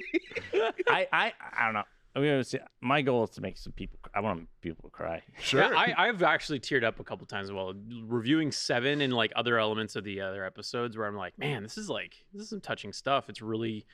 I, 0.88 1.06
I 1.12 1.32
I 1.56 1.64
don't 1.66 1.74
know. 1.74 1.84
I 2.16 2.18
mean, 2.18 2.42
see, 2.42 2.58
my 2.80 3.02
goal 3.02 3.22
is 3.22 3.30
to 3.30 3.40
make 3.40 3.56
some 3.56 3.72
people. 3.72 4.00
I 4.12 4.18
want 4.18 4.48
people 4.62 4.90
to 4.90 4.92
cry. 4.92 5.22
Sure, 5.38 5.60
Yeah, 5.62 5.68
I, 5.78 6.08
I've 6.08 6.24
actually 6.24 6.58
teared 6.58 6.82
up 6.82 6.98
a 6.98 7.04
couple 7.04 7.24
times 7.26 7.50
as 7.50 7.52
well, 7.52 7.72
reviewing 8.02 8.50
seven 8.50 9.00
and 9.00 9.12
like 9.12 9.32
other 9.36 9.60
elements 9.60 9.94
of 9.94 10.02
the 10.02 10.20
other 10.20 10.44
episodes 10.44 10.96
where 10.96 11.06
I'm 11.06 11.14
like, 11.14 11.38
man, 11.38 11.62
this 11.62 11.78
is 11.78 11.88
like 11.88 12.16
this 12.34 12.42
is 12.42 12.48
some 12.48 12.60
touching 12.60 12.92
stuff. 12.92 13.28
It's 13.28 13.40
really 13.40 13.86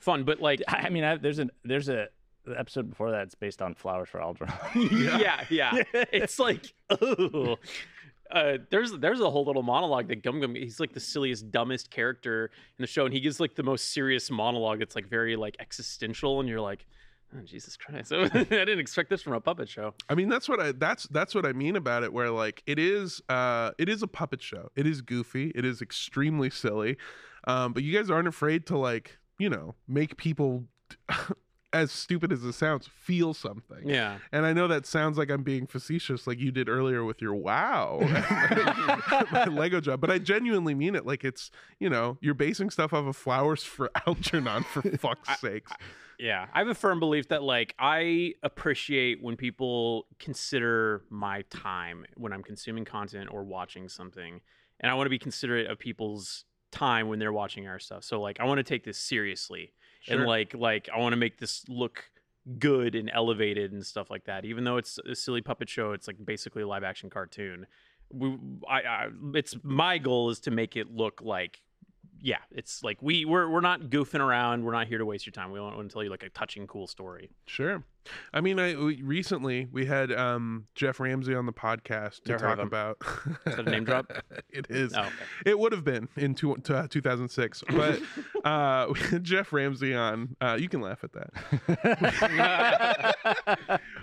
fun, 0.00 0.24
but 0.24 0.40
like, 0.40 0.60
I, 0.66 0.86
I 0.86 0.88
mean, 0.90 1.04
I, 1.04 1.16
there's 1.18 1.38
a 1.38 1.50
there's 1.64 1.88
a 1.88 2.08
the 2.44 2.58
episode 2.58 2.90
before 2.90 3.10
that. 3.10 3.22
It's 3.22 3.34
based 3.34 3.62
on 3.62 3.74
Flowers 3.74 4.08
for 4.08 4.20
Algernon. 4.20 4.54
yeah, 4.74 5.44
yeah, 5.50 5.82
it's 5.92 6.38
like, 6.38 6.72
oh. 6.90 7.56
Uh, 8.30 8.56
there's 8.70 8.92
there's 8.92 9.20
a 9.20 9.30
whole 9.30 9.44
little 9.44 9.62
monologue 9.62 10.08
that 10.08 10.22
Gum 10.22 10.40
Gum 10.40 10.54
he's 10.54 10.80
like 10.80 10.94
the 10.94 11.00
silliest 11.00 11.50
dumbest 11.50 11.90
character 11.90 12.50
in 12.78 12.82
the 12.82 12.86
show 12.86 13.04
and 13.04 13.12
he 13.12 13.20
gives 13.20 13.40
like 13.40 13.54
the 13.54 13.62
most 13.62 13.92
serious 13.92 14.30
monologue 14.30 14.78
that's 14.78 14.96
like 14.96 15.06
very 15.06 15.36
like 15.36 15.54
existential 15.60 16.40
and 16.40 16.48
you're 16.48 16.58
like 16.58 16.86
oh, 17.36 17.42
Jesus 17.44 17.76
Christ 17.76 18.10
I 18.14 18.26
didn't 18.26 18.78
expect 18.78 19.10
this 19.10 19.20
from 19.20 19.34
a 19.34 19.40
puppet 19.40 19.68
show 19.68 19.92
I 20.08 20.14
mean 20.14 20.30
that's 20.30 20.48
what 20.48 20.60
I 20.60 20.72
that's 20.72 21.06
that's 21.08 21.34
what 21.34 21.44
I 21.44 21.52
mean 21.52 21.76
about 21.76 22.04
it 22.04 22.12
where 22.14 22.30
like 22.30 22.62
it 22.64 22.78
is 22.78 23.20
uh 23.28 23.72
it 23.76 23.90
is 23.90 24.02
a 24.02 24.08
puppet 24.08 24.40
show. 24.40 24.70
It 24.76 24.86
is 24.86 25.02
goofy. 25.02 25.52
It 25.54 25.66
is 25.66 25.82
extremely 25.82 26.48
silly. 26.48 26.96
Um 27.46 27.74
but 27.74 27.82
you 27.82 27.94
guys 27.94 28.08
aren't 28.08 28.28
afraid 28.28 28.64
to 28.68 28.78
like, 28.78 29.18
you 29.38 29.50
know, 29.50 29.74
make 29.86 30.16
people 30.16 30.64
as 31.72 31.90
stupid 31.90 32.32
as 32.32 32.44
it 32.44 32.52
sounds 32.52 32.86
feel 32.86 33.34
something. 33.34 33.88
yeah. 33.88 34.18
And 34.30 34.44
I 34.44 34.52
know 34.52 34.68
that 34.68 34.86
sounds 34.86 35.16
like 35.16 35.30
I'm 35.30 35.42
being 35.42 35.66
facetious 35.66 36.26
like 36.26 36.38
you 36.38 36.50
did 36.50 36.68
earlier 36.68 37.04
with 37.04 37.22
your 37.22 37.34
wow. 37.34 37.98
My 39.32 39.44
Lego 39.44 39.80
job, 39.80 40.00
but 40.00 40.10
I 40.10 40.18
genuinely 40.18 40.74
mean 40.74 40.94
it. 40.94 41.06
Like 41.06 41.24
it's, 41.24 41.50
you 41.78 41.88
know, 41.88 42.18
you're 42.20 42.34
basing 42.34 42.70
stuff 42.70 42.92
off 42.92 43.06
of 43.06 43.16
flowers 43.16 43.62
for 43.62 43.90
Algernon 44.06 44.64
for 44.64 44.82
fuck's 44.98 45.40
sakes. 45.40 45.72
Yeah, 46.18 46.46
I 46.52 46.58
have 46.58 46.68
a 46.68 46.74
firm 46.74 47.00
belief 47.00 47.28
that 47.28 47.42
like 47.42 47.74
I 47.78 48.34
appreciate 48.42 49.22
when 49.22 49.36
people 49.36 50.06
consider 50.18 51.02
my 51.10 51.42
time 51.50 52.04
when 52.16 52.32
I'm 52.32 52.42
consuming 52.42 52.84
content 52.84 53.30
or 53.32 53.42
watching 53.42 53.88
something, 53.88 54.40
and 54.78 54.90
I 54.90 54.94
want 54.94 55.06
to 55.06 55.10
be 55.10 55.18
considerate 55.18 55.68
of 55.68 55.78
people's 55.78 56.44
time 56.70 57.08
when 57.08 57.18
they're 57.18 57.32
watching 57.32 57.66
our 57.66 57.78
stuff. 57.78 58.04
So 58.04 58.20
like 58.20 58.40
I 58.40 58.44
want 58.44 58.58
to 58.58 58.62
take 58.62 58.84
this 58.84 58.98
seriously 58.98 59.72
and 60.08 60.24
like 60.24 60.54
like 60.54 60.88
I 60.94 60.98
want 60.98 61.12
to 61.12 61.16
make 61.16 61.38
this 61.38 61.64
look 61.68 62.04
good 62.58 62.94
and 62.94 63.10
elevated 63.12 63.72
and 63.72 63.84
stuff 63.84 64.10
like 64.10 64.24
that. 64.24 64.44
Even 64.44 64.64
though 64.64 64.76
it's 64.76 64.98
a 64.98 65.14
silly 65.14 65.40
puppet 65.40 65.68
show, 65.68 65.92
it's 65.92 66.06
like 66.06 66.16
basically 66.24 66.62
a 66.62 66.66
live 66.66 66.84
action 66.84 67.10
cartoon. 67.10 67.66
We, 68.12 68.36
I, 68.68 68.80
I, 68.80 69.08
it's 69.34 69.56
my 69.62 69.98
goal 69.98 70.30
is 70.30 70.40
to 70.40 70.50
make 70.50 70.76
it 70.76 70.90
look 70.90 71.22
like 71.22 71.62
yeah, 72.22 72.38
it's 72.52 72.84
like 72.84 72.98
we 73.02 73.24
we're 73.24 73.48
we're 73.48 73.60
not 73.60 73.82
goofing 73.82 74.20
around. 74.20 74.64
We're 74.64 74.72
not 74.72 74.86
here 74.86 74.98
to 74.98 75.04
waste 75.04 75.26
your 75.26 75.32
time. 75.32 75.50
We 75.50 75.60
want 75.60 75.76
to 75.76 75.92
tell 75.92 76.04
you 76.04 76.10
like 76.10 76.22
a 76.22 76.28
touching, 76.28 76.68
cool 76.68 76.86
story. 76.86 77.30
Sure. 77.46 77.82
I 78.32 78.40
mean, 78.40 78.58
I 78.60 78.76
we, 78.76 79.02
recently 79.02 79.68
we 79.72 79.86
had 79.86 80.12
um, 80.12 80.66
Geoff 80.76 81.00
Ramsey 81.00 81.34
on 81.34 81.46
the 81.46 81.52
podcast 81.52 82.22
to 82.24 82.32
Never 82.32 82.46
talk 82.46 82.58
about. 82.58 82.98
Is 83.46 83.56
that 83.56 83.66
a 83.66 83.70
name 83.70 83.84
drop? 83.84 84.12
it 84.50 84.66
is. 84.70 84.92
Oh, 84.94 85.00
okay. 85.00 85.10
It 85.46 85.58
would 85.58 85.72
have 85.72 85.84
been 85.84 86.08
in 86.16 86.34
two, 86.34 86.54
uh, 86.54 86.86
2006, 86.88 87.64
but 87.70 88.00
uh, 88.44 88.92
Geoff 89.20 89.52
Ramsey 89.52 89.94
on. 89.94 90.36
Uh, 90.40 90.56
you 90.60 90.68
can 90.68 90.80
laugh 90.80 91.04
at 91.04 91.12
that. 91.12 92.30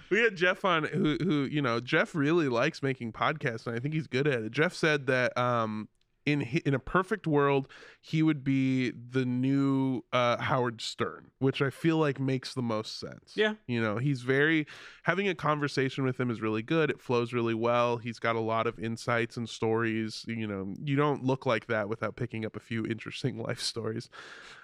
we 0.09 0.19
had 0.19 0.35
Geoff 0.35 0.65
on, 0.65 0.83
who, 0.85 1.17
who 1.21 1.43
you 1.43 1.61
know, 1.61 1.79
Geoff 1.79 2.15
really 2.15 2.49
likes 2.49 2.83
making 2.83 3.13
podcasts, 3.13 3.65
and 3.67 3.75
I 3.75 3.79
think 3.79 3.93
he's 3.93 4.07
good 4.07 4.27
at 4.27 4.43
it. 4.43 4.51
Geoff 4.51 4.73
said 4.73 5.07
that 5.07 5.37
um, 5.37 5.87
in 6.25 6.41
in 6.41 6.73
a 6.73 6.79
perfect 6.79 7.27
world, 7.27 7.67
he 8.01 8.21
would 8.23 8.43
be 8.43 8.91
the 8.91 9.25
new 9.25 10.03
uh, 10.13 10.37
Howard 10.37 10.81
Stern, 10.81 11.31
which 11.39 11.61
I 11.61 11.69
feel 11.69 11.97
like 11.97 12.19
makes 12.19 12.53
the 12.53 12.61
most 12.61 12.99
sense. 12.99 13.33
Yeah. 13.35 13.55
you 13.67 13.81
know, 13.81 13.97
he's 13.97 14.21
very 14.21 14.67
having 15.03 15.27
a 15.27 15.35
conversation 15.35 16.03
with 16.03 16.19
him 16.19 16.29
is 16.29 16.41
really 16.41 16.61
good. 16.61 16.89
It 16.89 17.01
flows 17.01 17.33
really 17.33 17.53
well. 17.53 17.97
He's 17.97 18.19
got 18.19 18.35
a 18.35 18.39
lot 18.41 18.67
of 18.67 18.79
insights 18.79 19.37
and 19.37 19.49
stories. 19.49 20.25
You 20.27 20.47
know, 20.47 20.75
you 20.83 20.95
don't 20.95 21.23
look 21.23 21.45
like 21.45 21.67
that 21.67 21.89
without 21.89 22.15
picking 22.15 22.45
up 22.45 22.55
a 22.55 22.59
few 22.59 22.85
interesting 22.85 23.37
life 23.41 23.59
stories, 23.59 24.09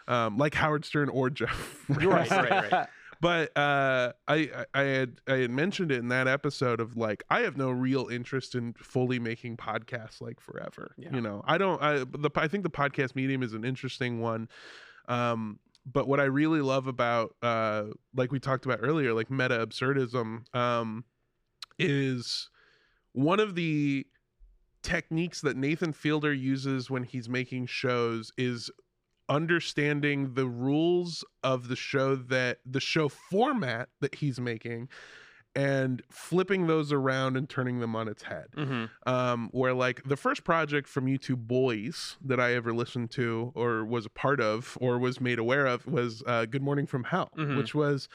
um, 0.08 0.38
like 0.38 0.54
Howard 0.56 0.86
Stern 0.86 1.10
or 1.10 1.30
Geoff. 1.30 1.86
right, 1.90 2.30
right, 2.30 2.72
right. 2.72 2.88
But 3.22 3.56
uh, 3.58 4.14
I, 4.28 4.36
I 4.36 4.66
I 4.74 4.82
had 4.84 5.22
I 5.28 5.36
had 5.38 5.52
mentioned 5.52 5.92
it 5.92 6.00
in 6.00 6.10
that 6.10 6.28
episode 6.28 6.80
of 6.80 6.98
like 6.98 7.24
I 7.30 7.42
have 7.42 7.58
no 7.58 7.70
real 7.72 8.08
interest 8.08 8.56
in 8.56 8.74
fully 8.74 9.20
making 9.20 9.58
podcasts 9.58 10.22
like 10.22 10.40
forever. 10.40 10.94
Yeah. 10.98 11.14
You 11.14 11.22
know, 11.22 11.44
I 11.46 11.58
don't. 11.58 11.82
I 11.82 12.00
the 12.00 12.30
I 12.36 12.48
think 12.48 12.64
the 12.64 12.70
podcast 12.70 13.16
medium 13.16 13.44
is 13.44 13.54
an 13.54 13.64
interesting 13.64 14.20
one. 14.20 14.50
Um, 15.08 15.60
but 15.86 16.08
what 16.08 16.20
I 16.20 16.24
really 16.26 16.62
love 16.62 16.88
about 16.88 17.36
uh, 17.42 17.86
like 18.16 18.32
we 18.32 18.40
talked 18.40 18.66
about 18.66 18.80
earlier, 18.82 19.14
like 19.14 19.30
meta 19.30 19.66
absurdism, 19.66 20.54
um, 20.56 21.06
is 21.78 22.50
one 23.14 23.40
of 23.40 23.56
the 23.56 24.06
techniques 24.82 25.42
that 25.42 25.58
Nathan 25.58 25.94
Fielder 25.94 26.34
uses 26.34 26.90
when 26.90 27.04
he's 27.04 27.28
making 27.28 27.66
shows 27.66 28.32
is 28.38 28.70
understanding 29.30 30.34
the 30.34 30.48
rules 30.48 31.24
of 31.44 31.68
the 31.68 31.76
show 31.76 32.16
that 32.16 32.60
the 32.66 32.80
show 32.80 33.10
format 33.10 33.90
that 34.02 34.16
he's 34.16 34.40
making 34.40 34.90
and 35.58 36.02
flipping 36.12 36.68
those 36.68 36.92
around 36.92 37.38
and 37.38 37.48
turning 37.48 37.80
them 37.80 37.96
on 37.96 38.10
its 38.10 38.24
head. 38.24 38.48
Mhm. 38.58 38.90
Um, 39.06 39.48
where 39.54 39.74
like 39.74 40.04
the 40.04 40.18
first 40.18 40.44
project 40.44 40.86
from 40.88 41.06
YouTube 41.06 41.48
boys 41.48 42.18
that 42.26 42.42
I 42.42 42.54
ever 42.56 42.74
listened 42.74 43.12
to 43.12 43.54
or 43.56 43.86
was 43.86 44.06
a 44.06 44.10
part 44.10 44.42
of 44.42 44.78
or 44.82 45.00
was 45.00 45.22
made 45.22 45.40
aware 45.40 45.66
of 45.66 45.86
was 45.88 46.22
uh, 46.28 46.46
Good 46.46 46.62
Morning 46.62 46.86
from 46.86 47.06
Hell, 47.06 47.32
Mhm. 47.38 47.56
which 47.58 47.74
was 47.74 48.10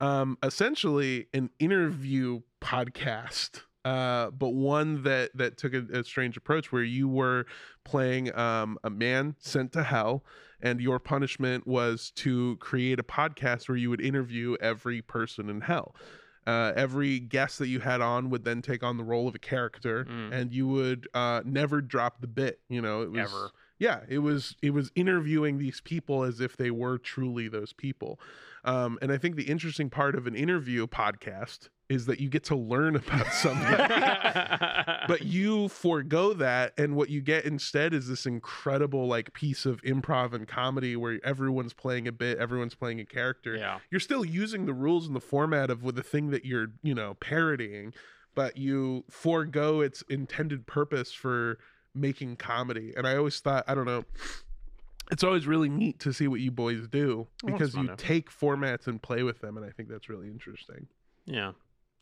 um, 0.00 0.36
essentially 0.42 1.26
an 1.34 1.50
interview 1.58 2.40
podcast. 2.62 3.62
Uh, 3.84 4.30
but 4.30 4.50
one 4.50 5.02
that 5.04 5.30
that 5.36 5.56
took 5.58 5.72
a, 5.74 5.84
a 5.92 6.02
strange 6.02 6.36
approach 6.36 6.72
where 6.72 6.82
you 6.82 7.08
were 7.08 7.46
playing 7.84 8.34
um, 8.36 8.78
a 8.82 8.90
man 8.90 9.36
sent 9.38 9.72
to 9.72 9.82
hell 9.84 10.24
and 10.60 10.80
your 10.80 10.98
punishment 10.98 11.66
was 11.66 12.10
to 12.16 12.56
create 12.56 12.98
a 12.98 13.02
podcast 13.02 13.68
where 13.68 13.76
you 13.76 13.90
would 13.90 14.00
interview 14.00 14.56
every 14.60 15.02
person 15.02 15.48
in 15.50 15.60
hell 15.62 15.94
uh, 16.46 16.72
every 16.76 17.18
guest 17.18 17.58
that 17.58 17.66
you 17.66 17.80
had 17.80 18.00
on 18.00 18.30
would 18.30 18.44
then 18.44 18.62
take 18.62 18.84
on 18.84 18.96
the 18.96 19.02
role 19.02 19.26
of 19.26 19.34
a 19.34 19.38
character 19.38 20.04
Mm. 20.08 20.32
and 20.32 20.52
you 20.52 20.66
would 20.68 21.08
uh, 21.12 21.42
never 21.44 21.80
drop 21.80 22.20
the 22.20 22.26
bit 22.28 22.60
you 22.68 22.80
know 22.80 23.02
it 23.02 23.10
was 23.10 23.20
Ever. 23.32 23.50
yeah 23.78 24.00
it 24.08 24.18
was 24.20 24.54
it 24.62 24.70
was 24.70 24.90
interviewing 24.94 25.58
these 25.58 25.80
people 25.80 26.22
as 26.22 26.40
if 26.40 26.56
they 26.56 26.70
were 26.70 26.98
truly 26.98 27.48
those 27.48 27.72
people 27.72 28.20
um, 28.64 28.98
and 29.02 29.10
i 29.12 29.18
think 29.18 29.36
the 29.36 29.44
interesting 29.50 29.90
part 29.90 30.14
of 30.14 30.26
an 30.26 30.34
interview 30.36 30.86
podcast 30.86 31.68
is 31.88 32.06
that 32.06 32.20
you 32.20 32.28
get 32.28 32.44
to 32.44 32.56
learn 32.56 32.96
about 32.96 33.26
somebody 33.32 33.76
but 35.08 35.22
you 35.22 35.68
forego 35.68 36.32
that 36.32 36.72
and 36.78 36.96
what 36.96 37.08
you 37.10 37.20
get 37.20 37.44
instead 37.44 37.94
is 37.94 38.08
this 38.08 38.26
incredible 38.26 39.06
like 39.06 39.32
piece 39.32 39.66
of 39.66 39.80
improv 39.82 40.32
and 40.32 40.48
comedy 40.48 40.96
where 40.96 41.20
everyone's 41.24 41.72
playing 41.72 42.08
a 42.08 42.12
bit 42.12 42.38
everyone's 42.38 42.74
playing 42.74 43.00
a 43.00 43.04
character. 43.04 43.56
Yeah. 43.56 43.78
you're 43.90 44.00
still 44.00 44.24
using 44.24 44.66
the 44.66 44.74
rules 44.74 45.06
and 45.06 45.14
the 45.14 45.20
format 45.20 45.70
of 45.70 45.82
with 45.82 45.96
the 45.96 46.02
thing 46.02 46.30
that 46.30 46.44
you're 46.44 46.68
you 46.82 46.94
know 46.94 47.14
parodying 47.20 47.92
but 48.34 48.56
you 48.56 49.04
forego 49.08 49.80
its 49.80 50.02
intended 50.08 50.66
purpose 50.66 51.10
for 51.12 51.58
making 51.94 52.36
comedy. 52.36 52.92
And 52.96 53.06
i 53.06 53.16
always 53.16 53.40
thought 53.40 53.64
i 53.66 53.74
don't 53.74 53.86
know 53.86 54.04
it's 55.12 55.22
always 55.22 55.46
really 55.46 55.68
neat 55.68 56.00
to 56.00 56.12
see 56.12 56.26
what 56.26 56.40
you 56.40 56.50
boys 56.50 56.88
do 56.88 57.28
because 57.44 57.74
fun 57.74 57.86
you 57.86 57.94
take 57.96 58.28
formats 58.28 58.88
and 58.88 59.00
play 59.00 59.22
with 59.22 59.40
them 59.40 59.56
and 59.56 59.64
i 59.64 59.70
think 59.70 59.88
that's 59.88 60.08
really 60.08 60.26
interesting. 60.26 60.88
Yeah. 61.26 61.52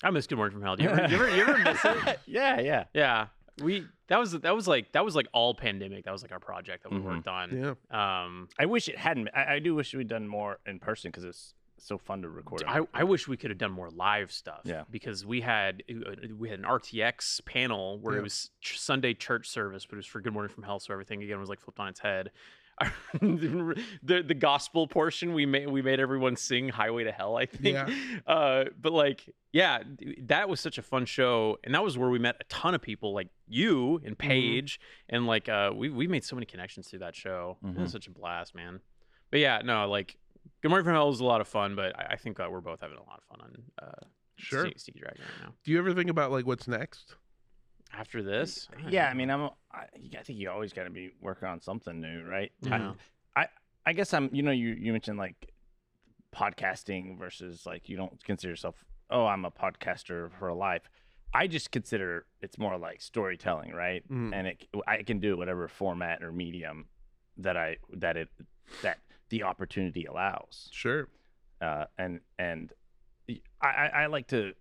I 0.03 0.11
miss 0.11 0.27
Good 0.27 0.37
Morning 0.37 0.53
from 0.53 0.63
Hell. 0.63 0.77
Do 0.77 0.85
you 0.85 0.91
ever, 0.91 1.09
you 1.09 1.17
ever, 1.17 1.37
you 1.37 1.43
ever 1.43 1.59
miss 1.59 1.85
it? 1.85 2.21
yeah, 2.27 2.61
yeah. 2.61 2.85
Yeah. 2.93 3.27
We 3.63 3.87
that 4.09 4.19
was 4.19 4.33
that 4.33 4.55
was 4.55 4.67
like 4.67 4.93
that 4.93 5.05
was 5.05 5.15
like 5.15 5.29
all 5.33 5.55
pandemic. 5.55 6.05
That 6.05 6.13
was 6.13 6.23
like 6.23 6.33
our 6.33 6.41
project 6.41 6.83
that 6.83 6.91
we 6.93 6.99
Mhm. 6.99 7.05
worked 7.05 7.29
on. 7.29 7.77
yeah 7.91 8.25
Um 8.25 8.49
I 8.59 8.67
wish 8.67 8.89
it 8.89 8.99
hadn't. 8.99 9.29
I, 9.35 9.55
I 9.55 9.59
do 9.61 9.75
wish 9.77 9.95
we'd 9.95 10.09
done 10.09 10.27
more 10.27 10.59
in 10.67 10.81
person 10.81 11.11
because 11.11 11.23
it's 11.25 11.55
so 11.79 11.97
fun 11.97 12.23
to 12.23 12.29
record. 12.29 12.65
I, 12.67 12.81
I 12.93 13.05
wish 13.05 13.29
we 13.29 13.37
could 13.37 13.51
have 13.51 13.59
done 13.59 13.71
more 13.71 13.91
live 13.91 14.33
stuff. 14.33 14.63
Yeah. 14.65 14.83
Because 14.91 15.25
we 15.25 15.41
had 15.41 15.85
uh, 15.89 16.11
we 16.37 16.49
had 16.49 16.59
an 16.59 16.65
RTX 16.65 17.45
panel 17.45 17.99
where 18.01 18.15
Yeah. 18.15 18.21
it 18.21 18.23
was 18.25 18.51
ch- 18.61 18.81
Sunday 18.81 19.15
church 19.15 19.49
service, 19.49 19.87
but 19.87 19.95
it 19.95 19.99
was 19.99 20.07
for 20.07 20.21
Good 20.21 20.33
Morning 20.33 20.53
from 20.53 20.65
Hell, 20.65 20.81
so 20.81 20.93
everything 20.93 21.23
again 21.23 21.39
was 21.39 21.49
like 21.49 21.61
flipped 21.61 21.79
on 21.79 21.87
its 21.89 22.01
head. 22.01 22.33
the 23.20 24.22
the 24.27 24.35
gospel 24.35 24.87
portion 24.87 25.35
we 25.35 25.47
made 25.47 25.68
we 25.68 25.83
made 25.83 26.01
everyone 26.01 26.37
sing 26.37 26.68
Highway 26.68 27.05
to 27.05 27.12
Hell, 27.12 27.37
I 27.37 27.47
think. 27.47 27.75
Yeah. 27.75 27.89
Uh, 28.27 28.64
but 28.81 28.93
like, 28.93 29.29
yeah, 29.53 29.83
that 30.22 30.49
was 30.49 30.59
such 30.59 30.79
a 30.79 30.83
fun 30.83 31.05
show, 31.05 31.59
and 31.62 31.75
that 31.75 31.85
was 31.85 31.99
where 31.99 32.09
we 32.09 32.18
met 32.18 32.37
a 32.41 32.45
ton 32.45 32.75
of 32.75 32.81
people, 32.81 33.12
like 33.12 33.29
you 33.47 34.01
and 34.05 34.16
Paige, 34.16 34.81
and 35.09 35.27
like 35.27 35.49
uh, 35.49 35.72
we 35.75 35.91
we 35.91 36.07
made 36.07 36.25
so 36.25 36.35
many 36.37 36.47
connections 36.47 36.89
through 36.89 37.01
that 37.01 37.14
show. 37.14 37.59
It 37.64 37.79
was 37.79 37.93
such 37.93 38.07
a 38.07 38.11
blast, 38.11 38.55
man. 38.55 38.81
But 39.31 39.41
yeah, 39.41 39.61
no, 39.64 39.89
like 39.89 40.16
Good 40.62 40.68
Morning 40.68 40.85
from 40.85 40.95
Hell 40.95 41.09
was 41.09 41.20
a 41.20 41.25
lot 41.25 41.41
of 41.41 41.49
fun, 41.49 41.77
but 41.77 41.99
I, 41.99 42.12
I 42.12 42.16
think 42.16 42.41
uh, 42.41 42.49
we're 42.51 42.61
both 42.61 42.81
having 42.81 42.97
a 42.97 43.03
lot 43.03 43.20
of 43.20 43.25
fun 43.25 43.41
on 43.43 43.87
uh, 43.87 44.07
sure 44.37 44.68
Stinky 44.77 45.01
Dragon 45.01 45.20
right 45.22 45.47
now. 45.47 45.55
do 45.64 45.72
you 45.72 45.79
ever 45.79 45.93
think 45.93 46.09
about 46.11 46.31
like 46.33 46.47
what's 46.47 46.66
next 46.66 47.16
After 47.97 48.23
this, 48.23 48.69
I 48.77 48.83
don't 48.83 48.93
yeah, 48.93 49.09
I 49.09 49.15
mean, 49.15 49.31
I'm. 49.31 49.51
I, 49.73 49.87
I 50.19 50.23
think 50.23 50.39
you 50.39 50.51
always 50.51 50.73
got 50.73 50.85
to 50.85 50.91
be 50.91 51.11
working 51.21 51.49
on 51.49 51.61
something 51.61 52.01
new, 52.01 52.25
right? 52.25 52.51
Yeah. 52.61 52.93
I, 53.37 53.47
I 53.87 53.93
guess 53.93 54.13
I'm. 54.15 54.31
You 54.33 54.43
know, 54.43 54.51
you 54.51 54.71
you 54.71 54.93
mentioned 54.93 55.19
like 55.19 55.53
podcasting 56.35 57.19
versus 57.19 57.67
like 57.67 57.89
you 57.89 57.97
don't 57.97 58.23
consider 58.25 58.51
yourself. 58.51 58.85
Oh, 59.11 59.27
I'm 59.27 59.45
a 59.45 59.51
podcaster 59.51 60.31
for 60.39 60.53
life. 60.53 60.89
I 61.33 61.47
just 61.47 61.71
consider 61.71 62.27
it's 62.41 62.59
more 62.59 62.79
like 62.79 63.01
storytelling, 63.01 63.73
right? 63.73 64.03
Mhm. 64.11 64.33
And 64.33 64.47
it, 64.49 64.67
I 64.87 65.03
can 65.03 65.19
do 65.21 65.37
whatever 65.37 65.69
format 65.69 66.23
or 66.23 66.33
medium 66.33 66.87
that 67.37 67.57
I 67.57 67.77
that 67.95 68.17
it 68.17 68.29
that 68.83 68.99
the 69.29 69.43
opportunity 69.43 70.05
allows. 70.05 70.69
sure 70.73 71.09
uh, 71.61 71.87
and 71.99 72.21
and 72.39 72.73
I, 73.61 73.91
I 73.95 74.07
like 74.07 74.29
to 74.29 74.53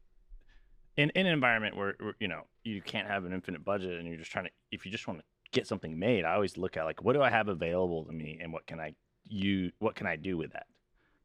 in, 0.95 1.09
in 1.11 1.25
an 1.25 1.33
environment 1.33 1.75
where, 1.75 1.95
where 1.99 2.15
you 2.19 2.27
know 2.27 2.43
you 2.63 2.81
can't 2.81 3.07
have 3.07 3.25
an 3.25 3.33
infinite 3.33 3.63
budget 3.63 3.99
and 3.99 4.07
you're 4.07 4.17
just 4.17 4.31
trying 4.31 4.45
to 4.45 4.51
if 4.71 4.85
you 4.85 4.91
just 4.91 5.07
want 5.07 5.19
to 5.19 5.25
get 5.51 5.67
something 5.67 5.97
made 5.97 6.25
i 6.25 6.33
always 6.33 6.57
look 6.57 6.77
at 6.77 6.83
like 6.83 7.03
what 7.03 7.13
do 7.13 7.21
i 7.21 7.29
have 7.29 7.47
available 7.47 8.03
to 8.05 8.11
me 8.11 8.39
and 8.41 8.51
what 8.51 8.65
can 8.65 8.79
i 8.79 8.93
you 9.27 9.71
what 9.79 9.95
can 9.95 10.07
i 10.07 10.15
do 10.15 10.37
with 10.37 10.51
that? 10.53 10.65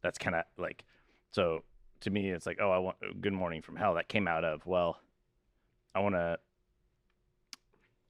That's 0.03 0.19
kind 0.19 0.37
of 0.37 0.45
like 0.57 0.85
so 1.33 1.65
to 2.01 2.11
me 2.11 2.31
it's 2.31 2.47
like 2.47 2.59
oh 2.61 2.71
i 2.71 2.79
want 2.79 2.97
oh, 3.03 3.13
good 3.21 3.33
morning 3.33 3.63
from 3.63 3.77
hell 3.77 3.95
that 3.95 4.09
came 4.09 4.29
out 4.29 4.45
of 4.45 4.65
well 4.67 5.01
i 5.95 6.01
want 6.01 6.15
to 6.15 6.39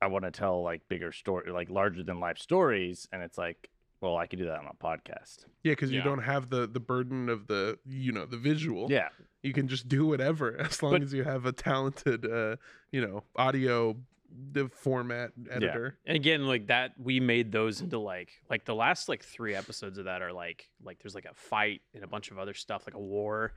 i 0.03 0.07
want 0.07 0.25
to 0.25 0.31
tell 0.31 0.63
like 0.63 0.83
bigger 0.89 1.11
story 1.11 1.51
like 1.51 1.71
larger 1.71 2.03
than 2.03 2.21
life 2.21 2.39
stories 2.39 3.09
and 3.13 3.23
it's 3.23 3.39
like 3.39 3.71
well 4.01 4.17
i 4.17 4.27
could 4.27 4.39
do 4.39 4.45
that 4.47 4.59
on 4.59 4.67
a 4.67 4.75
podcast. 4.85 5.45
Yeah 5.63 5.73
because 5.73 5.91
you 5.91 5.99
Yeah. 5.99 6.05
don't 6.05 6.23
have 6.23 6.51
the 6.51 6.67
the 6.67 6.81
burden 6.81 7.29
of 7.29 7.47
the 7.47 7.79
you 7.87 8.13
know 8.13 8.27
the 8.27 8.37
visual. 8.37 8.91
Yeah. 8.91 9.09
You 9.43 9.53
can 9.53 9.69
just 9.69 9.89
do 9.89 10.07
whatever 10.07 10.59
as 10.61 10.83
long 10.83 10.93
But- 10.93 11.03
as 11.03 11.13
you 11.13 11.25
have 11.25 11.47
a 11.47 11.53
talented 11.53 12.25
uh 12.27 12.57
you 12.93 13.01
know 13.01 13.25
audio 13.37 13.97
the 14.53 14.69
format 14.69 15.31
editor. 15.51 15.97
And 16.07 16.15
again 16.17 16.47
like 16.47 16.67
that 16.67 16.93
we 16.99 17.19
made 17.19 17.51
those 17.51 17.81
into 17.81 17.99
like 17.99 18.31
like 18.51 18.65
the 18.67 18.75
last 18.75 19.09
like 19.09 19.25
three 19.25 19.55
episodes 19.55 19.97
of 19.99 20.05
that 20.05 20.21
are 20.23 20.33
like 20.33 20.69
like 20.85 20.99
there's 21.03 21.15
like 21.15 21.25
a 21.25 21.35
fight 21.35 21.81
and 21.95 22.05
a 22.05 22.07
bunch 22.07 22.31
of 22.31 22.39
other 22.39 22.53
stuff 22.55 22.83
like 22.87 22.95
a 22.95 23.01
war. 23.01 23.53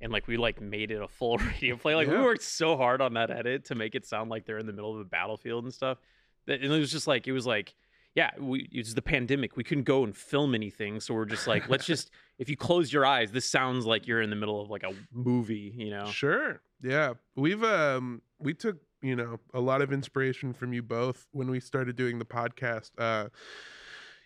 And 0.00 0.12
like 0.12 0.26
we 0.28 0.36
like 0.36 0.60
made 0.60 0.90
it 0.90 1.00
a 1.02 1.08
full 1.08 1.38
radio 1.50 1.76
play. 1.76 1.94
Like 1.96 2.06
we 2.08 2.14
Yeah. 2.14 2.22
worked 2.22 2.42
so 2.42 2.76
hard 2.76 3.00
on 3.00 3.14
that 3.14 3.30
edit 3.30 3.64
to 3.66 3.74
make 3.74 3.94
it 3.94 4.06
sound 4.06 4.30
like 4.30 4.46
they're 4.46 4.58
in 4.58 4.66
the 4.66 4.72
middle 4.72 4.92
of 4.94 5.00
a 5.00 5.04
battlefield 5.04 5.64
and 5.64 5.72
stuff. 5.74 5.98
That 6.46 6.60
and 6.62 6.72
it 6.72 6.78
was 6.78 6.90
just 6.92 7.06
like 7.08 7.26
it 7.26 7.32
was 7.32 7.46
like 7.46 7.74
yeah 8.14 8.30
we 8.38 8.68
it 8.72 8.78
was 8.78 8.94
the 8.94 9.02
pandemic 9.02 9.56
we 9.56 9.64
couldn't 9.64 9.84
go 9.84 10.04
and 10.04 10.16
film 10.16 10.54
anything 10.54 11.00
so 11.00 11.14
we're 11.14 11.24
just 11.24 11.46
like 11.46 11.68
let's 11.68 11.86
just 11.86 12.10
if 12.38 12.48
you 12.48 12.56
close 12.56 12.92
your 12.92 13.06
eyes 13.06 13.30
this 13.32 13.44
sounds 13.46 13.86
like 13.86 14.06
you're 14.06 14.20
in 14.20 14.30
the 14.30 14.36
middle 14.36 14.60
of 14.60 14.70
like 14.70 14.82
a 14.82 14.92
movie 15.12 15.72
you 15.76 15.90
know 15.90 16.06
Sure. 16.06 16.60
Yeah. 16.82 17.14
We've 17.36 17.62
um 17.62 18.22
we 18.38 18.54
took, 18.54 18.78
you 19.02 19.14
know, 19.14 19.38
a 19.54 19.60
lot 19.60 19.82
of 19.82 19.92
inspiration 19.92 20.52
from 20.52 20.72
you 20.72 20.82
both 20.82 21.28
when 21.30 21.48
we 21.48 21.60
started 21.60 21.94
doing 21.96 22.18
the 22.18 22.24
podcast. 22.24 22.90
Uh 22.98 23.28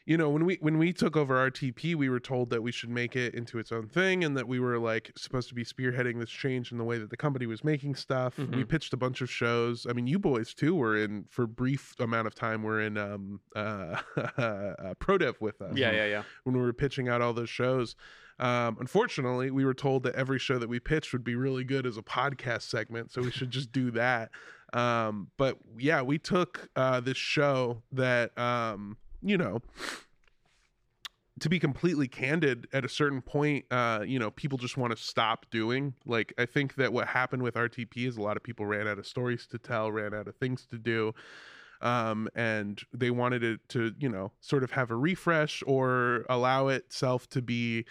you 0.06 0.16
know, 0.16 0.30
when 0.30 0.44
we 0.46 0.56
when 0.60 0.78
we 0.78 0.92
took 0.92 1.16
over 1.16 1.34
RTP, 1.50 1.96
we 1.96 2.08
were 2.08 2.20
told 2.20 2.50
that 2.50 2.62
we 2.62 2.70
should 2.70 2.90
make 2.90 3.16
it 3.16 3.34
into 3.34 3.58
its 3.58 3.72
own 3.72 3.88
thing 3.88 4.22
and 4.22 4.36
that 4.36 4.46
we 4.46 4.60
were 4.60 4.78
like 4.78 5.10
supposed 5.16 5.48
to 5.48 5.54
be 5.54 5.64
spearheading 5.64 6.20
this 6.20 6.30
change 6.30 6.70
in 6.70 6.78
the 6.78 6.84
way 6.84 6.96
that 6.98 7.10
the 7.10 7.16
company 7.16 7.46
was 7.46 7.64
making 7.64 7.96
stuff. 7.96 8.38
We 8.38 8.44
Mhm. 8.46 8.68
pitched 8.68 8.92
a 8.92 8.96
bunch 8.96 9.20
of 9.20 9.28
shows. 9.30 9.84
I 9.84 9.92
mean, 9.92 10.06
you 10.06 10.18
boys 10.20 10.54
too 10.54 10.76
were 10.76 10.96
in 10.96 11.24
for 11.28 11.42
a 11.42 11.48
brief 11.48 11.98
amount 11.98 12.28
of 12.28 12.34
time 12.36 12.62
we're 12.62 12.80
in 12.82 12.96
um 12.96 13.40
uh, 13.56 14.00
uh 14.38 14.94
Pro 15.00 15.18
Dev 15.18 15.36
with 15.40 15.60
us 15.60 15.76
yeah 15.76 15.90
yeah 15.90 16.06
yeah 16.06 16.22
when 16.44 16.54
we 16.56 16.62
were 16.62 16.72
pitching 16.72 17.08
out 17.08 17.20
all 17.20 17.32
those 17.32 17.50
shows. 17.50 17.96
Um, 18.38 18.76
unfortunately, 18.78 19.50
we 19.50 19.64
were 19.64 19.72
told 19.74 20.02
that 20.04 20.14
every 20.14 20.38
show 20.38 20.58
that 20.58 20.68
we 20.68 20.78
pitched 20.78 21.12
would 21.14 21.24
be 21.24 21.34
really 21.34 21.64
good 21.64 21.86
as 21.86 21.96
a 21.96 22.02
podcast 22.02 22.62
segment, 22.62 23.10
so 23.10 23.22
we 23.22 23.30
should 23.30 23.50
just 23.50 23.72
do 23.72 23.90
that. 23.92 24.30
Um, 24.74 25.30
but 25.38 25.56
yeah, 25.78 26.02
we 26.02 26.18
took 26.18 26.68
uh, 26.76 27.00
this 27.00 27.16
show 27.16 27.82
that 27.92 28.36
um, 28.38 28.98
you 29.26 29.36
know. 29.36 29.60
To 31.40 31.50
be 31.50 31.58
completely 31.58 32.08
candid, 32.08 32.66
at 32.72 32.86
a 32.86 32.88
certain 32.88 33.20
point, 33.20 33.66
uh, 33.70 34.02
you 34.06 34.18
know, 34.18 34.30
people 34.30 34.56
just 34.56 34.78
want 34.78 34.96
to 34.96 35.02
stop 35.02 35.44
doing. 35.50 35.92
Like, 36.06 36.32
I 36.38 36.46
think 36.46 36.76
that 36.76 36.94
what 36.94 37.08
happened 37.08 37.42
with 37.42 37.56
RTP 37.56 38.06
is 38.06 38.16
a 38.16 38.22
lot 38.22 38.38
of 38.38 38.42
people 38.42 38.64
ran 38.64 38.88
out 38.88 38.98
of 38.98 39.06
stories 39.06 39.46
to 39.48 39.58
tell, 39.58 39.92
ran 39.92 40.14
out 40.14 40.28
of 40.28 40.36
things 40.36 40.64
to 40.70 40.78
do 40.78 41.12
um, 41.80 42.28
and 42.34 42.82
they 42.92 43.10
wanted 43.10 43.42
it 43.42 43.60
to 43.70 43.94
you 43.98 44.08
know 44.08 44.32
sort 44.40 44.62
of 44.64 44.72
have 44.72 44.90
a 44.90 44.96
refresh 44.96 45.62
or 45.66 46.24
allow 46.28 46.68
itself 46.68 47.28
to 47.30 47.42
be 47.42 47.84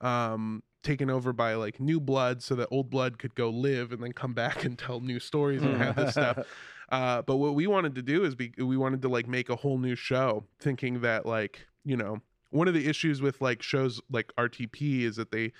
um, 0.00 0.62
taken 0.82 1.10
over 1.10 1.32
by 1.32 1.54
like 1.54 1.80
new 1.80 2.00
blood 2.00 2.42
so 2.42 2.54
that 2.54 2.68
old 2.70 2.90
blood 2.90 3.18
could 3.18 3.34
go 3.34 3.50
live 3.50 3.92
and 3.92 4.02
then 4.02 4.12
come 4.12 4.34
back 4.34 4.64
and 4.64 4.78
tell 4.78 5.00
new 5.00 5.18
stories 5.18 5.62
and 5.62 5.76
have 5.76 5.96
this 5.96 6.12
stuff 6.12 6.38
uh, 6.92 7.22
but 7.22 7.38
what 7.38 7.54
we 7.56 7.66
wanted 7.66 7.94
to 7.96 8.02
do 8.02 8.24
is 8.24 8.34
be, 8.36 8.52
we 8.58 8.76
wanted 8.76 9.02
to 9.02 9.08
like 9.08 9.26
make 9.26 9.48
a 9.48 9.56
whole 9.56 9.78
new 9.78 9.96
show 9.96 10.44
thinking 10.60 11.00
that 11.00 11.26
like 11.26 11.66
you 11.84 11.96
know 11.96 12.20
one 12.50 12.68
of 12.68 12.74
the 12.74 12.86
issues 12.88 13.20
with 13.20 13.40
like 13.40 13.62
shows 13.62 14.00
like 14.10 14.30
rtp 14.38 15.00
is 15.02 15.16
that 15.16 15.32
they 15.32 15.52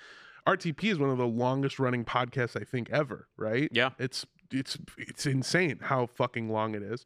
rtp 0.47 0.83
is 0.83 0.99
one 0.99 1.09
of 1.09 1.17
the 1.17 1.27
longest 1.27 1.79
running 1.79 2.05
podcasts 2.05 2.59
i 2.59 2.63
think 2.63 2.89
ever 2.91 3.27
right 3.35 3.67
Yeah. 3.73 3.89
it's 3.99 4.25
it's 4.51 4.77
it's 4.97 5.25
insane 5.25 5.79
how 5.81 6.05
fucking 6.05 6.49
long 6.49 6.75
it 6.75 6.83
is 6.83 7.05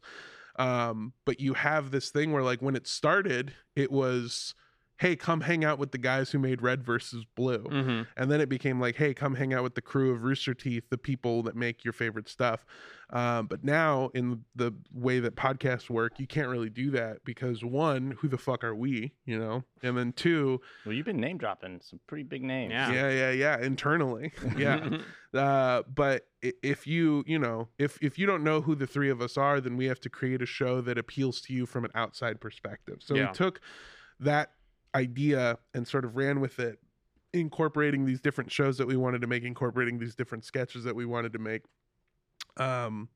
um 0.58 1.12
but 1.24 1.40
you 1.40 1.54
have 1.54 1.90
this 1.90 2.10
thing 2.10 2.32
where 2.32 2.42
like 2.42 2.60
when 2.60 2.76
it 2.76 2.86
started 2.86 3.54
it 3.74 3.90
was 3.90 4.54
hey, 4.98 5.14
come 5.16 5.40
hang 5.42 5.64
out 5.64 5.78
with 5.78 5.92
the 5.92 5.98
guys 5.98 6.30
who 6.32 6.38
made 6.38 6.60
Red 6.60 6.82
versus 6.84 7.24
Blue. 7.36 7.58
hmm 7.62 8.02
And 8.16 8.30
then 8.30 8.40
it 8.40 8.48
became 8.48 8.80
like, 8.80 8.96
hey, 8.96 9.14
come 9.14 9.36
hang 9.36 9.54
out 9.54 9.62
with 9.62 9.74
the 9.76 9.80
crew 9.80 10.10
of 10.12 10.22
Rooster 10.24 10.54
Teeth, 10.54 10.84
the 10.90 10.98
people 10.98 11.42
that 11.44 11.54
make 11.56 11.84
your 11.84 11.92
favorite 11.92 12.28
stuff. 12.28 12.66
Um, 13.10 13.46
but 13.46 13.62
now, 13.64 14.10
in 14.12 14.44
the 14.56 14.74
way 14.92 15.20
that 15.20 15.34
podcasts 15.36 15.88
work, 15.88 16.18
you 16.18 16.26
can't 16.26 16.48
really 16.48 16.68
do 16.68 16.90
that 16.90 17.24
because 17.24 17.64
one, 17.64 18.16
who 18.18 18.28
the 18.28 18.36
fuck 18.36 18.62
are 18.64 18.74
we, 18.74 19.12
you 19.24 19.38
know? 19.38 19.62
And 19.82 19.96
then 19.96 20.12
two, 20.12 20.60
Well, 20.84 20.92
you've 20.94 21.06
been 21.06 21.20
name 21.20 21.38
dropping 21.38 21.80
some 21.80 22.00
pretty 22.06 22.24
big 22.24 22.42
names. 22.42 22.72
Yeah. 22.72 22.92
yeah, 22.92 23.10
yeah, 23.10 23.30
yeah, 23.30 23.58
internally, 23.60 24.32
yeah. 24.58 24.98
uh, 25.32 25.82
but 25.94 26.26
if 26.42 26.86
you, 26.86 27.24
you 27.26 27.38
know, 27.38 27.68
if 27.78 27.98
if 28.02 28.18
you 28.18 28.26
don't 28.26 28.42
know 28.44 28.60
who 28.60 28.74
the 28.74 28.86
three 28.86 29.10
of 29.10 29.20
us 29.22 29.36
are, 29.36 29.60
then 29.60 29.76
we 29.76 29.86
have 29.86 30.00
to 30.00 30.10
create 30.10 30.42
a 30.42 30.46
show 30.46 30.80
that 30.82 30.98
appeals 30.98 31.40
to 31.42 31.52
you 31.54 31.66
from 31.66 31.84
an 31.84 31.90
outside 31.94 32.40
perspective. 32.40 32.98
So 33.00 33.14
Yeah. 33.14 33.28
we 33.28 33.32
took 33.34 33.60
that 34.20 34.52
idea 34.94 35.58
and 35.74 35.86
sort 35.86 36.04
of 36.04 36.16
ran 36.16 36.40
with 36.40 36.58
it 36.58 36.78
incorporating 37.32 38.04
these 38.04 38.20
different 38.20 38.50
shows 38.50 38.78
that 38.78 38.86
we 38.86 38.96
wanted 38.96 39.20
to 39.20 39.26
make 39.26 39.44
incorporating 39.44 39.98
these 39.98 40.14
different 40.14 40.44
sketches 40.44 40.84
that 40.84 40.94
we 40.94 41.04
wanted 41.04 41.32
to 41.32 41.38
make 41.38 41.62
um 42.56 43.08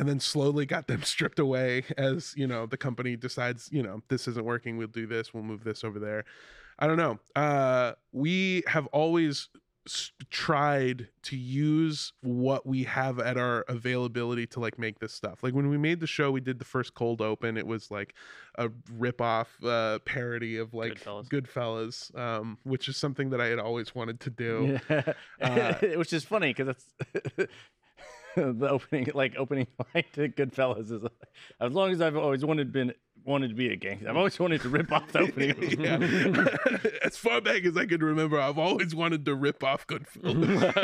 and 0.00 0.08
then 0.08 0.18
slowly 0.18 0.66
got 0.66 0.86
them 0.86 1.02
stripped 1.04 1.38
away 1.38 1.84
as 1.96 2.34
you 2.36 2.46
know 2.46 2.66
the 2.66 2.76
company 2.76 3.16
decides 3.16 3.68
you 3.70 3.82
know 3.82 4.02
this 4.08 4.26
isn't 4.26 4.44
working 4.44 4.76
we'll 4.76 4.88
do 4.88 5.06
this 5.06 5.32
we'll 5.32 5.42
move 5.42 5.62
this 5.64 5.84
over 5.84 5.98
there. 5.98 6.24
I 6.78 6.86
don't 6.86 6.96
know. 6.96 7.18
Uh 7.36 7.92
we 8.12 8.62
have 8.66 8.86
always 8.86 9.50
tried 10.30 11.08
to 11.22 11.36
use 11.36 12.12
what 12.22 12.66
we 12.66 12.84
have 12.84 13.18
at 13.18 13.36
our 13.36 13.62
availability 13.68 14.46
to 14.46 14.60
like 14.60 14.78
make 14.78 14.98
this 14.98 15.12
stuff 15.12 15.42
like 15.42 15.54
when 15.54 15.68
we 15.68 15.76
made 15.78 16.00
the 16.00 16.06
show 16.06 16.30
we 16.30 16.40
did 16.40 16.58
the 16.58 16.64
first 16.64 16.94
cold 16.94 17.20
open 17.20 17.56
it 17.56 17.66
was 17.66 17.90
like 17.90 18.14
a 18.56 18.68
rip-off 18.92 19.56
uh 19.64 19.98
parody 20.04 20.56
of 20.58 20.74
like 20.74 20.94
Goodfellas. 21.02 21.28
goodfellas 21.28 22.18
um 22.18 22.58
which 22.64 22.88
is 22.88 22.96
something 22.96 23.30
that 23.30 23.40
i 23.40 23.46
had 23.46 23.58
always 23.58 23.94
wanted 23.94 24.20
to 24.20 24.30
do 24.30 24.78
Yeah. 24.88 25.12
Uh, 25.40 25.74
Which 25.96 26.12
is 26.12 26.24
funny 26.24 26.52
because 26.52 26.76
it's 27.14 27.52
the 28.36 28.68
opening, 28.68 29.08
like 29.14 29.34
opening 29.36 29.66
line 29.94 30.04
to 30.14 30.28
Goodfellas 30.28 30.90
is 30.92 31.02
as 31.60 31.72
long 31.72 31.90
as 31.90 32.00
I've 32.00 32.16
always 32.16 32.44
wanted 32.44 32.72
been 32.72 32.92
wanted 33.24 33.48
to 33.48 33.54
be 33.54 33.68
a 33.70 33.76
gangster. 33.76 34.08
I've 34.08 34.16
always 34.16 34.38
wanted 34.38 34.62
to 34.62 34.68
rip 34.70 34.90
off 34.92 35.12
the 35.12 35.18
opening. 35.20 35.54
Yeah. 35.80 35.98
as 37.04 37.16
far 37.18 37.40
back 37.42 37.64
as 37.64 37.76
I 37.76 37.84
can 37.86 38.02
remember, 38.02 38.40
I've 38.40 38.58
always 38.58 38.94
wanted 38.94 39.24
to 39.26 39.34
rip 39.34 39.62
off 39.62 39.86
Goodfellas. 39.86 40.74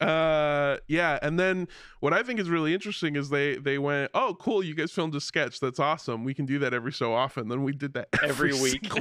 Uh, 0.00 0.78
yeah, 0.88 1.18
and 1.20 1.38
then 1.38 1.68
what 2.00 2.14
I 2.14 2.22
think 2.22 2.40
is 2.40 2.48
really 2.48 2.72
interesting 2.72 3.16
is 3.16 3.28
they 3.28 3.56
they 3.56 3.76
went, 3.78 4.10
"Oh, 4.14 4.34
cool, 4.40 4.62
you 4.62 4.74
guys 4.74 4.92
filmed 4.92 5.14
a 5.14 5.20
sketch. 5.20 5.60
That's 5.60 5.78
awesome. 5.78 6.24
We 6.24 6.32
can 6.32 6.46
do 6.46 6.58
that 6.60 6.72
every 6.72 6.92
so 6.92 7.12
often." 7.12 7.48
Then 7.48 7.62
we 7.64 7.72
did 7.72 7.92
that 7.94 8.08
every, 8.22 8.50
Every 8.52 8.62
week. 8.62 8.92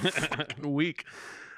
week. 0.62 1.06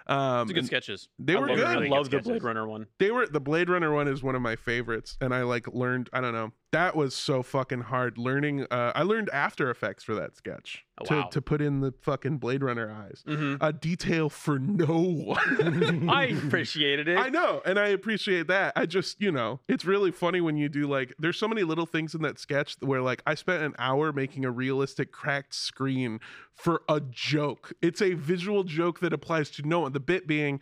Um, 0.08 0.44
It's 0.44 0.52
good 0.54 0.66
sketches. 0.66 1.10
they 1.20 1.36
I 1.36 1.40
were 1.40 1.48
love, 1.48 1.58
good. 1.58 1.66
I 1.68 1.88
love 1.88 2.10
the 2.10 2.20
Blade. 2.20 2.44
Runner 2.44 2.68
one. 2.68 2.88
they 3.00 3.12
were 3.12 3.28
the 3.28 3.40
Blade 3.42 3.70
Runner 3.70 3.94
one 3.94 4.08
is 4.08 4.24
one 4.24 4.36
of 4.36 4.42
my 4.42 4.56
favorites, 4.56 5.18
and 5.22 5.34
I 5.34 5.44
like 5.44 5.68
learned. 5.68 6.10
I 6.14 6.22
don't 6.22 6.34
know. 6.34 6.52
That 6.72 6.96
was 6.96 7.14
so 7.14 7.44
fucking 7.44 7.82
hard 7.82 8.18
learning. 8.18 8.66
Uh, 8.72 8.94
I 8.96 9.04
learned 9.04 9.30
After 9.34 9.70
Effects 9.70 10.06
for 10.06 10.16
that 10.16 10.38
sketch 10.38 10.86
Oh, 11.02 11.06
to 11.06 11.14
wow. 11.16 11.24
to 11.24 11.42
put 11.42 11.62
in 11.62 11.82
the 11.82 11.94
fucking 12.02 12.38
Blade 12.38 12.64
Runner 12.64 12.90
eyes. 12.90 13.24
hmm 13.28 13.56
A 13.60 13.74
detail 13.74 14.30
for 14.30 14.58
no 14.58 15.02
one. 15.02 16.10
I 16.10 16.28
appreciated 16.28 17.08
it. 17.10 17.18
I 17.18 17.28
know, 17.30 17.62
and 17.66 17.78
I 17.78 17.88
appreciate 17.88 18.48
that. 18.48 18.72
I 18.78 18.86
just, 18.86 19.20
you 19.22 19.32
know, 19.34 19.60
it's 19.68 19.84
really 19.84 20.12
funny 20.12 20.40
when 20.40 20.56
you 20.56 20.70
do 20.70 20.88
like. 20.88 21.14
There's 21.20 21.38
so 21.38 21.48
many 21.50 21.64
little 21.64 21.86
things 21.86 22.16
in 22.16 22.22
that 22.22 22.40
sketch 22.40 22.78
where 22.80 23.02
like 23.02 23.22
I 23.28 23.36
spent 23.36 23.64
an 23.64 23.74
hour 23.78 24.14
making 24.14 24.46
a 24.46 24.52
realistic 24.52 25.12
cracked 25.12 25.54
screen 25.54 26.20
for 26.54 26.84
a 26.88 27.02
joke. 27.02 27.74
It's 27.82 28.02
a 28.02 28.14
visual 28.14 28.64
joke 28.64 29.02
that 29.02 29.12
applies 29.12 29.50
to 29.52 29.68
no 29.68 29.82
one. 29.82 29.92
The 29.92 30.00
bit 30.00 30.26
being. 30.28 30.62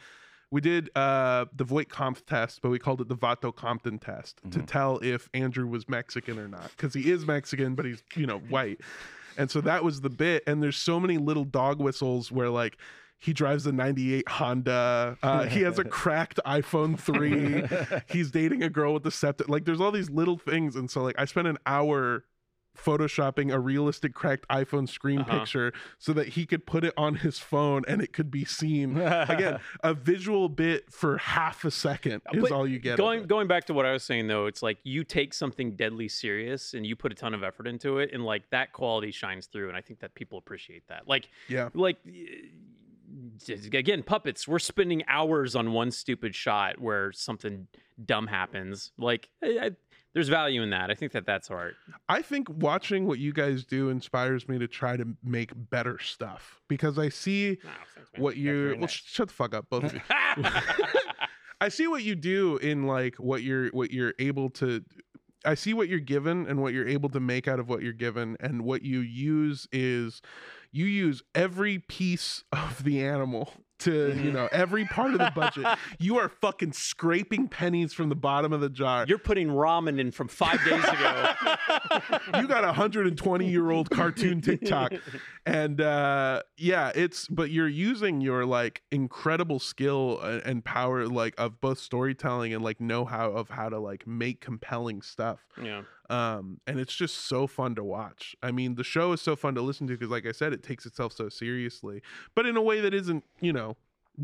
We 0.51 0.61
did 0.61 0.89
uh, 0.95 1.45
the 1.55 1.63
Voight 1.63 1.89
Kampff 1.89 2.25
test, 2.25 2.61
but 2.61 2.69
we 2.69 2.79
called 2.79 3.01
it 3.01 3.07
the 3.07 3.15
Vato 3.15 3.55
Compton 3.55 3.99
test 3.99 4.41
to 4.51 4.59
Mhm. 4.59 4.65
tell 4.67 4.97
if 4.99 5.29
Andrew 5.33 5.67
was 5.67 5.87
Mexican 5.87 6.39
or 6.39 6.47
not, 6.47 6.71
because 6.75 6.93
he 6.93 7.11
is 7.11 7.25
Mexican, 7.25 7.75
but 7.75 7.85
he's 7.85 8.01
you 8.15 8.25
know 8.25 8.39
white, 8.39 8.81
and 9.37 9.51
so 9.51 9.61
that 9.61 9.83
was 9.83 10.01
the 10.01 10.09
bit. 10.09 10.43
And 10.47 10.63
there's 10.63 10.77
so 10.77 10.99
many 10.99 11.17
little 11.19 11.45
dog 11.45 11.79
whistles 11.79 12.31
where 12.31 12.49
like 12.49 12.77
he 13.21 13.33
drives 13.33 13.65
a 13.67 13.71
98 13.73 14.27
Honda. 14.29 15.17
Uh, 15.21 15.43
he 15.43 15.61
has 15.61 15.77
a 15.77 15.83
cracked 15.99 16.39
iPhone 16.45 16.97
3. 16.97 18.01
He's 18.09 18.31
dating 18.31 18.63
a 18.63 18.69
girl 18.69 18.93
with 18.93 19.03
the 19.03 19.11
septic. 19.11 19.49
Like, 19.49 19.65
there's 19.65 19.81
all 19.81 19.91
these 19.91 20.09
little 20.09 20.37
things. 20.37 20.77
And 20.77 20.89
so, 20.89 21.01
like, 21.03 21.15
I 21.19 21.25
spent 21.25 21.45
an 21.45 21.57
hour 21.65 22.23
photoshopping 22.83 23.53
a 23.53 23.59
realistic 23.59 24.13
cracked 24.13 24.47
iPhone 24.49 24.87
screen 24.87 25.19
Uh-huh. 25.21 25.39
picture 25.39 25.73
so 25.97 26.13
that 26.13 26.29
he 26.29 26.45
could 26.45 26.65
put 26.65 26.83
it 26.83 26.93
on 26.97 27.15
his 27.15 27.39
phone 27.39 27.83
and 27.87 28.01
it 28.01 28.13
could 28.13 28.31
be 28.31 28.45
seen. 28.45 28.97
Again, 28.97 29.59
a 29.83 29.93
visual 29.93 30.49
bit 30.49 30.91
for 30.91 31.17
half 31.17 31.65
a 31.65 31.71
second 31.71 32.21
is 32.33 32.41
But 32.41 32.51
all 32.51 32.67
you 32.67 32.79
get. 32.79 32.97
Going 32.97 33.23
going 33.27 33.47
back 33.47 33.65
to 33.65 33.73
what 33.73 33.85
I 33.85 33.91
was 33.93 34.03
saying 34.03 34.27
though, 34.27 34.45
it's 34.47 34.61
like 34.63 34.77
you 34.83 35.03
take 35.03 35.33
something 35.33 35.75
deadly 35.75 36.07
serious 36.07 36.73
and 36.73 36.85
you 36.85 36.95
put 36.95 37.11
a 37.11 37.15
ton 37.15 37.33
of 37.33 37.43
effort 37.43 37.67
into 37.67 37.99
it, 37.99 38.11
and 38.13 38.23
like 38.25 38.49
that 38.51 38.73
quality 38.73 39.11
shines 39.11 39.47
through, 39.47 39.67
and 39.69 39.77
I 39.77 39.81
think 39.81 39.99
that 39.99 40.13
people 40.15 40.37
appreciate 40.37 40.87
that. 40.87 41.07
Like 41.07 41.29
Yeah. 41.47 41.69
like 41.73 41.97
again, 43.73 44.03
puppets. 44.03 44.47
We're 44.47 44.59
spending 44.59 45.03
hours 45.07 45.55
on 45.55 45.71
one 45.71 45.91
stupid 45.91 46.35
shot 46.35 46.79
where 46.79 47.11
something 47.11 47.67
dumb 48.03 48.27
happens. 48.27 48.91
Like 48.97 49.29
I, 49.43 49.47
I, 49.47 49.71
there's 50.13 50.29
value 50.29 50.61
in 50.63 50.71
that. 50.71 50.89
I 50.89 50.95
think 50.95 51.11
that 51.11 51.25
that's 51.25 51.51
art. 51.51 51.75
I 52.07 52.21
think 52.21 52.47
watching 52.49 53.05
what 53.05 53.19
you 53.19 53.31
guys 53.31 53.63
do 53.63 53.89
inspires 53.89 54.47
me 54.47 54.57
to 54.57 54.67
try 54.67 54.97
to 54.97 55.05
make 55.23 55.51
better 55.55 55.99
stuff 55.99 56.59
because 56.67 56.97
I 56.97 57.09
see 57.09 57.59
what 58.17 58.37
you 58.37 58.75
well 58.79 58.87
sh- 58.87 59.03
shut 59.05 59.27
the 59.27 59.33
fuck 59.33 59.53
up 59.53 59.69
both 59.69 59.83
of 59.83 59.93
you 59.93 60.01
i 61.61 61.69
see 61.69 61.87
what 61.87 62.03
you 62.03 62.15
do 62.15 62.57
in 62.57 62.87
like 62.87 63.15
what 63.15 63.43
you're 63.43 63.69
what 63.69 63.91
you're 63.91 64.13
able 64.19 64.49
to 64.49 64.83
i 65.45 65.53
see 65.53 65.73
what 65.73 65.87
you're 65.87 65.99
given 65.99 66.47
and 66.47 66.61
what 66.61 66.73
you're 66.73 66.87
able 66.87 67.09
to 67.09 67.19
make 67.19 67.47
out 67.47 67.59
of 67.59 67.69
what 67.69 67.81
you're 67.81 67.93
given 67.93 68.35
and 68.39 68.63
what 68.63 68.81
you 68.81 68.99
use 68.99 69.67
is 69.71 70.21
you 70.71 70.85
use 70.85 71.21
every 71.35 71.79
piece 71.79 72.43
of 72.51 72.83
the 72.83 73.03
animal 73.03 73.53
to 73.79 74.13
you 74.23 74.31
know 74.31 74.47
every 74.51 74.85
part 74.85 75.13
of 75.13 75.19
the 75.19 75.31
budget 75.35 75.65
you 75.99 76.17
are 76.17 76.29
fucking 76.29 76.71
scraping 76.73 77.47
pennies 77.47 77.93
from 77.93 78.09
the 78.09 78.15
bottom 78.15 78.53
of 78.53 78.61
the 78.61 78.69
jar 78.69 79.05
You're 79.07 79.17
putting 79.17 79.47
ramen 79.49 79.99
in 79.99 80.11
from 80.11 80.27
five 80.27 80.63
days 80.63 80.83
ago. 80.83 81.29
you 82.39 82.47
got 82.47 82.63
a 82.63 82.67
120 82.67 83.47
year 83.47 83.71
old 83.71 83.89
cartoon 83.89 84.41
TikTok. 84.41 84.93
And 85.45 85.81
uh 85.81 86.43
yeah, 86.57 86.91
it's 86.93 87.27
but 87.27 87.49
you're 87.51 87.67
using 87.67 88.21
your 88.21 88.45
like 88.45 88.81
incredible 88.91 89.59
skill 89.59 90.19
and 90.21 90.63
power 90.63 91.07
like 91.07 91.33
of 91.37 91.59
both 91.61 91.79
storytelling 91.79 92.53
and 92.53 92.63
like 92.63 92.79
know-how 92.79 93.31
of 93.31 93.49
how 93.49 93.69
to 93.69 93.79
like 93.79 94.05
make 94.05 94.41
compelling 94.41 95.01
stuff. 95.01 95.39
yeah. 95.61 95.81
Um 96.09 96.59
and 96.67 96.79
it's 96.79 96.95
just 96.95 97.27
so 97.27 97.45
fun 97.47 97.75
to 97.75 97.83
watch. 97.83 98.35
I 98.41 98.51
mean, 98.51 98.75
the 98.75 98.83
show 98.83 99.11
is 99.13 99.21
so 99.21 99.35
fun 99.35 99.55
to 99.55 99.61
listen 99.61 99.87
to 99.87 99.93
because 99.93 100.09
like 100.09 100.25
I 100.25 100.31
said, 100.31 100.53
it 100.53 100.63
takes 100.63 100.85
itself 100.85 101.13
so 101.13 101.29
seriously, 101.29 102.01
but 102.35 102.45
in 102.45 102.57
a 102.57 102.61
way 102.61 102.79
that 102.81 102.93
isn't, 102.93 103.23
you 103.41 103.53
know, 103.53 103.77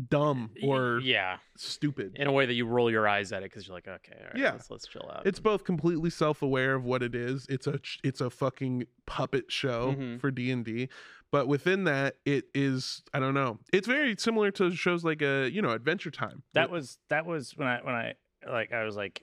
dumb 0.08 0.50
or 0.62 1.00
yeah, 1.02 1.38
stupid. 1.56 2.16
in 2.16 2.26
a 2.26 2.32
way 2.32 2.44
that 2.44 2.52
you 2.52 2.66
roll 2.66 2.90
your 2.90 3.08
eyes 3.08 3.32
at 3.32 3.42
it 3.42 3.50
because 3.50 3.66
you're 3.66 3.74
like, 3.76 3.88
okay, 3.88 4.16
all 4.20 4.26
right, 4.26 4.36
Yeah. 4.36 4.52
let's, 4.52 4.70
let's 4.70 4.86
chill 4.86 5.08
out. 5.14 5.26
It's 5.26 5.40
both 5.40 5.64
completely 5.64 6.10
self-aware 6.10 6.74
of 6.74 6.84
what 6.84 7.02
it 7.02 7.14
is. 7.14 7.46
It's 7.48 7.66
a 7.66 7.80
it's 8.04 8.20
a 8.20 8.28
fucking 8.28 8.86
puppet 9.06 9.50
show 9.50 9.94
Mhm. 9.96 10.20
for 10.20 10.30
D 10.30 10.50
and 10.50 10.64
D, 10.64 10.88
but 11.30 11.48
within 11.48 11.84
that, 11.84 12.16
it 12.26 12.46
is 12.54 13.02
I 13.14 13.20
don't 13.20 13.32
know. 13.34 13.58
It's 13.72 13.86
very 13.86 14.14
similar 14.18 14.50
to 14.52 14.70
shows 14.74 15.02
like 15.04 15.22
a 15.22 15.48
you 15.50 15.62
know 15.62 15.70
Adventure 15.70 16.10
Time. 16.10 16.42
that 16.52 16.70
was 16.70 16.98
that 17.08 17.24
was 17.24 17.52
when 17.56 17.68
I 17.68 17.80
when 17.82 17.94
I 17.94 18.14
like 18.50 18.72
I 18.72 18.84
was 18.84 18.96
like 18.96 19.22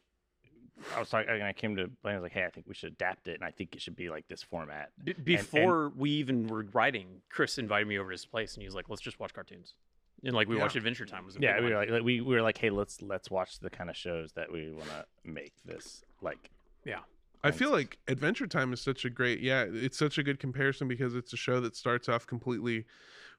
I 0.96 1.00
was 1.00 1.10
talking 1.10 1.30
and 1.30 1.44
I 1.44 1.54
came 1.54 1.76
to 1.76 1.88
Blaine. 2.02 2.16
I 2.16 2.18
was 2.20 2.24
like, 2.24 2.32
hey, 2.34 2.46
I 2.46 2.50
think 2.50 2.68
we 2.68 2.74
should 2.76 2.94
adapt 2.94 3.28
it, 3.28 3.36
and 3.36 3.44
I 3.44 3.52
think 3.52 3.76
it 3.76 3.82
should 3.82 3.96
be 3.96 4.10
like 4.10 4.28
this 4.28 4.44
format. 4.44 4.92
B- 5.04 5.14
before 5.14 5.90
we 5.96 6.12
even 6.12 6.48
were 6.48 6.66
writing, 6.74 7.22
Chris 7.30 7.58
invited 7.58 7.88
me 7.88 7.98
over 7.98 8.10
to 8.10 8.14
his 8.14 8.26
place, 8.26 8.54
and 8.56 8.62
he 8.62 8.68
was 8.68 8.76
like, 8.76 8.90
"Let's 8.90 9.02
just 9.02 9.20
watch 9.20 9.34
cartoons." 9.34 9.76
And 10.24 10.34
like 10.34 10.48
we 10.48 10.56
Yeah. 10.56 10.62
watched 10.62 10.76
Adventure 10.76 11.06
Time. 11.06 11.26
Was 11.26 11.36
a 11.36 11.42
Yeah, 11.42 11.60
we 11.60 11.70
were 11.70 11.76
like, 11.76 11.90
like 11.90 12.04
we, 12.04 12.22
we 12.22 12.36
were 12.36 12.42
like, 12.42 12.58
hey, 12.58 12.70
let's 12.70 13.02
let's 13.02 13.30
watch 13.30 13.60
the 13.60 13.70
kind 13.70 13.90
of 13.90 13.98
shows 13.98 14.34
that 14.34 14.52
we 14.52 14.72
want 14.72 14.90
to 14.90 15.06
make 15.24 15.54
this 15.66 16.04
like. 16.22 16.50
Yeah, 16.86 17.00
I 17.44 17.52
feel 17.52 17.72
like 17.72 17.98
Adventure 18.08 18.48
Time 18.48 18.72
is 18.74 18.82
such 18.82 19.06
a 19.06 19.10
great 19.10 19.40
yeah. 19.40 19.66
It's 19.68 19.98
such 19.98 20.18
a 20.18 20.24
good 20.24 20.40
comparison 20.40 20.88
because 20.88 21.16
it's 21.16 21.34
a 21.34 21.38
show 21.38 21.60
that 21.62 21.76
starts 21.76 22.08
off 22.08 22.26
completely 22.28 22.86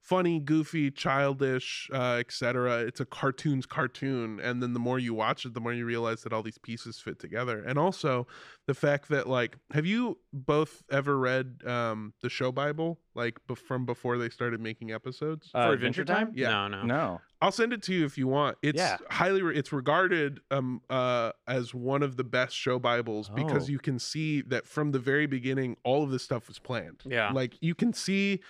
funny, 0.04 0.38
goofy, 0.38 0.90
childish, 0.90 1.88
uh, 1.92 2.16
etc. 2.20 2.80
It's 2.80 3.00
a 3.00 3.06
cartoon's 3.06 3.64
cartoon, 3.64 4.38
and 4.38 4.62
then 4.62 4.74
the 4.74 4.78
more 4.78 4.98
you 4.98 5.14
watch 5.14 5.46
it, 5.46 5.54
the 5.54 5.60
more 5.60 5.72
you 5.72 5.86
realize 5.86 6.22
that 6.24 6.32
all 6.32 6.42
these 6.42 6.58
pieces 6.58 6.98
fit 6.98 7.18
together. 7.18 7.62
And 7.66 7.78
also 7.78 8.26
the 8.66 8.74
fact 8.74 9.08
that 9.08 9.26
like, 9.28 9.56
have 9.72 9.86
you 9.86 10.18
both 10.32 10.82
ever 10.90 11.18
read 11.18 11.60
um, 11.66 12.12
the 12.20 12.28
show 12.28 12.52
Bible 12.52 13.00
like 13.14 13.38
bef- 13.48 13.56
from 13.58 13.86
before 13.86 14.18
they 14.18 14.28
started 14.28 14.60
making 14.60 14.92
episodes? 14.92 15.48
for 15.52 15.72
Adventure 15.72 16.04
Time. 16.04 16.32
Yeah. 16.34 16.50
No, 16.50 16.68
no. 16.68 16.82
No. 16.82 17.20
I'll 17.40 17.52
send 17.52 17.72
it 17.72 17.82
to 17.84 17.94
you 17.94 18.04
if 18.04 18.18
you 18.18 18.26
want. 18.28 18.58
It's 18.62 18.78
Yeah. 18.78 18.96
highly 19.10 19.40
re- 19.42 19.56
it's 19.56 19.72
regarded 19.72 20.40
um 20.50 20.80
uh 20.90 21.32
as 21.46 21.74
one 21.74 22.02
of 22.02 22.16
the 22.16 22.24
best 22.24 22.54
show 22.54 22.78
bibles 22.78 23.28
because 23.30 23.68
Oh. 23.68 23.72
you 23.72 23.78
can 23.78 23.98
see 23.98 24.40
that 24.42 24.66
from 24.66 24.92
the 24.92 24.98
very 24.98 25.26
beginning 25.26 25.76
all 25.82 26.02
of 26.02 26.10
this 26.10 26.22
stuff 26.22 26.48
was 26.48 26.58
planned. 26.58 27.02
Yeah. 27.06 27.32
Like 27.32 27.56
you 27.60 27.74
can 27.74 27.92
see 27.92 28.40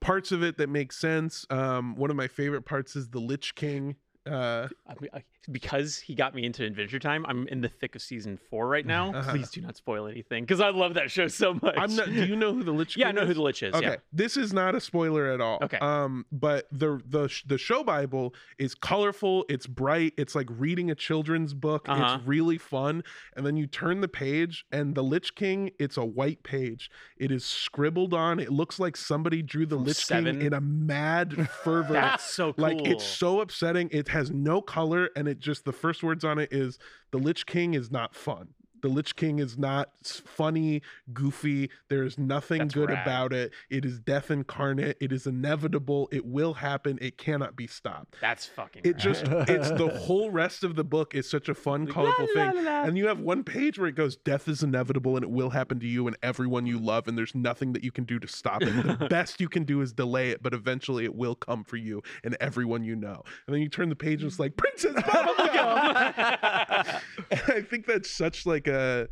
parts 0.00 0.32
of 0.32 0.42
it 0.42 0.58
that 0.58 0.68
make 0.68 0.92
sense. 0.92 1.46
Um, 1.50 1.94
one 1.96 2.10
of 2.10 2.16
my 2.16 2.28
favorite 2.28 2.62
parts 2.62 2.96
is 2.96 3.08
the 3.08 3.20
Lich 3.20 3.54
King. 3.54 3.96
Uh, 4.26 4.68
I 4.86 4.94
mean, 5.00 5.10
I- 5.14 5.24
because 5.50 5.98
he 5.98 6.14
got 6.14 6.34
me 6.34 6.44
into 6.44 6.62
Adventure 6.62 6.98
Time, 6.98 7.24
I'm 7.26 7.48
in 7.48 7.62
the 7.62 7.68
thick 7.70 7.94
of 7.96 8.02
season 8.02 8.38
four 8.50 8.68
right 8.68 8.84
now. 8.84 9.14
Uh-huh. 9.14 9.30
Please 9.30 9.50
do 9.50 9.62
not 9.62 9.78
spoil 9.78 10.06
anything 10.06 10.44
because 10.44 10.60
I 10.60 10.68
love 10.68 10.92
that 10.94 11.10
show 11.10 11.26
so 11.28 11.54
much. 11.54 11.74
I'm 11.78 11.96
not. 11.96 12.04
Do 12.06 12.26
you 12.26 12.36
know 12.36 12.52
who 12.52 12.62
the 12.62 12.72
Lich 12.72 12.94
King? 12.96 13.00
yeah, 13.02 13.08
I 13.08 13.12
know 13.12 13.22
is? 13.22 13.28
who 13.28 13.34
the 13.34 13.42
Lich 13.42 13.62
is. 13.62 13.74
Okay, 13.74 13.86
Yeah. 13.86 13.96
this 14.12 14.36
is 14.36 14.52
not 14.52 14.74
a 14.74 14.80
spoiler 14.80 15.26
at 15.32 15.40
all. 15.40 15.58
Okay. 15.62 15.78
Um, 15.78 16.26
but 16.30 16.66
the 16.70 17.00
the 17.06 17.34
the 17.46 17.56
show 17.56 17.82
Bible 17.82 18.34
is 18.58 18.74
colorful. 18.74 19.46
It's 19.48 19.66
bright. 19.66 20.12
It's 20.18 20.34
like 20.34 20.48
reading 20.50 20.90
a 20.90 20.94
children's 20.94 21.54
book. 21.54 21.88
Uh-huh. 21.88 22.16
It's 22.18 22.26
really 22.26 22.58
fun. 22.58 23.02
And 23.34 23.46
then 23.46 23.56
you 23.56 23.66
turn 23.66 24.02
the 24.02 24.08
page, 24.08 24.66
and 24.70 24.94
the 24.94 25.02
Lich 25.02 25.34
King. 25.34 25.70
It's 25.78 25.96
a 25.96 26.04
white 26.04 26.42
page. 26.42 26.90
It 27.16 27.32
is 27.32 27.46
scribbled 27.46 28.12
on. 28.12 28.38
It 28.38 28.52
looks 28.52 28.78
like 28.78 28.98
somebody 28.98 29.40
drew 29.40 29.64
the 29.64 29.76
From 29.76 29.84
Lich 29.84 29.96
Seven? 30.04 30.38
King 30.40 30.46
in 30.48 30.52
a 30.52 30.60
mad 30.60 31.48
fervor. 31.64 31.94
That's 31.94 32.24
so 32.24 32.52
cool. 32.52 32.62
Like 32.64 32.86
it's 32.86 33.04
so 33.04 33.40
upsetting. 33.40 33.88
It 33.92 34.08
has 34.18 34.30
no 34.32 34.60
color, 34.60 35.10
and 35.14 35.28
it 35.28 35.38
just 35.38 35.64
the 35.64 35.72
first 35.72 36.02
words 36.02 36.24
on 36.24 36.38
it 36.38 36.52
is 36.52 36.78
the 37.12 37.18
Lich 37.18 37.46
King 37.46 37.74
is 37.74 37.90
not 37.90 38.14
fun. 38.14 38.48
The 38.82 38.88
Lich 38.88 39.16
King 39.16 39.38
is 39.38 39.58
not 39.58 39.90
funny, 40.04 40.82
goofy. 41.12 41.70
There 41.88 42.04
is 42.04 42.18
nothing 42.18 42.58
That's 42.58 42.74
good 42.74 42.90
rad. 42.90 43.02
about 43.06 43.32
it. 43.32 43.52
It 43.70 43.84
is 43.84 43.98
death 44.00 44.30
incarnate. 44.30 44.96
It 45.00 45.12
is 45.12 45.26
inevitable. 45.26 46.08
It 46.12 46.24
will 46.26 46.54
happen. 46.54 46.98
It 47.00 47.18
cannot 47.18 47.56
be 47.56 47.66
stopped. 47.66 48.16
That's 48.20 48.46
fucking. 48.46 48.82
It 48.84 48.94
rad. 48.94 48.98
just 48.98 49.24
it's 49.48 49.70
the 49.70 49.88
whole 49.88 50.30
rest 50.30 50.64
of 50.64 50.76
the 50.76 50.84
book 50.84 51.14
is 51.14 51.28
such 51.28 51.48
a 51.48 51.54
fun, 51.54 51.86
colorful 51.86 52.26
la, 52.34 52.50
thing. 52.52 52.64
la, 52.64 52.70
la. 52.70 52.82
And 52.84 52.96
you 52.96 53.06
have 53.08 53.20
one 53.20 53.44
page 53.44 53.78
where 53.78 53.88
it 53.88 53.94
goes, 53.94 54.16
Death 54.16 54.48
is 54.48 54.62
inevitable 54.62 55.16
and 55.16 55.24
it 55.24 55.30
will 55.30 55.50
happen 55.50 55.80
to 55.80 55.86
you 55.86 56.06
and 56.06 56.16
everyone 56.22 56.66
you 56.66 56.78
love, 56.78 57.08
and 57.08 57.16
there's 57.16 57.34
nothing 57.34 57.72
that 57.72 57.82
you 57.84 57.90
can 57.92 58.04
do 58.04 58.18
to 58.18 58.28
stop 58.28 58.62
it. 58.62 58.70
The 58.98 59.06
best 59.10 59.40
you 59.40 59.48
can 59.48 59.64
do 59.64 59.80
is 59.80 59.92
delay 59.92 60.30
it, 60.30 60.42
but 60.42 60.54
eventually 60.54 61.04
it 61.04 61.14
will 61.14 61.34
come 61.34 61.64
for 61.64 61.76
you 61.76 62.02
and 62.24 62.36
everyone 62.40 62.82
you 62.84 62.94
know. 62.96 63.22
And 63.46 63.54
then 63.54 63.62
you 63.62 63.68
turn 63.68 63.88
the 63.88 63.96
page 63.96 64.22
and 64.22 64.30
it's 64.30 64.38
like, 64.38 64.56
Princess 64.56 64.94
oh 64.96 65.34
Bubblegum! 65.38 67.00
I 67.56 67.60
think 67.62 67.86
that's 67.86 68.10
such 68.10 68.46
like 68.46 68.67
a 68.68 69.08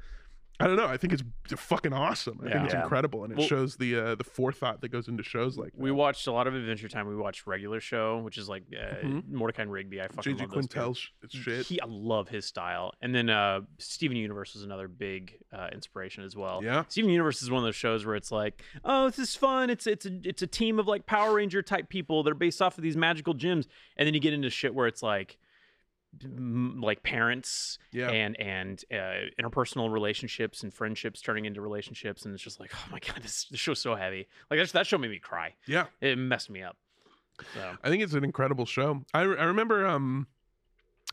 I 0.59 0.66
don't 0.66 0.77
know. 0.77 0.87
I 0.87 0.97
think 0.97 1.12
it's 1.12 1.23
fucking 1.55 1.93
awesome. 1.93 2.41
I 2.43 2.47
Yeah. 2.47 2.53
think 2.55 2.65
it's 2.65 2.73
Yeah. 2.73 2.83
incredible, 2.85 3.24
and 3.24 3.33
it 3.35 3.39
Well- 3.39 3.47
shows 3.47 3.77
the 3.77 3.95
uh, 3.95 4.15
the 4.15 4.24
forethought 4.24 4.81
that 4.81 4.89
goes 4.89 5.07
into 5.07 5.23
shows 5.23 5.59
like 5.59 5.73
We 5.77 5.91
watched 5.91 6.27
a 6.27 6.33
lot 6.33 6.47
of 6.47 6.55
Adventure 6.55 6.89
Time. 6.89 7.07
We 7.07 7.15
watched 7.15 7.47
regular 7.47 7.78
show, 7.78 8.20
which 8.20 8.39
is 8.39 8.49
like 8.49 8.62
uh, 8.73 9.05
Mhm. 9.07 9.28
Mordecai 9.28 9.65
and 9.65 9.70
Rigby. 9.73 10.01
I 10.01 10.09
fucking 10.09 10.35
JG 10.39 10.41
love 10.47 10.51
those 10.53 10.66
two. 10.66 10.78
Quintel's 10.81 11.11
shit. 11.28 11.66
He, 11.66 11.78
I 11.78 11.85
love 11.87 12.31
his 12.31 12.47
style. 12.47 12.95
And 13.03 13.15
then 13.15 13.28
uh, 13.28 13.61
Steven 13.77 14.16
Universe 14.16 14.55
was 14.55 14.62
another 14.62 14.89
big 14.89 15.37
uh, 15.53 15.69
inspiration 15.73 16.24
as 16.24 16.35
well. 16.35 16.65
Yeah. 16.65 16.85
Steven 16.89 17.11
Universe 17.11 17.43
is 17.43 17.51
one 17.51 17.59
of 17.59 17.65
those 17.66 17.77
shows 17.77 18.07
where 18.07 18.16
it's 18.16 18.33
like, 18.33 18.62
oh, 18.83 19.11
this 19.11 19.19
is 19.19 19.37
fun. 19.37 19.69
It's 19.69 19.87
it's 19.87 20.07
a 20.07 20.20
it's 20.27 20.41
a 20.41 20.47
team 20.47 20.78
of 20.78 20.87
like 20.89 21.05
Power 21.05 21.35
Ranger 21.35 21.61
type 21.61 21.91
people 21.91 22.23
that 22.23 22.31
are 22.31 22.35
based 22.35 22.62
off 22.62 22.78
of 22.78 22.83
these 22.83 22.97
magical 22.97 23.35
gems, 23.35 23.69
and 23.99 24.07
then 24.07 24.15
you 24.15 24.20
get 24.20 24.33
into 24.33 24.49
shit 24.49 24.74
where 24.74 24.87
it's 24.87 25.03
like, 25.03 25.33
m- 25.33 25.45
like 26.24 27.02
parents 27.02 27.78
Yeah. 27.93 28.10
and 28.10 28.38
and 28.40 28.82
uh, 28.93 29.28
interpersonal 29.40 29.90
relationships 29.93 30.62
and 30.62 30.72
friendships 30.72 31.20
turning 31.20 31.44
into 31.44 31.60
relationships, 31.60 32.24
and 32.24 32.34
it's 32.34 32.43
just 32.43 32.60
like, 32.60 32.70
oh 32.74 32.88
my 32.93 32.98
god, 32.98 33.22
this 33.22 33.44
this 33.51 33.60
show's 33.60 33.80
so 33.80 33.94
heavy. 33.94 34.26
Like 34.51 34.60
that 34.60 34.68
that 34.72 34.86
show 34.86 34.98
made 34.98 35.10
me 35.10 35.18
cry. 35.18 35.55
yeah. 35.66 35.86
It 36.01 36.16
messed 36.18 36.51
me 36.51 36.62
up. 36.62 36.76
So 37.55 37.76
I 37.84 37.88
think 37.90 38.02
it's 38.02 38.14
an 38.14 38.24
incredible 38.24 38.64
show. 38.66 39.05
I, 39.12 39.20
I 39.20 39.44
remember 39.44 39.86
um 39.86 40.26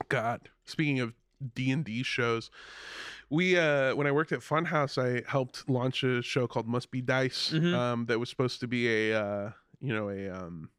God, 0.10 0.50
speaking 0.66 1.00
of 1.00 1.14
D&D 1.56 2.04
shows, 2.04 2.50
we 3.30 3.58
uh 3.58 3.94
when 3.96 4.08
I 4.08 4.12
worked 4.12 4.32
at 4.32 4.40
Funhaus, 4.40 4.98
I 4.98 5.30
helped 5.30 5.70
launch 5.70 6.04
a 6.04 6.22
show 6.22 6.48
called 6.48 6.68
Must 6.68 6.90
Be 6.92 7.02
Dice 7.02 7.52
Mhm. 7.54 7.74
um 7.76 8.06
that 8.06 8.20
was 8.20 8.30
supposed 8.30 8.60
to 8.62 8.68
be 8.68 8.88
a 9.12 9.20
uh 9.22 9.52
you 9.82 9.94
know 9.94 10.10
a 10.10 10.30
um 10.30 10.70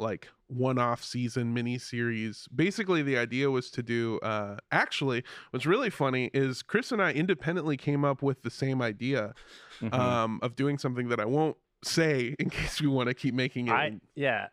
like 0.00 0.28
one-off 0.48 1.04
season 1.04 1.54
mini 1.54 1.78
series. 1.78 2.48
Basically 2.54 3.02
the 3.02 3.16
idea 3.16 3.50
was 3.50 3.70
to 3.70 3.82
do 3.82 4.18
uh 4.20 4.56
actually 4.72 5.22
what's 5.50 5.66
really 5.66 5.90
funny 5.90 6.30
is 6.34 6.62
Chris 6.62 6.90
and 6.90 7.00
I 7.00 7.12
independently 7.12 7.76
came 7.76 8.04
up 8.04 8.22
with 8.22 8.42
the 8.42 8.50
same 8.50 8.82
idea 8.82 9.34
Mhm. 9.80 9.94
um 9.94 10.40
of 10.42 10.56
doing 10.56 10.76
something 10.78 11.08
that 11.08 11.20
I 11.20 11.24
won't 11.26 11.56
say 11.84 12.34
in 12.38 12.50
case 12.58 12.80
we 12.80 12.88
want 12.88 13.08
to 13.08 13.14
keep 13.14 13.34
making 13.34 13.68
it 13.68 13.72
I 13.72 14.00
yeah, 14.16 14.48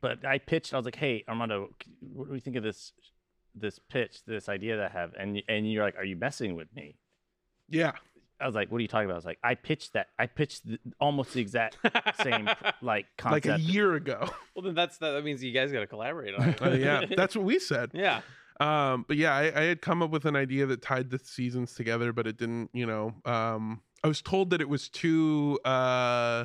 but 0.00 0.24
I 0.24 0.38
pitched. 0.38 0.72
I 0.74 0.76
was 0.76 0.84
like, 0.84 0.96
"Hey, 0.96 1.24
Armando, 1.28 1.70
what 2.00 2.26
do 2.26 2.32
we 2.32 2.40
think 2.40 2.56
of 2.56 2.62
this 2.62 2.92
this 3.54 3.78
pitch, 3.78 4.24
this 4.26 4.48
idea 4.48 4.76
that 4.76 4.90
I 4.94 4.98
have?" 5.00 5.12
And 5.18 5.42
and 5.48 5.70
you're 5.70 5.84
like, 5.84 5.96
"Are 5.96 6.04
you 6.04 6.16
messing 6.16 6.54
with 6.54 6.68
me?" 6.74 6.96
yeah. 7.68 7.92
I 8.42 8.46
was 8.46 8.54
like, 8.54 8.70
"What 8.70 8.78
are 8.78 8.82
you 8.82 8.88
talking 8.88 9.06
about?" 9.06 9.14
I 9.14 9.18
was 9.18 9.24
like, 9.24 9.38
"I 9.42 9.54
pitched 9.54 9.92
that. 9.94 10.08
I 10.18 10.26
pitched 10.26 10.66
the, 10.66 10.78
almost 11.00 11.32
the 11.32 11.40
exact 11.40 11.76
same 12.22 12.48
like 12.82 13.06
concept 13.16 13.46
Like 13.46 13.58
a 13.58 13.60
year 13.60 13.94
ago. 13.94 14.28
well, 14.54 14.64
then 14.64 14.74
that's 14.74 14.98
that 14.98 15.22
means 15.24 15.42
you 15.42 15.52
guys 15.52 15.72
got 15.72 15.80
to 15.80 15.86
collaborate 15.86 16.34
on 16.34 16.48
it. 16.50 16.62
Uh, 16.62 16.70
yeah, 16.70 17.04
that's 17.16 17.36
what 17.36 17.44
we 17.44 17.58
said. 17.58 17.90
yeah. 17.94 18.20
Um, 18.60 19.04
but 19.08 19.16
yeah, 19.16 19.34
I, 19.34 19.60
I 19.60 19.64
had 19.64 19.80
come 19.80 20.02
up 20.02 20.10
with 20.10 20.24
an 20.24 20.36
idea 20.36 20.66
that 20.66 20.82
tied 20.82 21.10
the 21.10 21.18
seasons 21.18 21.74
together, 21.74 22.12
but 22.12 22.26
it 22.26 22.36
didn't. 22.36 22.70
You 22.72 22.86
know, 22.86 23.14
um, 23.24 23.80
I 24.04 24.08
was 24.08 24.20
told 24.22 24.50
that 24.50 24.60
it 24.60 24.68
was 24.68 24.88
too 24.88 25.58
uh, 25.64 26.44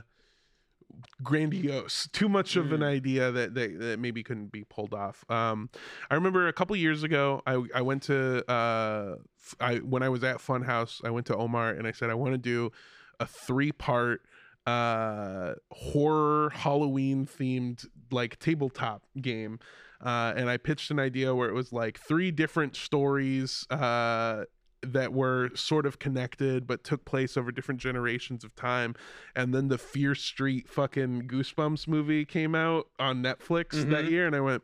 grandiose, 1.24 2.08
too 2.14 2.30
much 2.30 2.56
of 2.56 2.72
an 2.72 2.82
Mm. 2.82 2.86
idea 2.86 3.32
that, 3.32 3.54
that 3.56 3.80
that 3.80 4.00
maybe 4.00 4.24
couldn't 4.24 4.52
be 4.52 4.64
pulled 4.64 4.94
off. 4.94 5.24
Um, 5.30 5.70
I 6.10 6.16
remember 6.16 6.48
a 6.48 6.54
couple 6.54 6.76
years 6.76 7.04
ago, 7.04 7.42
I 7.46 7.64
I 7.76 7.82
went 7.82 8.04
to 8.04 8.50
uh, 8.50 9.16
I 9.60 9.78
when 9.78 10.04
I 10.04 10.10
was 10.10 10.24
at 10.24 10.38
Funhaus, 10.38 11.04
I 11.04 11.10
went 11.10 11.26
to 11.28 11.36
Omar 11.36 11.72
and 11.72 11.88
I 11.88 11.92
said 11.92 12.10
I 12.10 12.14
want 12.14 12.34
to 12.34 12.38
do 12.38 12.72
a 13.20 13.26
three 13.26 13.72
part 13.72 14.22
uh 14.68 15.54
horror 15.72 16.50
halloween 16.50 17.26
themed 17.26 17.86
like 18.12 18.38
tabletop 18.38 19.02
game 19.22 19.60
uh 20.02 20.34
and 20.36 20.50
i 20.50 20.58
pitched 20.58 20.92
an 20.92 21.00
idea 21.00 21.34
where 21.34 21.48
it 21.48 21.54
was 21.54 21.72
like 21.72 21.98
three 21.98 22.32
different 22.32 22.76
stories 22.76 23.66
uh 23.72 24.44
that 24.82 25.12
were 25.14 25.50
sort 25.56 25.86
of 25.86 26.00
connected 26.00 26.68
but 26.68 26.84
took 26.84 27.04
place 27.06 27.36
over 27.38 27.52
different 27.52 27.80
generations 27.82 28.44
of 28.44 28.56
time 28.56 28.96
and 29.36 29.54
then 29.54 29.68
the 29.70 29.78
fear 29.78 30.14
street 30.14 30.68
fucking 30.70 31.28
goosebumps 31.28 31.88
movie 31.88 32.24
came 32.26 32.54
out 32.54 32.88
on 33.00 33.24
netflix 33.24 33.72
that 33.72 34.06
Mhm. 34.06 34.10
year 34.10 34.28
and 34.28 34.36
i 34.36 34.40
went 34.40 34.62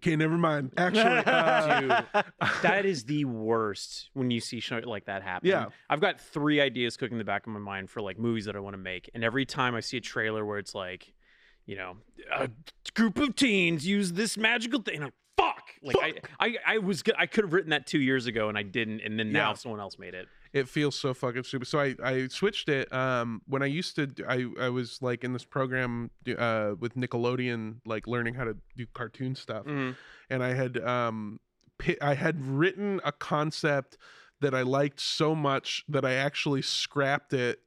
okay 0.00 0.16
never 0.16 0.36
mind 0.38 0.72
actually 0.76 1.02
uh, 1.26 2.02
That 2.62 2.84
is 2.84 3.04
the 3.04 3.24
worst 3.24 4.10
when 4.14 4.30
you 4.30 4.40
see 4.40 4.60
shit 4.60 4.86
like 4.86 5.06
that 5.06 5.22
happen. 5.22 5.48
Yeah. 5.48 5.66
I've 5.88 6.00
got 6.00 6.20
three 6.20 6.60
ideas 6.60 6.96
cooking 6.96 7.14
in 7.14 7.18
the 7.18 7.24
back 7.24 7.46
of 7.46 7.52
my 7.52 7.58
mind 7.60 7.90
for 7.90 8.00
like 8.00 8.18
movies 8.18 8.44
that 8.46 8.56
I 8.56 8.60
want 8.60 8.74
to 8.74 8.78
make, 8.78 9.10
and 9.14 9.22
every 9.24 9.44
time 9.46 9.74
I 9.74 9.80
see 9.80 9.96
a 9.96 10.00
trailer 10.00 10.44
where 10.44 10.58
it's 10.58 10.74
like, 10.74 11.12
you 11.66 11.76
know, 11.76 11.96
a 12.34 12.48
group 12.94 13.18
of 13.18 13.34
teens 13.36 13.86
use 13.86 14.12
this 14.12 14.36
magical 14.36 14.82
thing, 14.82 15.02
I'm 15.02 15.12
fuck. 15.38 15.62
Like 15.82 15.96
I, 16.40 16.46
I, 16.46 16.56
I 16.74 16.78
was, 16.78 17.02
I 17.16 17.26
could 17.26 17.44
have 17.44 17.52
written 17.52 17.70
that 17.70 17.86
two 17.86 18.00
years 18.00 18.26
ago 18.26 18.48
and 18.48 18.58
I 18.58 18.62
didn't, 18.64 19.00
and 19.00 19.18
then 19.18 19.30
now 19.32 19.50
Yeah. 19.50 19.54
someone 19.54 19.80
else 19.80 19.98
made 19.98 20.12
it. 20.14 20.26
it 20.52 20.68
feels 20.68 20.98
so 20.98 21.14
fucking 21.14 21.44
stupid. 21.44 21.68
So 21.68 21.78
I 21.78 21.94
I 22.02 22.28
switched 22.28 22.68
it. 22.68 22.92
Um, 22.92 23.42
when 23.46 23.62
I 23.62 23.66
used 23.66 23.94
to, 23.96 24.08
I 24.28 24.46
I 24.60 24.68
was 24.70 25.00
like 25.02 25.22
in 25.24 25.32
this 25.32 25.44
program 25.44 26.10
uh 26.36 26.72
with 26.80 26.94
Nickelodeon, 26.96 27.76
like 27.86 28.06
learning 28.06 28.34
how 28.34 28.44
to 28.44 28.56
do 28.76 28.86
cartoon 28.94 29.34
stuff, 29.34 29.64
Mhm. 29.66 29.94
and 30.30 30.42
I 30.42 30.54
had 30.54 30.78
um 30.78 31.38
I 32.02 32.14
had 32.14 32.44
written 32.44 33.00
a 33.04 33.12
concept 33.12 33.98
that 34.40 34.54
I 34.54 34.62
liked 34.62 35.00
so 35.00 35.34
much 35.34 35.84
that 35.88 36.04
I 36.04 36.14
actually 36.14 36.62
scrapped 36.62 37.32
it 37.32 37.60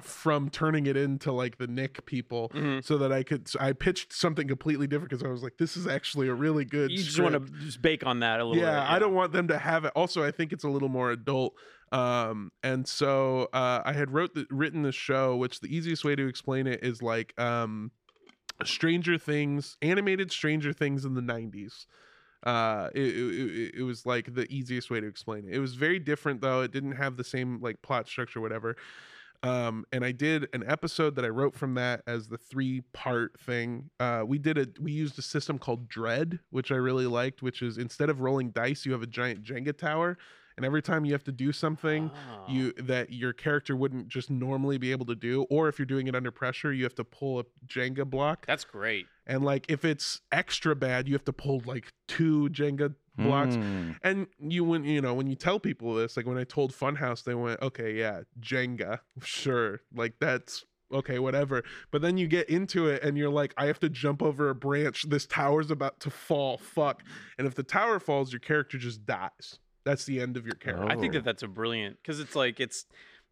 from 0.00 0.50
turning 0.50 0.86
it 0.86 0.96
into 0.96 1.32
like 1.32 1.56
the 1.58 1.66
Nick 1.66 2.04
people. 2.06 2.50
Mhm. 2.54 2.84
So 2.84 2.98
that 2.98 3.12
I 3.12 3.22
could, 3.22 3.48
so 3.48 3.58
I 3.60 3.72
pitched 3.72 4.12
something 4.12 4.46
completely 4.46 4.86
different 4.86 5.10
because 5.10 5.24
I 5.24 5.28
was 5.28 5.42
like, 5.42 5.56
"This 5.58 5.76
is 5.76 5.86
actually 5.86 6.28
a 6.28 6.34
really 6.34 6.64
good." 6.64 6.90
You 6.90 6.98
just 6.98 7.18
want 7.18 7.32
to 7.34 7.52
just 7.64 7.80
bake 7.80 8.04
on 8.04 8.20
that 8.20 8.40
a 8.40 8.44
little 8.44 8.62
yeah, 8.62 8.80
bit. 8.80 8.90
I 8.90 8.98
don't 8.98 9.14
want 9.14 9.32
them 9.32 9.48
to 9.48 9.58
have 9.58 9.84
it. 9.86 9.92
Also, 9.96 10.22
I 10.22 10.30
think 10.30 10.52
it's 10.52 10.64
a 10.64 10.68
little 10.68 10.88
more 10.90 11.10
adult. 11.10 11.54
Um, 11.92 12.50
and 12.62 12.86
so 12.86 13.48
uh, 13.52 13.80
I 13.84 13.92
had 13.92 14.10
wrote 14.10 14.34
the, 14.34 14.46
written 14.50 14.82
the 14.82 14.92
show, 14.92 15.36
which 15.36 15.60
the 15.60 15.74
easiest 15.74 16.04
way 16.04 16.14
to 16.16 16.26
explain 16.26 16.66
it 16.66 16.80
is 16.82 17.00
like 17.00 17.32
um, 17.40 17.90
Stranger 18.64 19.18
Things, 19.18 19.76
animated 19.82 20.30
Stranger 20.32 20.72
Things 20.72 21.04
in 21.04 21.14
the 21.14 21.20
'90s. 21.22 21.86
Uh, 22.42 22.90
it, 22.94 23.00
it- 23.16 23.74
it 23.78 23.82
was 23.82 24.06
like 24.06 24.34
the 24.34 24.46
easiest 24.52 24.90
way 24.90 25.00
to 25.00 25.06
explain 25.06 25.48
it. 25.48 25.54
It 25.54 25.58
was 25.58 25.74
very 25.74 25.98
different 25.98 26.40
though. 26.40 26.60
It 26.62 26.70
didn't 26.72 26.92
have 26.92 27.16
the 27.16 27.24
same 27.24 27.60
like 27.60 27.82
plot 27.82 28.06
structure, 28.08 28.40
whatever. 28.40 28.76
Um, 29.46 29.84
and 29.92 30.04
I 30.04 30.12
did 30.12 30.48
an 30.52 30.64
episode 30.66 31.14
that 31.16 31.24
I 31.24 31.28
wrote 31.28 31.54
from 31.54 31.74
that 31.74 32.02
as 32.06 32.28
the 32.28 32.38
three 32.38 32.80
part 32.92 33.38
thing. 33.40 33.90
Uh, 34.00 34.22
we 34.26 34.38
did 34.38 34.58
a 34.58 34.66
we 34.80 34.92
used 34.92 35.18
a 35.18 35.22
system 35.22 35.58
called 35.58 35.88
Dread, 35.88 36.40
which 36.50 36.72
I 36.72 36.76
really 36.76 37.06
liked, 37.06 37.42
which 37.42 37.62
is 37.62 37.78
instead 37.78 38.10
of 38.10 38.20
rolling 38.20 38.50
dice, 38.50 38.84
you 38.86 38.92
have 38.92 39.02
a 39.02 39.06
giant 39.06 39.42
Jenga 39.42 39.76
tower, 39.76 40.18
and 40.56 40.64
every 40.64 40.80
time 40.82 41.04
you 41.04 41.12
have 41.12 41.24
to 41.24 41.32
do 41.32 41.52
something 41.52 42.10
Oh. 42.14 42.44
you 42.48 42.72
that 42.72 43.12
your 43.12 43.32
character 43.32 43.76
wouldn't 43.76 44.08
just 44.08 44.30
normally 44.30 44.78
be 44.78 44.90
able 44.90 45.06
to 45.06 45.14
do, 45.14 45.42
or 45.50 45.68
if 45.68 45.78
you're 45.78 45.86
doing 45.86 46.06
it 46.06 46.14
under 46.16 46.30
pressure, 46.30 46.72
you 46.72 46.84
have 46.84 46.94
to 46.96 47.04
pull 47.04 47.40
a 47.40 47.44
Jenga 47.66 48.04
block. 48.08 48.46
That's 48.46 48.64
great. 48.64 49.06
And 49.26 49.44
like 49.44 49.66
if 49.68 49.84
it's 49.84 50.20
extra 50.32 50.74
bad, 50.74 51.08
you 51.08 51.14
have 51.14 51.24
to 51.26 51.32
pull 51.32 51.62
like 51.66 51.92
two 52.08 52.48
Jenga 52.50 52.94
blocks. 53.16 53.56
Mm. 53.56 53.96
And 54.02 54.26
you 54.38 54.64
when 54.64 54.84
you 54.84 55.00
know 55.00 55.14
when 55.14 55.26
you 55.26 55.34
tell 55.36 55.58
people 55.60 55.94
this, 55.94 56.16
like 56.16 56.26
when 56.26 56.38
I 56.38 56.44
told 56.44 56.72
Funhaus, 56.72 57.24
they 57.24 57.34
went, 57.34 57.60
"Okay, 57.62 57.94
yeah, 57.94 58.22
Jenga, 58.40 59.00
sure, 59.22 59.80
like 59.94 60.14
that's 60.20 60.64
okay, 60.92 61.18
whatever. 61.18 61.64
But 61.90 62.00
then 62.02 62.16
you 62.16 62.28
get 62.28 62.48
into 62.48 62.86
it 62.88 63.02
and 63.02 63.18
you're 63.18 63.28
like, 63.30 63.52
I 63.56 63.66
have 63.66 63.80
to 63.80 63.88
jump 63.88 64.22
over 64.22 64.48
a 64.50 64.54
branch. 64.54 65.02
This 65.08 65.26
tower's 65.26 65.70
about 65.72 65.98
to 66.00 66.10
fall. 66.10 66.58
Fuck. 66.58 67.02
And 67.38 67.46
if 67.48 67.56
the 67.56 67.64
tower 67.64 67.98
falls, 67.98 68.32
your 68.32 68.38
character 68.38 68.78
just 68.78 69.04
dies. 69.04 69.58
That's 69.84 70.04
the 70.04 70.20
end 70.20 70.36
of 70.36 70.46
your 70.46 70.54
character. 70.54 70.86
I 70.86 70.94
think 70.94 71.12
Oh. 71.14 71.18
that 71.18 71.24
that's 71.24 71.42
a 71.42 71.48
brilliant 71.48 71.96
because 72.02 72.20
it's 72.20 72.36
like 72.36 72.60
it's 72.60 72.86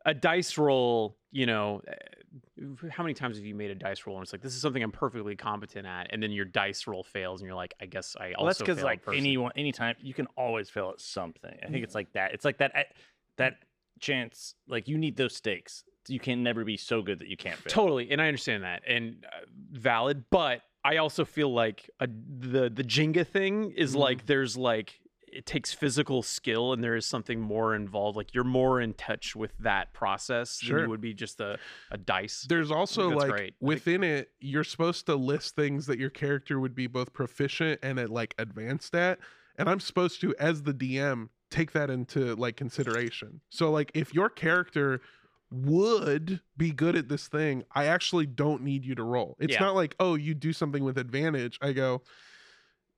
a 0.05 0.15
dice 0.15 0.57
roll. 0.59 1.17
You 1.33 1.47
know, 1.47 1.83
uh, 1.89 2.89
how 2.91 3.03
many 3.03 3.15
times 3.15 3.37
have 3.37 3.45
you 3.45 3.55
made 3.55 3.71
a 3.71 3.75
dice 3.75 4.07
roll 4.07 4.17
and 4.17 4.23
it's 4.25 4.33
like 4.33 4.43
this 4.43 4.55
is 4.55 4.61
something 4.63 4.83
I'm 4.83 4.93
perfectly 4.93 5.35
competent 5.37 5.87
at, 5.87 6.09
and 6.11 6.23
then 6.23 6.31
your 6.31 6.45
dice 6.45 6.87
roll 6.87 7.03
fails, 7.03 7.41
and 7.41 7.47
you're 7.47 7.57
like, 7.57 7.75
I 7.81 7.87
guess 7.87 8.17
I 8.19 8.33
also. 8.33 8.37
Well, 8.39 8.47
that's 8.47 8.59
because 8.61 8.83
like 8.83 9.03
anyone, 9.13 9.53
anytime 9.57 9.97
you 10.01 10.15
can 10.15 10.27
always 10.37 10.71
fail 10.71 10.91
at 10.91 11.01
something. 11.01 11.57
I 11.63 11.69
think 11.71 11.83
it's 11.85 11.95
like 11.95 12.13
that. 12.13 12.33
It's 12.35 12.45
like 12.45 12.59
that. 12.59 12.73
eh, 12.75 12.85
That 13.39 13.55
chance, 14.01 14.55
like 14.69 14.89
you 14.89 14.99
need 14.99 15.17
those 15.17 15.35
stakes. 15.35 15.85
You 16.09 16.21
can 16.21 16.43
never 16.43 16.65
be 16.65 16.77
so 16.77 17.01
good 17.03 17.19
that 17.21 17.29
you 17.29 17.37
can't 17.37 17.57
fail. 17.57 17.71
Totally, 17.71 18.11
and 18.11 18.21
I 18.21 18.27
understand 18.29 18.63
that, 18.65 18.83
and 18.87 19.25
uh, 19.27 19.47
valid. 19.73 20.25
But 20.31 20.61
I 20.85 20.99
also 20.99 21.25
feel 21.25 21.53
like 21.53 21.91
a, 21.99 22.07
the 22.07 22.69
the 22.71 22.85
Jenga 22.85 23.27
thing 23.27 23.71
is 23.73 23.95
Mhm. 23.95 23.99
like 23.99 24.27
there's 24.27 24.57
like 24.57 25.01
it 25.35 25.47
takes 25.47 25.73
physical 25.73 26.23
skill, 26.23 26.73
and 26.73 26.83
there 26.83 26.97
is 26.97 27.05
something 27.07 27.41
more 27.41 27.75
involved. 27.75 28.17
Like 28.17 28.35
you're 28.35 28.45
more 28.45 28.81
in 28.81 28.95
touch 28.95 29.35
with 29.35 29.53
that 29.59 29.93
process 29.93 30.59
than 30.61 30.79
you 30.79 30.89
would 30.89 31.01
be 31.01 31.13
just 31.15 31.41
a, 31.41 31.59
a 31.91 31.99
dice. 31.99 32.47
There's 32.49 32.71
also 32.71 33.11
like 33.11 33.31
great. 33.31 33.41
I 33.41 33.45
think- 33.47 33.55
within 33.61 34.05
it, 34.05 34.31
you're 34.41 34.65
supposed 34.65 35.07
to 35.07 35.17
list 35.17 35.57
things 35.57 35.87
that 35.87 35.99
your 35.99 36.11
character 36.11 36.61
would 36.61 36.75
be 36.75 36.87
both 36.87 37.13
proficient 37.13 37.81
and 37.83 37.99
at 37.99 38.11
like 38.11 38.35
advanced 38.39 38.95
at. 38.95 39.19
And 39.57 39.69
I'm 39.69 39.81
supposed 39.81 40.21
to, 40.23 40.35
as 40.39 40.63
the 40.63 40.75
DM, 40.75 41.29
take 41.51 41.73
that 41.73 41.89
into 41.91 42.35
like 42.37 42.57
consideration. 42.57 43.41
So 43.51 43.71
like 43.71 43.91
if 43.95 44.13
your 44.15 44.29
character 44.29 45.01
would 45.53 46.41
be 46.57 46.73
good 46.73 46.97
at 46.97 47.09
this 47.09 47.29
thing, 47.29 47.65
I 47.75 47.85
actually 47.87 48.27
don't 48.27 48.63
need 48.63 48.85
you 48.85 48.95
to 48.97 49.03
roll. 49.05 49.37
It's 49.39 49.53
Yeah. 49.55 49.61
not 49.61 49.75
like, 49.75 49.95
oh, 50.01 50.15
you 50.17 50.35
do 50.35 50.53
something 50.53 50.83
with 50.83 50.99
advantage. 50.99 51.59
I 51.63 51.73
go, 51.73 52.03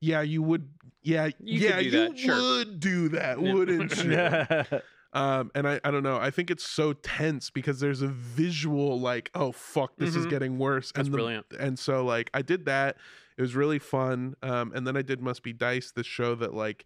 yeah, 0.01 0.20
you 0.23 0.43
would 0.43 0.68
yeah, 1.02 1.27
You 1.39 1.60
yeah, 1.60 1.78
do 1.78 1.85
you 1.85 1.90
that, 1.93 2.18
sure. 2.18 2.36
would 2.40 2.81
do 2.81 3.09
that, 3.10 3.40
Yeah. 3.40 3.52
wouldn't 3.55 4.05
you? 4.73 4.78
Um 5.12 5.51
and 5.55 5.66
i 5.68 5.81
i 5.85 5.90
don't 5.93 6.02
know 6.02 6.16
i 6.18 6.31
think 6.31 6.51
it's 6.51 6.64
so 6.68 6.93
tense 6.93 7.48
because 7.48 7.78
there's 7.81 8.02
a 8.02 8.09
visual 8.09 9.01
like 9.01 9.31
oh 9.35 9.52
fuck 9.52 9.93
this 9.97 10.16
is 10.16 10.27
Mhm. 10.27 10.31
getting 10.31 10.59
worse 10.59 10.90
That's 10.93 11.06
and 11.06 11.14
the, 11.14 11.16
brilliant. 11.18 11.47
and 11.59 11.78
so 11.78 12.05
like 12.05 12.28
i 12.35 12.43
did 12.43 12.64
that 12.66 12.97
it 13.39 13.40
was 13.40 13.55
really 13.55 13.78
fun 13.78 14.35
um 14.43 14.73
and 14.74 14.85
then 14.86 14.97
i 14.97 15.02
did 15.02 15.23
must 15.23 15.43
be 15.44 15.52
dice 15.52 15.93
the 15.93 16.02
show 16.05 16.35
that 16.35 16.52
like 16.55 16.85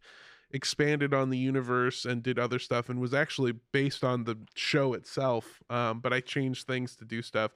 expanded 0.53 1.15
on 1.15 1.31
the 1.31 1.39
universe 1.39 2.05
and 2.05 2.23
did 2.23 2.39
other 2.39 2.59
stuff 2.59 2.89
and 2.91 3.01
was 3.01 3.15
actually 3.15 3.53
based 3.73 4.05
on 4.05 4.25
the 4.25 4.37
show 4.55 4.93
itself 4.93 5.63
um 5.71 5.99
but 6.01 6.13
i 6.13 6.21
changed 6.21 6.67
things 6.67 6.95
to 6.97 7.05
do 7.07 7.23
stuff 7.23 7.53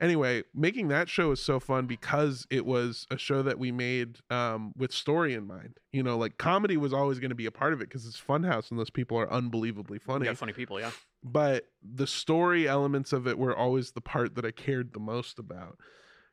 anyway 0.00 0.42
making 0.54 0.88
that 0.88 1.08
show 1.08 1.28
was 1.28 1.42
so 1.42 1.60
fun 1.60 1.86
because 1.86 2.46
it 2.50 2.64
was 2.64 3.06
a 3.10 3.18
show 3.18 3.42
that 3.42 3.58
we 3.58 3.70
made 3.70 4.18
um 4.30 4.72
with 4.76 4.92
story 4.92 5.34
in 5.34 5.46
mind 5.46 5.78
you 5.92 6.02
know 6.02 6.16
like 6.16 6.38
comedy 6.38 6.76
was 6.76 6.92
always 6.92 7.18
going 7.18 7.30
to 7.30 7.34
be 7.34 7.46
a 7.46 7.50
part 7.50 7.72
of 7.72 7.80
it 7.80 7.88
because 7.88 8.06
it's 8.06 8.20
Funhaus 8.20 8.70
and 8.70 8.78
those 8.78 8.90
people 8.90 9.18
are 9.18 9.30
unbelievably 9.30 9.98
funny 9.98 10.26
got 10.30 10.38
funny 10.38 10.52
people, 10.52 10.80
yeah. 10.80 10.90
but 11.22 11.66
the 11.82 12.06
story 12.06 12.66
elements 12.66 13.12
of 13.12 13.26
it 13.26 13.38
were 13.38 13.56
always 13.56 13.92
the 13.92 14.00
part 14.00 14.34
that 14.34 14.44
I 14.44 14.50
cared 14.50 14.92
the 14.92 15.00
most 15.00 15.38
about. 15.38 15.78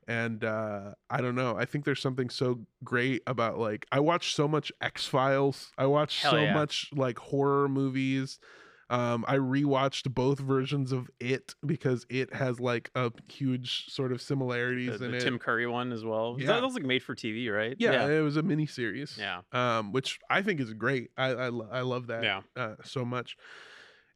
And 0.07 0.45
uh, 0.45 0.93
I 1.09 1.19
don't 1.19 1.35
know. 1.35 1.57
I 1.57 1.65
think 1.65 1.83
there's 1.83 2.01
something 2.01 2.29
so 2.29 2.61
great 2.81 3.21
about 3.27 3.59
like 3.59 3.85
I 3.91 3.99
watch 3.99 4.33
so 4.33 4.47
much 4.47 4.71
X 4.79 5.05
Files. 5.05 5.73
I 5.77 5.85
watch 5.85 6.21
Hell 6.21 6.31
so 6.31 6.37
yeah. 6.37 6.53
much 6.53 6.89
like 6.95 7.19
horror 7.19 7.67
movies. 7.67 8.39
Um, 8.89 9.25
I 9.27 9.35
rewatched 9.35 10.13
both 10.13 10.39
versions 10.39 10.91
of 10.91 11.09
It 11.19 11.55
because 11.65 12.05
it 12.09 12.33
has 12.33 12.59
like 12.59 12.89
a 12.95 13.11
huge 13.29 13.85
sort 13.89 14.11
of 14.13 14.19
The, 14.19 14.23
similarities 14.23 15.01
in 15.01 15.11
the 15.11 15.17
it. 15.17 15.21
Tim 15.21 15.37
Curry 15.39 15.67
one 15.67 15.91
as 15.91 16.05
well. 16.05 16.37
Yeah. 16.39 16.47
That 16.47 16.61
was 16.63 16.73
like 16.73 16.83
made 16.83 17.03
for 17.03 17.13
TV, 17.15 17.51
right? 17.53 17.75
yeah, 17.79 18.07
it 18.07 18.21
was 18.21 18.37
a 18.37 18.43
mini 18.43 18.65
series. 18.65 19.17
Yeah. 19.19 19.41
Um, 19.51 19.91
which 19.91 20.19
I 20.29 20.41
think 20.41 20.59
is 20.61 20.73
great. 20.73 21.09
I 21.17 21.31
I, 21.33 21.45
I 21.47 21.81
love 21.81 22.07
that 22.07 22.23
Yeah. 22.23 22.41
uh, 22.55 22.75
so 22.83 23.03
much. 23.03 23.35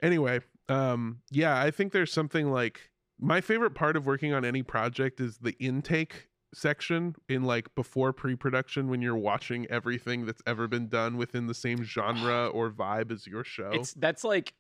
Anyway, 0.02 0.39
um, 0.69 1.19
yeah, 1.30 1.60
I 1.61 1.69
think 1.72 1.91
there's 1.91 2.11
something 2.14 2.49
like 2.52 2.89
my 3.19 3.41
favorite 3.41 3.76
part 3.76 3.95
of 3.95 4.06
working 4.06 4.34
on 4.34 4.43
any 4.45 4.64
project 4.64 5.19
is 5.19 5.38
the 5.38 5.52
intake 5.60 6.27
section 6.53 7.15
in 7.30 7.43
like 7.43 7.73
before 7.76 8.11
pre-production 8.11 8.89
when 8.89 9.02
you're 9.02 9.15
watching 9.15 9.65
everything 9.68 10.26
that's 10.26 10.41
ever 10.45 10.68
been 10.68 10.88
done 10.88 11.15
within 11.18 11.48
the 11.48 11.53
same 11.53 11.84
genre 11.84 12.48
or 12.53 12.69
vibe 12.72 13.11
as 13.11 13.27
your 13.27 13.43
show. 13.43 13.69
It's 13.73 13.93
that's 13.93 14.23
like 14.23 14.53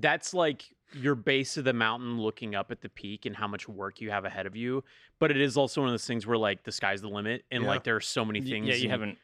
that's 0.00 0.34
like 0.34 0.64
your 0.94 1.14
base 1.14 1.56
of 1.56 1.64
the 1.64 1.72
mountain 1.72 2.18
looking 2.20 2.54
up 2.54 2.70
at 2.70 2.80
the 2.80 2.88
peak 2.88 3.26
and 3.26 3.36
how 3.36 3.46
much 3.46 3.68
work 3.68 4.00
you 4.00 4.10
have 4.10 4.24
ahead 4.24 4.46
of 4.46 4.56
you. 4.56 4.82
But 5.18 5.30
it 5.30 5.36
is 5.40 5.56
also 5.56 5.80
one 5.82 5.88
of 5.88 5.92
those 5.92 6.06
things 6.06 6.26
where 6.26 6.38
like 6.38 6.64
the 6.64 6.72
sky's 6.72 7.02
the 7.02 7.08
limit 7.08 7.44
and 7.50 7.62
Yeah. 7.64 7.68
like 7.68 7.84
there 7.84 7.96
are 7.96 8.00
so 8.00 8.24
many 8.24 8.40
Y- 8.40 8.46
things. 8.46 8.68
Yeah, 8.68 8.74
you 8.74 8.82
and 8.84 8.90
haven't. 8.92 9.18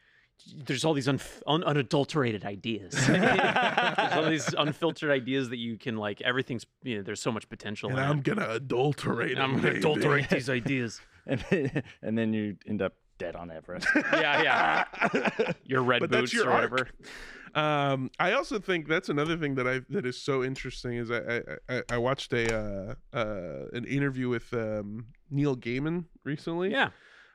There's 0.66 0.84
all 0.84 0.94
these 0.94 1.06
unf- 1.06 1.42
un- 1.46 1.62
unadulterated 1.62 2.44
ideas. 2.44 2.92
there's 3.06 4.12
all 4.12 4.28
these 4.28 4.52
unfiltered 4.58 5.10
ideas 5.10 5.48
that 5.50 5.58
you 5.58 5.78
can 5.78 5.96
like. 5.96 6.20
Everything's 6.22 6.66
you 6.82 6.96
know. 6.96 7.02
There's 7.02 7.22
so 7.22 7.30
much 7.32 7.48
potential. 7.48 7.88
and 7.90 7.98
in 7.98 8.04
I'm 8.04 8.18
it. 8.18 8.24
gonna 8.24 8.48
adulterate 8.50 9.32
And 9.32 9.40
I'm 9.42 9.50
gonna 9.52 9.62
baby. 9.62 9.78
adulterate 9.78 10.28
these 10.30 10.50
ideas. 10.50 11.00
And 11.26 11.42
then, 11.50 11.82
and 12.02 12.18
then 12.18 12.32
you 12.34 12.56
end 12.66 12.82
up 12.82 12.94
dead 13.18 13.36
on 13.36 13.50
Everest. 13.50 13.86
Yeah, 14.12 14.42
yeah. 14.42 15.52
Your 15.64 15.82
red 15.82 16.00
But 16.00 16.10
boots 16.10 16.32
your 16.32 16.48
or 16.48 16.52
arc. 16.52 16.70
whatever. 16.70 16.90
Um, 17.54 18.10
I 18.18 18.32
also 18.32 18.58
think 18.58 18.88
that's 18.88 19.08
another 19.08 19.36
thing 19.36 19.54
that 19.54 19.66
I 19.68 19.80
that 19.90 20.04
is 20.04 20.20
so 20.20 20.42
interesting 20.42 20.94
is 20.94 21.10
I 21.10 21.18
I, 21.18 21.42
I, 21.68 21.82
I 21.90 21.98
watched 21.98 22.32
a 22.32 22.52
uh, 22.52 22.94
uh, 23.16 23.66
an 23.72 23.84
interview 23.84 24.28
with 24.28 24.52
um, 24.52 25.06
Neil 25.30 25.56
Gaiman 25.56 26.06
recently. 26.24 26.70
Yeah. 26.72 26.90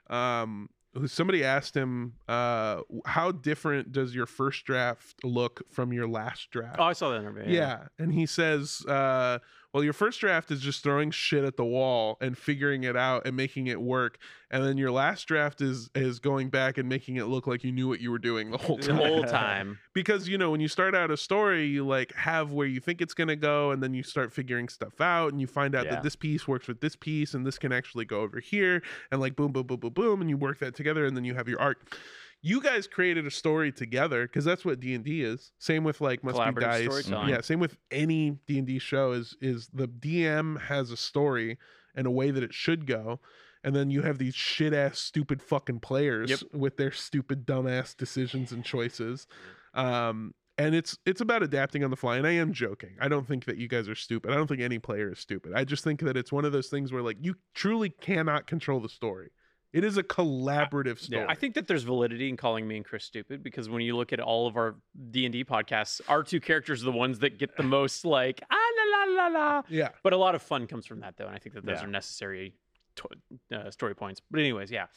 Um, 0.09 0.69
who 0.95 1.07
somebody 1.07 1.43
asked 1.43 1.75
him, 1.77 2.13
uh, 2.27 2.81
how 3.05 3.31
different 3.31 3.91
does 3.91 4.13
your 4.15 4.25
first 4.25 4.65
draft 4.65 5.23
look 5.23 5.61
from 5.71 5.93
your 5.93 6.07
last 6.07 6.49
draft? 6.49 6.77
Oh, 6.79 6.83
I 6.83 6.93
saw 6.93 7.11
that 7.11 7.17
interview. 7.21 7.43
yeah. 7.47 7.83
and 7.99 8.11
he 8.11 8.25
says, 8.25 8.83
uh, 8.87 9.37
well, 9.73 9.83
your 9.83 9.93
first 9.93 10.19
draft 10.19 10.49
is 10.51 10.61
just 10.61 10.81
throwing 10.83 11.11
shit 11.11 11.43
at 11.43 11.55
the 11.57 11.63
wall 11.65 12.17
and 12.21 12.37
figuring 12.37 12.83
it 12.83 12.95
out 12.97 13.27
and 13.27 13.35
making 13.35 13.67
it 13.67 13.79
work, 13.81 14.17
and 14.49 14.63
then 14.65 14.77
your 14.77 14.89
last 14.91 15.27
draft 15.27 15.61
is 15.61 15.89
is 15.93 16.19
going 16.19 16.49
back 16.49 16.77
and 16.77 16.89
making 16.89 17.17
it 17.17 17.25
look 17.25 17.45
like 17.45 17.63
you 17.63 17.71
knew 17.71 17.87
what 17.87 17.99
you 17.99 18.09
were 18.09 18.17
doing 18.17 18.49
the 18.51 18.57
whole 18.57 18.77
The 18.77 18.87
time 18.87 18.95
whole 18.97 19.23
time. 19.23 19.79
because 19.93 20.27
you 20.27 20.37
know 20.37 20.49
when 20.49 20.59
you 20.59 20.67
start 20.67 20.95
out 20.95 21.11
a 21.11 21.17
story 21.17 21.65
you 21.67 21.85
like 21.85 22.13
have 22.15 22.51
where 22.51 22.65
you 22.67 22.79
think 22.79 22.99
it's 23.01 23.13
going 23.13 23.27
to 23.27 23.35
go 23.35 23.69
and 23.71 23.83
then 23.83 23.93
you 23.93 24.01
start 24.01 24.33
figuring 24.33 24.69
stuff 24.69 24.99
out 24.99 25.31
and 25.31 25.39
you 25.41 25.45
find 25.47 25.75
out 25.75 25.85
Yeah. 25.85 25.91
that 25.95 26.03
this 26.03 26.15
piece 26.15 26.47
works 26.47 26.67
with 26.67 26.81
this 26.81 26.95
piece 26.95 27.33
and 27.35 27.45
this 27.45 27.59
can 27.59 27.71
actually 27.71 28.05
go 28.05 28.21
over 28.21 28.39
here 28.39 28.81
and 29.11 29.21
like 29.21 29.35
boom 29.35 29.51
boom 29.51 29.67
boom 29.67 29.79
boom 29.79 29.93
boom 29.93 30.21
and 30.21 30.29
you 30.29 30.37
work 30.37 30.59
that 30.59 30.73
together 30.75 31.05
and 31.05 31.15
then 31.15 31.25
you 31.25 31.35
have 31.35 31.47
your 31.47 31.59
arc 31.61 31.95
you 32.41 32.61
guys 32.61 32.87
created 32.87 33.27
a 33.27 33.31
story 33.31 33.71
together 33.71 34.23
because 34.27 34.45
that's 34.45 34.63
what 34.63 34.79
d&d 34.79 35.21
is. 35.23 35.51
Same 35.59 35.83
with 35.83 35.99
like 36.01 36.23
must 36.23 36.37
be 36.37 36.61
dice. 36.61 36.87
yeah 37.29 37.41
same 37.41 37.59
with 37.59 37.77
any 37.91 38.37
d&d 38.47 38.79
show 38.79 39.11
is 39.11 39.35
is 39.41 39.69
the 39.73 39.87
dm 39.87 40.59
has 40.61 40.91
a 40.91 40.97
story 40.97 41.57
and 41.95 42.07
a 42.07 42.11
way 42.11 42.31
that 42.31 42.43
it 42.43 42.53
should 42.53 42.85
go 42.85 43.19
and 43.63 43.75
then 43.75 43.89
you 43.89 44.03
have 44.03 44.17
these 44.19 44.35
shit 44.35 44.73
ass 44.73 44.99
stupid 44.99 45.41
fucking 45.41 45.79
players 45.81 46.29
Yep. 46.29 46.39
with 46.53 46.77
their 46.77 46.91
stupid 46.91 47.45
dumbass 47.45 47.95
decisions 47.97 48.51
and 48.53 48.63
choices. 48.63 49.27
Um 49.73 50.33
and 50.57 50.75
it's 50.75 50.97
it's 51.05 51.21
about 51.21 51.41
adapting 51.43 51.83
on 51.85 51.89
the 51.89 51.95
fly 51.97 52.17
and 52.17 52.27
i 52.27 52.31
am 52.31 52.51
joking. 52.53 52.95
I 53.01 53.07
don't 53.07 53.27
think 53.27 53.45
that 53.45 53.57
you 53.57 53.67
guys 53.67 53.87
are 53.89 53.95
stupid. 53.95 54.31
I 54.31 54.35
don't 54.35 54.47
think 54.47 54.61
any 54.61 54.79
player 54.79 55.11
is 55.11 55.19
stupid. 55.19 55.53
I 55.55 55.63
just 55.63 55.83
think 55.83 55.99
that 56.01 56.15
it's 56.17 56.31
one 56.31 56.45
of 56.45 56.51
those 56.51 56.67
things 56.67 56.91
where 56.93 57.01
like 57.01 57.17
you 57.21 57.35
truly 57.53 57.89
cannot 57.89 58.47
control 58.47 58.79
the 58.79 58.89
story 58.89 59.31
it 59.73 59.83
is 59.83 59.97
a 59.97 60.03
collaborative 60.03 60.99
story 60.99 61.25
I 61.27 61.35
think 61.35 61.53
that 61.55 61.67
there's 61.67 61.83
validity 61.83 62.27
in 62.29 62.37
calling 62.37 62.67
me 62.67 62.77
and 62.77 62.85
Chris 62.85 63.03
stupid 63.05 63.43
because 63.43 63.69
when 63.69 63.81
you 63.81 63.95
look 63.95 64.11
at 64.13 64.19
all 64.19 64.47
of 64.47 64.55
our 64.57 64.75
D 65.11 65.25
and 65.25 65.33
D 65.33 65.43
podcasts, 65.45 66.01
our 66.07 66.23
two 66.23 66.39
characters 66.39 66.81
are 66.81 66.85
the 66.85 66.91
ones 66.91 67.19
that 67.19 67.37
get 67.37 67.55
the 67.57 67.63
most 67.77 68.05
like 68.05 68.41
ah 68.51 68.55
la 68.77 69.03
la 69.03 69.27
la 69.27 69.39
la. 69.39 69.61
yeah 69.69 69.89
But 70.03 70.13
a 70.13 70.17
lot 70.17 70.35
of 70.35 70.41
fun 70.41 70.67
comes 70.67 70.85
from 70.85 71.01
that 71.01 71.17
though, 71.17 71.27
and 71.27 71.35
I 71.35 71.39
think 71.39 71.55
that 71.55 71.65
those 71.65 71.77
Yeah. 71.79 71.85
are 71.85 71.87
necessary 71.87 72.53
to- 72.95 73.09
uh, 73.55 73.69
story 73.71 73.95
points. 73.95 74.21
But 74.31 74.39
anyways, 74.39 74.71
yeah, 74.71 74.87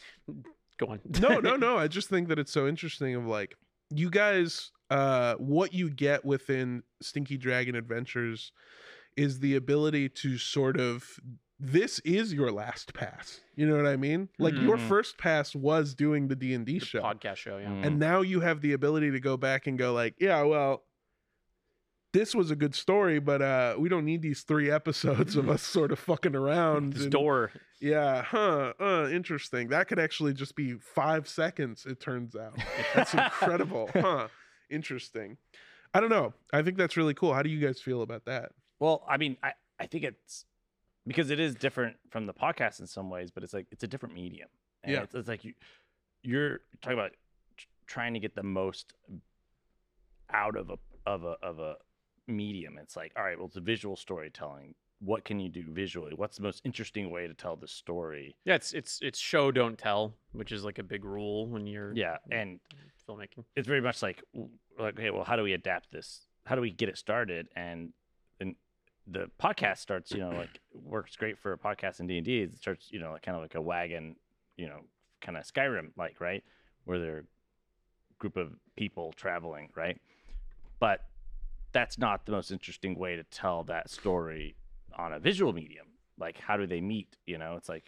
go 0.78 0.86
on. 0.86 1.00
no 1.20 1.38
no 1.38 1.56
no 1.66 1.76
i 1.76 1.86
just 1.86 2.08
think 2.08 2.28
that 2.28 2.38
it's 2.38 2.50
so 2.52 2.66
interesting 2.66 3.14
of 3.14 3.26
like 3.26 3.54
you 3.90 4.08
guys 4.10 4.72
uh 4.90 5.34
what 5.34 5.72
you 5.74 5.90
get 5.90 6.24
within 6.24 6.82
stinky 7.02 7.36
dragon 7.36 7.74
adventures 7.74 8.52
is 9.16 9.40
the 9.40 9.54
ability 9.56 10.08
to 10.08 10.38
sort 10.38 10.80
of 10.80 11.04
this 11.64 12.00
is 12.00 12.34
your 12.34 12.50
last 12.50 12.92
pass. 12.92 13.40
You 13.54 13.66
know 13.68 13.76
what 13.76 13.86
i 13.86 13.96
mean? 13.96 14.28
Like 14.38 14.54
your 14.54 14.76
Mhm. 14.76 14.88
first 14.88 15.16
pass 15.16 15.54
was 15.54 15.94
doing 15.94 16.26
the 16.28 16.34
d&d 16.34 16.80
show. 16.80 17.00
podcast 17.02 17.36
show, 17.36 17.58
yeah. 17.58 17.68
Mm. 17.68 17.86
and 17.86 17.98
now 18.00 18.20
you 18.22 18.40
have 18.40 18.60
the 18.62 18.72
ability 18.72 19.12
to 19.12 19.20
go 19.20 19.36
back 19.36 19.66
and 19.68 19.78
go 19.78 19.92
like 19.92 20.14
yeah 20.18 20.42
well 20.42 20.82
this 22.12 22.34
was 22.34 22.50
a 22.50 22.56
good 22.56 22.74
story 22.74 23.18
but 23.20 23.40
uh 23.40 23.74
we 23.78 23.88
don't 23.88 24.04
need 24.04 24.20
these 24.22 24.42
three 24.42 24.70
episodes 24.70 25.36
of 25.36 25.48
us 25.48 25.62
sort 25.62 25.92
of 25.92 25.98
fucking 25.98 26.34
around 26.34 26.92
This 26.94 27.04
and- 27.04 27.12
door. 27.12 27.52
yeah 27.80 28.22
huh 28.22 28.72
uh 28.80 29.08
interesting. 29.10 29.68
That 29.68 29.88
could 29.88 29.98
actually 29.98 30.34
just 30.34 30.54
be 30.56 30.74
five 30.74 31.28
seconds 31.28 31.86
it 31.86 32.00
turns 32.00 32.34
out. 32.36 32.58
That's 32.94 33.14
incredible. 33.14 33.88
Huh 33.94 34.28
interesting. 34.70 35.36
I 35.94 36.00
don't 36.00 36.08
know. 36.10 36.32
I 36.52 36.62
think 36.62 36.78
that's 36.78 36.96
really 36.96 37.12
cool. 37.14 37.34
How 37.34 37.42
do 37.42 37.50
you 37.50 37.60
guys 37.64 37.78
feel 37.80 38.00
about 38.00 38.24
that? 38.24 38.52
Well, 38.80 39.04
I 39.06 39.18
mean, 39.18 39.36
I, 39.42 39.52
I 39.78 39.84
think 39.86 40.04
it's 40.04 40.46
because 41.06 41.30
it 41.30 41.40
is 41.40 41.54
different 41.54 41.96
from 42.10 42.26
the 42.26 42.34
podcast 42.34 42.80
in 42.80 42.86
some 42.86 43.10
ways, 43.10 43.30
but 43.30 43.42
it's 43.42 43.52
like 43.54 43.66
it's 43.70 43.84
a 43.84 43.88
different 43.88 44.14
medium. 44.14 44.48
And 44.84 44.92
Yeah. 44.92 45.02
it's, 45.02 45.14
it's 45.14 45.28
like 45.28 45.44
you 45.44 45.54
you're 46.22 46.60
talking 46.80 46.98
about 46.98 47.12
trying 47.86 48.14
to 48.14 48.20
get 48.20 48.34
the 48.34 48.42
most 48.42 48.92
out 50.32 50.56
of 50.56 50.70
a 50.70 50.76
of 51.06 51.24
a 51.24 51.36
of 51.42 51.58
a 51.58 51.76
medium. 52.26 52.78
It's 52.78 52.96
like, 52.96 53.12
all 53.16 53.24
right, 53.24 53.36
well, 53.36 53.46
it's 53.48 53.56
a 53.56 53.60
visual 53.60 53.96
storytelling. 53.96 54.74
What 55.00 55.24
can 55.24 55.40
you 55.40 55.48
do 55.48 55.64
visually? 55.68 56.12
What's 56.14 56.36
the 56.36 56.44
most 56.44 56.62
interesting 56.64 57.10
way 57.10 57.26
to 57.26 57.34
tell 57.34 57.56
the 57.56 57.66
story? 57.66 58.36
Yeah, 58.44 58.54
it's 58.54 58.72
it's 58.72 59.00
it's 59.02 59.18
show 59.18 59.50
don't 59.50 59.76
tell, 59.76 60.14
which 60.32 60.52
is 60.52 60.64
like 60.64 60.78
a 60.78 60.84
big 60.84 61.04
rule 61.04 61.48
when 61.48 61.66
you're 61.66 61.92
Yeah, 61.94 62.18
and 62.30 62.60
filmmaking. 63.08 63.44
it's 63.56 63.66
very 63.66 63.80
much 63.80 64.00
like 64.00 64.22
like 64.78 64.94
okay 64.96 65.10
well 65.10 65.24
how 65.24 65.34
do 65.34 65.42
we 65.42 65.52
adapt 65.54 65.90
this 65.90 66.26
how 66.46 66.54
do 66.54 66.60
we 66.60 66.70
get 66.70 66.88
it 66.88 66.96
started 66.96 67.48
and 67.56 67.92
the 69.08 69.28
podcast 69.42 69.78
starts 69.78 70.12
you 70.12 70.18
know 70.18 70.30
like 70.30 70.60
works 70.72 71.16
great 71.16 71.38
for 71.38 71.52
a 71.52 71.58
podcast 71.58 71.98
in 71.98 72.06
d&d 72.06 72.42
it 72.42 72.56
starts 72.56 72.88
you 72.92 73.00
know 73.00 73.12
like 73.12 73.22
kind 73.22 73.34
of 73.34 73.42
like 73.42 73.56
a 73.56 73.60
wagon 73.60 74.14
you 74.56 74.68
know 74.68 74.80
kind 75.22 75.38
of 75.38 75.44
skyrim 75.44 75.90
like 75.96 76.20
right? 76.20 76.44
Where 76.84 76.98
they're 76.98 77.24
group 78.18 78.36
of 78.36 78.52
people 78.76 79.12
traveling 79.16 79.70
right? 79.74 79.98
But 80.78 81.00
that's 81.72 81.96
not 81.96 82.26
the 82.26 82.32
most 82.32 82.50
interesting 82.50 82.98
way 82.98 83.16
to 83.16 83.22
tell 83.24 83.64
that 83.64 83.88
story 83.88 84.56
on 84.96 85.12
a 85.12 85.18
visual 85.18 85.52
medium. 85.52 85.86
Like 86.18 86.38
how 86.38 86.56
do 86.56 86.66
they 86.66 86.80
meet 86.80 87.16
you 87.24 87.38
know? 87.38 87.54
It's 87.56 87.68
like 87.68 87.84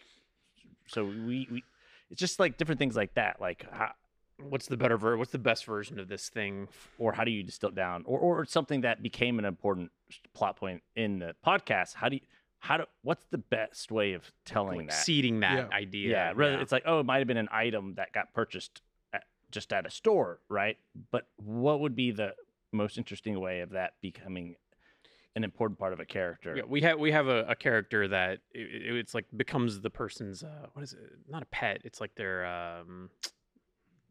so 0.87 1.05
we, 1.05 1.47
we 1.51 1.63
it's 2.09 2.19
just 2.19 2.39
like 2.39 2.57
different 2.57 2.79
things 2.79 2.95
like 2.95 3.13
that. 3.15 3.37
Like 3.39 3.65
how, 3.71 3.91
What's 4.37 4.67
the 4.67 4.77
better 4.77 4.97
ver? 4.97 5.15
What's 5.17 5.31
the 5.31 5.37
best 5.39 5.65
version 5.65 5.99
of 5.99 6.07
this 6.07 6.29
thing? 6.29 6.67
or 6.97 7.13
how 7.13 7.23
do 7.23 7.31
you 7.31 7.43
distill 7.43 7.69
it 7.69 7.75
down 7.75 8.03
or 8.05 8.19
or 8.19 8.45
something 8.45 8.81
that 8.81 9.01
became 9.03 9.39
an 9.39 9.45
important 9.45 9.91
plot 10.33 10.55
point 10.57 10.81
in 10.95 11.19
the 11.19 11.35
podcast 11.45 11.93
how 11.95 12.07
do 12.09 12.15
you 12.15 12.21
how 12.59 12.77
do 12.77 12.83
what's 13.01 13.25
the 13.31 13.37
best 13.37 13.91
way 13.91 14.13
of 14.13 14.31
telling 14.45 14.77
Like 14.79 14.89
that 14.89 14.93
seeding 15.03 15.39
that 15.41 15.57
Yeah. 15.71 15.75
idea. 15.77 16.09
yeah, 16.11 16.33
rather 16.35 16.59
it's 16.59 16.71
like 16.71 16.83
oh 16.85 16.99
it 16.99 17.05
might 17.05 17.19
have 17.19 17.27
been 17.27 17.37
an 17.37 17.49
item 17.51 17.95
that 17.95 18.11
got 18.13 18.33
purchased 18.33 18.81
at, 19.13 19.23
just 19.51 19.71
at 19.73 19.85
a 19.85 19.89
store 19.89 20.39
right 20.49 20.77
but 21.11 21.27
what 21.37 21.79
would 21.81 21.95
be 21.95 22.11
the 22.11 22.33
most 22.71 22.97
interesting 22.97 23.39
way 23.39 23.59
of 23.61 23.71
that 23.71 23.93
becoming 24.01 24.55
an 25.35 25.43
important 25.43 25.77
part 25.77 25.91
of 25.91 25.99
a 25.99 26.05
character 26.05 26.55
Yeah, 26.55 26.63
we 26.67 26.81
have 26.81 26.97
we 26.99 27.11
have 27.11 27.27
a, 27.27 27.43
a 27.49 27.55
character 27.55 28.07
that 28.07 28.39
it, 28.53 28.59
it- 28.83 28.95
it's 28.97 29.13
like 29.13 29.25
becomes 29.35 29.81
the 29.81 29.89
person's 29.89 30.43
uh, 30.43 30.67
what 30.73 30.83
is 30.83 30.93
it? 30.93 30.99
Not 31.29 31.43
a 31.43 31.45
pet. 31.47 31.81
It's 31.83 31.99
like 31.99 32.15
their 32.15 32.45
um. 32.45 33.09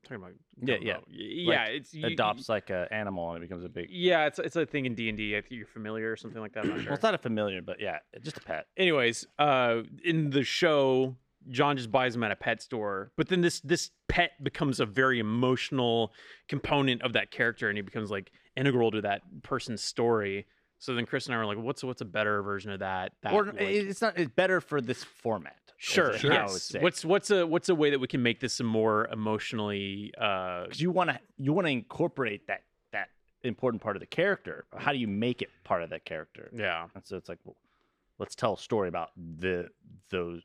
Talking 0.05 0.17
about 0.17 0.33
Yeah, 0.63 0.77
yeah. 0.81 0.93
know. 0.95 1.01
Yeah. 1.11 1.49
Like, 1.65 1.69
it's 1.71 1.95
you- 1.95 2.07
adopts 2.07 2.49
like 2.49 2.71
an 2.71 2.87
animal 2.91 3.33
and 3.33 3.43
it 3.43 3.49
becomes 3.49 3.65
a 3.65 3.69
big 3.69 3.89
Yeah, 3.91 4.27
it's 4.27 4.39
it's 4.39 4.57
a 4.57 4.65
thing 4.67 4.87
in 4.87 4.95
D 4.95 5.09
and 5.09 5.19
I 5.19 5.41
think 5.41 5.53
you're 5.53 5.67
familiar 5.67 6.13
or 6.13 6.17
something 6.17 6.41
like 6.41 6.53
that. 6.55 6.65
I'm 6.65 6.71
not 6.71 6.79
sure. 6.79 6.87
well 6.87 6.95
it's 6.95 7.03
not 7.03 7.15
a 7.15 7.19
familiar 7.19 7.61
but 7.63 7.81
yeah 7.81 7.99
just 8.23 8.37
a 8.37 8.41
pet 8.41 8.67
anyways, 8.77 9.27
uh, 9.39 9.83
in 10.05 10.31
the 10.31 10.45
show, 10.45 11.17
John 11.49 11.77
just 11.77 11.91
buys 11.93 12.15
him 12.17 12.23
at 12.23 12.31
a 12.31 12.37
pet 12.37 12.63
store, 12.63 13.13
but 13.17 13.29
then 13.29 13.41
this 13.43 13.61
this 13.61 13.91
pet 14.09 14.31
becomes 14.43 14.81
a 14.81 14.87
very 14.87 15.19
emotional 15.19 16.13
component 16.49 17.03
of 17.03 17.13
that 17.15 17.31
character, 17.31 17.69
and 17.69 17.77
he 17.77 17.83
becomes 17.83 18.11
like 18.11 18.31
integral 18.57 18.91
to 18.93 19.01
that 19.03 19.21
person's 19.43 19.83
story. 19.83 20.47
So 20.85 20.95
then 20.95 21.07
Chris 21.07 21.27
and 21.27 21.35
I 21.35 21.39
were 21.39 21.47
like, 21.47 21.59
"What's 21.59 21.83
what's 21.83 22.03
a 22.03 22.05
better 22.07 22.43
version 22.43 22.71
of 22.71 22.81
that?" 22.81 23.13
that 23.23 23.33
or 23.33 23.47
like- 23.47 23.61
it's 23.61 24.03
not 24.03 24.19
it's 24.19 24.31
better 24.31 24.61
for 24.61 24.81
this 24.81 25.03
format 25.03 25.57
sure, 25.77 26.17
how 26.19 26.29
yes. 26.29 26.75
What's 26.81 27.05
what's 27.05 27.31
a 27.31 27.47
what's 27.47 27.69
a 27.69 27.75
way 27.75 27.91
that 27.91 27.99
we 27.99 28.07
can 28.07 28.23
make 28.23 28.41
this 28.41 28.61
a 28.61 28.65
more 28.65 29.07
emotionally 29.09 30.13
uh, 30.19 30.65
because 30.65 30.81
you 30.81 30.91
want 30.91 31.11
to 31.11 31.19
you 31.39 31.53
want 31.53 31.67
to 31.67 31.71
incorporate 31.73 32.47
that 32.49 32.63
that 32.93 33.09
important 33.43 33.83
part 33.83 33.97
of 33.97 34.01
the 34.01 34.07
character. 34.07 34.67
How 34.77 34.93
do 34.93 34.99
you 34.99 35.09
make 35.09 35.43
it 35.43 35.51
part 35.65 35.83
of 35.83 35.91
that 35.91 36.05
character? 36.05 36.51
yeah. 36.55 36.87
And 36.95 37.05
so 37.05 37.17
it's 37.17 37.29
like, 37.29 37.39
well, 37.45 37.57
let's 38.19 38.35
tell 38.35 38.55
a 38.55 38.59
story 38.59 38.89
about 38.89 39.11
the 39.17 39.69
those 40.11 40.43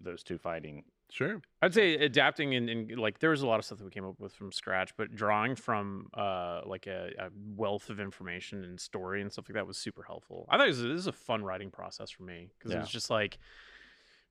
those 0.00 0.22
two 0.22 0.38
fighting. 0.38 0.84
Sure. 1.10 1.40
I'd 1.62 1.74
say 1.74 1.94
adapting 1.94 2.54
and, 2.54 2.68
and 2.68 2.98
like 2.98 3.20
there 3.20 3.30
was 3.30 3.42
a 3.42 3.46
lot 3.46 3.58
of 3.58 3.64
stuff 3.64 3.78
that 3.78 3.84
we 3.84 3.90
came 3.90 4.04
up 4.04 4.18
with 4.18 4.34
from 4.34 4.50
scratch, 4.50 4.96
but 4.96 5.14
drawing 5.14 5.54
from 5.54 6.08
uh 6.14 6.62
like 6.66 6.86
a, 6.86 7.10
a 7.18 7.28
wealth 7.56 7.90
of 7.90 8.00
information 8.00 8.64
and 8.64 8.80
story 8.80 9.20
and 9.22 9.32
stuff 9.32 9.46
like 9.48 9.54
that 9.54 9.66
was 9.66 9.78
super 9.78 10.02
helpful. 10.02 10.46
I 10.48 10.56
thought 10.56 10.66
it 10.66 10.70
was, 10.70 10.82
this 10.82 10.98
is 10.98 11.06
a 11.06 11.12
fun 11.12 11.44
writing 11.44 11.70
process 11.70 12.10
for 12.10 12.24
me 12.24 12.50
because 12.58 12.72
it 12.72 12.78
was 12.78 12.90
just 12.90 13.10
like 13.10 13.38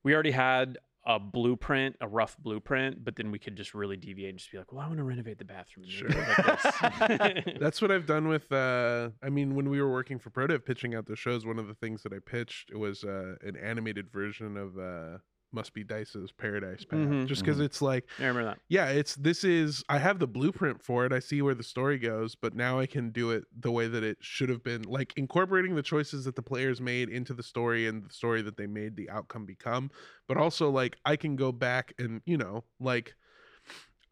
we 0.03 0.13
already 0.13 0.31
had 0.31 0.77
a 1.05 1.19
blueprint, 1.19 1.97
a 1.99 2.07
rough 2.07 2.37
blueprint, 2.37 3.03
but 3.03 3.15
then 3.15 3.29
we 3.29 3.37
could 3.37 3.57
just 3.57 3.73
really 3.73 3.97
deviate 3.97 4.29
and 4.29 4.39
just 4.39 4.51
be 4.51 4.57
like, 4.57 4.71
well, 4.71 4.81
I 4.81 4.87
want 4.87 4.99
to 4.99 5.03
renovate 5.03 5.37
the 5.37 5.45
bathroom. 5.45 5.85
Sure. 5.87 6.07
like 6.07 7.45
this." 7.45 7.59
That's 7.59 7.81
what 7.81 7.91
I've 7.91 8.05
done 8.05 8.29
with. 8.29 8.49
Uh, 8.51 9.09
I 9.21 9.29
mean, 9.29 9.55
when 9.55 9.69
we 9.69 9.81
were 9.81 9.91
working 9.91 10.17
for 10.17 10.29
Prodev, 10.29 10.65
pitching 10.65 10.95
out 10.95 11.05
the 11.05 11.17
shows, 11.17 11.45
one 11.45 11.59
of 11.59 11.67
the 11.67 11.73
things 11.73 12.03
that 12.03 12.13
I 12.13 12.19
pitched 12.19 12.73
was 12.73 13.03
uh, 13.03 13.35
an 13.41 13.57
animated 13.57 14.11
version 14.11 14.55
of 14.55 14.77
uh, 14.77 15.17
Must 15.53 15.73
Be 15.73 15.83
Dice's 15.83 16.31
Paradise 16.31 16.83
Path, 16.83 16.99
Mhm. 16.99 17.27
just 17.27 17.43
because 17.43 17.59
it's 17.59 17.81
like, 17.81 18.05
I 18.19 18.23
remember 18.25 18.43
that. 18.45 18.59
yeah, 18.69 18.89
it's 18.89 19.15
this 19.15 19.43
is. 19.43 19.83
I 19.87 19.99
have 19.99 20.19
the 20.19 20.27
blueprint 20.27 20.81
for 20.83 21.05
it. 21.05 21.13
I 21.13 21.19
see 21.19 21.41
where 21.41 21.53
the 21.55 21.63
story 21.63 21.99
goes, 21.99 22.35
but 22.35 22.55
now 22.55 22.79
I 22.79 22.87
can 22.87 23.11
do 23.11 23.31
it 23.31 23.43
the 23.57 23.71
way 23.71 23.87
that 23.87 24.03
it 24.03 24.17
should 24.21 24.49
have 24.49 24.63
been, 24.63 24.81
like 24.83 25.13
incorporating 25.15 25.75
the 25.75 25.83
choices 25.83 26.25
that 26.25 26.35
the 26.35 26.41
players 26.41 26.81
made 26.81 27.09
into 27.09 27.33
the 27.33 27.43
story 27.43 27.87
and 27.87 28.03
the 28.03 28.13
story 28.13 28.41
that 28.41 28.57
they 28.57 28.67
made 28.67 28.95
the 28.95 29.09
outcome 29.09 29.45
become. 29.45 29.91
But 30.27 30.37
also, 30.37 30.69
like, 30.69 30.97
I 31.05 31.15
can 31.15 31.35
go 31.35 31.51
back 31.51 31.93
and 31.99 32.21
you 32.25 32.37
know, 32.37 32.63
like. 32.79 33.15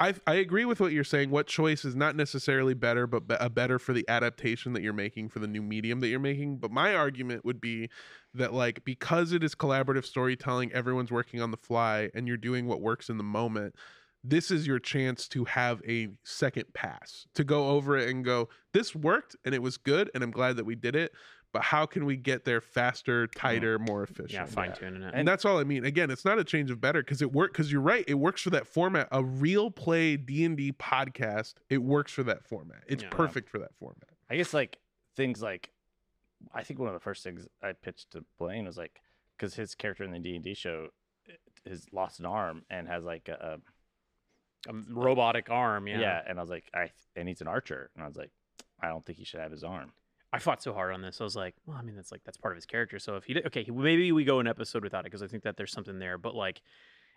I, 0.02 0.16
I 0.26 0.34
agree 0.34 0.66
with 0.66 0.80
what 0.80 0.94
you're 0.94 1.04
saying. 1.04 1.30
What 1.30 1.46
choice 1.46 1.86
is 1.86 1.96
not 1.96 2.16
necessarily 2.16 2.74
better, 2.74 3.06
but 3.06 3.28
be- 3.28 3.36
a 3.40 3.52
better 3.52 3.78
for 3.78 3.94
the 3.94 4.04
adaptation 4.10 4.74
that 4.74 4.82
you're 4.82 4.94
making 4.94 5.30
for 5.30 5.38
the 5.38 5.48
new 5.48 5.62
medium 5.62 6.00
that 6.00 6.08
you're 6.08 6.20
making. 6.20 6.58
But 6.58 6.72
my 6.72 6.96
argument 6.96 7.46
would 7.46 7.62
be 7.62 7.88
that, 8.34 8.52
like, 8.52 8.84
because 8.84 9.32
it 9.32 9.44
is 9.44 9.54
collaborative 9.54 10.04
storytelling, 10.04 10.74
everyone's 10.74 11.12
working 11.12 11.40
on 11.40 11.52
the 11.52 11.58
fly, 11.58 12.10
and 12.16 12.28
you're 12.28 12.36
doing 12.36 12.66
what 12.66 12.82
works 12.82 13.10
in 13.10 13.18
the 13.20 13.24
moment. 13.24 13.76
This 14.24 14.50
is 14.50 14.66
your 14.66 14.80
chance 14.80 15.28
to 15.30 15.46
have 15.46 15.84
a 15.88 16.08
second 16.24 16.74
pass 16.74 17.28
to 17.36 17.44
go 17.44 17.70
over 17.70 17.96
it 17.96 18.10
and 18.10 18.26
go, 18.26 18.50
this 18.74 18.96
worked 18.96 19.36
and 19.46 19.54
it 19.54 19.62
was 19.62 19.78
good, 19.78 20.10
and 20.16 20.24
I'm 20.24 20.32
glad 20.32 20.58
that 20.58 20.66
we 20.66 20.74
did 20.74 20.96
it. 20.96 21.12
But 21.54 21.64
how 21.64 21.86
can 21.86 22.06
we 22.06 22.16
get 22.16 22.46
there 22.46 22.62
faster, 22.62 23.28
tighter, 23.28 23.78
more 23.78 24.04
efficient? 24.04 24.32
Yeah, 24.32 24.46
fine 24.46 24.74
tuning 24.74 25.04
it. 25.04 25.14
And 25.14 25.28
that's 25.28 25.44
all 25.44 25.60
I 25.60 25.66
mean. 25.66 25.84
Again, 25.84 26.10
it's 26.10 26.24
not 26.24 26.40
a 26.40 26.46
change 26.46 26.72
of 26.72 26.80
better 26.80 27.02
because 27.02 27.22
it 27.22 27.34
worked. 27.34 27.54
Because 27.54 27.72
you're 27.72 27.82
right, 27.82 28.06
it 28.08 28.14
works 28.14 28.42
for 28.42 28.52
that 28.52 28.66
format. 28.68 29.10
A 29.12 29.22
real 29.24 29.70
play 29.70 30.16
D 30.16 30.46
and 30.46 30.56
D 30.56 30.72
podcast, 30.72 31.56
it 31.70 31.80
works 31.80 32.14
for 32.14 32.24
that 32.24 32.46
format. 32.46 32.84
It's 32.88 33.04
Yeah. 33.04 33.10
perfect 33.10 33.50
for 33.50 33.60
that 33.60 33.76
format. 33.76 34.08
I 34.30 34.38
guess 34.38 34.54
like 34.54 34.78
things 35.18 35.42
like, 35.42 35.72
I 36.54 36.64
think 36.64 36.80
one 36.80 36.88
of 36.88 36.94
the 36.94 37.02
first 37.02 37.22
things 37.24 37.48
I 37.62 37.74
pitched 37.74 38.12
to 38.12 38.24
Blaine 38.40 38.66
was 38.66 38.78
like, 38.78 39.02
because 39.38 39.56
his 39.56 39.76
character 39.76 40.06
in 40.06 40.12
the 40.12 40.20
D 40.20 40.36
and 40.36 40.44
D 40.44 40.54
show 40.54 40.88
has 41.68 41.86
lost 41.92 42.20
an 42.22 42.26
arm 42.26 42.64
and 42.70 42.88
has 42.88 43.04
like 43.04 43.28
a, 43.28 43.60
a 44.70 44.74
robotic 44.90 45.50
arm. 45.50 45.88
Yeah. 45.88 46.00
yeah. 46.00 46.22
and 46.26 46.40
I 46.40 46.42
was 46.42 46.50
like, 46.50 46.70
I 46.74 46.92
and 47.18 47.28
he's 47.28 47.42
an 47.42 47.48
archer, 47.48 47.90
and 47.96 48.04
I 48.06 48.08
was 48.08 48.16
like, 48.16 48.32
I 48.80 48.88
don't 48.88 49.06
think 49.06 49.18
he 49.18 49.26
should 49.26 49.42
have 49.42 49.52
his 49.52 49.64
arm. 49.66 49.92
I 50.34 50.40
fought 50.40 50.64
so 50.64 50.74
hard 50.74 50.94
on 50.94 51.02
this. 51.02 51.20
I 51.20 51.24
was 51.24 51.36
like, 51.36 51.56
well, 51.66 51.78
I 51.78 51.82
mean, 51.82 51.96
that's 51.96 52.12
like 52.12 52.24
that's 52.24 52.38
part 52.38 52.54
of 52.54 52.56
his 52.56 52.66
character. 52.66 53.00
So 53.00 53.18
if 53.18 53.26
he 53.26 53.34
did, 53.34 53.46
okay, 53.48 53.66
maybe 53.70 54.12
we 54.12 54.24
go 54.24 54.40
an 54.40 54.48
episode 54.48 54.84
without 54.84 55.02
it 55.02 55.06
because 55.06 55.22
I 55.22 55.28
think 55.28 55.44
that 55.44 55.58
there's 55.58 55.72
something 55.72 56.00
there. 56.00 56.18
But 56.18 56.36
like, 56.36 56.62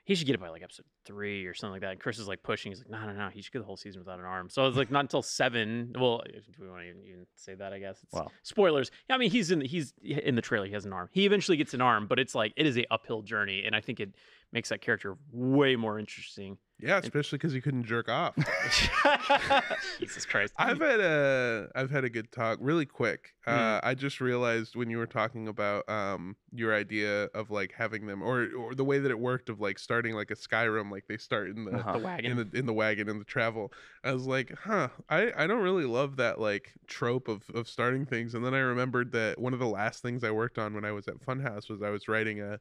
he 0.05 0.15
should 0.15 0.27
get 0.27 0.35
it 0.35 0.41
by 0.41 0.51
like 0.51 0.63
episode 0.63 0.85
three 1.07 1.47
or 1.47 1.55
something 1.55 1.73
like 1.73 1.81
that. 1.83 1.93
And 1.93 2.01
Chris 2.01 2.19
is 2.19 2.29
like 2.29 2.43
pushing. 2.43 2.73
He's 2.73 2.81
like, 2.81 2.91
no, 2.91 3.07
no, 3.07 3.13
no. 3.13 3.29
He 3.31 3.41
should 3.41 3.53
get 3.53 3.61
the 3.61 3.65
whole 3.65 3.77
season 3.77 4.01
without 4.01 4.19
an 4.19 4.25
arm. 4.25 4.51
So 4.51 4.63
I 4.63 4.67
was 4.67 4.77
like, 4.77 4.91
not 4.91 5.01
until 5.01 5.23
seven. 5.23 5.95
Well, 5.99 6.23
do 6.27 6.63
we 6.63 6.69
want 6.69 6.83
to 6.83 6.89
even, 6.89 7.03
even 7.05 7.27
say 7.37 7.55
that? 7.55 7.73
I 7.73 7.79
guess 7.79 8.03
it's 8.03 8.21
spoilers. 8.43 8.91
Yeah, 9.09 9.15
I 9.15 9.19
mean, 9.19 9.31
he's 9.31 9.51
in 9.51 9.61
he's 9.61 9.95
in 10.03 10.35
the 10.35 10.43
trailer. 10.43 10.67
He 10.67 10.73
has 10.73 10.85
an 10.85 10.93
arm. 10.93 11.09
He 11.13 11.25
eventually 11.25 11.57
gets 11.57 11.73
an 11.73 11.81
arm, 11.81 12.07
but 12.07 12.19
it's 12.19 12.35
like 12.35 12.53
it 12.57 12.67
is 12.67 12.77
a 12.77 12.85
uphill 12.91 13.23
journey, 13.23 13.63
and 13.65 13.75
I 13.75 13.81
think 13.81 14.01
it 14.01 14.11
makes 14.53 14.69
that 14.69 14.81
character 14.81 15.17
way 15.33 15.77
more 15.77 15.99
interesting. 15.99 16.59
Yeah, 16.81 16.99
especially 16.99 17.39
because 17.39 17.55
you 17.55 17.63
couldn't 17.63 17.85
jerk 17.85 18.09
off. 18.09 18.35
Jesus 20.01 20.27
Christ. 20.27 20.53
I've 20.59 20.81
had 20.81 21.01
a 21.01 21.69
I've 21.75 21.91
had 21.91 22.05
a 22.05 22.11
good 22.11 22.31
talk. 22.33 22.59
Really 22.61 22.85
quick, 22.85 23.33
Hmm. 23.47 23.55
uh, 23.55 23.81
I 23.83 23.95
just 23.95 24.21
realized 24.21 24.75
when 24.75 24.91
you 24.91 24.99
were 24.99 25.07
talking 25.07 25.47
about 25.49 25.89
um 25.89 26.37
your 26.53 26.75
idea 26.75 27.25
of 27.35 27.51
like 27.51 27.73
having 27.77 28.07
them 28.07 28.23
or 28.23 28.49
or 28.59 28.75
the 28.75 28.85
way 28.85 28.99
that 28.99 29.11
it 29.11 29.19
worked 29.19 29.49
of 29.49 29.61
like 29.61 29.79
starting 29.79 30.15
like 30.15 30.31
a 30.31 30.35
Skyrim, 30.35 30.91
like 30.91 31.05
they 31.09 31.17
start 31.17 31.49
in 31.49 31.65
the 31.65 31.77
Uh-huh. 31.79 31.93
the 31.93 31.99
wagon. 32.01 32.31
in 32.33 32.37
the 32.51 32.59
in 32.59 32.67
the 32.67 32.73
wagon 32.75 33.09
in 33.09 33.19
the 33.19 33.25
travel. 33.25 33.73
I 34.03 34.13
was 34.13 34.27
like, 34.27 34.53
huh, 34.65 34.89
I, 35.09 35.33
I 35.37 35.47
don't 35.47 35.63
really 35.63 35.85
love 35.87 36.17
that 36.17 36.41
like 36.41 36.73
trope 36.87 37.29
of, 37.29 37.49
of 37.55 37.69
starting 37.69 38.05
things. 38.05 38.35
And 38.35 38.45
then 38.45 38.53
I 38.53 38.59
remembered 38.59 39.13
that 39.13 39.39
one 39.41 39.53
of 39.55 39.61
the 39.61 39.67
last 39.69 40.03
things 40.03 40.25
I 40.25 40.33
worked 40.33 40.59
on 40.59 40.75
when 40.75 40.85
I 40.85 40.93
was 40.93 41.07
at 41.09 41.21
Funhaus 41.21 41.71
was 41.71 41.83
I 41.83 41.91
was 41.91 42.09
writing 42.09 42.41
a 42.41 42.59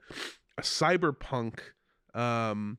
a 0.58 0.62
cyberpunk 0.62 1.60
um 2.14 2.78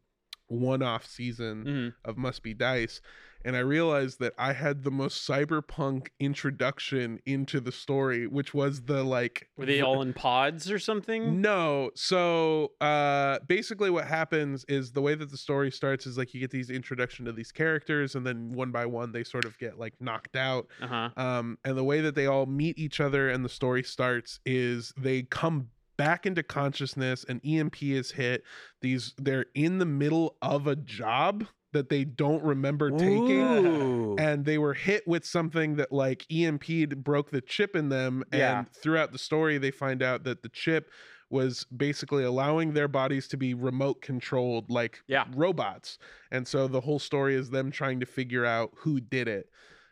one 0.49 0.83
off 0.83 1.07
season 1.07 1.65
Mhm. 1.65 1.95
of 2.05 2.17
Must 2.17 2.43
Be 2.43 2.55
Dice. 2.55 3.01
And 3.47 3.57
I 3.57 3.61
realized 3.61 4.21
that 4.21 4.33
I 4.39 4.55
had 4.55 4.85
the 4.85 4.91
most 4.91 5.29
cyberpunk 5.29 6.09
introduction 6.19 7.21
into 7.27 7.61
the 7.61 7.73
story, 7.73 8.27
which 8.27 8.53
was 8.55 8.83
the 8.83 9.05
like 9.05 9.49
Were 9.57 9.67
they 9.67 9.81
all 9.81 10.03
in 10.03 10.13
pods 10.15 10.71
or 10.71 10.79
something? 10.79 11.41
no. 11.41 11.91
So 11.95 12.73
uh 12.81 13.39
basically 13.47 13.91
what 13.91 14.07
happens 14.07 14.65
is 14.69 14.93
the 14.93 15.01
way 15.01 15.15
that 15.15 15.31
the 15.31 15.37
story 15.37 15.71
starts 15.71 16.07
is 16.07 16.17
like 16.19 16.35
you 16.35 16.41
get 16.41 16.51
these 16.51 16.71
introduction 16.71 17.25
to 17.27 17.33
these 17.33 17.53
characters 17.53 18.15
and 18.15 18.27
then 18.27 18.53
one 18.53 18.71
by 18.73 18.85
one 18.87 19.13
they 19.13 19.25
sort 19.25 19.45
of 19.45 19.59
get 19.59 19.79
like 19.79 19.95
knocked 20.01 20.37
out. 20.37 20.67
Uh 20.81 20.87
huh. 20.87 21.11
Um 21.17 21.59
and 21.65 21.77
the 21.77 21.85
way 21.85 22.01
that 22.01 22.15
they 22.15 22.27
all 22.27 22.47
meet 22.47 22.79
each 22.79 23.01
other 23.01 23.29
and 23.31 23.45
the 23.45 23.49
story 23.49 23.83
starts 23.83 24.41
is 24.45 24.93
they 24.97 25.23
come 25.23 25.69
back 25.97 26.27
into 26.27 26.43
consciousness 26.43 27.25
and 27.29 27.41
emp 27.45 27.83
is 27.83 28.13
hit 28.13 28.43
these 28.81 29.15
they're 29.19 29.47
in 29.55 29.79
the 29.79 29.87
middle 29.87 30.37
of 30.43 30.67
a 30.67 30.77
job 30.77 31.45
that 31.73 31.89
they 31.89 32.05
don't 32.05 32.43
remember 32.45 32.91
taking 32.91 33.41
Ooh. 33.41 34.17
and 34.17 34.45
they 34.45 34.59
were 34.59 34.75
hit 34.75 35.03
with 35.09 35.25
something 35.25 35.75
that 35.77 35.91
like 35.91 36.25
EMP'd 36.31 37.03
broke 37.03 37.31
the 37.33 37.41
chip 37.41 37.75
in 37.75 37.89
them 37.89 38.23
and 38.31 38.39
Yeah. 38.39 38.65
throughout 38.81 39.11
the 39.11 39.19
story 39.19 39.59
they 39.59 39.73
find 39.73 40.01
out 40.03 40.23
that 40.25 40.43
the 40.43 40.49
chip 40.49 40.91
was 41.31 41.65
basically 41.77 42.23
allowing 42.23 42.75
their 42.75 42.87
bodies 42.87 43.27
to 43.29 43.37
be 43.37 43.55
remote 43.55 44.01
controlled 44.03 44.71
like 44.71 45.03
Yeah. 45.09 45.25
robots 45.35 45.99
and 46.31 46.47
so 46.47 46.69
the 46.69 46.81
whole 46.81 47.01
story 47.01 47.35
is 47.35 47.51
them 47.51 47.73
trying 47.73 47.99
to 48.01 48.07
figure 48.07 48.45
out 48.45 48.71
who 48.77 49.01
did 49.01 49.27
it 49.27 49.49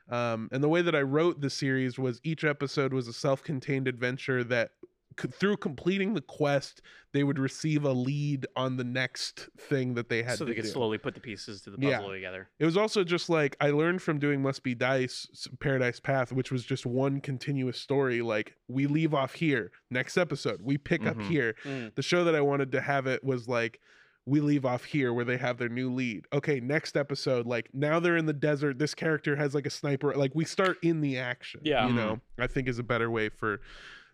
um, 0.09 0.49
and 0.53 0.63
the 0.63 0.69
way 0.69 0.83
that 0.83 0.95
i 0.95 1.03
wrote 1.03 1.41
the 1.41 1.51
series 1.51 1.99
was 1.99 2.21
each 2.23 2.45
episode 2.45 2.93
was 2.93 3.09
a 3.09 3.13
self-contained 3.13 3.89
adventure 3.89 4.45
that 4.45 4.71
through 5.17 5.57
completing 5.57 6.15
the 6.15 6.21
quest 6.21 6.83
they 7.13 7.25
would 7.25 7.39
receive 7.39 7.85
a 7.85 7.93
lead 7.93 8.47
on 8.57 8.77
the 8.77 8.85
next 8.85 9.49
thing 9.59 9.95
that 9.95 10.09
they 10.09 10.23
had 10.23 10.39
so 10.39 10.45
they 10.45 10.55
could 10.55 10.65
do 10.65 10.71
slowly 10.71 10.99
put 10.99 11.15
the 11.15 11.21
pieces 11.21 11.61
to 11.63 11.71
the 11.71 11.77
Yeah. 11.81 11.99
puzzle 11.99 12.13
together. 12.13 12.49
it 12.59 12.65
was 12.65 12.77
also 12.77 13.05
just 13.05 13.29
like 13.29 13.57
I 13.61 13.71
learned 13.71 14.01
from 14.03 14.19
doing 14.19 14.41
Must 14.43 14.63
Be 14.63 14.75
Dice 14.75 15.27
Paradise 15.61 16.01
Path, 16.01 16.33
which 16.33 16.51
was 16.51 16.65
just 16.65 16.87
one 16.87 17.21
continuous 17.21 17.79
story. 17.79 18.23
Like 18.23 18.57
we 18.69 18.87
leave 18.87 19.13
off 19.15 19.35
here, 19.35 19.71
next 19.91 20.17
episode 20.17 20.61
we 20.63 20.79
pick 20.79 21.05
up 21.07 21.17
Mhm. 21.17 21.29
here. 21.29 21.55
Mm. 21.65 21.95
The 21.95 22.03
show 22.03 22.25
that 22.25 22.35
I 22.35 22.41
wanted 22.41 22.73
to 22.73 22.81
have 22.81 23.07
it 23.07 23.23
was 23.23 23.49
like 23.49 23.81
we 24.25 24.39
leave 24.39 24.65
off 24.65 24.85
here 24.85 25.13
where 25.13 25.25
they 25.25 25.37
have 25.37 25.59
their 25.59 25.69
new 25.69 25.93
lead. 25.93 26.27
Okay, 26.33 26.61
next 26.61 26.97
episode, 26.97 27.45
like 27.45 27.69
now 27.75 27.99
they're 27.99 28.17
in 28.17 28.27
the 28.27 28.33
desert. 28.33 28.79
This 28.79 28.95
character 28.95 29.35
has 29.35 29.53
like 29.53 29.67
a 29.67 29.71
sniper. 29.71 30.15
Like 30.15 30.31
we 30.33 30.45
start 30.45 30.79
in 30.81 31.01
the 31.01 31.19
action. 31.19 31.61
Yeah. 31.65 31.89
you 31.89 31.93
know, 31.93 32.21
I 32.39 32.47
think 32.47 32.69
is 32.69 32.79
a 32.79 32.85
better 32.85 33.11
way 33.11 33.29
for 33.31 33.61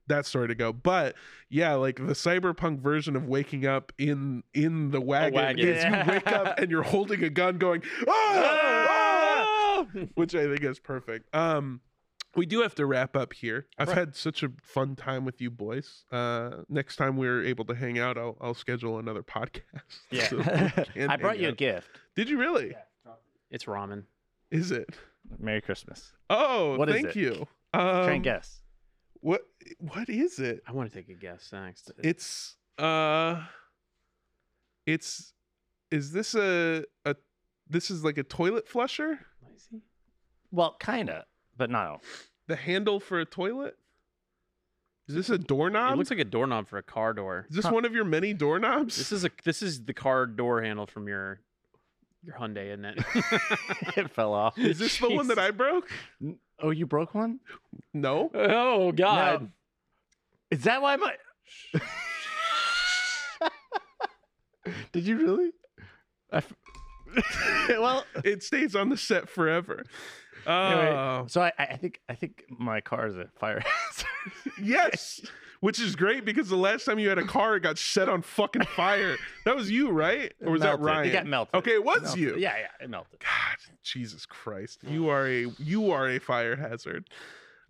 that 0.09 0.27
story 0.27 0.49
to 0.49 0.55
go. 0.55 0.73
But 0.73 1.15
yeah, 1.49 1.75
like 1.75 1.97
the 1.97 2.13
cyberpunk 2.15 2.81
version 2.81 3.17
of 3.17 3.27
waking 3.27 3.67
up 3.67 3.93
in 3.99 4.43
in 4.55 4.91
the 4.91 5.01
wagon, 5.01 5.35
wagon. 5.35 5.69
is 5.69 5.85
you 5.85 5.91
wake 6.13 6.27
up 6.27 6.59
and 6.59 6.71
you're 6.71 6.83
holding 6.83 7.23
a 7.25 7.31
gun, 7.31 7.59
going 7.59 7.83
ah! 8.09 8.87
ah!" 8.91 9.87
which 10.15 10.35
I 10.35 10.45
think 10.47 10.63
is 10.63 10.79
perfect. 10.79 11.35
Um, 11.35 11.81
we 12.37 12.47
do 12.47 12.61
have 12.61 12.75
to 12.77 12.87
wrap 12.87 13.17
up 13.17 13.33
here. 13.33 13.67
I've 13.79 13.89
Right. 13.89 13.97
had 13.99 14.15
such 14.15 14.43
a 14.43 14.51
fun 14.63 14.97
time 14.97 15.25
with 15.25 15.41
you 15.41 15.51
boys. 15.51 16.05
Uh, 16.13 16.59
next 16.69 16.97
time 16.97 17.17
we're 17.17 17.43
able 17.45 17.65
to 17.67 17.75
hang 17.75 17.99
out, 17.99 18.19
I'll 18.19 18.37
I'll 18.41 18.55
schedule 18.55 18.99
another 18.99 19.23
podcast. 19.23 19.63
Yeah. 20.11 20.29
so 20.29 20.39
I 21.09 21.17
brought 21.17 21.37
hang 21.37 21.43
you 21.45 21.49
a 21.51 21.53
gift. 21.53 21.89
Did 22.15 22.29
you 22.29 22.39
really? 22.39 22.75
It's 23.51 23.65
ramen. 23.65 24.05
Is 24.51 24.71
it? 24.71 24.91
Merry 25.39 25.61
Christmas. 25.63 26.13
Oh, 26.31 26.77
What 26.77 26.89
is 26.91 26.95
thank 26.97 27.07
it? 27.09 27.17
you. 27.17 27.47
Try 27.75 28.03
Um, 28.05 28.09
and 28.11 28.25
guess. 28.25 28.61
What 29.20 29.43
what 29.78 30.09
is 30.09 30.39
it? 30.39 30.62
I 30.66 30.73
want 30.73 30.90
to 30.90 30.97
take 30.97 31.09
a 31.09 31.15
guess 31.15 31.51
next. 31.53 31.90
It's 32.03 32.57
uh 32.78 33.43
it's 34.86 35.32
is 35.90 36.12
this 36.12 36.35
a 36.35 36.85
a 37.05 37.16
this 37.69 37.90
is 37.90 38.05
like 38.05 38.19
a 38.19 38.23
toilet 38.23 38.69
flusher? 38.69 39.19
Lazy? 39.47 39.82
Well, 40.51 40.77
kinda, 40.81 41.27
but 41.57 41.70
no. 41.70 42.01
The 42.47 42.57
handle 42.57 43.01
for 43.01 43.20
a 43.20 43.27
toilet? 43.27 43.77
Is 45.09 45.15
this 45.15 45.31
a 45.31 45.39
doorknob? 45.39 45.95
It 45.95 45.97
looks 45.97 46.11
like 46.11 46.19
a 46.19 46.24
doorknob 46.24 46.69
for 46.69 46.78
a 46.78 46.82
car 46.82 47.12
door. 47.15 47.47
is 47.49 47.57
this 47.57 47.65
Huh. 47.65 47.73
one 47.73 47.85
of 47.85 47.95
your 47.95 48.05
many 48.05 48.35
doorknobs? 48.35 48.97
This 48.97 49.12
is 49.12 49.24
a 49.24 49.31
this 49.45 49.62
is 49.62 49.85
the 49.85 49.95
car 49.95 50.27
door 50.27 50.62
handle 50.62 50.86
from 50.86 51.09
your 51.09 51.40
your 52.23 52.36
Hyundai, 52.36 52.66
isn't 52.69 52.85
it? 52.85 52.99
it 53.97 54.11
fell 54.11 54.32
off. 54.35 54.59
Is 54.59 54.78
this 54.78 54.99
the 54.99 55.09
one 55.11 55.28
that 55.28 55.39
I 55.39 55.51
broke? 55.51 55.89
Oh, 56.61 56.71
you 56.71 56.87
broke 56.87 57.15
one? 57.15 57.41
No. 57.95 58.31
oh 58.35 58.93
God! 58.93 59.43
No. 59.43 59.49
Is 60.51 60.63
that 60.65 60.83
why 60.83 60.97
my? 60.97 61.15
Did 64.93 65.07
you 65.07 65.17
really? 65.19 65.51
I 66.33 66.39
f- 66.39 66.53
well, 67.71 68.05
It 68.25 68.43
stays 68.43 68.75
on 68.75 68.89
the 68.91 68.97
set 68.97 69.29
forever. 69.29 69.85
anyway, 70.47 70.89
Oh, 70.91 71.25
so 71.29 71.41
I, 71.43 71.53
I 71.59 71.77
think 71.77 72.01
I 72.09 72.15
think 72.15 72.45
my 72.51 72.81
car 72.81 73.07
is 73.07 73.17
a 73.17 73.29
fire 73.39 73.61
hazard. 73.65 74.53
yes. 74.63 75.21
Which 75.61 75.81
is 75.81 75.97
great 75.97 76.25
because 76.25 76.49
the 76.49 76.57
last 76.57 76.85
time 76.85 76.99
you 77.01 77.09
had 77.09 77.19
a 77.19 77.25
car, 77.27 77.57
it 77.57 77.61
got 77.61 77.79
set 77.79 78.09
on 78.09 78.23
fucking 78.23 78.65
fire. 78.77 79.17
That 79.45 79.57
was 79.57 79.71
you, 79.71 79.91
right? 79.91 80.33
Or 80.45 80.53
was 80.53 80.61
that. 80.61 80.79
Ryan? 80.79 81.09
It 81.09 81.13
got 81.13 81.27
melted. 81.27 81.55
Okay, 81.55 81.73
it 81.73 81.83
was 81.83 82.03
Melted. 82.03 82.21
you. 82.21 82.37
Yeah, 82.37 82.55
yeah, 82.59 82.85
it 82.85 82.91
melted. 82.91 83.19
God, 83.19 83.57
Jesus 83.83 84.27
Christ. 84.27 84.81
You 84.87 85.09
are 85.09 85.27
a 85.27 85.47
you 85.59 85.91
are 85.91 86.07
a 86.07 86.19
fire 86.19 86.55
hazard. 86.55 87.09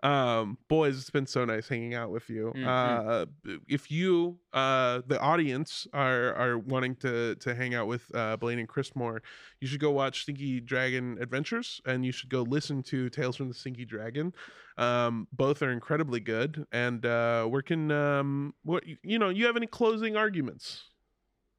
Um, 0.02 0.58
boys, 0.68 0.96
it's 0.96 1.10
been 1.10 1.26
so 1.26 1.44
nice 1.44 1.68
hanging 1.68 1.94
out 1.94 2.10
with 2.10 2.30
you. 2.30 2.52
Mhm. 2.54 2.66
Uh, 2.66 3.26
if 3.66 3.90
you, 3.90 4.38
uh, 4.52 5.02
the 5.06 5.18
audience 5.20 5.88
are 5.92 6.32
are 6.34 6.58
wanting 6.58 6.94
to 6.96 7.34
to 7.36 7.54
hang 7.54 7.74
out 7.74 7.88
with 7.88 8.14
uh, 8.14 8.36
Blaine 8.36 8.60
and 8.60 8.68
Chris 8.68 8.94
more, 8.94 9.22
you 9.60 9.66
should 9.66 9.80
go 9.80 9.90
watch 9.90 10.22
Stinky 10.22 10.60
Dragon 10.60 11.18
Adventures, 11.20 11.80
and 11.84 12.04
you 12.06 12.12
should 12.12 12.28
go 12.30 12.42
listen 12.42 12.82
to 12.84 13.10
Tales 13.10 13.36
from 13.36 13.48
the 13.48 13.54
Stinky 13.54 13.84
Dragon. 13.84 14.32
Um, 14.76 15.26
both 15.32 15.60
are 15.62 15.72
incredibly 15.72 16.20
good. 16.20 16.64
And 16.70 17.04
uh, 17.04 17.46
where 17.46 17.62
can 17.62 17.90
um, 17.90 18.54
what 18.62 18.84
you 19.02 19.18
know? 19.18 19.28
You 19.30 19.46
have 19.46 19.56
any 19.56 19.66
closing 19.66 20.16
arguments? 20.16 20.84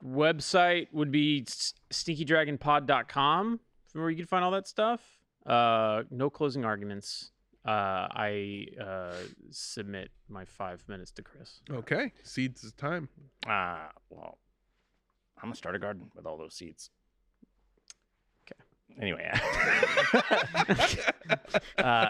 Website 0.01 0.87
would 0.93 1.11
be 1.11 1.43
stinkydragonpod.com 1.91 3.59
where 3.93 4.09
you 4.09 4.15
can 4.15 4.25
find 4.25 4.45
all 4.45 4.51
that 4.51 4.67
stuff. 4.67 5.01
Uh, 5.45 6.03
no 6.09 6.29
closing 6.29 6.63
arguments. 6.63 7.31
Uh, 7.65 8.07
I 8.11 8.67
uh, 8.81 9.15
submit 9.51 10.11
my 10.29 10.45
five 10.45 10.83
minutes 10.87 11.11
to 11.11 11.21
Chris. 11.21 11.59
Okay, 11.69 12.13
seeds 12.23 12.63
is 12.63 12.71
time. 12.73 13.09
Ah, 13.45 13.89
well, 14.09 14.37
I'm 15.37 15.49
gonna 15.49 15.55
start 15.55 15.75
a 15.75 15.79
garden 15.79 16.09
with 16.15 16.25
all 16.25 16.37
those 16.37 16.55
seeds. 16.55 16.89
Okay. 18.45 19.01
Anyway, 19.01 19.29
uh, 21.77 22.09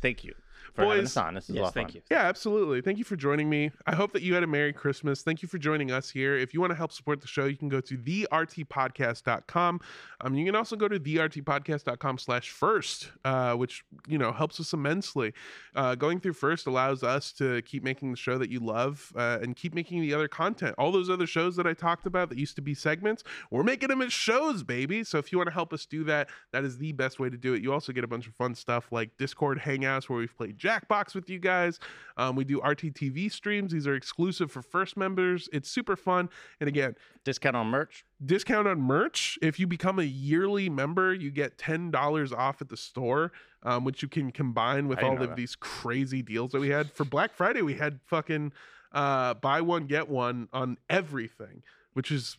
thank 0.00 0.24
you 0.24 0.34
for 0.74 0.82
having 0.82 0.98
Boys- 0.98 1.06
us 1.08 1.16
on. 1.16 1.34
This 1.34 1.44
is 1.44 1.50
a 1.50 1.52
Yes, 1.54 1.62
lot 1.62 1.68
of 1.68 1.74
thank 1.74 1.88
fun. 1.88 1.96
you. 1.96 2.02
Yeah, 2.10 2.22
absolutely. 2.22 2.80
Thank 2.80 2.98
you 2.98 3.04
for 3.04 3.16
joining 3.16 3.48
me. 3.50 3.70
I 3.86 3.94
hope 3.94 4.12
that 4.12 4.22
you 4.22 4.34
had 4.34 4.42
a 4.42 4.46
Merry 4.46 4.72
Christmas. 4.72 5.22
Thank 5.22 5.42
you 5.42 5.48
for 5.48 5.58
joining 5.58 5.90
us 5.90 6.10
here. 6.10 6.36
If 6.36 6.54
you 6.54 6.60
want 6.60 6.70
to 6.70 6.76
help 6.76 6.92
support 6.92 7.20
the 7.20 7.26
show, 7.28 7.44
you 7.46 7.56
can 7.56 7.68
go 7.68 7.80
to 7.80 7.96
thertpodcast.com. 7.98 9.80
Um, 10.20 10.34
you 10.34 10.44
can 10.44 10.54
also 10.54 10.76
go 10.76 10.88
to 10.88 10.98
thertpodcast.com 10.98 12.18
slash 12.18 12.50
first, 12.50 13.10
uh, 13.24 13.54
which, 13.54 13.84
you 14.06 14.18
know, 14.18 14.32
helps 14.32 14.60
us 14.60 14.72
immensely. 14.72 15.32
Uh, 15.74 15.94
going 15.94 16.20
through 16.20 16.32
first 16.34 16.66
allows 16.66 17.02
us 17.02 17.32
to 17.32 17.62
keep 17.62 17.82
making 17.82 18.10
the 18.10 18.16
show 18.16 18.38
that 18.38 18.50
you 18.50 18.60
love 18.60 19.12
uh, 19.16 19.38
and 19.42 19.56
keep 19.56 19.74
making 19.74 20.00
the 20.00 20.14
other 20.14 20.28
content. 20.28 20.74
All 20.78 20.92
those 20.92 21.10
other 21.10 21.26
shows 21.26 21.56
that 21.56 21.66
I 21.66 21.74
talked 21.74 22.06
about 22.06 22.28
that 22.30 22.38
used 22.38 22.56
to 22.56 22.62
be 22.62 22.74
segments, 22.74 23.24
we're 23.50 23.62
making 23.62 23.88
them 23.88 24.02
as 24.02 24.12
shows, 24.12 24.62
baby. 24.62 25.04
So 25.04 25.18
if 25.18 25.32
you 25.32 25.38
want 25.38 25.48
to 25.48 25.54
help 25.54 25.72
us 25.72 25.86
do 25.86 26.04
that, 26.04 26.28
that 26.52 26.64
is 26.64 26.78
the 26.78 26.92
best 26.92 27.18
way 27.18 27.30
to 27.30 27.36
do 27.36 27.54
it. 27.54 27.62
You 27.62 27.72
also 27.72 27.92
get 27.92 28.04
a 28.04 28.08
bunch 28.08 28.26
of 28.26 28.34
fun 28.34 28.54
stuff 28.54 28.90
like 28.92 29.16
Discord 29.18 29.58
hangouts 29.60 30.08
where 30.08 30.18
we've 30.18 30.36
played 30.36 30.56
Jackbox 30.62 31.14
with 31.14 31.28
you 31.28 31.38
guys. 31.38 31.80
Um, 32.16 32.36
we 32.36 32.44
do 32.44 32.60
RTTV 32.60 33.32
streams. 33.32 33.72
These 33.72 33.86
are 33.86 33.94
exclusive 33.94 34.50
for 34.52 34.62
first 34.62 34.96
members. 34.96 35.48
It's 35.52 35.68
super 35.68 35.96
fun. 35.96 36.28
And 36.60 36.68
again, 36.68 36.94
Discount 37.24 37.56
on 37.56 37.66
merch. 37.68 38.04
discount 38.24 38.68
on 38.68 38.80
merch. 38.80 39.38
If 39.42 39.58
you 39.58 39.66
become 39.66 39.98
a 39.98 40.04
yearly 40.04 40.68
member, 40.68 41.12
you 41.14 41.30
get 41.30 41.58
$10 41.58 42.36
off 42.36 42.60
at 42.60 42.68
the 42.68 42.76
store, 42.76 43.32
um, 43.62 43.84
which 43.84 44.02
you 44.02 44.08
can 44.08 44.30
combine 44.30 44.88
with 44.88 45.02
all 45.02 45.14
of 45.20 45.28
that. 45.30 45.36
these 45.36 45.56
crazy 45.56 46.22
deals 46.22 46.52
that 46.52 46.60
we 46.60 46.68
had. 46.68 46.90
For 46.92 47.04
Black 47.04 47.32
Friday, 47.32 47.62
we 47.62 47.74
had 47.74 48.00
fucking 48.06 48.52
uh, 48.92 49.34
buy 49.34 49.60
one, 49.60 49.86
get 49.86 50.08
one 50.08 50.48
on 50.52 50.78
everything, 50.90 51.62
which 51.94 52.10
is 52.10 52.36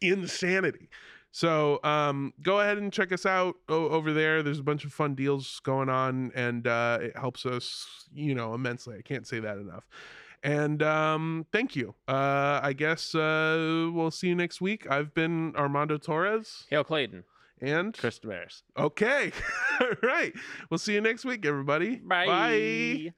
insanity. 0.00 0.88
So 1.30 1.78
um, 1.84 2.32
go 2.42 2.60
ahead 2.60 2.78
and 2.78 2.92
check 2.92 3.12
us 3.12 3.26
out 3.26 3.54
o- 3.68 3.88
over 3.90 4.12
there. 4.12 4.42
There's 4.42 4.58
a 4.58 4.62
bunch 4.62 4.84
of 4.84 4.92
fun 4.92 5.14
deals 5.14 5.60
going 5.62 5.88
on, 5.88 6.32
and 6.34 6.66
uh, 6.66 6.98
it 7.02 7.16
helps 7.16 7.44
us, 7.46 7.86
you 8.12 8.34
know, 8.34 8.54
immensely. 8.54 8.96
I 8.98 9.02
can't 9.02 9.26
say 9.26 9.38
that 9.40 9.58
enough. 9.58 9.86
And 10.42 10.82
um, 10.82 11.46
thank 11.52 11.76
you. 11.76 11.94
Uh, 12.06 12.60
I 12.62 12.72
guess 12.72 13.14
uh, 13.14 13.90
we'll 13.92 14.10
see 14.10 14.28
you 14.28 14.34
next 14.34 14.60
week. 14.60 14.88
I've 14.90 15.12
been 15.12 15.54
Armando 15.56 15.98
Torres, 15.98 16.64
Hail 16.70 16.84
Clayton. 16.84 17.24
and 17.60 17.92
Chris 17.96 18.18
Bears. 18.20 18.62
okay, 18.76 19.32
all 19.80 19.88
right. 20.02 20.32
We'll 20.70 20.78
see 20.78 20.94
you 20.94 21.00
next 21.00 21.24
week, 21.24 21.44
everybody. 21.44 21.96
Bye. 21.96 22.26
Bye. 22.26 23.12